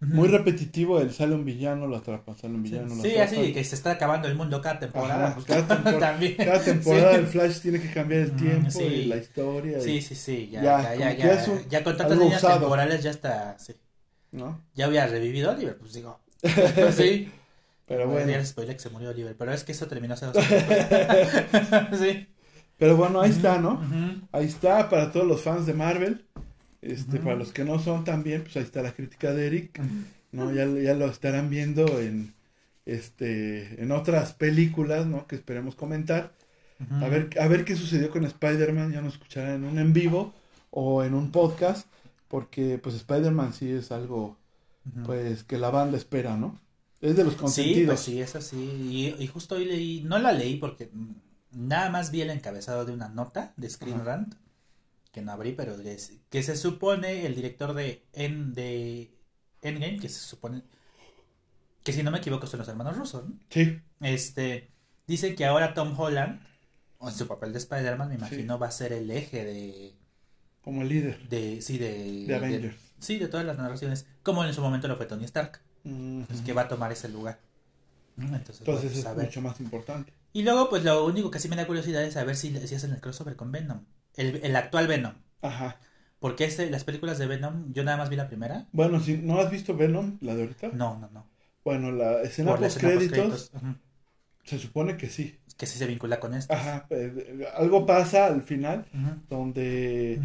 muy, 0.00 0.10
muy 0.12 0.28
repetitivo 0.28 1.00
el 1.00 1.10
sale 1.14 1.34
un 1.34 1.46
villano, 1.46 1.86
lo 1.86 1.96
atrapa, 1.96 2.36
sale 2.36 2.52
un 2.54 2.62
villano, 2.62 2.94
lo 2.94 3.02
sí, 3.02 3.12
atrapa. 3.16 3.24
así 3.40 3.52
que 3.54 3.64
se 3.64 3.74
está 3.76 3.92
acabando 3.92 4.28
el 4.28 4.34
mundo 4.34 4.60
cada 4.60 4.78
temporada. 4.78 5.28
Ajá, 5.28 5.34
pues, 5.36 5.46
cada 5.46 5.66
tempor- 5.96 5.98
también. 6.00 6.36
Cada 6.36 6.60
temporada 6.62 7.16
el 7.16 7.26
Flash 7.26 7.60
tiene 7.60 7.80
que 7.80 7.90
cambiar 7.90 8.20
el 8.20 8.32
Mm, 8.34 8.36
tiempo 8.36 8.80
y 8.82 9.04
la 9.06 9.16
historia. 9.16 9.78
y- 9.78 9.80
Sí, 9.82 10.02
sí, 10.02 10.14
sí, 10.14 10.48
ya, 10.52 10.62
Ya, 10.62 10.82
ya, 10.94 11.12
ya, 11.14 11.44
ya, 11.44 11.78
un- 11.80 11.84
con 11.84 11.96
tantas 11.96 12.18
líneas 12.18 12.42
temporales 12.42 13.02
ya 13.02 13.10
está, 13.10 13.58
sí. 13.58 13.74
¿no? 14.32 14.60
Ya 14.74 14.86
hubiera 14.86 15.06
revivido 15.06 15.50
Oliver, 15.50 15.78
pues 15.78 15.94
digo. 15.94 16.20
sí. 16.96 17.32
Pero 17.90 18.06
Bueno. 18.08 18.26
bueno. 18.28 18.44
spoiler 18.46 18.76
que 18.76 18.82
se 18.82 18.88
murió 18.90 19.10
Oliver, 19.10 19.34
pero 19.36 19.52
es 19.52 19.64
que 19.64 19.72
eso 19.72 19.88
terminó 19.88 20.14
hace 20.14 20.26
dos 20.26 20.36
años. 20.36 21.98
sí. 21.98 22.28
Pero 22.78 22.96
bueno, 22.96 23.20
ahí 23.20 23.30
está, 23.30 23.58
¿no? 23.58 23.82
Ahí 24.30 24.46
está 24.46 24.88
para 24.88 25.10
todos 25.10 25.26
los 25.26 25.42
fans 25.42 25.66
de 25.66 25.74
Marvel. 25.74 26.24
Este, 26.82 27.18
para 27.18 27.34
los 27.34 27.52
que 27.52 27.64
no 27.64 27.80
son 27.80 28.04
también, 28.04 28.42
pues 28.42 28.56
ahí 28.56 28.62
está 28.62 28.80
la 28.80 28.92
crítica 28.92 29.32
de 29.34 29.46
Eric. 29.48 29.80
¿no? 30.30 30.52
Ya, 30.52 30.66
ya 30.66 30.94
lo 30.94 31.06
estarán 31.06 31.50
viendo 31.50 32.00
en 32.00 32.32
este 32.86 33.82
en 33.82 33.90
otras 33.90 34.34
películas, 34.34 35.06
¿no? 35.06 35.26
Que 35.26 35.34
esperemos 35.34 35.74
comentar. 35.74 36.32
A 37.02 37.08
ver, 37.08 37.28
a 37.38 37.48
ver 37.48 37.64
qué 37.66 37.74
sucedió 37.76 38.08
con 38.10 38.24
Spider-Man, 38.24 38.92
ya 38.92 39.02
nos 39.02 39.14
escucharán 39.14 39.56
en 39.56 39.64
un 39.64 39.78
en 39.80 39.92
vivo 39.92 40.32
o 40.70 41.02
en 41.02 41.12
un 41.14 41.32
podcast, 41.32 41.88
porque 42.28 42.78
pues 42.78 42.94
Spider-Man 42.94 43.52
sí 43.52 43.68
es 43.70 43.90
algo 43.92 44.38
pues 45.04 45.42
que 45.42 45.58
la 45.58 45.70
banda 45.70 45.98
espera, 45.98 46.36
¿no? 46.36 46.58
Es 47.00 47.16
de 47.16 47.24
los 47.24 47.32
Sí, 47.34 47.38
consentidos. 47.40 47.86
pues 47.86 48.00
sí, 48.00 48.20
es 48.20 48.36
así. 48.36 48.56
Y, 48.58 49.22
y 49.22 49.26
justo 49.26 49.54
hoy 49.56 49.64
leí, 49.64 50.02
no 50.02 50.18
la 50.18 50.32
leí 50.32 50.56
porque 50.56 50.90
nada 51.52 51.90
más 51.90 52.10
vi 52.10 52.20
el 52.22 52.30
encabezado 52.30 52.84
de 52.84 52.92
una 52.92 53.08
nota 53.08 53.54
de 53.56 53.70
Screen 53.70 54.00
Ajá. 54.00 54.04
Rant, 54.04 54.34
que 55.12 55.22
no 55.22 55.32
abrí, 55.32 55.52
pero 55.52 55.74
es- 55.80 56.14
que 56.30 56.42
se 56.42 56.56
supone 56.56 57.26
el 57.26 57.34
director 57.34 57.74
de, 57.74 58.04
en, 58.12 58.54
de 58.54 59.12
Endgame, 59.62 59.98
que 60.00 60.08
se 60.08 60.20
supone, 60.20 60.62
que 61.82 61.92
si 61.92 62.02
no 62.02 62.10
me 62.10 62.18
equivoco 62.18 62.46
son 62.46 62.60
los 62.60 62.68
hermanos 62.68 62.96
rusos, 62.96 63.28
¿no? 63.28 63.38
Sí, 63.50 63.80
Este, 64.00 64.70
dice 65.06 65.34
que 65.34 65.46
ahora 65.46 65.74
Tom 65.74 65.98
Holland, 65.98 66.40
en 67.00 67.12
su 67.12 67.26
papel 67.26 67.52
de 67.52 67.58
Spider-Man, 67.58 68.08
me 68.08 68.14
Sí. 68.16 68.18
imagino, 68.18 68.58
va 68.58 68.68
a 68.68 68.70
ser 68.70 68.92
el 68.92 69.10
eje 69.10 69.44
de, 69.44 69.94
como 70.62 70.84
líder 70.84 71.28
de, 71.28 71.62
sí, 71.62 71.78
de, 71.78 72.24
de 72.26 72.34
Avengers. 72.34 72.76
sí, 72.98 73.18
de 73.18 73.28
todas 73.28 73.46
las 73.46 73.58
narraciones, 73.58 74.06
como 74.22 74.44
en 74.44 74.54
su 74.54 74.60
momento 74.62 74.88
lo 74.88 74.96
fue 74.96 75.06
Tony 75.06 75.24
Stark, 75.24 75.60
Pues, 75.82 76.40
que 76.42 76.52
va 76.52 76.62
a 76.62 76.68
tomar 76.68 76.92
ese 76.92 77.08
lugar. 77.08 77.38
Entonces, 78.16 78.60
Entonces 78.60 78.92
pues, 78.92 79.04
es 79.04 79.16
ver. 79.16 79.26
mucho 79.26 79.40
más 79.40 79.60
importante. 79.60 80.12
Y 80.32 80.42
luego, 80.42 80.68
pues 80.68 80.84
lo 80.84 81.04
único 81.06 81.30
que 81.30 81.38
sí 81.38 81.48
me 81.48 81.56
da 81.56 81.66
curiosidad 81.66 82.04
es 82.04 82.14
saber 82.14 82.36
si, 82.36 82.54
si 82.66 82.74
hacen 82.74 82.92
el 82.92 83.00
crossover 83.00 83.36
con 83.36 83.50
Venom. 83.50 83.84
El, 84.14 84.40
el 84.42 84.54
actual 84.56 84.86
Venom. 84.86 85.14
Ajá. 85.42 85.78
Porque 86.18 86.44
este, 86.44 86.68
las 86.70 86.84
películas 86.84 87.18
de 87.18 87.26
Venom, 87.26 87.72
yo 87.72 87.82
nada 87.82 87.96
más 87.96 88.10
vi 88.10 88.16
la 88.16 88.28
primera. 88.28 88.68
Bueno, 88.72 89.00
si 89.00 89.16
no 89.16 89.40
has 89.40 89.50
visto 89.50 89.74
Venom, 89.74 90.18
la 90.20 90.34
de 90.34 90.42
ahorita. 90.42 90.68
No, 90.68 90.98
no, 90.98 91.08
no. 91.10 91.26
Bueno, 91.64 91.90
la 91.90 92.22
escena 92.22 92.50
Por 92.52 92.60
la 92.60 92.68
post 92.68 92.78
créditos 92.80 93.52
se 94.44 94.58
supone 94.58 94.96
que 94.96 95.08
sí. 95.08 95.38
Que 95.56 95.66
sí 95.66 95.78
se 95.78 95.86
vincula 95.86 96.20
con 96.20 96.34
esto. 96.34 96.52
Ajá. 96.52 96.86
eh, 96.90 97.46
algo 97.54 97.86
pasa 97.86 98.26
al 98.26 98.42
final 98.42 98.86
donde 99.28 100.20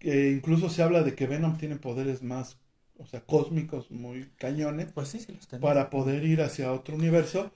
eh, 0.00 0.32
incluso 0.34 0.68
se 0.70 0.82
habla 0.82 1.02
de 1.02 1.14
que 1.14 1.26
Venom 1.26 1.56
tiene 1.58 1.76
poderes 1.76 2.22
más, 2.22 2.58
o 2.98 3.06
sea, 3.06 3.20
cósmicos 3.22 3.90
muy 3.90 4.30
cañones 4.38 4.92
Pues 4.92 5.08
sí, 5.08 5.20
sí 5.20 5.32
los 5.32 5.46
tengo. 5.48 5.62
para 5.62 5.90
poder 5.90 6.24
ir 6.24 6.42
hacia 6.42 6.72
otro 6.72 6.96
universo 6.96 7.50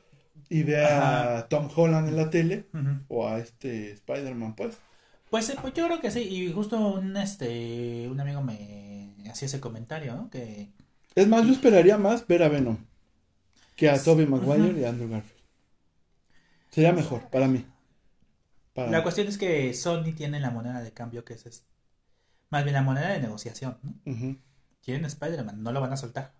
y 0.48 0.62
ve 0.64 0.84
Ajá. 0.84 1.38
a 1.38 1.48
Tom 1.48 1.68
Holland 1.74 2.08
en 2.08 2.16
la 2.16 2.30
tele 2.30 2.66
o 3.08 3.28
a 3.28 3.38
este 3.38 3.92
Spider-Man, 3.92 4.54
pues. 4.56 4.78
Pues, 5.30 5.48
eh, 5.50 5.56
pues 5.60 5.72
yo 5.74 5.86
creo 5.86 6.00
que 6.00 6.10
sí. 6.10 6.20
Y 6.20 6.52
justo 6.52 6.78
un, 6.78 7.16
este, 7.16 8.08
un 8.10 8.20
amigo 8.20 8.42
me 8.42 9.14
hacía 9.30 9.46
ese 9.46 9.60
comentario, 9.60 10.14
¿no? 10.14 10.30
Que 10.30 10.70
Es 11.14 11.26
más, 11.26 11.46
yo 11.46 11.52
esperaría 11.52 11.96
más 11.96 12.26
ver 12.26 12.42
a 12.42 12.48
Venom 12.48 12.76
que 13.76 13.90
a 13.90 14.02
Tobey 14.02 14.26
Maguire 14.26 14.80
y 14.80 14.84
a 14.84 14.90
Andrew 14.90 15.08
Garfield. 15.10 15.40
Sería 16.70 16.92
mejor 16.92 17.28
para 17.30 17.46
mí. 17.46 17.64
Para 18.74 18.90
la 18.90 18.98
mí. 18.98 19.02
cuestión 19.02 19.26
es 19.28 19.38
que 19.38 19.72
Sony 19.74 20.12
tiene 20.16 20.38
la 20.40 20.50
moneda 20.50 20.82
de 20.82 20.92
cambio 20.92 21.24
que 21.24 21.34
es, 21.34 21.46
es- 21.46 21.64
más 22.50 22.64
bien 22.64 22.74
la 22.74 22.82
moneda 22.82 23.10
de 23.10 23.20
negociación, 23.20 23.78
¿no? 23.82 23.94
Ujú, 24.06 24.36
Quieren 24.82 25.04
Spider-Man, 25.06 25.62
no 25.62 25.72
lo 25.72 25.80
van 25.80 25.92
a 25.92 25.96
soltar. 25.96 26.34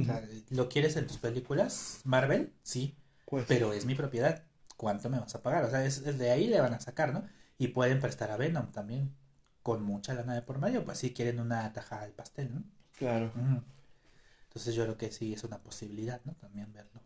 O 0.00 0.04
sea, 0.04 0.22
¿lo 0.50 0.68
quieres 0.68 0.96
en 0.96 1.06
tus 1.06 1.18
películas? 1.18 2.00
Marvel, 2.04 2.54
sí, 2.62 2.96
Pues, 3.24 3.46
pero 3.46 3.72
es 3.72 3.86
mi 3.86 3.94
propiedad. 3.94 4.44
¿Cuánto 4.76 5.10
me 5.10 5.20
vas 5.20 5.34
a 5.34 5.42
pagar? 5.42 5.64
O 5.64 5.70
sea, 5.70 5.84
es, 5.84 5.98
es 6.06 6.18
de 6.18 6.30
ahí 6.30 6.48
le 6.48 6.60
van 6.60 6.74
a 6.74 6.80
sacar, 6.80 7.12
¿no? 7.14 7.24
Y 7.58 7.68
pueden 7.68 8.00
prestar 8.00 8.30
a 8.30 8.36
Venom 8.38 8.72
también, 8.72 9.14
con 9.62 9.82
mucha 9.84 10.14
lana 10.14 10.34
de 10.34 10.42
por 10.42 10.58
medio, 10.58 10.84
pues 10.84 10.98
si 10.98 11.12
quieren 11.14 11.40
una 11.40 11.72
tajada 11.72 12.02
del 12.04 12.12
pastel, 12.14 12.54
¿no? 12.54 12.64
claro. 12.98 13.32
Entonces 14.48 14.74
yo 14.74 14.82
creo 14.84 14.98
que 14.98 15.10
sí 15.10 15.32
es 15.32 15.44
una 15.44 15.62
posibilidad, 15.62 16.20
¿no? 16.26 16.34
También 16.34 16.70
verlo. 16.74 17.00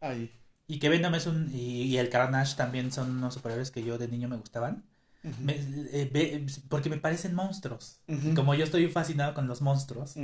Ahí. 0.00 0.30
Y 0.66 0.78
que 0.80 0.88
Venom 0.88 1.14
es 1.14 1.26
un... 1.26 1.50
Y, 1.52 1.82
y 1.84 1.98
el 1.98 2.10
Carnage 2.10 2.56
también 2.56 2.90
son 2.92 3.10
unos 3.16 3.34
superhéroes 3.34 3.70
que 3.70 3.84
yo 3.84 3.96
de 3.98 4.08
niño 4.08 4.28
me 4.28 4.36
gustaban. 4.36 4.84
Me- 5.40 5.54
eh, 5.56 6.10
ve- 6.12 6.46
porque 6.68 6.90
me 6.90 6.96
parecen 6.98 7.34
monstruos. 7.34 8.00
Como 8.34 8.54
yo 8.54 8.64
estoy 8.64 8.88
fascinado 8.88 9.34
con 9.34 9.46
los 9.46 9.62
monstruos, 9.62 10.14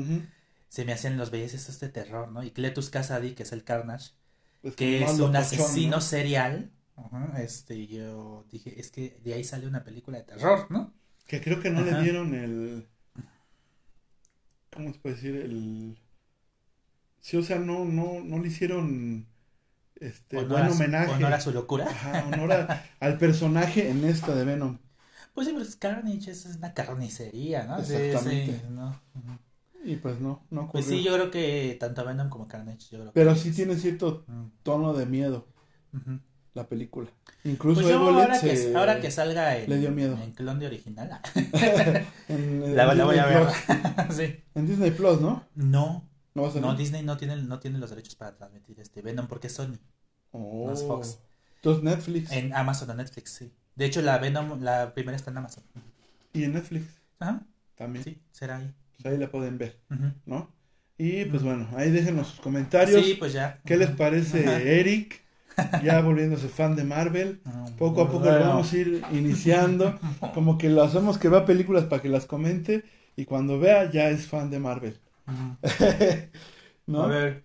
se 0.69 0.85
me 0.85 0.93
hacían 0.93 1.17
los 1.17 1.31
estos 1.55 1.79
de 1.81 1.89
terror, 1.89 2.31
¿no? 2.33 2.43
Y 2.43 2.51
Cletus 2.51 2.91
Kasady, 2.91 3.35
que 3.35 3.45
es 3.45 3.53
el 3.53 3.65
Carnage, 3.65 4.11
Pues 4.63 4.75
que 4.75 5.03
es 5.05 5.19
un 5.21 5.35
asesino 5.37 5.97
¿no? 5.97 6.01
serial. 6.01 6.71
Este, 7.39 7.87
yo 7.87 8.45
dije, 8.51 8.81
es 8.81 8.91
que 8.91 9.21
de 9.23 9.35
ahí 9.35 9.45
sale 9.45 9.69
una 9.69 9.85
película 9.85 10.19
de 10.19 10.25
terror, 10.25 10.67
¿no? 10.71 10.93
Que 11.29 11.41
creo 11.41 11.61
que 11.61 11.71
no 11.71 11.83
le 11.83 12.01
dieron 12.03 12.35
el. 12.35 12.89
¿Cómo 14.73 14.93
se 14.93 14.99
puede 14.99 15.15
decir? 15.15 15.37
El. 15.37 15.99
Sí, 17.21 17.37
o 17.37 17.43
sea, 17.43 17.59
no, 17.59 17.85
no, 17.85 18.21
no 18.25 18.39
le 18.39 18.49
hicieron 18.49 19.27
este 19.97 20.39
Honor 20.39 20.51
buen 20.51 20.63
a 20.65 20.69
su- 20.71 20.75
homenaje. 20.77 21.13
honor 21.13 21.33
a 21.35 21.41
su 21.41 21.53
locura. 21.53 21.87
Ajá, 21.89 22.25
honor 22.27 22.53
a- 22.53 22.85
al 23.01 23.19
personaje 23.19 23.91
en 23.91 24.05
esta 24.05 24.35
de 24.35 24.45
Venom. 24.45 24.79
Pues 25.35 25.47
sí, 25.47 25.53
pero 25.53 25.65
es 25.65 25.77
Carnage 25.77 26.31
es 26.31 26.47
una 26.47 26.75
carnicería, 26.75 27.65
¿no? 27.65 27.79
Exactamente. 27.79 28.53
sí, 28.61 28.63
¿no? 28.71 29.01
Y 29.85 29.97
pues 29.97 30.21
no, 30.21 30.45
no 30.51 30.69
Pues 30.71 30.85
ocurrió. 30.87 30.99
sí, 30.99 31.05
yo 31.05 31.15
creo 31.15 31.31
que 31.31 31.77
tanto 31.79 32.05
Venom 32.05 32.29
como 32.29 32.49
Carnage, 32.49 32.89
yo 32.91 32.99
creo 32.99 33.13
Pero 33.13 33.35
que 33.35 33.39
sí 33.41 33.49
es- 33.51 33.57
tiene 33.57 33.77
cierto 33.77 34.25
Mm, 34.27 34.47
tono 34.63 34.93
de 34.95 35.07
miedo 35.07 35.47
la 36.55 36.67
película. 36.69 37.09
Incluso 37.45 37.81
Pues 37.83 37.93
yo 37.93 37.99
ahora, 38.01 38.41
que, 38.41 38.73
ahora 38.77 39.01
que 39.01 39.11
salga 39.13 39.57
en, 39.57 39.71
le 39.71 39.79
dio 39.79 39.91
miedo. 39.93 40.19
en 40.21 40.33
clon 40.33 40.59
de 40.59 40.67
original, 40.67 41.21
en, 41.35 42.05
en 42.29 42.77
la, 42.77 42.93
voy 43.05 43.17
a 43.19 43.27
ver. 43.27 43.47
Sí. 44.11 44.43
En 44.55 44.67
Disney 44.67 44.91
Plus, 44.91 45.21
¿no? 45.21 45.45
No, 45.55 46.09
No 46.35 46.43
va 46.43 46.49
a 46.51 46.61
no, 46.61 46.75
Disney 46.75 47.03
no 47.05 47.17
tiene, 47.17 47.37
no 47.37 47.61
tiene 47.61 47.79
los 47.79 47.91
derechos 47.91 48.17
para 48.17 48.37
transmitir 48.37 48.81
este 48.81 49.03
Venom 49.03 49.29
porque 49.29 49.47
es 49.47 49.53
Sony. 49.55 49.79
Oh. 50.33 50.65
no 50.67 50.73
es 50.73 50.83
Fox. 50.83 51.21
Entonces 51.57 51.85
Netflix. 51.85 52.33
En 52.33 52.53
Amazon 52.55 52.91
o 52.91 52.95
Netflix, 52.95 53.31
sí. 53.33 53.53
De 53.79 53.87
hecho, 53.87 54.03
la 54.03 54.19
Venom, 54.19 54.61
la 54.61 54.93
primera 54.93 55.17
está 55.17 55.31
en 55.31 55.39
Amazon. 55.39 55.63
Y 56.33 56.43
en 56.43 56.53
Netflix 56.55 56.85
Ajá, 57.21 57.43
también. 57.77 58.05
sí, 58.05 58.19
será 58.33 58.57
ahí. 58.57 58.75
Pues 58.97 59.13
ahí 59.13 59.19
la 59.19 59.31
pueden 59.31 59.57
ver. 59.57 59.79
¿no? 60.27 60.51
Y 60.99 61.25
pues 61.27 61.45
bueno, 61.45 61.69
ahí 61.77 61.93
déjenos 61.93 62.27
sus 62.27 62.41
comentarios. 62.41 63.05
Sí, 63.05 63.15
pues 63.15 63.33
ya. 63.33 63.61
¿Qué 63.65 63.77
les 63.77 63.91
parece. 63.91 64.81
Eric? 64.81 65.23
ya 65.85 66.01
volviéndose 66.01 66.49
fan 66.49 66.75
de 66.75 66.83
Marvel. 66.83 67.41
Ah, 67.45 67.67
Poco 67.79 68.03
a 68.03 68.07
poco 68.07 68.25
bueno. 68.25 68.39
lo 68.41 68.49
vamos 68.49 68.73
a 68.73 68.77
ir 68.77 69.03
iniciando. 69.13 69.97
Como 70.35 70.59
que 70.59 70.71
lo 70.71 70.83
hacemos 70.83 71.17
que 71.17 71.29
vea 71.29 71.45
películas 71.47 71.85
para 71.85 72.03
que 72.03 72.09
las 72.09 72.27
comente. 72.27 72.85
Y 73.15 73.27
cuando 73.27 73.61
vea, 73.61 73.91
ya 73.93 74.11
es 74.11 74.27
fan 74.27 74.51
de 74.51 74.59
Marvel. 74.59 74.99
¿No? 76.87 77.03
A 77.03 77.07
ver. 77.07 77.45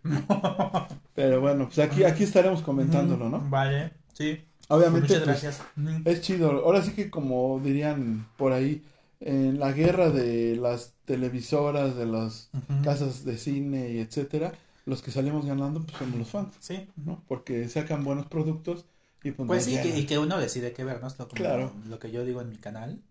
Pero 1.14 1.42
bueno, 1.42 1.66
pues 1.66 1.78
aquí, 1.80 2.04
aquí 2.04 2.24
estaremos 2.24 2.64
comentándolo, 2.64 3.30
¿no? 3.30 3.40
Vale, 3.50 3.92
sí. 4.14 4.48
Obviamente, 4.70 5.08
Muchas 5.20 5.24
pues, 5.24 5.42
gracias. 5.44 5.62
es 6.06 6.22
chido. 6.22 6.52
Ahora 6.66 6.82
sí 6.82 6.94
que 6.94 7.10
como 7.10 7.60
dirían 7.64 8.28
por 8.38 8.54
ahí, 8.54 8.84
en 9.20 9.60
la 9.60 9.72
guerra 9.72 10.10
de 10.10 10.56
las 10.56 10.94
televisoras, 11.06 11.96
de 11.96 12.06
las 12.06 12.50
casas 12.84 13.24
de 13.26 13.38
cine 13.38 13.90
y 13.92 14.00
etcétera, 14.00 14.54
los 14.86 15.02
que 15.02 15.12
salimos 15.12 15.46
ganando 15.46 15.82
pues 15.82 15.98
somos 15.98 16.18
los 16.20 16.30
fans, 16.30 16.54
Sí. 16.60 16.88
¿no? 16.98 17.24
Porque 17.28 17.68
sacan 17.70 18.04
buenos 18.04 18.26
productos 18.28 18.86
y 19.24 19.32
pues, 19.32 19.48
Pues 19.48 19.64
sí, 19.66 19.78
que- 19.82 19.98
y 19.98 20.06
que 20.06 20.18
uno 20.20 20.38
decide 20.40 20.74
qué 20.74 20.84
ver, 20.84 21.00
¿no? 21.02 21.08
Es 21.08 21.18
lo, 21.20 21.28
Claro. 21.30 21.72
lo 21.88 22.00
que 22.00 22.12
yo 22.12 22.26
digo 22.26 22.42
en 22.42 22.50
mi 22.50 22.58
canal. 22.58 23.02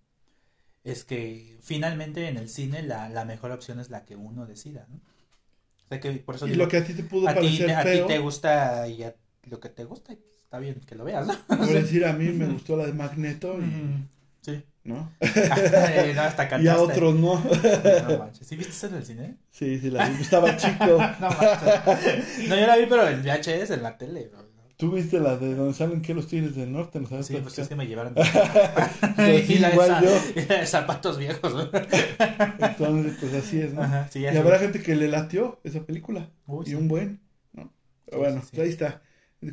Es 0.84 1.04
que 1.04 1.56
finalmente 1.62 2.26
en 2.28 2.36
el 2.36 2.48
cine 2.48 2.82
la, 2.82 3.08
la 3.08 3.24
mejor 3.24 3.52
opción 3.52 3.78
es 3.78 3.88
la 3.88 4.04
que 4.04 4.16
uno 4.16 4.46
decida, 4.46 4.86
¿no? 4.90 4.96
O 4.96 5.88
sea 5.88 6.00
que 6.00 6.10
por 6.14 6.34
eso 6.34 6.46
Y 6.46 6.50
digo, 6.50 6.64
lo 6.64 6.68
que 6.68 6.78
a 6.78 6.84
ti 6.84 6.92
te 6.94 7.04
pudo 7.04 7.28
a 7.28 7.34
ti, 7.34 7.62
a 7.70 7.82
ti 7.84 8.00
te 8.06 8.18
gusta 8.18 8.88
y 8.88 9.04
a 9.04 9.14
lo 9.44 9.60
que 9.60 9.68
te 9.68 9.84
gusta, 9.84 10.12
pues, 10.14 10.18
está 10.52 10.58
bien 10.58 10.82
que 10.86 10.94
lo 10.96 11.04
veas, 11.04 11.26
¿no? 11.26 11.34
por 11.46 11.66
decir 11.66 12.04
a 12.04 12.12
mí 12.12 12.26
me 12.26 12.46
gustó 12.46 12.76
la 12.76 12.84
de 12.84 12.92
Magneto 12.92 13.58
y. 13.58 14.06
Sí. 14.42 14.62
¿no? 14.84 15.10
Eh, 15.20 16.12
no, 16.14 16.22
hasta. 16.22 16.60
Y 16.60 16.68
a 16.68 16.78
otros 16.78 17.14
no. 17.14 17.42
No 17.42 18.18
manches. 18.18 18.46
¿Sí 18.46 18.56
viste 18.56 18.72
eso 18.72 18.88
en 18.88 18.94
el 18.96 19.06
cine? 19.06 19.36
Sí, 19.50 19.78
sí, 19.78 19.90
la 19.90 20.08
vi. 20.10 20.20
Estaba 20.20 20.54
chico. 20.58 20.98
No 21.20 21.30
manches. 21.30 22.48
No, 22.48 22.56
yo 22.56 22.66
la 22.66 22.76
vi, 22.76 22.84
pero 22.86 23.08
en 23.08 23.22
VHS, 23.22 23.70
en 23.70 23.82
la 23.82 23.96
tele. 23.96 24.28
bro. 24.28 24.52
Tú 24.76 24.90
viste 24.90 25.20
la 25.20 25.36
de 25.36 25.54
donde 25.54 25.72
salen 25.72 26.02
que 26.02 26.12
los 26.12 26.26
tigres 26.26 26.56
del 26.56 26.72
norte, 26.72 27.00
¿no 27.00 27.08
sabes? 27.08 27.26
Sí, 27.26 27.38
pues 27.40 27.58
es 27.58 27.68
que 27.68 27.76
me 27.76 27.86
llevaron. 27.86 28.14
Sí, 28.16 29.54
y, 29.54 29.58
la 29.58 29.72
igual 29.72 30.04
yo. 30.04 30.10
y 30.34 30.44
la 30.44 30.60
de 30.60 30.66
zapatos 30.66 31.18
viejos. 31.18 31.54
¿no? 31.54 31.62
Entonces, 31.62 33.16
pues 33.20 33.34
así 33.34 33.60
es, 33.60 33.72
¿no? 33.72 33.82
Ajá, 33.82 34.08
sí, 34.10 34.20
Y 34.20 34.26
habrá 34.26 34.58
gente 34.58 34.82
que 34.82 34.96
le 34.96 35.08
latió 35.08 35.60
esa 35.62 35.86
película. 35.86 36.28
Uy, 36.46 36.64
y 36.66 36.70
sí. 36.70 36.74
un 36.74 36.88
buen, 36.88 37.20
¿no? 37.52 37.72
Pero 38.04 38.18
bueno, 38.18 38.42
pues 38.50 38.62
ahí 38.62 38.70
está. 38.70 39.00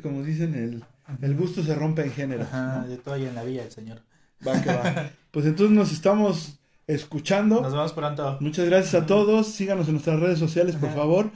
Como 0.02 0.22
dicen, 0.22 0.54
el, 0.54 0.84
el 1.22 1.34
gusto 1.36 1.62
se 1.62 1.74
rompe 1.74 2.02
en 2.02 2.12
género. 2.12 2.42
Ajá, 2.42 2.84
de 2.86 2.96
todo 2.96 3.14
ahí 3.14 3.24
en 3.26 3.34
la 3.34 3.42
villa, 3.42 3.64
el 3.64 3.70
señor. 3.72 4.02
Va 4.46 4.60
que 4.62 4.68
va. 4.72 5.10
Pues 5.30 5.46
entonces 5.46 5.76
nos 5.76 5.92
estamos 5.92 6.58
escuchando. 6.88 7.60
Nos 7.60 7.72
vemos 7.72 7.92
pronto. 7.92 8.36
Muchas 8.40 8.66
gracias 8.66 9.00
a 9.00 9.06
todos. 9.06 9.46
Síganos 9.46 9.86
en 9.86 9.94
nuestras 9.94 10.18
redes 10.18 10.40
sociales, 10.40 10.74
por 10.74 10.88
Ajá. 10.88 10.98
favor. 10.98 11.30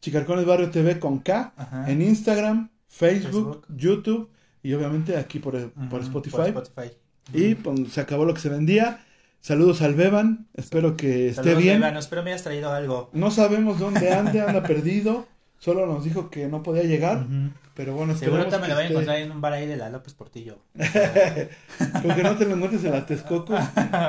Chicarcones 0.00 0.44
Barrio 0.46 0.70
TV 0.70 0.98
con 0.98 1.20
K. 1.20 1.52
Ajá. 1.56 1.90
En 1.90 2.02
Instagram, 2.02 2.70
Facebook, 2.88 3.62
Facebook. 3.62 3.66
YouTube 3.76 4.30
y 4.64 4.72
obviamente 4.74 5.16
aquí 5.16 5.38
por, 5.38 5.70
por 5.88 6.00
Spotify. 6.02 6.50
por 6.52 6.64
Spotify. 6.64 6.96
Y 7.32 7.54
pues, 7.54 7.92
se 7.92 8.00
acabó 8.00 8.24
lo 8.24 8.34
que 8.34 8.40
se 8.40 8.48
vendía. 8.48 9.00
Saludos 9.40 9.80
al 9.82 9.94
Beban. 9.94 10.48
Espero 10.54 10.96
que 10.96 11.28
esté 11.28 11.54
bien. 11.54 11.78
Iván, 11.78 11.96
espero 11.96 12.24
me 12.24 12.30
hayas 12.32 12.42
traído 12.42 12.72
algo. 12.72 13.10
No 13.12 13.30
sabemos 13.30 13.78
dónde 13.78 14.12
ande, 14.12 14.40
anda 14.40 14.62
perdido. 14.66 15.28
Solo 15.58 15.86
nos 15.86 16.04
dijo 16.04 16.30
que 16.30 16.46
no 16.48 16.62
podía 16.62 16.82
llegar. 16.84 17.26
Pero 17.74 17.94
bueno, 17.94 18.16
Seguro 18.16 18.44
me 18.44 18.68
lo 18.68 18.74
voy 18.74 18.84
a 18.84 18.88
encontrar 18.88 19.18
en 19.18 19.30
un 19.32 19.40
bar 19.42 19.52
ahí 19.52 19.66
de 19.66 19.76
la 19.76 19.90
López 19.90 20.14
Portillo. 20.14 20.58
Con 22.02 22.14
que 22.14 22.22
no 22.22 22.36
te 22.36 22.46
lo 22.46 22.54
encuentres 22.54 22.84
en 22.84 22.92
la 22.92 23.04
Texcoco 23.04 23.54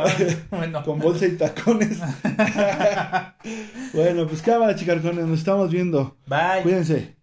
bueno. 0.52 0.84
con 0.84 1.00
bolsa 1.00 1.26
y 1.26 1.36
tacones. 1.36 2.00
bueno, 3.94 4.26
pues 4.28 4.42
cámara, 4.42 4.76
chicarcones. 4.76 5.26
Nos 5.26 5.40
estamos 5.40 5.70
viendo. 5.70 6.16
Bye. 6.28 6.64
Cuídense. 6.64 7.17